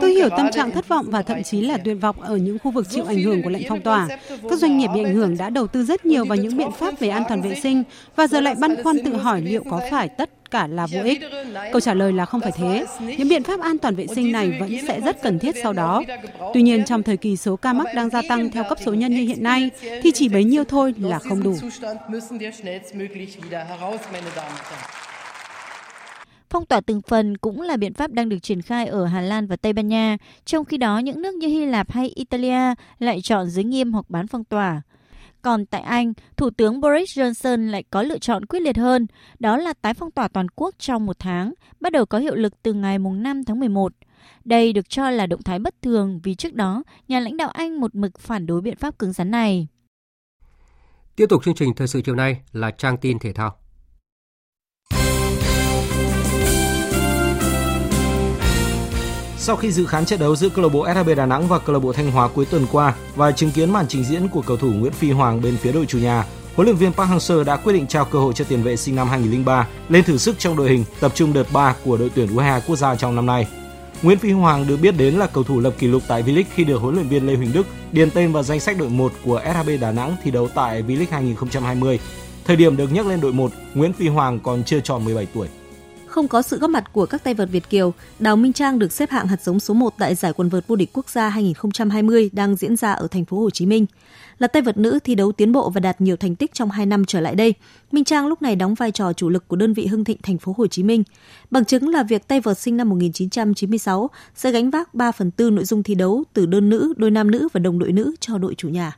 Tôi 0.00 0.10
hiểu 0.10 0.28
tâm 0.36 0.50
trạng 0.52 0.70
thất 0.70 0.88
vọng 0.88 1.06
và 1.08 1.22
thậm 1.22 1.42
chí 1.42 1.60
là 1.60 1.78
tuyệt 1.84 1.96
vọng 2.00 2.20
ở 2.20 2.36
những 2.36 2.58
khu 2.58 2.70
vực 2.70 2.86
chịu 2.90 3.04
ảnh 3.04 3.22
hưởng 3.22 3.42
của 3.42 3.50
lệnh 3.50 3.62
phong 3.68 3.80
tỏa. 3.80 4.08
Các 4.50 4.58
doanh 4.58 4.78
nghiệp 4.78 4.88
bị 4.94 5.04
ảnh 5.04 5.14
hưởng 5.14 5.36
đã 5.36 5.50
đầu 5.50 5.66
tư 5.66 5.84
rất 5.84 6.06
nhiều 6.06 6.24
vào 6.24 6.36
những 6.36 6.56
biện 6.56 6.72
pháp 6.72 6.98
về 6.98 7.08
an 7.08 7.22
toàn 7.28 7.42
vệ 7.42 7.54
sinh 7.54 7.82
và 8.16 8.26
giờ 8.26 8.40
lại 8.40 8.54
băn 8.54 8.82
khoăn 8.82 8.96
tự 9.04 9.16
hỏi 9.16 9.40
liệu 9.40 9.64
có 9.70 9.80
phải 9.90 10.08
tất 10.08 10.30
cả 10.50 10.66
là 10.66 10.86
vô 10.86 11.00
ích. 11.04 11.20
Câu 11.72 11.80
trả 11.80 11.94
lời 11.94 12.12
là 12.12 12.26
không 12.26 12.40
phải 12.40 12.52
thế. 12.56 12.84
Những 13.00 13.28
biện 13.28 13.42
pháp 13.42 13.60
an 13.60 13.78
toàn 13.78 13.94
vệ 13.94 14.06
sinh 14.06 14.32
này 14.32 14.56
vẫn 14.60 14.76
sẽ 14.88 15.00
rất 15.00 15.22
cần 15.22 15.38
thiết 15.38 15.54
sau 15.62 15.72
đó. 15.72 16.02
Tuy 16.54 16.62
nhiên, 16.62 16.84
trong 16.84 17.02
thời 17.02 17.16
kỳ 17.16 17.36
số 17.36 17.56
ca 17.56 17.72
mắc 17.72 17.86
đang 17.94 18.10
gia 18.10 18.22
tăng 18.28 18.50
theo 18.50 18.64
cấp 18.68 18.78
số 18.84 18.94
nhân 18.94 19.14
như 19.14 19.22
hiện 19.22 19.42
nay, 19.42 19.70
thì 20.02 20.10
chỉ 20.14 20.28
bấy 20.28 20.44
nhiêu 20.44 20.64
thôi 20.64 20.94
là 20.98 21.18
không 21.18 21.42
đủ. 21.42 21.56
Phong 26.52 26.66
tỏa 26.66 26.80
từng 26.80 27.02
phần 27.02 27.36
cũng 27.36 27.60
là 27.60 27.76
biện 27.76 27.94
pháp 27.94 28.12
đang 28.12 28.28
được 28.28 28.38
triển 28.42 28.62
khai 28.62 28.86
ở 28.86 29.06
Hà 29.06 29.20
Lan 29.20 29.46
và 29.46 29.56
Tây 29.56 29.72
Ban 29.72 29.88
Nha, 29.88 30.16
trong 30.44 30.64
khi 30.64 30.76
đó 30.76 30.98
những 30.98 31.22
nước 31.22 31.34
như 31.34 31.48
Hy 31.48 31.66
Lạp 31.66 31.92
hay 31.92 32.08
Italia 32.08 32.74
lại 32.98 33.20
chọn 33.22 33.50
giới 33.50 33.64
nghiêm 33.64 33.92
hoặc 33.92 34.10
bán 34.10 34.26
phong 34.26 34.44
tỏa. 34.44 34.82
Còn 35.42 35.66
tại 35.66 35.80
Anh, 35.80 36.12
Thủ 36.36 36.50
tướng 36.50 36.80
Boris 36.80 37.18
Johnson 37.18 37.70
lại 37.70 37.84
có 37.90 38.02
lựa 38.02 38.18
chọn 38.18 38.46
quyết 38.46 38.60
liệt 38.60 38.76
hơn, 38.76 39.06
đó 39.38 39.56
là 39.56 39.72
tái 39.82 39.94
phong 39.94 40.10
tỏa 40.10 40.28
toàn 40.28 40.46
quốc 40.54 40.74
trong 40.78 41.06
một 41.06 41.18
tháng, 41.18 41.54
bắt 41.80 41.92
đầu 41.92 42.06
có 42.06 42.18
hiệu 42.18 42.34
lực 42.34 42.62
từ 42.62 42.72
ngày 42.72 42.98
5 42.98 43.44
tháng 43.44 43.60
11. 43.60 43.92
Đây 44.44 44.72
được 44.72 44.88
cho 44.88 45.10
là 45.10 45.26
động 45.26 45.42
thái 45.42 45.58
bất 45.58 45.82
thường 45.82 46.20
vì 46.22 46.34
trước 46.34 46.54
đó, 46.54 46.82
nhà 47.08 47.20
lãnh 47.20 47.36
đạo 47.36 47.48
Anh 47.48 47.80
một 47.80 47.94
mực 47.94 48.18
phản 48.18 48.46
đối 48.46 48.60
biện 48.60 48.76
pháp 48.76 48.98
cứng 48.98 49.12
rắn 49.12 49.30
này. 49.30 49.68
Tiếp 51.16 51.26
tục 51.28 51.44
chương 51.44 51.54
trình 51.54 51.74
thời 51.74 51.88
sự 51.88 52.00
chiều 52.04 52.14
nay 52.14 52.40
là 52.52 52.70
trang 52.70 52.96
tin 52.96 53.18
thể 53.18 53.32
thao. 53.32 53.61
Sau 59.42 59.56
khi 59.56 59.72
dự 59.72 59.86
khán 59.86 60.06
trận 60.06 60.20
đấu 60.20 60.36
giữa 60.36 60.48
câu 60.48 60.62
lạc 60.62 60.68
bộ 60.72 60.86
SHB 60.94 61.08
Đà 61.16 61.26
Nẵng 61.26 61.48
và 61.48 61.58
câu 61.58 61.72
lạc 61.74 61.78
bộ 61.78 61.92
Thanh 61.92 62.10
Hóa 62.10 62.28
cuối 62.28 62.46
tuần 62.46 62.66
qua 62.72 62.94
và 63.16 63.32
chứng 63.32 63.50
kiến 63.50 63.70
màn 63.70 63.86
trình 63.88 64.04
diễn 64.04 64.28
của 64.28 64.42
cầu 64.42 64.56
thủ 64.56 64.72
Nguyễn 64.72 64.92
Phi 64.92 65.10
Hoàng 65.10 65.42
bên 65.42 65.56
phía 65.56 65.72
đội 65.72 65.86
chủ 65.86 65.98
nhà, 65.98 66.24
huấn 66.54 66.66
luyện 66.66 66.76
viên 66.76 66.92
Park 66.92 67.10
Hang-seo 67.10 67.44
đã 67.44 67.56
quyết 67.56 67.72
định 67.72 67.86
trao 67.86 68.04
cơ 68.04 68.18
hội 68.18 68.32
cho 68.34 68.44
tiền 68.44 68.62
vệ 68.62 68.76
sinh 68.76 68.96
năm 68.96 69.08
2003 69.08 69.68
lên 69.88 70.04
thử 70.04 70.18
sức 70.18 70.38
trong 70.38 70.56
đội 70.56 70.68
hình 70.68 70.84
tập 71.00 71.12
trung 71.14 71.32
đợt 71.32 71.52
3 71.52 71.74
của 71.84 71.96
đội 71.96 72.10
tuyển 72.14 72.36
U22 72.36 72.60
quốc 72.66 72.76
gia 72.76 72.94
trong 72.94 73.16
năm 73.16 73.26
nay. 73.26 73.46
Nguyễn 74.02 74.18
Phi 74.18 74.32
Hoàng 74.32 74.66
được 74.66 74.76
biết 74.76 74.96
đến 74.96 75.14
là 75.14 75.26
cầu 75.26 75.44
thủ 75.44 75.60
lập 75.60 75.74
kỷ 75.78 75.86
lục 75.86 76.02
tại 76.08 76.22
V-League 76.22 76.44
khi 76.54 76.64
được 76.64 76.78
huấn 76.78 76.94
luyện 76.94 77.08
viên 77.08 77.26
Lê 77.26 77.34
Huỳnh 77.34 77.52
Đức 77.52 77.66
điền 77.92 78.10
tên 78.10 78.32
vào 78.32 78.42
danh 78.42 78.60
sách 78.60 78.78
đội 78.78 78.88
1 78.88 79.12
của 79.24 79.42
SHB 79.44 79.70
Đà 79.80 79.92
Nẵng 79.92 80.16
thi 80.24 80.30
đấu 80.30 80.48
tại 80.54 80.82
V-League 80.82 81.06
2020. 81.10 82.00
Thời 82.44 82.56
điểm 82.56 82.76
được 82.76 82.92
nhắc 82.92 83.06
lên 83.06 83.20
đội 83.20 83.32
1, 83.32 83.52
Nguyễn 83.74 83.92
Phi 83.92 84.08
Hoàng 84.08 84.40
còn 84.40 84.64
chưa 84.64 84.80
tròn 84.80 85.04
17 85.04 85.26
tuổi. 85.34 85.48
Không 86.12 86.28
có 86.28 86.42
sự 86.42 86.58
góp 86.58 86.70
mặt 86.70 86.92
của 86.92 87.06
các 87.06 87.24
tay 87.24 87.34
vợt 87.34 87.48
Việt 87.50 87.70
Kiều, 87.70 87.92
Đào 88.18 88.36
Minh 88.36 88.52
Trang 88.52 88.78
được 88.78 88.92
xếp 88.92 89.10
hạng 89.10 89.26
hạt 89.26 89.42
giống 89.42 89.60
số 89.60 89.74
1 89.74 89.94
tại 89.98 90.14
giải 90.14 90.32
quần 90.32 90.48
vợt 90.48 90.66
vô 90.66 90.76
địch 90.76 90.90
quốc 90.92 91.08
gia 91.08 91.28
2020 91.28 92.30
đang 92.32 92.56
diễn 92.56 92.76
ra 92.76 92.92
ở 92.92 93.06
thành 93.06 93.24
phố 93.24 93.36
Hồ 93.36 93.50
Chí 93.50 93.66
Minh. 93.66 93.86
Là 94.38 94.48
tay 94.48 94.62
vợt 94.62 94.76
nữ 94.76 94.98
thi 95.04 95.14
đấu 95.14 95.32
tiến 95.32 95.52
bộ 95.52 95.70
và 95.70 95.80
đạt 95.80 96.00
nhiều 96.00 96.16
thành 96.16 96.36
tích 96.36 96.54
trong 96.54 96.70
2 96.70 96.86
năm 96.86 97.04
trở 97.04 97.20
lại 97.20 97.34
đây, 97.34 97.54
Minh 97.92 98.04
Trang 98.04 98.26
lúc 98.26 98.42
này 98.42 98.56
đóng 98.56 98.74
vai 98.74 98.90
trò 98.90 99.12
chủ 99.12 99.28
lực 99.28 99.48
của 99.48 99.56
đơn 99.56 99.72
vị 99.72 99.86
Hưng 99.86 100.04
Thịnh 100.04 100.16
thành 100.22 100.38
phố 100.38 100.54
Hồ 100.56 100.66
Chí 100.66 100.82
Minh. 100.82 101.02
Bằng 101.50 101.64
chứng 101.64 101.88
là 101.88 102.02
việc 102.02 102.28
tay 102.28 102.40
vợt 102.40 102.58
sinh 102.58 102.76
năm 102.76 102.88
1996 102.88 104.10
sẽ 104.34 104.50
gánh 104.50 104.70
vác 104.70 104.94
3 104.94 105.12
phần 105.12 105.30
tư 105.30 105.50
nội 105.50 105.64
dung 105.64 105.82
thi 105.82 105.94
đấu 105.94 106.24
từ 106.32 106.46
đơn 106.46 106.68
nữ, 106.68 106.94
đôi 106.96 107.10
nam 107.10 107.30
nữ 107.30 107.48
và 107.52 107.60
đồng 107.60 107.78
đội 107.78 107.92
nữ 107.92 108.14
cho 108.20 108.38
đội 108.38 108.54
chủ 108.54 108.68
nhà. 108.68 108.96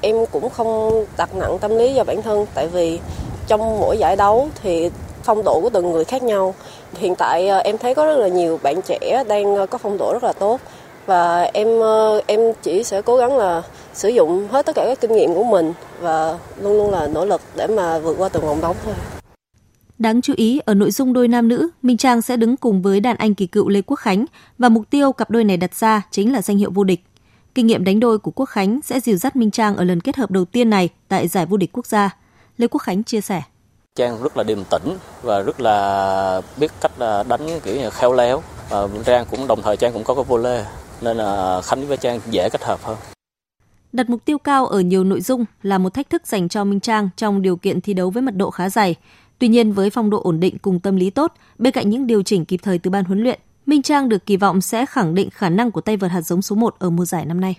Em 0.00 0.16
cũng 0.32 0.50
không 0.50 1.04
đặt 1.18 1.34
nặng 1.34 1.58
tâm 1.60 1.70
lý 1.70 1.94
vào 1.94 2.04
bản 2.04 2.22
thân 2.22 2.46
tại 2.54 2.68
vì 2.68 3.00
trong 3.46 3.60
mỗi 3.60 3.96
giải 3.98 4.16
đấu 4.16 4.50
thì 4.62 4.90
phong 5.28 5.44
độ 5.44 5.60
của 5.60 5.70
từng 5.70 5.90
người 5.92 6.04
khác 6.04 6.22
nhau. 6.22 6.54
Hiện 6.94 7.14
tại 7.14 7.48
ờ, 7.48 7.58
em 7.58 7.78
thấy 7.78 7.94
có 7.94 8.06
rất 8.06 8.16
là 8.16 8.28
nhiều 8.28 8.58
bạn 8.62 8.80
trẻ 8.82 9.24
đang 9.28 9.56
ờ, 9.56 9.66
có 9.66 9.78
phong 9.78 9.98
độ 9.98 10.12
rất 10.12 10.24
là 10.24 10.32
tốt 10.32 10.60
và 11.06 11.42
em 11.42 11.80
ờ, 11.80 12.20
em 12.26 12.40
chỉ 12.62 12.84
sẽ 12.84 13.02
cố 13.02 13.16
gắng 13.16 13.36
là 13.36 13.62
sử 13.94 14.08
dụng 14.08 14.48
hết 14.48 14.66
tất 14.66 14.76
cả 14.76 14.84
các 14.86 15.00
kinh 15.00 15.12
nghiệm 15.12 15.34
của 15.34 15.44
mình 15.44 15.72
và 16.00 16.38
luôn 16.62 16.76
luôn 16.76 16.90
là 16.90 17.06
nỗ 17.06 17.24
lực 17.24 17.40
để 17.56 17.66
mà 17.66 17.98
vượt 17.98 18.14
qua 18.18 18.28
từng 18.28 18.46
vòng 18.46 18.60
đấu 18.60 18.74
thôi. 18.84 18.94
Đáng 19.98 20.20
chú 20.20 20.32
ý, 20.36 20.60
ở 20.64 20.74
nội 20.74 20.90
dung 20.90 21.12
đôi 21.12 21.28
nam 21.28 21.48
nữ, 21.48 21.68
Minh 21.82 21.96
Trang 21.96 22.22
sẽ 22.22 22.36
đứng 22.36 22.56
cùng 22.56 22.82
với 22.82 23.00
đàn 23.00 23.16
anh 23.16 23.34
kỳ 23.34 23.46
cựu 23.46 23.68
Lê 23.68 23.82
Quốc 23.82 23.96
Khánh 23.96 24.24
và 24.58 24.68
mục 24.68 24.90
tiêu 24.90 25.12
cặp 25.12 25.30
đôi 25.30 25.44
này 25.44 25.56
đặt 25.56 25.74
ra 25.74 26.02
chính 26.10 26.32
là 26.32 26.42
danh 26.42 26.58
hiệu 26.58 26.70
vô 26.74 26.84
địch. 26.84 27.00
Kinh 27.54 27.66
nghiệm 27.66 27.84
đánh 27.84 28.00
đôi 28.00 28.18
của 28.18 28.30
Quốc 28.30 28.46
Khánh 28.46 28.80
sẽ 28.84 29.00
dìu 29.00 29.16
dắt 29.16 29.36
Minh 29.36 29.50
Trang 29.50 29.76
ở 29.76 29.84
lần 29.84 30.00
kết 30.00 30.16
hợp 30.16 30.30
đầu 30.30 30.44
tiên 30.44 30.70
này 30.70 30.88
tại 31.08 31.28
giải 31.28 31.46
vô 31.46 31.56
địch 31.56 31.70
quốc 31.72 31.86
gia. 31.86 32.16
Lê 32.58 32.66
Quốc 32.66 32.82
Khánh 32.82 33.02
chia 33.02 33.20
sẻ. 33.20 33.42
Trang 33.98 34.22
rất 34.22 34.36
là 34.36 34.44
điềm 34.44 34.64
tĩnh 34.70 34.96
và 35.22 35.40
rất 35.40 35.60
là 35.60 36.42
biết 36.56 36.70
cách 36.80 36.92
à, 36.98 37.22
đánh 37.22 37.60
kiểu 37.62 37.76
như 37.76 37.90
khéo 37.90 38.12
léo. 38.12 38.42
Và 38.70 38.88
Trang 39.04 39.26
cũng 39.30 39.46
đồng 39.46 39.62
thời 39.62 39.76
Trang 39.76 39.92
cũng 39.92 40.04
có 40.04 40.14
cái 40.14 40.24
vô 40.24 40.36
lê 40.36 40.64
nên 41.00 41.16
là 41.16 41.60
Khánh 41.64 41.86
với 41.86 41.96
Trang 41.96 42.20
dễ 42.30 42.48
kết 42.48 42.64
hợp 42.64 42.80
hơn. 42.82 42.96
Đặt 43.92 44.10
mục 44.10 44.24
tiêu 44.24 44.38
cao 44.38 44.66
ở 44.66 44.80
nhiều 44.80 45.04
nội 45.04 45.20
dung 45.20 45.44
là 45.62 45.78
một 45.78 45.94
thách 45.94 46.10
thức 46.10 46.26
dành 46.26 46.48
cho 46.48 46.64
Minh 46.64 46.80
Trang 46.80 47.08
trong 47.16 47.42
điều 47.42 47.56
kiện 47.56 47.80
thi 47.80 47.94
đấu 47.94 48.10
với 48.10 48.22
mật 48.22 48.36
độ 48.36 48.50
khá 48.50 48.70
dày. 48.70 48.94
Tuy 49.38 49.48
nhiên 49.48 49.72
với 49.72 49.90
phong 49.90 50.10
độ 50.10 50.20
ổn 50.22 50.40
định 50.40 50.58
cùng 50.58 50.80
tâm 50.80 50.96
lý 50.96 51.10
tốt, 51.10 51.32
bên 51.58 51.72
cạnh 51.72 51.90
những 51.90 52.06
điều 52.06 52.22
chỉnh 52.22 52.44
kịp 52.44 52.60
thời 52.62 52.78
từ 52.78 52.90
ban 52.90 53.04
huấn 53.04 53.22
luyện, 53.22 53.40
Minh 53.66 53.82
Trang 53.82 54.08
được 54.08 54.26
kỳ 54.26 54.36
vọng 54.36 54.60
sẽ 54.60 54.86
khẳng 54.86 55.14
định 55.14 55.30
khả 55.30 55.48
năng 55.48 55.70
của 55.70 55.80
tay 55.80 55.96
vợt 55.96 56.10
hạt 56.10 56.22
giống 56.22 56.42
số 56.42 56.56
1 56.56 56.76
ở 56.78 56.90
mùa 56.90 57.04
giải 57.04 57.26
năm 57.26 57.40
nay. 57.40 57.54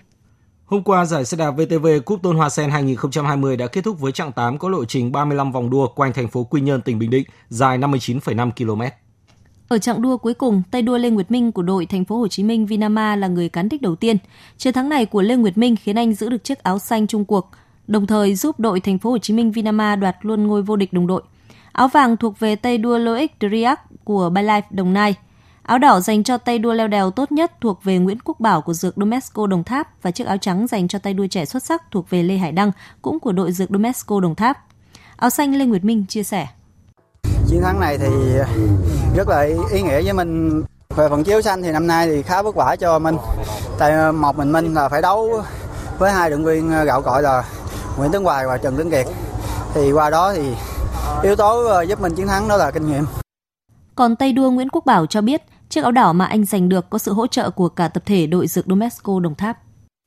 Hôm 0.70 0.82
qua, 0.82 1.04
giải 1.04 1.24
xe 1.24 1.36
đạp 1.36 1.50
VTV 1.50 1.86
Cúp 2.04 2.22
Tôn 2.22 2.36
Hoa 2.36 2.48
Sen 2.48 2.70
2020 2.70 3.56
đã 3.56 3.66
kết 3.66 3.84
thúc 3.84 4.00
với 4.00 4.12
chặng 4.12 4.32
8 4.32 4.58
có 4.58 4.68
lộ 4.68 4.84
trình 4.84 5.12
35 5.12 5.52
vòng 5.52 5.70
đua 5.70 5.86
quanh 5.86 6.12
thành 6.12 6.28
phố 6.28 6.44
Quy 6.44 6.60
Nhơn, 6.60 6.82
tỉnh 6.82 6.98
Bình 6.98 7.10
Định, 7.10 7.24
dài 7.48 7.78
59,5 7.78 8.50
km. 8.50 8.82
Ở 9.68 9.78
chặng 9.78 10.02
đua 10.02 10.16
cuối 10.16 10.34
cùng, 10.34 10.62
tay 10.70 10.82
đua 10.82 10.98
Lê 10.98 11.10
Nguyệt 11.10 11.30
Minh 11.30 11.52
của 11.52 11.62
đội 11.62 11.86
Thành 11.86 12.04
phố 12.04 12.18
Hồ 12.18 12.28
Chí 12.28 12.42
Minh 12.42 12.66
Vinama 12.66 13.16
là 13.16 13.28
người 13.28 13.48
cán 13.48 13.68
đích 13.68 13.82
đầu 13.82 13.96
tiên. 13.96 14.16
Chiến 14.58 14.72
thắng 14.72 14.88
này 14.88 15.06
của 15.06 15.22
Lê 15.22 15.36
Nguyệt 15.36 15.58
Minh 15.58 15.76
khiến 15.76 15.98
anh 15.98 16.14
giữ 16.14 16.28
được 16.28 16.44
chiếc 16.44 16.62
áo 16.62 16.78
xanh 16.78 17.06
chung 17.06 17.24
cuộc, 17.24 17.50
đồng 17.86 18.06
thời 18.06 18.34
giúp 18.34 18.60
đội 18.60 18.80
Thành 18.80 18.98
phố 18.98 19.10
Hồ 19.10 19.18
Chí 19.18 19.34
Minh 19.34 19.52
Vinama 19.52 19.96
đoạt 19.96 20.16
luôn 20.22 20.46
ngôi 20.46 20.62
vô 20.62 20.76
địch 20.76 20.92
đồng 20.92 21.06
đội. 21.06 21.22
Áo 21.72 21.88
vàng 21.88 22.16
thuộc 22.16 22.38
về 22.38 22.56
tay 22.56 22.78
đua 22.78 22.98
Loic 22.98 23.30
Driac 23.40 24.04
của 24.04 24.30
Bylife 24.34 24.62
Đồng 24.70 24.92
Nai. 24.92 25.14
Áo 25.62 25.78
đỏ 25.78 26.00
dành 26.00 26.24
cho 26.24 26.38
tay 26.38 26.58
đua 26.58 26.72
leo 26.72 26.88
đèo 26.88 27.10
tốt 27.10 27.32
nhất 27.32 27.52
thuộc 27.60 27.84
về 27.84 27.98
Nguyễn 27.98 28.18
Quốc 28.24 28.40
Bảo 28.40 28.62
của 28.62 28.72
dược 28.72 28.94
Domesco 28.96 29.46
Đồng 29.46 29.64
Tháp 29.64 30.02
và 30.02 30.10
chiếc 30.10 30.26
áo 30.26 30.36
trắng 30.36 30.66
dành 30.66 30.88
cho 30.88 30.98
tay 30.98 31.14
đua 31.14 31.26
trẻ 31.26 31.44
xuất 31.44 31.62
sắc 31.62 31.82
thuộc 31.90 32.10
về 32.10 32.22
Lê 32.22 32.36
Hải 32.36 32.52
Đăng 32.52 32.72
cũng 33.02 33.20
của 33.20 33.32
đội 33.32 33.52
dược 33.52 33.70
Domesco 33.70 34.20
Đồng 34.20 34.34
Tháp. 34.34 34.58
Áo 35.16 35.30
xanh 35.30 35.54
Lê 35.54 35.64
Nguyệt 35.64 35.84
Minh 35.84 36.04
chia 36.08 36.22
sẻ. 36.22 36.46
Chiến 37.48 37.62
thắng 37.62 37.80
này 37.80 37.98
thì 37.98 38.06
rất 39.16 39.28
là 39.28 39.40
ý 39.72 39.82
nghĩa 39.82 40.02
với 40.02 40.12
mình. 40.12 40.62
Về 40.96 41.08
phần 41.08 41.24
chiếu 41.24 41.42
xanh 41.42 41.62
thì 41.62 41.72
năm 41.72 41.86
nay 41.86 42.06
thì 42.06 42.22
khá 42.22 42.42
vất 42.42 42.54
vả 42.54 42.76
cho 42.76 42.98
mình. 42.98 43.16
Tại 43.78 44.12
một 44.12 44.38
mình 44.38 44.52
mình 44.52 44.74
là 44.74 44.88
phải 44.88 45.02
đấu 45.02 45.42
với 45.98 46.12
hai 46.12 46.30
đội 46.30 46.38
viên 46.38 46.84
gạo 46.84 47.02
cội 47.02 47.22
là 47.22 47.44
Nguyễn 47.96 48.12
Tấn 48.12 48.24
Hoài 48.24 48.46
và 48.46 48.58
Trần 48.58 48.76
Tấn 48.76 48.90
Kiệt. 48.90 49.06
Thì 49.74 49.92
qua 49.92 50.10
đó 50.10 50.32
thì 50.32 50.54
yếu 51.22 51.36
tố 51.36 51.64
ờ, 51.64 51.82
giúp 51.82 52.00
mình 52.00 52.14
chiến 52.14 52.26
thắng 52.26 52.48
đó 52.48 52.56
là 52.56 52.70
kinh 52.70 52.92
nghiệm. 52.92 53.04
Còn 54.00 54.16
tay 54.16 54.32
đua 54.32 54.50
Nguyễn 54.50 54.68
Quốc 54.68 54.86
Bảo 54.86 55.06
cho 55.06 55.20
biết, 55.20 55.42
chiếc 55.68 55.82
áo 55.82 55.92
đỏ 55.92 56.12
mà 56.12 56.24
anh 56.24 56.44
giành 56.44 56.68
được 56.68 56.90
có 56.90 56.98
sự 56.98 57.12
hỗ 57.12 57.26
trợ 57.26 57.50
của 57.50 57.68
cả 57.68 57.88
tập 57.88 58.02
thể 58.06 58.26
đội 58.26 58.46
dược 58.46 58.66
Domesco 58.66 59.20
Đồng 59.20 59.34
Tháp. 59.34 59.58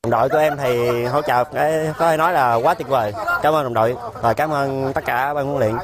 Đồng 0.04 0.12
đội 0.12 0.30
của 0.30 0.38
em 0.38 0.54
thì 0.64 1.04
hỗ 1.04 1.22
trợ 1.22 1.44
cái 1.44 1.94
có 1.98 2.12
thể 2.12 2.18
nói 2.18 2.34
là 2.34 2.56
quá 2.56 2.74
tuyệt 2.74 2.88
vời. 2.88 3.14
Cảm 3.42 3.54
ơn 3.54 3.64
đồng 3.64 3.74
đội 3.74 3.96
và 4.22 4.34
cảm 4.34 4.50
ơn 4.50 4.94
tất 4.94 5.02
cả 5.06 5.34
ban 5.34 5.46
huấn 5.46 5.60
luyện. 5.60 5.76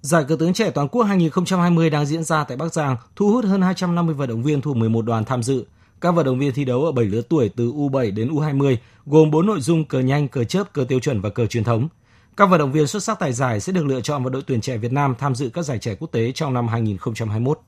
Giải 0.00 0.24
cờ 0.28 0.36
tướng 0.38 0.52
trẻ 0.52 0.70
toàn 0.70 0.88
quốc 0.88 1.02
2020 1.02 1.90
đang 1.90 2.06
diễn 2.06 2.24
ra 2.24 2.44
tại 2.44 2.56
Bắc 2.56 2.72
Giang, 2.72 2.96
thu 3.16 3.30
hút 3.32 3.44
hơn 3.44 3.62
250 3.62 4.14
vận 4.14 4.28
động 4.28 4.42
viên 4.42 4.60
thuộc 4.60 4.76
11 4.76 5.02
đoàn 5.02 5.24
tham 5.24 5.42
dự. 5.42 5.64
Các 6.00 6.10
vận 6.10 6.26
động 6.26 6.38
viên 6.38 6.52
thi 6.52 6.64
đấu 6.64 6.84
ở 6.84 6.92
7 6.92 7.04
lứa 7.04 7.22
tuổi 7.28 7.50
từ 7.56 7.72
U7 7.72 8.14
đến 8.14 8.28
U20, 8.34 8.76
gồm 9.06 9.30
4 9.30 9.46
nội 9.46 9.60
dung 9.60 9.84
cờ 9.84 10.00
nhanh, 10.00 10.28
cờ 10.28 10.44
chớp, 10.44 10.72
cờ 10.72 10.84
tiêu 10.84 11.00
chuẩn 11.00 11.20
và 11.20 11.28
cờ 11.28 11.46
truyền 11.46 11.64
thống. 11.64 11.88
Các 12.36 12.46
vận 12.46 12.58
động 12.58 12.72
viên 12.72 12.86
xuất 12.86 13.02
sắc 13.02 13.18
tại 13.18 13.32
giải 13.32 13.60
sẽ 13.60 13.72
được 13.72 13.86
lựa 13.86 14.00
chọn 14.00 14.22
vào 14.22 14.30
đội 14.30 14.42
tuyển 14.46 14.60
trẻ 14.60 14.76
Việt 14.76 14.92
Nam 14.92 15.14
tham 15.18 15.34
dự 15.34 15.50
các 15.54 15.62
giải 15.62 15.78
trẻ 15.78 15.94
quốc 15.94 16.08
tế 16.12 16.32
trong 16.32 16.54
năm 16.54 16.68
2021. 16.68 17.60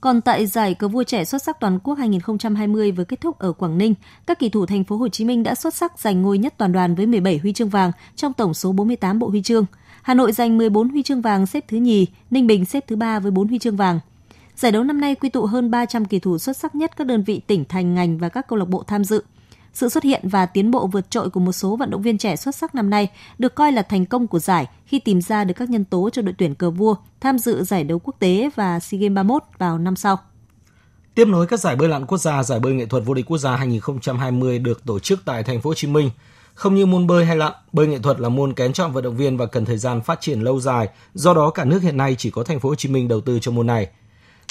Còn 0.00 0.20
tại 0.20 0.46
giải 0.46 0.74
cờ 0.74 0.88
vua 0.88 1.04
trẻ 1.04 1.24
xuất 1.24 1.42
sắc 1.42 1.60
toàn 1.60 1.78
quốc 1.78 1.94
2020 1.94 2.92
vừa 2.92 3.04
kết 3.04 3.20
thúc 3.20 3.38
ở 3.38 3.52
Quảng 3.52 3.78
Ninh, 3.78 3.94
các 4.26 4.38
kỳ 4.38 4.48
thủ 4.48 4.66
thành 4.66 4.84
phố 4.84 4.96
Hồ 4.96 5.08
Chí 5.08 5.24
Minh 5.24 5.42
đã 5.42 5.54
xuất 5.54 5.74
sắc 5.74 5.98
giành 5.98 6.22
ngôi 6.22 6.38
nhất 6.38 6.54
toàn 6.58 6.72
đoàn 6.72 6.94
với 6.94 7.06
17 7.06 7.38
huy 7.38 7.52
chương 7.52 7.68
vàng 7.68 7.92
trong 8.16 8.32
tổng 8.32 8.54
số 8.54 8.72
48 8.72 9.18
bộ 9.18 9.28
huy 9.28 9.42
chương. 9.42 9.66
Hà 10.02 10.14
Nội 10.14 10.32
giành 10.32 10.58
14 10.58 10.88
huy 10.88 11.02
chương 11.02 11.22
vàng 11.22 11.46
xếp 11.46 11.64
thứ 11.68 11.76
nhì, 11.76 12.06
Ninh 12.30 12.46
Bình 12.46 12.64
xếp 12.64 12.84
thứ 12.88 12.96
ba 12.96 13.20
với 13.20 13.30
4 13.30 13.48
huy 13.48 13.58
chương 13.58 13.76
vàng. 13.76 14.00
Giải 14.56 14.72
đấu 14.72 14.84
năm 14.84 15.00
nay 15.00 15.14
quy 15.14 15.28
tụ 15.28 15.46
hơn 15.46 15.70
300 15.70 16.04
kỳ 16.04 16.18
thủ 16.18 16.38
xuất 16.38 16.56
sắc 16.56 16.74
nhất 16.74 16.96
các 16.96 17.06
đơn 17.06 17.22
vị 17.22 17.40
tỉnh 17.46 17.64
thành 17.68 17.94
ngành 17.94 18.18
và 18.18 18.28
các 18.28 18.48
câu 18.48 18.58
lạc 18.58 18.68
bộ 18.68 18.82
tham 18.86 19.04
dự. 19.04 19.22
Sự 19.72 19.88
xuất 19.88 20.04
hiện 20.04 20.28
và 20.28 20.46
tiến 20.46 20.70
bộ 20.70 20.86
vượt 20.86 21.10
trội 21.10 21.30
của 21.30 21.40
một 21.40 21.52
số 21.52 21.76
vận 21.76 21.90
động 21.90 22.02
viên 22.02 22.18
trẻ 22.18 22.36
xuất 22.36 22.54
sắc 22.54 22.74
năm 22.74 22.90
nay 22.90 23.08
được 23.38 23.54
coi 23.54 23.72
là 23.72 23.82
thành 23.82 24.06
công 24.06 24.26
của 24.26 24.38
giải 24.38 24.66
khi 24.86 24.98
tìm 24.98 25.20
ra 25.20 25.44
được 25.44 25.54
các 25.56 25.70
nhân 25.70 25.84
tố 25.84 26.10
cho 26.10 26.22
đội 26.22 26.34
tuyển 26.38 26.54
cờ 26.54 26.70
vua 26.70 26.94
tham 27.20 27.38
dự 27.38 27.64
giải 27.64 27.84
đấu 27.84 27.98
quốc 27.98 28.16
tế 28.18 28.50
và 28.54 28.80
SEA 28.80 28.98
Games 28.98 29.14
31 29.14 29.42
vào 29.58 29.78
năm 29.78 29.96
sau. 29.96 30.18
Tiếp 31.14 31.24
nối 31.28 31.46
các 31.46 31.60
giải 31.60 31.76
bơi 31.76 31.88
lặn 31.88 32.06
quốc 32.06 32.18
gia, 32.18 32.42
giải 32.42 32.60
bơi 32.60 32.72
nghệ 32.72 32.86
thuật 32.86 33.02
vô 33.06 33.14
địch 33.14 33.26
quốc 33.26 33.38
gia 33.38 33.56
2020 33.56 34.58
được 34.58 34.84
tổ 34.84 34.98
chức 34.98 35.20
tại 35.24 35.42
thành 35.42 35.60
phố 35.60 35.70
Hồ 35.70 35.74
Chí 35.74 35.88
Minh. 35.88 36.10
Không 36.54 36.74
như 36.74 36.86
môn 36.86 37.06
bơi 37.06 37.24
hay 37.24 37.36
lặn, 37.36 37.52
bơi 37.72 37.86
nghệ 37.86 37.98
thuật 37.98 38.20
là 38.20 38.28
môn 38.28 38.52
kén 38.52 38.72
chọn 38.72 38.92
vận 38.92 39.04
động 39.04 39.16
viên 39.16 39.36
và 39.36 39.46
cần 39.46 39.64
thời 39.64 39.78
gian 39.78 40.00
phát 40.00 40.20
triển 40.20 40.40
lâu 40.40 40.60
dài, 40.60 40.88
do 41.14 41.34
đó 41.34 41.50
cả 41.50 41.64
nước 41.64 41.82
hiện 41.82 41.96
nay 41.96 42.14
chỉ 42.18 42.30
có 42.30 42.44
thành 42.44 42.60
phố 42.60 42.68
Hồ 42.68 42.74
Chí 42.74 42.88
Minh 42.88 43.08
đầu 43.08 43.20
tư 43.20 43.38
cho 43.42 43.50
môn 43.50 43.66
này. 43.66 43.88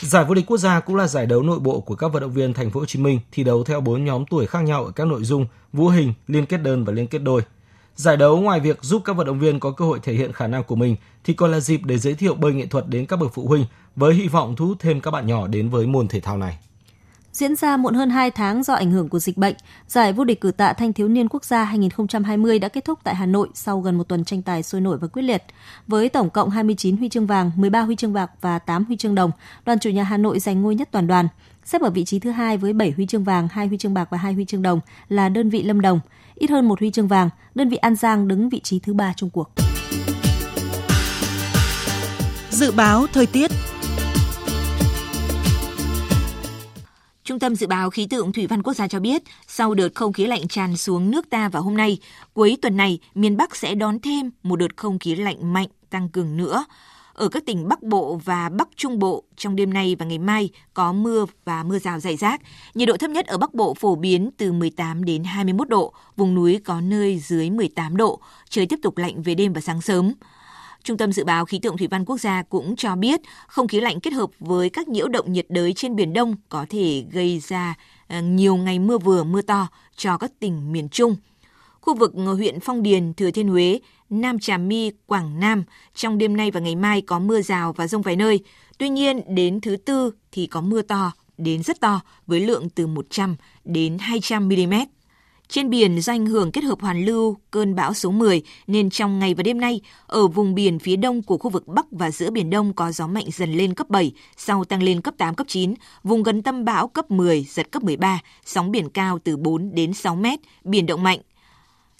Giải 0.01 0.25
vô 0.25 0.33
địch 0.33 0.45
quốc 0.47 0.57
gia 0.57 0.79
cũng 0.79 0.95
là 0.95 1.07
giải 1.07 1.25
đấu 1.25 1.43
nội 1.43 1.59
bộ 1.59 1.79
của 1.79 1.95
các 1.95 2.07
vận 2.07 2.21
động 2.21 2.31
viên 2.31 2.53
thành 2.53 2.69
phố 2.69 2.79
Hồ 2.79 2.85
Chí 2.85 2.99
Minh 2.99 3.19
thi 3.31 3.43
đấu 3.43 3.63
theo 3.63 3.81
4 3.81 4.05
nhóm 4.05 4.25
tuổi 4.25 4.45
khác 4.45 4.59
nhau 4.59 4.85
ở 4.85 4.91
các 4.91 5.07
nội 5.07 5.23
dung 5.23 5.45
vũ 5.73 5.87
hình, 5.87 6.13
liên 6.27 6.45
kết 6.45 6.57
đơn 6.57 6.85
và 6.85 6.93
liên 6.93 7.07
kết 7.07 7.19
đôi. 7.19 7.41
Giải 7.95 8.17
đấu 8.17 8.41
ngoài 8.41 8.59
việc 8.59 8.77
giúp 8.81 9.01
các 9.05 9.13
vận 9.13 9.27
động 9.27 9.39
viên 9.39 9.59
có 9.59 9.71
cơ 9.71 9.85
hội 9.85 9.99
thể 10.03 10.13
hiện 10.13 10.33
khả 10.33 10.47
năng 10.47 10.63
của 10.63 10.75
mình 10.75 10.95
thì 11.23 11.33
còn 11.33 11.51
là 11.51 11.59
dịp 11.59 11.81
để 11.83 11.97
giới 11.97 12.13
thiệu 12.13 12.35
bơi 12.35 12.53
nghệ 12.53 12.65
thuật 12.65 12.87
đến 12.87 13.05
các 13.05 13.19
bậc 13.19 13.33
phụ 13.33 13.47
huynh 13.47 13.65
với 13.95 14.13
hy 14.13 14.27
vọng 14.27 14.55
thu 14.55 14.67
hút 14.67 14.77
thêm 14.79 15.01
các 15.01 15.11
bạn 15.11 15.27
nhỏ 15.27 15.47
đến 15.47 15.69
với 15.69 15.87
môn 15.87 16.07
thể 16.07 16.19
thao 16.19 16.37
này. 16.37 16.57
Diễn 17.31 17.55
ra 17.55 17.77
muộn 17.77 17.93
hơn 17.93 18.09
2 18.09 18.31
tháng 18.31 18.63
do 18.63 18.73
ảnh 18.73 18.91
hưởng 18.91 19.09
của 19.09 19.19
dịch 19.19 19.37
bệnh, 19.37 19.55
giải 19.87 20.13
vô 20.13 20.23
địch 20.23 20.41
cử 20.41 20.51
tạ 20.51 20.73
thanh 20.73 20.93
thiếu 20.93 21.07
niên 21.07 21.29
quốc 21.29 21.45
gia 21.45 21.63
2020 21.63 22.59
đã 22.59 22.67
kết 22.67 22.85
thúc 22.85 22.99
tại 23.03 23.15
Hà 23.15 23.25
Nội 23.25 23.47
sau 23.53 23.79
gần 23.79 23.97
một 23.97 24.03
tuần 24.03 24.25
tranh 24.25 24.41
tài 24.41 24.63
sôi 24.63 24.81
nổi 24.81 24.97
và 24.97 25.07
quyết 25.07 25.21
liệt. 25.21 25.43
Với 25.87 26.09
tổng 26.09 26.29
cộng 26.29 26.49
29 26.49 26.97
huy 26.97 27.09
chương 27.09 27.27
vàng, 27.27 27.51
13 27.55 27.81
huy 27.81 27.95
chương 27.95 28.13
bạc 28.13 28.31
và 28.41 28.59
8 28.59 28.85
huy 28.85 28.97
chương 28.97 29.15
đồng, 29.15 29.31
đoàn 29.65 29.79
chủ 29.79 29.89
nhà 29.89 30.03
Hà 30.03 30.17
Nội 30.17 30.39
giành 30.39 30.61
ngôi 30.61 30.75
nhất 30.75 30.89
toàn 30.91 31.07
đoàn. 31.07 31.27
Xếp 31.65 31.81
ở 31.81 31.89
vị 31.89 32.05
trí 32.05 32.19
thứ 32.19 32.31
hai 32.31 32.57
với 32.57 32.73
7 32.73 32.91
huy 32.91 33.05
chương 33.05 33.23
vàng, 33.23 33.47
2 33.47 33.67
huy 33.67 33.77
chương 33.77 33.93
bạc 33.93 34.07
và 34.09 34.17
2 34.17 34.33
huy 34.33 34.45
chương 34.45 34.61
đồng 34.61 34.79
là 35.09 35.29
đơn 35.29 35.49
vị 35.49 35.63
Lâm 35.63 35.81
Đồng. 35.81 35.99
Ít 36.35 36.49
hơn 36.49 36.67
một 36.67 36.79
huy 36.79 36.91
chương 36.91 37.07
vàng, 37.07 37.29
đơn 37.55 37.69
vị 37.69 37.77
An 37.77 37.95
Giang 37.95 38.27
đứng 38.27 38.49
vị 38.49 38.59
trí 38.59 38.79
thứ 38.79 38.93
ba 38.93 39.13
trong 39.15 39.29
cuộc. 39.29 39.49
Dự 42.49 42.71
báo 42.71 43.07
thời 43.13 43.25
tiết 43.25 43.51
Trung 47.29 47.39
tâm 47.39 47.55
Dự 47.55 47.67
báo 47.67 47.89
Khí 47.89 48.07
tượng 48.09 48.31
Thủy 48.31 48.47
văn 48.47 48.63
Quốc 48.63 48.73
gia 48.73 48.87
cho 48.87 48.99
biết, 48.99 49.23
sau 49.47 49.73
đợt 49.73 49.89
không 49.95 50.13
khí 50.13 50.25
lạnh 50.25 50.47
tràn 50.47 50.77
xuống 50.77 51.11
nước 51.11 51.29
ta 51.29 51.49
vào 51.49 51.61
hôm 51.61 51.77
nay, 51.77 51.97
cuối 52.33 52.57
tuần 52.61 52.77
này, 52.77 52.99
miền 53.15 53.37
Bắc 53.37 53.55
sẽ 53.55 53.75
đón 53.75 53.99
thêm 53.99 54.31
một 54.43 54.55
đợt 54.55 54.77
không 54.77 54.99
khí 54.99 55.15
lạnh 55.15 55.53
mạnh 55.53 55.67
tăng 55.89 56.09
cường 56.09 56.37
nữa. 56.37 56.65
Ở 57.13 57.29
các 57.29 57.43
tỉnh 57.45 57.67
Bắc 57.67 57.83
Bộ 57.83 58.19
và 58.25 58.49
Bắc 58.49 58.67
Trung 58.75 58.99
Bộ, 58.99 59.23
trong 59.37 59.55
đêm 59.55 59.73
nay 59.73 59.95
và 59.99 60.05
ngày 60.05 60.17
mai 60.19 60.49
có 60.73 60.93
mưa 60.93 61.25
và 61.45 61.63
mưa 61.63 61.79
rào 61.79 61.99
rải 61.99 62.15
rác. 62.15 62.41
Nhiệt 62.73 62.87
độ 62.87 62.97
thấp 62.97 63.09
nhất 63.11 63.27
ở 63.27 63.37
Bắc 63.37 63.53
Bộ 63.53 63.73
phổ 63.73 63.95
biến 63.95 64.29
từ 64.37 64.51
18 64.51 65.05
đến 65.05 65.23
21 65.23 65.69
độ, 65.69 65.93
vùng 66.15 66.35
núi 66.35 66.59
có 66.65 66.81
nơi 66.81 67.19
dưới 67.19 67.49
18 67.49 67.97
độ, 67.97 68.19
trời 68.49 68.65
tiếp 68.65 68.79
tục 68.83 68.97
lạnh 68.97 69.21
về 69.21 69.35
đêm 69.35 69.53
và 69.53 69.61
sáng 69.61 69.81
sớm. 69.81 70.13
Trung 70.83 70.97
tâm 70.97 71.11
Dự 71.11 71.23
báo 71.23 71.45
Khí 71.45 71.59
tượng 71.59 71.77
Thủy 71.77 71.87
văn 71.87 72.05
Quốc 72.05 72.17
gia 72.17 72.43
cũng 72.43 72.75
cho 72.75 72.95
biết 72.95 73.21
không 73.47 73.67
khí 73.67 73.79
lạnh 73.79 73.99
kết 73.99 74.13
hợp 74.13 74.29
với 74.39 74.69
các 74.69 74.87
nhiễu 74.87 75.07
động 75.07 75.33
nhiệt 75.33 75.45
đới 75.49 75.73
trên 75.73 75.95
Biển 75.95 76.13
Đông 76.13 76.35
có 76.49 76.65
thể 76.69 77.03
gây 77.11 77.39
ra 77.39 77.75
ờ, 78.07 78.21
nhiều 78.21 78.55
ngày 78.55 78.79
mưa 78.79 78.97
vừa 78.97 79.23
mưa 79.23 79.41
to 79.41 79.67
cho 79.95 80.17
các 80.17 80.31
tỉnh 80.39 80.71
miền 80.71 80.89
Trung. 80.89 81.15
Khu 81.81 81.95
vực 81.95 82.13
huyện 82.35 82.59
Phong 82.59 82.83
Điền, 82.83 83.13
Thừa 83.13 83.31
Thiên 83.31 83.47
Huế, 83.47 83.79
Nam 84.09 84.39
Trà 84.39 84.57
My, 84.57 84.91
Quảng 85.05 85.39
Nam 85.39 85.63
trong 85.95 86.17
đêm 86.17 86.37
nay 86.37 86.51
và 86.51 86.59
ngày 86.59 86.75
mai 86.75 87.01
có 87.01 87.19
mưa 87.19 87.41
rào 87.41 87.73
và 87.73 87.87
rông 87.87 88.01
vài 88.01 88.15
nơi. 88.15 88.39
Tuy 88.77 88.89
nhiên, 88.89 89.21
đến 89.35 89.61
thứ 89.61 89.75
tư 89.75 90.11
thì 90.31 90.47
có 90.47 90.61
mưa 90.61 90.81
to 90.81 91.11
đến 91.37 91.63
rất 91.63 91.79
to 91.79 92.01
với 92.27 92.39
lượng 92.39 92.69
từ 92.69 92.87
100 92.87 93.35
đến 93.65 93.97
200 93.99 94.47
mm. 94.49 94.73
Trên 95.49 95.69
biển 95.69 96.01
do 96.01 96.13
ảnh 96.13 96.25
hưởng 96.25 96.51
kết 96.51 96.63
hợp 96.63 96.81
hoàn 96.81 97.05
lưu 97.05 97.37
cơn 97.51 97.75
bão 97.75 97.93
số 97.93 98.11
10 98.11 98.41
nên 98.67 98.89
trong 98.89 99.19
ngày 99.19 99.33
và 99.33 99.43
đêm 99.43 99.59
nay 99.59 99.81
ở 100.07 100.27
vùng 100.27 100.55
biển 100.55 100.79
phía 100.79 100.95
đông 100.95 101.21
của 101.21 101.37
khu 101.37 101.49
vực 101.49 101.67
Bắc 101.67 101.85
và 101.91 102.11
giữa 102.11 102.31
biển 102.31 102.49
Đông 102.49 102.73
có 102.73 102.91
gió 102.91 103.07
mạnh 103.07 103.25
dần 103.33 103.53
lên 103.53 103.73
cấp 103.73 103.89
7, 103.89 104.11
sau 104.37 104.65
tăng 104.65 104.83
lên 104.83 105.01
cấp 105.01 105.13
8 105.17 105.35
cấp 105.35 105.47
9, 105.49 105.73
vùng 106.03 106.23
gần 106.23 106.41
tâm 106.41 106.65
bão 106.65 106.87
cấp 106.87 107.11
10 107.11 107.45
giật 107.49 107.71
cấp 107.71 107.83
13, 107.83 108.19
sóng 108.45 108.71
biển 108.71 108.89
cao 108.89 109.19
từ 109.23 109.37
4 109.37 109.75
đến 109.75 109.93
6 109.93 110.15
mét, 110.15 110.39
biển 110.63 110.85
động 110.85 111.03
mạnh. 111.03 111.19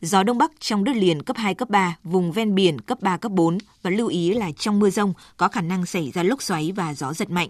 Gió 0.01 0.23
đông 0.23 0.37
bắc 0.37 0.51
trong 0.59 0.83
đất 0.83 0.95
liền 0.95 1.23
cấp 1.23 1.37
2 1.37 1.53
cấp 1.53 1.69
3, 1.69 1.97
vùng 2.03 2.31
ven 2.31 2.55
biển 2.55 2.81
cấp 2.81 3.01
3 3.01 3.17
cấp 3.17 3.31
4 3.31 3.57
và 3.83 3.91
lưu 3.91 4.07
ý 4.07 4.33
là 4.33 4.51
trong 4.57 4.79
mưa 4.79 4.89
rông 4.89 5.13
có 5.37 5.47
khả 5.47 5.61
năng 5.61 5.85
xảy 5.85 6.11
ra 6.11 6.23
lốc 6.23 6.41
xoáy 6.41 6.71
và 6.75 6.93
gió 6.93 7.13
giật 7.13 7.29
mạnh. 7.29 7.49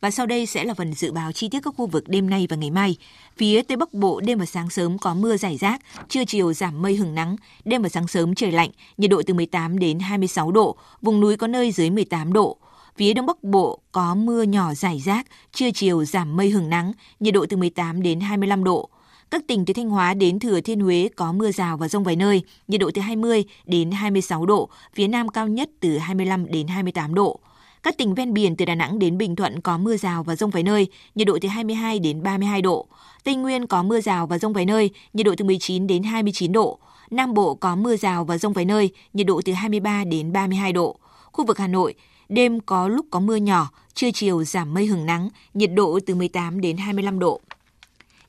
Và 0.00 0.10
sau 0.10 0.26
đây 0.26 0.46
sẽ 0.46 0.64
là 0.64 0.74
phần 0.74 0.94
dự 0.94 1.12
báo 1.12 1.32
chi 1.32 1.48
tiết 1.48 1.60
các 1.62 1.74
khu 1.76 1.86
vực 1.86 2.08
đêm 2.08 2.30
nay 2.30 2.46
và 2.50 2.56
ngày 2.56 2.70
mai. 2.70 2.96
Phía 3.36 3.62
Tây 3.62 3.76
Bắc 3.76 3.94
Bộ 3.94 4.20
đêm 4.20 4.38
và 4.38 4.46
sáng 4.46 4.70
sớm 4.70 4.98
có 4.98 5.14
mưa 5.14 5.36
rải 5.36 5.56
rác, 5.56 5.80
trưa 6.08 6.24
chiều 6.24 6.52
giảm 6.52 6.82
mây 6.82 6.96
hừng 6.96 7.14
nắng, 7.14 7.36
đêm 7.64 7.82
và 7.82 7.88
sáng 7.88 8.08
sớm 8.08 8.34
trời 8.34 8.52
lạnh, 8.52 8.70
nhiệt 8.96 9.10
độ 9.10 9.22
từ 9.26 9.34
18 9.34 9.78
đến 9.78 9.98
26 9.98 10.52
độ, 10.52 10.76
vùng 11.02 11.20
núi 11.20 11.36
có 11.36 11.46
nơi 11.46 11.72
dưới 11.72 11.90
18 11.90 12.32
độ. 12.32 12.56
Phía 12.96 13.14
Đông 13.14 13.26
Bắc 13.26 13.44
Bộ 13.44 13.80
có 13.92 14.14
mưa 14.14 14.42
nhỏ 14.42 14.74
rải 14.74 15.00
rác, 15.04 15.26
trưa 15.52 15.70
chiều 15.70 16.04
giảm 16.04 16.36
mây 16.36 16.50
hừng 16.50 16.70
nắng, 16.70 16.92
nhiệt 17.20 17.34
độ 17.34 17.46
từ 17.48 17.56
18 17.56 18.02
đến 18.02 18.20
25 18.20 18.64
độ. 18.64 18.90
Các 19.30 19.42
tỉnh 19.46 19.64
từ 19.64 19.74
Thanh 19.74 19.90
Hóa 19.90 20.14
đến 20.14 20.38
Thừa 20.38 20.60
Thiên 20.60 20.80
Huế 20.80 21.08
có 21.16 21.32
mưa 21.32 21.50
rào 21.52 21.76
và 21.76 21.88
rông 21.88 22.04
vài 22.04 22.16
nơi, 22.16 22.42
nhiệt 22.68 22.80
độ 22.80 22.90
từ 22.94 23.00
20 23.02 23.44
đến 23.66 23.90
26 23.90 24.46
độ, 24.46 24.68
phía 24.94 25.08
Nam 25.08 25.28
cao 25.28 25.48
nhất 25.48 25.70
từ 25.80 25.98
25 25.98 26.46
đến 26.50 26.66
28 26.66 27.14
độ. 27.14 27.40
Các 27.86 27.98
tỉnh 27.98 28.14
ven 28.14 28.34
biển 28.34 28.56
từ 28.56 28.64
Đà 28.64 28.74
Nẵng 28.74 28.98
đến 28.98 29.18
Bình 29.18 29.36
Thuận 29.36 29.60
có 29.60 29.78
mưa 29.78 29.96
rào 29.96 30.22
và 30.22 30.36
rông 30.36 30.50
vài 30.50 30.62
nơi, 30.62 30.86
nhiệt 31.14 31.26
độ 31.26 31.38
từ 31.40 31.48
22 31.48 31.98
đến 31.98 32.22
32 32.22 32.62
độ. 32.62 32.86
Tây 33.24 33.34
Nguyên 33.34 33.66
có 33.66 33.82
mưa 33.82 34.00
rào 34.00 34.26
và 34.26 34.38
rông 34.38 34.52
vài 34.52 34.64
nơi, 34.64 34.90
nhiệt 35.12 35.26
độ 35.26 35.34
từ 35.36 35.44
19 35.44 35.86
đến 35.86 36.02
29 36.02 36.52
độ. 36.52 36.78
Nam 37.10 37.34
Bộ 37.34 37.54
có 37.54 37.76
mưa 37.76 37.96
rào 37.96 38.24
và 38.24 38.38
rông 38.38 38.52
vài 38.52 38.64
nơi, 38.64 38.90
nhiệt 39.12 39.26
độ 39.26 39.40
từ 39.44 39.52
23 39.52 40.04
đến 40.04 40.32
32 40.32 40.72
độ. 40.72 40.96
Khu 41.32 41.46
vực 41.46 41.58
Hà 41.58 41.66
Nội, 41.66 41.94
đêm 42.28 42.60
có 42.60 42.88
lúc 42.88 43.06
có 43.10 43.20
mưa 43.20 43.36
nhỏ, 43.36 43.70
trưa 43.94 44.10
chiều 44.10 44.44
giảm 44.44 44.74
mây 44.74 44.86
hừng 44.86 45.06
nắng, 45.06 45.28
nhiệt 45.54 45.70
độ 45.74 45.98
từ 46.06 46.14
18 46.14 46.60
đến 46.60 46.76
25 46.76 47.18
độ. 47.18 47.40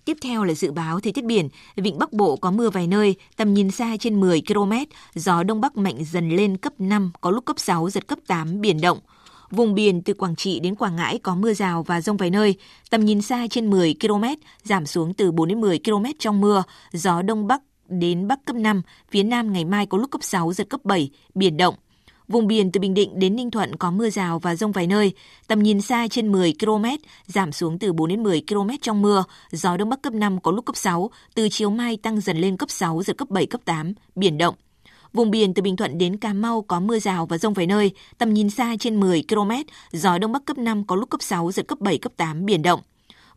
Tiếp 0.05 0.17
theo 0.21 0.43
là 0.43 0.53
dự 0.53 0.71
báo 0.71 0.99
thời 0.99 1.13
tiết 1.13 1.25
biển, 1.25 1.49
vịnh 1.75 1.97
Bắc 1.99 2.13
Bộ 2.13 2.35
có 2.35 2.51
mưa 2.51 2.69
vài 2.69 2.87
nơi, 2.87 3.15
tầm 3.35 3.53
nhìn 3.53 3.71
xa 3.71 3.97
trên 3.99 4.19
10 4.19 4.41
km, 4.47 4.73
gió 5.15 5.43
đông 5.43 5.61
bắc 5.61 5.77
mạnh 5.77 6.03
dần 6.11 6.29
lên 6.29 6.57
cấp 6.57 6.73
5, 6.79 7.11
có 7.21 7.31
lúc 7.31 7.45
cấp 7.45 7.59
6, 7.59 7.89
giật 7.89 8.07
cấp 8.07 8.19
8, 8.27 8.61
biển 8.61 8.81
động. 8.81 8.99
Vùng 9.51 9.73
biển 9.73 10.01
từ 10.01 10.13
Quảng 10.13 10.35
Trị 10.35 10.59
đến 10.59 10.75
Quảng 10.75 10.95
Ngãi 10.95 11.19
có 11.19 11.35
mưa 11.35 11.53
rào 11.53 11.83
và 11.83 12.01
rông 12.01 12.17
vài 12.17 12.29
nơi, 12.29 12.55
tầm 12.89 13.05
nhìn 13.05 13.21
xa 13.21 13.47
trên 13.49 13.69
10 13.69 13.95
km, 14.01 14.23
giảm 14.63 14.85
xuống 14.85 15.13
từ 15.13 15.31
4 15.31 15.47
đến 15.47 15.61
10 15.61 15.79
km 15.85 16.05
trong 16.19 16.41
mưa, 16.41 16.63
gió 16.91 17.21
đông 17.21 17.47
bắc 17.47 17.61
đến 17.87 18.27
bắc 18.27 18.45
cấp 18.45 18.55
5, 18.55 18.81
phía 19.11 19.23
nam 19.23 19.53
ngày 19.53 19.65
mai 19.65 19.85
có 19.85 19.97
lúc 19.97 20.11
cấp 20.11 20.23
6, 20.23 20.53
giật 20.53 20.69
cấp 20.69 20.81
7, 20.83 21.09
biển 21.35 21.57
động. 21.57 21.75
Vùng 22.27 22.47
biển 22.47 22.71
từ 22.71 22.79
Bình 22.79 22.93
Định 22.93 23.19
đến 23.19 23.35
Ninh 23.35 23.51
Thuận 23.51 23.75
có 23.75 23.91
mưa 23.91 24.09
rào 24.09 24.39
và 24.39 24.55
rông 24.55 24.71
vài 24.71 24.87
nơi, 24.87 25.13
tầm 25.47 25.63
nhìn 25.63 25.81
xa 25.81 26.07
trên 26.07 26.31
10 26.31 26.53
km, 26.59 26.85
giảm 27.27 27.51
xuống 27.51 27.79
từ 27.79 27.93
4 27.93 28.09
đến 28.09 28.23
10 28.23 28.43
km 28.49 28.69
trong 28.81 29.01
mưa, 29.01 29.23
gió 29.51 29.77
đông 29.77 29.89
bắc 29.89 30.01
cấp 30.01 30.13
5 30.13 30.39
có 30.41 30.51
lúc 30.51 30.65
cấp 30.65 30.75
6, 30.75 31.09
từ 31.35 31.47
chiều 31.51 31.69
mai 31.69 31.97
tăng 31.97 32.21
dần 32.21 32.37
lên 32.37 32.57
cấp 32.57 32.69
6, 32.69 33.03
giật 33.03 33.17
cấp 33.17 33.29
7, 33.29 33.45
cấp 33.45 33.61
8, 33.65 33.93
biển 34.15 34.37
động. 34.37 34.55
Vùng 35.13 35.31
biển 35.31 35.53
từ 35.53 35.61
Bình 35.61 35.75
Thuận 35.75 35.97
đến 35.97 36.17
Cà 36.17 36.33
Mau 36.33 36.61
có 36.61 36.79
mưa 36.79 36.99
rào 36.99 37.25
và 37.25 37.37
rông 37.37 37.53
vài 37.53 37.67
nơi, 37.67 37.91
tầm 38.17 38.33
nhìn 38.33 38.49
xa 38.49 38.75
trên 38.79 38.99
10 38.99 39.23
km, 39.29 39.51
gió 39.91 40.17
đông 40.17 40.31
bắc 40.31 40.45
cấp 40.45 40.57
5 40.57 40.83
có 40.83 40.95
lúc 40.95 41.09
cấp 41.09 41.21
6, 41.21 41.51
giật 41.51 41.67
cấp 41.67 41.79
7, 41.79 41.97
cấp 41.97 42.11
8, 42.17 42.45
biển 42.45 42.61
động. 42.61 42.81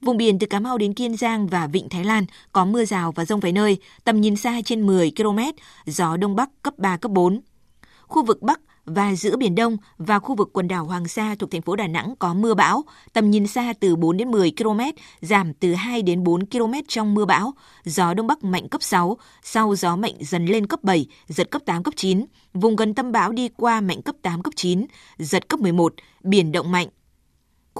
Vùng 0.00 0.16
biển 0.16 0.38
từ 0.38 0.46
Cà 0.46 0.60
Mau 0.60 0.78
đến 0.78 0.94
Kiên 0.94 1.16
Giang 1.16 1.46
và 1.46 1.66
Vịnh 1.66 1.88
Thái 1.88 2.04
Lan 2.04 2.24
có 2.52 2.64
mưa 2.64 2.84
rào 2.84 3.12
và 3.12 3.24
rông 3.24 3.40
vài 3.40 3.52
nơi, 3.52 3.78
tầm 4.04 4.20
nhìn 4.20 4.36
xa 4.36 4.60
trên 4.64 4.86
10 4.86 5.12
km, 5.16 5.38
gió 5.86 6.16
đông 6.16 6.36
bắc 6.36 6.50
cấp 6.62 6.78
3, 6.78 6.96
cấp 6.96 7.12
4. 7.12 7.40
Khu 8.06 8.24
vực 8.24 8.42
Bắc 8.42 8.60
và 8.94 9.14
giữa 9.14 9.36
Biển 9.36 9.54
Đông 9.54 9.76
và 9.98 10.18
khu 10.18 10.34
vực 10.34 10.50
quần 10.52 10.68
đảo 10.68 10.84
Hoàng 10.84 11.08
Sa 11.08 11.34
thuộc 11.38 11.50
thành 11.50 11.62
phố 11.62 11.76
Đà 11.76 11.86
Nẵng 11.86 12.14
có 12.18 12.34
mưa 12.34 12.54
bão, 12.54 12.84
tầm 13.12 13.30
nhìn 13.30 13.46
xa 13.46 13.72
từ 13.80 13.96
4 13.96 14.16
đến 14.16 14.30
10 14.30 14.52
km, 14.58 14.80
giảm 15.20 15.54
từ 15.54 15.74
2 15.74 16.02
đến 16.02 16.24
4 16.24 16.46
km 16.46 16.72
trong 16.88 17.14
mưa 17.14 17.24
bão, 17.24 17.54
gió 17.84 18.14
Đông 18.14 18.26
Bắc 18.26 18.44
mạnh 18.44 18.68
cấp 18.68 18.82
6, 18.82 19.16
sau 19.42 19.76
gió 19.76 19.96
mạnh 19.96 20.14
dần 20.20 20.46
lên 20.46 20.66
cấp 20.66 20.84
7, 20.84 21.06
giật 21.28 21.50
cấp 21.50 21.62
8, 21.66 21.82
cấp 21.82 21.94
9, 21.96 22.24
vùng 22.54 22.76
gần 22.76 22.94
tâm 22.94 23.12
bão 23.12 23.32
đi 23.32 23.48
qua 23.56 23.80
mạnh 23.80 24.02
cấp 24.02 24.16
8, 24.22 24.42
cấp 24.42 24.52
9, 24.56 24.86
giật 25.18 25.48
cấp 25.48 25.60
11, 25.60 25.94
biển 26.22 26.52
động 26.52 26.72
mạnh, 26.72 26.88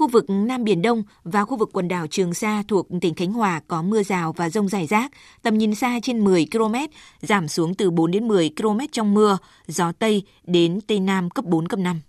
Khu 0.01 0.07
vực 0.07 0.25
Nam 0.29 0.63
Biển 0.63 0.81
Đông 0.81 1.03
và 1.23 1.45
khu 1.45 1.57
vực 1.57 1.69
quần 1.73 1.87
đảo 1.87 2.07
Trường 2.07 2.33
Sa 2.33 2.63
thuộc 2.67 2.87
tỉnh 3.01 3.13
Khánh 3.13 3.33
Hòa 3.33 3.61
có 3.67 3.81
mưa 3.81 4.03
rào 4.03 4.33
và 4.33 4.49
rông 4.49 4.69
rải 4.69 4.87
rác, 4.87 5.11
tầm 5.41 5.57
nhìn 5.57 5.75
xa 5.75 5.99
trên 6.03 6.23
10 6.23 6.45
km, 6.51 6.75
giảm 7.21 7.47
xuống 7.47 7.75
từ 7.75 7.91
4 7.91 8.11
đến 8.11 8.27
10 8.27 8.51
km 8.57 8.79
trong 8.91 9.13
mưa, 9.13 9.37
gió 9.67 9.91
Tây 9.91 10.23
đến 10.43 10.79
Tây 10.87 10.99
Nam 10.99 11.29
cấp 11.29 11.45
4, 11.45 11.67
cấp 11.67 11.79
5. 11.79 12.01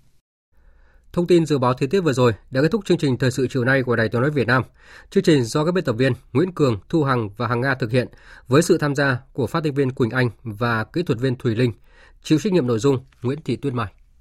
Thông 1.12 1.26
tin 1.26 1.46
dự 1.46 1.58
báo 1.58 1.74
thời 1.74 1.88
tiết 1.88 2.00
vừa 2.00 2.12
rồi 2.12 2.32
đã 2.50 2.62
kết 2.62 2.68
thúc 2.72 2.84
chương 2.84 2.98
trình 2.98 3.16
thời 3.16 3.30
sự 3.30 3.46
chiều 3.50 3.64
nay 3.64 3.82
của 3.82 3.96
Đài 3.96 4.08
Tiếng 4.08 4.20
nói 4.20 4.30
Việt 4.30 4.46
Nam. 4.46 4.62
Chương 5.10 5.24
trình 5.24 5.44
do 5.44 5.64
các 5.64 5.74
biên 5.74 5.84
tập 5.84 5.92
viên 5.92 6.12
Nguyễn 6.32 6.52
Cường, 6.52 6.80
Thu 6.88 7.04
Hằng 7.04 7.28
và 7.36 7.46
Hằng 7.46 7.60
Nga 7.60 7.74
thực 7.74 7.90
hiện 7.90 8.08
với 8.48 8.62
sự 8.62 8.78
tham 8.78 8.94
gia 8.94 9.18
của 9.32 9.46
phát 9.46 9.60
thanh 9.64 9.74
viên 9.74 9.90
Quỳnh 9.90 10.10
Anh 10.10 10.30
và 10.42 10.84
kỹ 10.84 11.02
thuật 11.02 11.18
viên 11.18 11.36
Thùy 11.36 11.54
Linh. 11.54 11.72
Chịu 12.22 12.38
trách 12.38 12.52
nhiệm 12.52 12.66
nội 12.66 12.78
dung 12.78 13.04
Nguyễn 13.22 13.38
Thị 13.44 13.56
Tuyết 13.56 13.74
Mai. 13.74 13.92